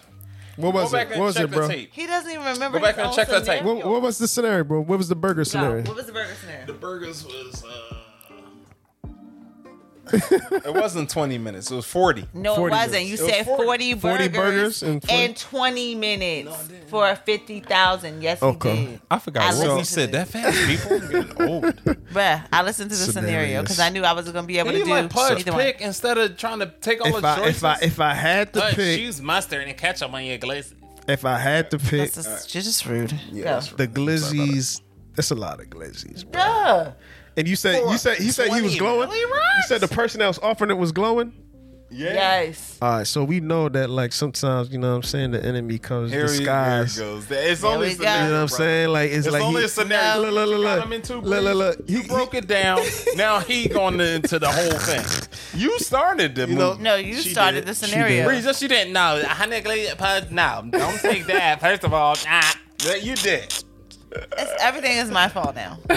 what 0.57 0.73
was 0.73 0.91
Go 0.91 0.97
it? 0.99 1.09
What 1.09 1.19
was 1.19 1.37
it, 1.37 1.49
bro? 1.51 1.67
He 1.69 2.05
doesn't 2.07 2.31
even 2.31 2.45
remember. 2.45 2.79
Go 2.79 2.85
back 2.85 2.95
his 2.95 2.99
and 3.03 3.07
own 3.09 3.15
check 3.15 3.27
that 3.29 3.45
tape. 3.45 3.63
What, 3.63 3.85
what 3.85 4.01
was 4.01 4.17
the 4.17 4.27
scenario, 4.27 4.63
bro? 4.63 4.81
What 4.81 4.97
was 4.97 5.07
the 5.09 5.15
burger 5.15 5.39
No, 5.39 5.43
scenario? 5.43 5.83
what 5.85 5.95
was 5.95 6.05
the 6.05 6.13
burger 6.13 6.33
scenario? 6.39 6.65
The 6.67 6.73
burgers 6.73 7.25
was. 7.25 7.63
Uh, 7.63 7.95
it 10.65 10.73
wasn't 10.73 11.09
twenty 11.09 11.37
minutes. 11.37 11.69
It 11.71 11.75
was 11.75 11.85
forty. 11.85 12.25
No, 12.33 12.55
40 12.55 12.73
it 12.73 12.77
wasn't. 12.77 13.05
You 13.05 13.13
It 13.15 13.21
was 13.21 13.29
said 13.31 13.45
40. 13.45 13.63
40, 13.65 13.93
40 13.95 14.27
burgers, 14.27 14.33
burgers 14.33 14.83
in 14.83 14.99
20 14.99 15.23
in 15.23 15.33
20 15.33 15.95
minutes 15.95 16.69
for 16.87 17.15
50,000. 17.15 18.21
Yes, 18.21 18.41
Okay. 18.41 18.75
he 18.75 18.85
did. 18.87 19.01
I 19.11 19.19
forgot 19.19 19.43
I 19.43 19.47
what 19.47 19.55
listened 19.57 19.77
he 19.79 19.83
said 19.85 20.11
that 20.13 20.27
fast. 20.27 20.67
People 20.67 20.97
I'm 20.97 21.11
getting 21.11 21.41
old. 21.49 21.63
Bruh, 22.13 22.45
I 22.51 22.63
listened 22.63 22.91
to 22.91 22.97
the 22.97 23.11
scenario 23.11 23.61
because 23.61 23.79
I 23.79 23.89
knew 23.89 24.03
I 24.03 24.13
wasn't 24.13 24.33
going 24.33 24.43
to 24.45 24.47
be 24.47 24.57
able 24.59 24.71
He 24.71 24.79
to 24.79 24.85
do 24.85 24.91
let 24.91 25.09
Pudge 25.09 25.39
either 25.41 25.51
one. 25.51 25.61
pick 25.61 25.81
instead 25.81 26.17
of 26.17 26.37
trying 26.37 26.59
to 26.59 26.67
take 26.81 27.01
all 27.01 27.15
If 27.15 27.21
the 27.21 27.27
I 27.27 27.35
choices. 27.37 27.55
if 27.57 27.63
I 27.63 27.77
if 27.81 27.99
I 27.99 28.13
had 28.13 28.53
to 28.53 28.59
But 28.59 28.73
pick 28.75 28.99
choose 28.99 29.21
mustard 29.21 29.67
and 29.67 29.77
ketchup 29.77 30.13
on 30.13 30.23
your 30.25 30.37
glazes. 30.37 30.75
if 31.07 31.25
I 31.25 31.37
had 31.37 31.69
to 31.71 31.77
pick 31.79 32.11
This 32.13 32.17
is 32.17 32.53
you're 32.55 32.63
just 32.63 32.85
rude. 32.85 33.11
Go. 33.11 33.41
that's 33.41 33.71
the 33.73 33.87
glizzies, 33.87 34.81
that's 35.15 35.31
a 35.31 35.35
lot 35.35 35.59
of 35.59 35.67
glizzies. 35.67 36.23
Bro. 36.29 36.41
Duh. 36.41 36.91
And 37.39 37.47
you 37.47 37.55
said 37.55 37.81
you 37.89 37.97
said 37.97 38.17
he 38.17 38.29
said 38.31 38.51
he 38.53 38.61
was 38.61 38.75
glowing. 38.75 39.09
You 39.11 39.63
said 39.67 39.81
the 39.81 39.87
person 39.87 40.19
that 40.19 40.27
was 40.27 40.39
offering 40.39 40.69
it 40.71 40.77
was 40.77 40.91
glowing. 40.91 41.31
yeah. 41.89 42.13
Yes. 42.13 42.77
All 42.81 42.97
right, 42.97 43.07
so 43.07 43.23
we 43.23 43.39
know 43.39 43.67
that 43.69 43.89
like 43.89 44.13
sometimes 44.13 44.71
you 44.71 44.77
know 44.77 44.89
what 44.91 44.95
I'm 44.97 45.03
saying 45.03 45.31
the 45.31 45.43
enemy 45.43 45.79
comes 45.79 46.11
Here, 46.11 46.25
he, 46.27 46.33
here 46.33 46.35
it 46.35 46.37
disguised. 46.39 46.99
goes. 46.99 47.31
It's 47.31 47.61
There 47.61 47.71
only 47.71 47.87
we 47.87 47.93
a 47.93 47.97
go. 47.97 48.03
scenario, 48.03 48.23
You 48.25 48.29
know 48.29 48.35
what 48.35 48.41
I'm 48.41 48.47
bro. 48.47 48.57
saying? 48.57 48.89
Like 48.89 49.09
it's, 49.11 49.25
It's 49.25 49.33
like 49.33 49.41
only 49.43 49.61
he, 49.61 49.65
a 49.65 49.69
scenario. 49.69 50.21
Look, 50.21 50.33
look, 50.33 50.49
look, 50.49 50.57
You 50.59 50.63
got 50.65 50.75
look. 50.75 50.85
him 50.85 50.93
in 50.93 51.01
two 51.01 51.21
Look, 51.21 51.43
look, 51.43 51.55
look. 51.55 51.89
You 51.89 52.01
He- 52.01 52.07
broke 52.07 52.33
it 52.35 52.47
down. 52.47 52.79
now 53.15 53.39
he 53.39 53.67
going 53.69 53.99
into 54.01 54.37
the 54.37 54.51
whole 54.51 54.79
thing. 54.79 55.05
You 55.59 55.79
started 55.79 56.35
the 56.35 56.45
know- 56.47 56.71
movie. 56.71 56.83
No, 56.83 56.95
you 56.95 57.15
She 57.15 57.29
started 57.31 57.61
did. 57.61 57.67
the 57.67 57.75
scenario. 57.75 58.25
Bree, 58.25 58.41
just 58.41 58.61
you 58.61 58.67
didn't 58.67 58.93
know. 58.93 59.23
Honey 59.25 59.61
glaze 59.61 59.93
pud. 59.95 60.31
No, 60.31 60.63
don't 60.69 60.99
take 60.99 61.25
that. 61.27 61.59
First 61.61 61.83
of 61.85 61.93
all, 61.93 62.15
ah. 62.27 62.55
Yeah, 62.85 62.95
you 62.95 63.15
did. 63.15 63.63
It's, 64.11 64.51
everything 64.61 64.97
is 64.97 65.11
my 65.11 65.27
fault 65.27 65.55
now. 65.55 65.77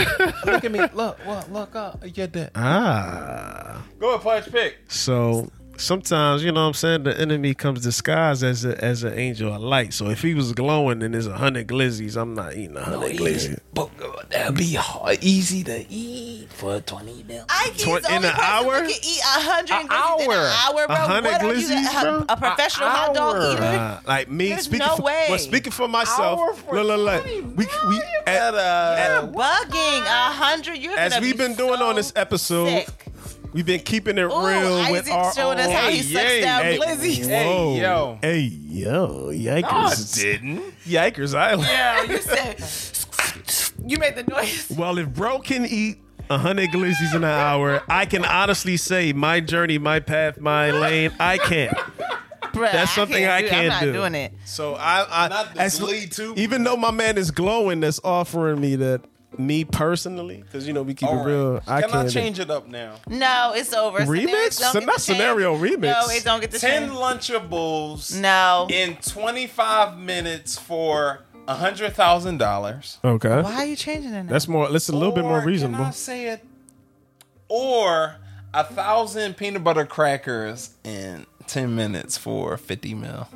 Look 0.45 0.65
at 0.65 0.71
me. 0.71 0.81
Look, 0.81 1.19
look, 1.27 1.49
look 1.51 1.75
up. 1.77 2.05
You 2.05 2.27
did. 2.27 2.51
Ah. 2.55 3.83
Go 3.99 4.11
ahead, 4.15 4.23
punch 4.23 4.53
pick. 4.53 4.79
So 4.89 5.51
sometimes, 5.77 6.45
you 6.45 6.53
know 6.53 6.63
what 6.63 6.67
I'm 6.69 6.75
saying, 6.75 7.03
the 7.05 7.19
enemy 7.21 7.55
comes 7.55 7.83
disguised 7.83 8.43
as 8.43 8.65
a 8.65 8.83
as 8.85 9.03
an 9.05 9.19
angel 9.19 9.53
of 9.55 9.61
light. 9.63 9.93
So 9.93 10.09
if 10.11 10.23
he 10.23 10.35
was 10.35 10.53
glowing 10.53 11.03
and 11.03 11.15
there's 11.15 11.27
a 11.27 11.37
hundred 11.37 11.67
glizzies, 11.69 12.17
I'm 12.17 12.35
not 12.35 12.55
eating 12.55 12.77
a 12.77 12.83
hundred 12.85 13.13
glizzies. 13.17 13.59
But 13.75 13.91
uh, 14.03 14.23
that'd 14.31 14.57
be 14.57 14.75
hard, 14.75 15.19
easy 15.23 15.63
to 15.65 15.85
eat 15.91 16.53
for 16.53 16.81
twenty 16.81 17.23
mil. 17.25 17.45
I 17.49 17.73
Twen- 17.79 18.03
the 18.03 18.15
in 18.17 18.25
an 18.25 18.33
hour? 18.41 18.75
who 18.83 18.89
can 18.89 18.91
eat 18.91 19.21
a 19.21 19.41
hundred 19.41 19.75
An 19.75 19.89
glizzies 19.89 20.25
in 20.25 20.31
an 20.31 20.37
hour. 20.37 20.79
hour, 20.79 20.87
bro. 20.87 20.97
A 20.97 20.99
hundred 20.99 21.33
What 21.33 21.43
you, 21.57 21.67
glizzies, 21.69 21.99
a, 21.99 22.03
bro? 22.03 22.25
a 22.29 22.37
professional 22.37 22.89
An 22.89 22.95
hot 22.97 23.15
dog 23.15 23.37
hour. 23.37 23.53
eater? 23.53 23.63
Uh, 23.63 24.01
like 24.07 24.31
me 24.31 24.49
There's 24.51 24.63
speaking 24.65 24.87
no 24.87 24.97
for, 24.97 25.03
way. 25.03 25.27
well, 25.31 25.39
speaking 25.39 25.73
for 25.73 25.89
myself. 25.89 26.39
Hour 26.41 26.55
for 26.55 26.83
Look, 26.83 26.99
look, 26.99 27.25
look. 27.25 27.57
We 27.57 27.67
we 27.89 28.03
At, 28.27 28.55
uh, 28.55 29.27
Bugging 29.33 30.03
a 30.03 30.33
hundred. 30.33 30.77
You're 30.79 30.97
as 30.99 31.13
gonna 31.15 31.25
we've 31.27 31.37
be 31.37 31.39
been 31.45 31.55
doing 31.55 31.81
on 31.81 31.97
this 31.97 32.13
episode, 32.17 32.69
sick. 32.69 32.89
We've 33.53 33.67
been 33.67 33.81
keeping 33.81 34.19
it 34.19 34.23
Ooh, 34.23 34.47
real 34.47 34.91
with 34.93 35.03
Isaac 35.03 35.13
our 35.15 35.33
showing 35.35 35.59
us 35.59 35.67
own- 35.69 35.73
how 35.73 35.89
he 35.89 35.97
Hey, 35.99 36.03
sucks 36.03 36.25
yay. 36.31 36.41
down 36.41 36.63
Hey, 36.63 36.79
glizzies. 36.79 37.27
Hey, 37.27 37.81
yo. 37.81 38.19
Hey, 38.23 38.39
yo. 38.41 39.31
Yikers. 39.33 40.15
didn't. 40.15 40.63
Yikers 40.87 41.35
Island. 41.35 41.69
Yeah, 41.71 42.03
you 42.05 42.19
said 42.19 42.63
you 43.87 43.99
made 43.99 44.17
the 44.17 44.23
noise. 44.25 44.71
Well, 44.77 44.99
if 44.99 45.09
bro 45.09 45.39
can 45.41 45.67
eat 45.67 45.99
a 46.31 46.39
hundred 46.39 46.71
glizzies 46.71 47.11
in 47.15 47.25
an 47.25 47.31
hour, 47.31 47.83
I 47.89 48.07
can 48.07 48.25
honestly 48.25 48.77
say 48.77 49.13
my 49.13 49.41
journey, 49.41 49.79
my 49.79 50.01
path, 50.01 50.39
my 50.41 50.71
lane, 50.71 51.13
I 51.19 51.39
can't. 51.39 51.77
Bruh, 52.53 52.71
That's 52.71 52.91
something 52.95 53.25
I 53.27 53.41
do 53.41 53.47
it. 53.47 53.51
can't 53.51 53.63
I'm 53.63 53.69
not 53.69 53.81
do. 53.81 53.93
doing 53.95 54.15
it. 54.15 54.33
So 54.45 54.75
I, 54.75 55.25
I 55.25 55.29
Not 55.29 55.55
the 55.55 55.61
as- 55.63 55.79
Glee 55.81 56.07
too. 56.07 56.35
even 56.37 56.65
though 56.65 56.77
my 56.77 56.91
man 56.91 57.17
is 57.17 57.31
glowing, 57.31 57.81
that's 57.81 57.99
offering 58.05 58.61
me 58.61 58.77
that. 58.77 59.01
Me 59.39 59.65
personally, 59.65 60.39
because 60.43 60.67
you 60.67 60.73
know 60.75 60.83
we 60.83 60.95
keep 60.95 61.09
All 61.09 61.15
it 61.15 61.19
right. 61.19 61.27
real. 61.27 61.57
I 61.67 61.81
Can 61.81 61.91
I 61.91 61.93
can't 61.93 62.09
do- 62.09 62.13
change 62.15 62.39
it 62.39 62.51
up 62.51 62.69
now? 62.69 62.97
No, 63.07 63.53
it's 63.55 63.73
over. 63.73 64.01
Remix? 64.01 64.53
Scenarios 64.53 64.57
So 64.73 64.79
not 64.81 65.01
scenario, 65.01 65.59
chance. 65.59 65.73
remix. 65.73 65.81
No, 65.83 66.15
it 66.15 66.25
don't 66.25 66.41
get 66.41 66.51
the 66.51 66.59
Ten 66.59 66.89
chance. 66.89 66.99
Lunchables 66.99 68.21
No. 68.21 68.67
in 68.71 68.97
25 68.97 69.97
minutes 69.99 70.59
for 70.59 71.21
a 71.49 71.55
hundred 71.55 71.95
thousand 71.95 72.39
dollars. 72.39 72.99
Okay, 73.05 73.41
Why 73.43 73.55
are 73.55 73.65
you 73.65 73.75
changing 73.77 74.13
it? 74.13 74.25
Now? 74.25 74.31
that's 74.33 74.47
more. 74.47 74.69
That's 74.71 74.89
a 74.89 74.93
little 74.93 75.13
bit 75.15 75.25
more 75.25 75.39
Can 75.41 75.49
reasonable. 75.49 75.85
I 75.87 75.91
say 75.91 76.29
it? 76.29 76.45
Or 77.49 78.17
a 78.55 78.65
thousand 78.65 79.37
peanut 79.37 79.65
butter 79.65 79.85
crackers 79.87 80.71
in 80.85 81.27
ten 81.47 81.75
minutes 81.75 82.17
for 82.17 82.57
fifty 82.57 82.95
mil. 82.95 83.29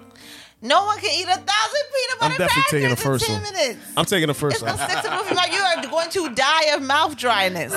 No 0.62 0.84
one 0.86 0.98
can 0.98 1.10
eat 1.12 1.24
a 1.24 1.36
thousand 1.38 1.44
peanut 1.44 2.20
butter 2.20 2.32
I'm 2.32 2.38
definitely 2.38 2.62
taking 2.70 2.90
the 2.90 2.96
crackers 2.96 3.02
first 3.22 3.28
in 3.28 3.34
one. 3.34 3.42
ten 3.44 3.52
minutes. 3.54 3.92
I'm 3.96 4.04
taking 4.04 4.26
the 4.26 4.30
It's 4.32 4.40
first 4.40 4.60
gonna 4.60 4.76
one. 4.76 4.88
stick 4.88 5.02
to 5.02 5.08
the 5.10 5.16
roof 5.16 5.34
mouth. 5.34 5.52
You 5.52 5.58
are 5.60 5.82
going 5.90 6.10
to 6.10 6.34
die 6.34 6.74
of 6.74 6.82
mouth 6.82 7.16
dryness. 7.16 7.72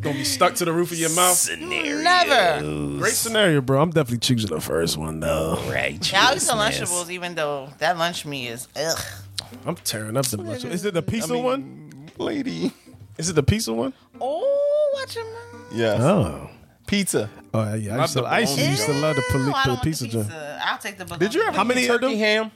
Gonna 0.00 0.16
be 0.16 0.24
stuck 0.24 0.54
to 0.56 0.64
the 0.64 0.72
roof 0.72 0.90
of 0.92 0.98
your 0.98 1.10
mouth. 1.10 1.48
Never. 1.58 2.98
Great 2.98 3.12
scenario, 3.14 3.60
bro. 3.62 3.80
I'm 3.80 3.90
definitely 3.90 4.18
choosing 4.18 4.50
the 4.50 4.60
first 4.60 4.96
one 4.98 5.20
though. 5.20 5.62
Right. 5.68 5.98
Now 6.12 6.30
I 6.30 6.34
eat 6.34 6.42
some 6.42 6.58
Lunchables, 6.58 7.10
even 7.10 7.34
though 7.34 7.70
that 7.78 7.96
lunch 7.96 8.26
meat 8.26 8.48
is 8.48 8.68
ugh. 8.76 8.98
I'm 9.64 9.76
tearing 9.76 10.16
up 10.16 10.26
the 10.26 10.36
lunch. 10.38 10.64
Is 10.64 10.84
it 10.84 10.94
the 10.94 11.02
pizza 11.02 11.38
one? 11.38 12.10
Lady. 12.18 12.72
Is 13.16 13.28
it 13.30 13.34
the 13.34 13.42
pizza 13.42 13.72
one? 13.72 13.94
Oh, 14.20 14.90
watch 14.94 15.14
your 15.16 15.24
mouth. 15.24 15.72
Yes. 15.72 16.00
Oh. 16.00 16.50
Pizza. 16.86 17.30
Oh 17.52 17.74
yeah, 17.74 17.96
I 17.96 18.00
used 18.02 18.12
to, 18.14 18.24
I 18.24 18.38
used 18.40 18.56
to, 18.56 18.64
used 18.68 18.86
to 18.86 18.92
love 18.92 19.16
the, 19.16 19.22
Ew, 19.22 19.28
poli- 19.30 19.42
I 19.42 19.46
the 19.46 19.52
don't 19.52 19.68
want 19.68 19.82
pizza 19.82 20.04
the 20.06 20.18
pizza. 20.24 20.60
I'll 20.64 20.78
take 20.78 20.98
the. 20.98 21.04
Did 21.04 21.34
you 21.34 21.42
ever 21.42 21.56
How 21.56 21.64
many 21.64 21.82
eat 21.84 21.90
of 21.90 22.00
turkey 22.00 22.14
them? 22.14 22.18
ham? 22.18 22.50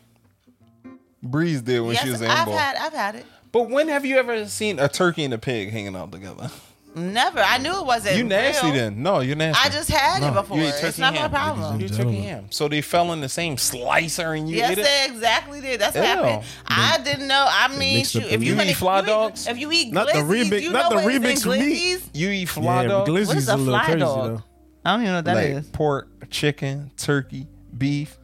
Breeze 1.22 1.62
did 1.62 1.80
when 1.80 1.94
Yes, 1.94 2.04
she 2.04 2.10
was 2.10 2.20
in 2.22 2.30
I've 2.30 2.38
Ambo. 2.40 2.52
had. 2.52 2.76
I've 2.76 2.92
had 2.92 3.14
it. 3.16 3.26
But 3.50 3.70
when 3.70 3.88
have 3.88 4.04
you 4.04 4.18
ever 4.18 4.46
seen 4.46 4.78
a 4.78 4.88
turkey 4.88 5.24
and 5.24 5.32
a 5.34 5.38
pig 5.38 5.70
hanging 5.70 5.96
out 5.96 6.12
together? 6.12 6.50
Never. 6.98 7.40
I 7.40 7.58
knew 7.58 7.78
it 7.80 7.86
wasn't. 7.86 8.16
You 8.16 8.24
nasty 8.24 8.66
real. 8.66 8.74
then? 8.76 9.02
No, 9.02 9.20
you're 9.20 9.36
nasty. 9.36 9.66
I 9.66 9.70
just 9.72 9.88
had 9.90 10.22
it 10.22 10.32
before. 10.34 10.56
You 10.56 10.64
ate 10.64 10.68
It's 10.70 10.80
turkey 10.80 11.00
not 11.00 11.14
my 11.14 11.28
problem. 11.28 11.80
You 11.80 11.86
ate 11.86 11.92
turkey 11.94 12.16
ham. 12.20 12.46
So 12.50 12.68
they 12.68 12.80
fell 12.80 13.12
in 13.12 13.20
the 13.20 13.28
same 13.28 13.56
slicer 13.56 14.32
and 14.32 14.48
you 14.48 14.56
Yes, 14.56 14.70
ate 14.72 14.78
it. 14.78 14.82
they 14.84 15.06
exactly 15.06 15.60
did. 15.60 15.80
That's 15.80 15.94
what 15.96 16.02
Ew. 16.02 16.08
happened. 16.08 16.44
I 16.66 16.98
didn't 17.04 17.28
know. 17.28 17.46
I 17.48 17.68
mean, 17.76 17.98
mixed 17.98 18.16
up 18.16 18.22
shoot, 18.24 18.32
if 18.32 18.42
you, 18.42 18.50
meat. 18.52 18.56
gonna- 18.56 18.64
You 18.64 18.70
eat 18.70 18.74
fly 18.76 19.00
you 19.00 19.06
dogs? 19.06 19.46
if 19.46 19.58
you 19.58 19.72
eat 19.72 19.92
Not 19.92 20.06
the 20.08 20.12
remix- 20.14 20.62
you 20.62 20.72
not 20.72 20.90
know 20.92 20.98
the 21.00 21.04
what 21.04 21.14
is 21.14 21.16
in 21.16 21.22
remix 21.22 21.42
for 21.44 21.48
meat. 21.50 22.00
glizzies? 22.02 22.02
You 22.12 22.28
eat 22.30 22.46
fly 22.48 22.82
Yeah, 22.82 22.88
dog, 22.88 23.08
glizzies 23.08 23.26
What 23.28 23.36
is 23.36 23.42
is 23.44 23.48
a 23.48 23.54
a 23.54 23.58
fly 23.58 23.84
crazy 23.84 23.98
dog? 24.00 24.24
though. 24.38 24.42
I 24.84 24.90
don't 24.92 25.00
even 25.02 25.12
know 25.12 25.18
what 25.18 25.24
that 25.26 25.34
like 25.36 25.44
is. 25.46 25.66
pork, 25.68 26.30
chicken, 26.30 26.90
turkey, 26.96 27.46
beef. 27.76 28.17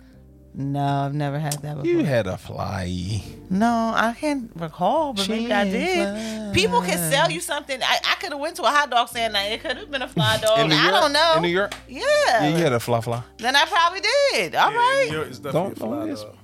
No, 0.57 0.81
I've 0.87 1.15
never 1.15 1.39
had 1.41 1.55
that 1.63 1.75
before. 1.77 1.85
You 1.91 2.05
had 2.05 2.29
a 2.29 2.37
fly. 2.39 3.21
No, 3.51 3.93
I 3.95 4.15
can't 4.19 4.53
recall, 4.55 5.13
but 5.13 5.29
maybe 5.29 5.53
I 5.53 5.65
did. 5.65 6.55
People 6.55 6.81
can 6.81 6.97
sell 7.11 7.29
you 7.29 7.41
something. 7.41 7.83
I, 7.83 7.99
I 8.09 8.15
could 8.21 8.31
have 8.31 8.39
went 8.41 8.55
to 8.57 8.63
a 8.63 8.69
hot 8.69 8.89
dog 8.89 9.09
stand 9.09 9.33
night. 9.33 9.47
It 9.53 9.63
could 9.63 9.77
have 9.77 9.91
been 9.91 10.03
a 10.03 10.09
fly 10.09 10.39
dog. 10.41 10.59
In 10.61 10.69
New 10.69 10.77
I 10.77 10.91
don't 10.93 11.13
know. 11.13 11.33
In 11.37 11.43
New 11.43 11.49
York? 11.49 11.75
Yeah. 11.89 12.03
Yeah, 12.07 12.49
you 12.51 12.57
had 12.63 12.73
a 12.73 12.79
fly 12.79 13.01
fly. 13.01 13.23
Then 13.39 13.57
I 13.57 13.65
probably 13.65 14.01
did. 14.01 14.55
All 14.55 14.71
right. 14.73 15.07
New 15.11 15.17
York 15.17 15.29
Don't- 15.43 15.71
definitely 15.71 16.13
a 16.13 16.17
fly 16.17 16.25
don't- 16.25 16.33
dog. 16.35 16.37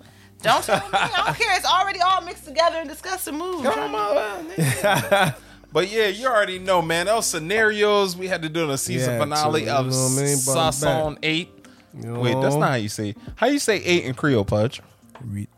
Don't 0.42 0.64
tell 0.64 0.76
me. 0.88 0.98
I 0.98 1.22
don't 1.26 1.36
care. 1.38 1.56
It's 1.56 1.66
already 1.66 2.00
all 2.00 2.20
mixed 2.22 2.46
together 2.46 2.78
and 2.78 2.88
discussed 2.88 3.28
and 3.28 3.38
moved. 3.38 3.64
But 5.72 5.88
yeah, 5.88 6.08
you 6.08 6.26
already 6.26 6.58
know, 6.58 6.82
man. 6.82 7.06
Those 7.06 7.26
scenarios 7.26 8.16
we 8.16 8.26
had 8.26 8.42
to 8.42 8.48
do 8.48 8.64
in 8.64 8.70
the 8.70 8.78
season 8.78 9.12
Yeah, 9.12 9.18
finale 9.20 9.68
of 9.68 9.86
you 9.86 9.92
know 9.92 10.02
what 10.08 10.20
I 10.20 10.24
mean, 10.24 10.38
brought 10.44 10.72
Sasson. 10.74 11.18
Eight. 11.22 11.59
You 11.94 12.14
Wait, 12.14 12.40
that's 12.40 12.54
not 12.56 12.70
how 12.70 12.74
you 12.76 12.88
say. 12.88 13.14
How 13.36 13.46
you 13.48 13.58
say 13.58 13.76
eight 13.78 14.04
in 14.04 14.14
Creole, 14.14 14.44
Pudge? 14.44 14.80
Reet, 15.24 15.48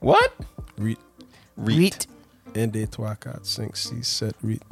What? 0.00 0.32
reet. 0.76 0.98
Reet. 1.56 2.06
And 2.54 2.72
de 2.72 2.86
trois 2.86 3.14
quatre 3.14 3.44
cinq 3.44 3.76
six 3.76 4.08
sept 4.08 4.34
reet. 4.42 4.62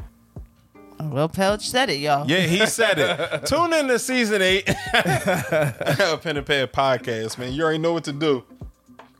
Oh, 1.00 1.08
well, 1.08 1.28
Pelch 1.28 1.68
said 1.68 1.90
it, 1.90 1.98
y'all. 1.98 2.28
Yeah, 2.28 2.40
he 2.40 2.64
said 2.66 2.98
it. 2.98 3.46
Tune 3.46 3.72
in 3.72 3.88
to 3.88 3.98
season 3.98 4.42
eight 4.42 4.68
of 4.68 4.74
Pen 6.22 6.36
and 6.36 6.46
Pad 6.46 6.72
Podcast, 6.72 7.36
man. 7.38 7.52
You 7.52 7.62
already 7.64 7.78
know 7.78 7.92
what 7.92 8.04
to 8.04 8.12
do. 8.12 8.44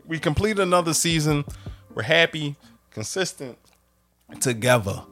We 0.07 0.19
complete 0.19 0.59
another 0.59 0.95
season. 0.95 1.45
We're 1.95 2.03
happy, 2.03 2.57
consistent, 2.91 3.59
together. 4.41 5.03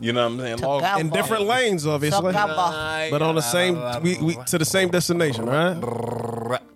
You 0.00 0.12
know 0.12 0.24
what 0.24 0.32
I'm 0.32 0.38
saying? 0.40 0.58
Log- 0.58 0.80
Together. 0.80 1.00
In 1.00 1.10
different 1.10 1.44
lanes, 1.44 1.86
obviously. 1.86 2.26
Together. 2.32 3.08
But 3.10 3.22
on 3.22 3.34
the 3.34 3.40
same 3.40 3.74
we, 4.02 4.16
we 4.18 4.36
to 4.46 4.58
the 4.58 4.64
same 4.64 4.90
destination, 4.90 5.46
right? 5.46 5.76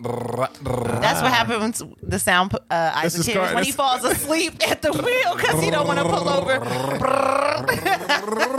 That's 0.03 1.21
what 1.21 1.31
happens. 1.31 1.81
The 2.01 2.19
sound 2.19 2.53
uh, 2.69 3.01
This 3.03 3.15
Isaac 3.15 3.19
is 3.19 3.25
hears 3.27 3.37
car- 3.37 3.55
when 3.55 3.63
he 3.63 3.71
falls 3.71 4.03
asleep 4.03 4.55
at 4.69 4.81
the 4.81 4.91
wheel 4.91 5.35
because 5.35 5.63
he 5.63 5.69
don't 5.71 5.87
want 5.87 5.99
to 5.99 6.05
pull 6.05 6.27
over. 6.29 6.59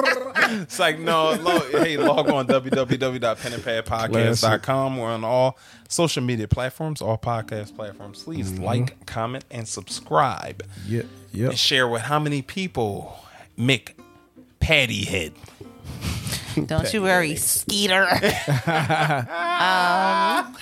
It's 0.46 0.78
like, 0.78 0.98
no, 0.98 1.32
log, 1.32 1.70
hey, 1.70 1.96
log 1.96 2.28
on 2.28 2.46
www.penandpadpodcast.com. 2.46 4.96
We're 4.96 5.08
on 5.08 5.24
all 5.24 5.58
social 5.88 6.22
media 6.22 6.46
platforms, 6.48 7.00
all 7.02 7.18
podcast 7.18 7.74
platforms. 7.74 8.22
Please 8.22 8.58
like, 8.58 9.04
comment, 9.06 9.44
and 9.50 9.66
subscribe. 9.66 10.62
Yeah, 10.86 11.02
yep. 11.32 11.50
And 11.50 11.58
share 11.58 11.88
with 11.88 12.02
how 12.02 12.18
many 12.18 12.42
people 12.42 13.18
Mick 13.58 13.92
Patty 14.64 15.04
Head. 15.04 15.32
Don't 16.64 16.90
you 16.94 17.02
worry, 17.02 17.36
Skeeter. 17.36 18.04
um, 18.66 20.56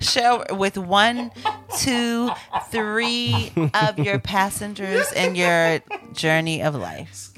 share 0.00 0.44
with 0.50 0.76
one, 0.76 1.30
two, 1.78 2.30
three 2.70 3.52
of 3.72 3.98
your 3.98 4.18
passengers 4.18 5.10
in 5.12 5.34
your 5.34 5.80
journey 6.12 6.62
of 6.62 6.74
life. 6.74 7.30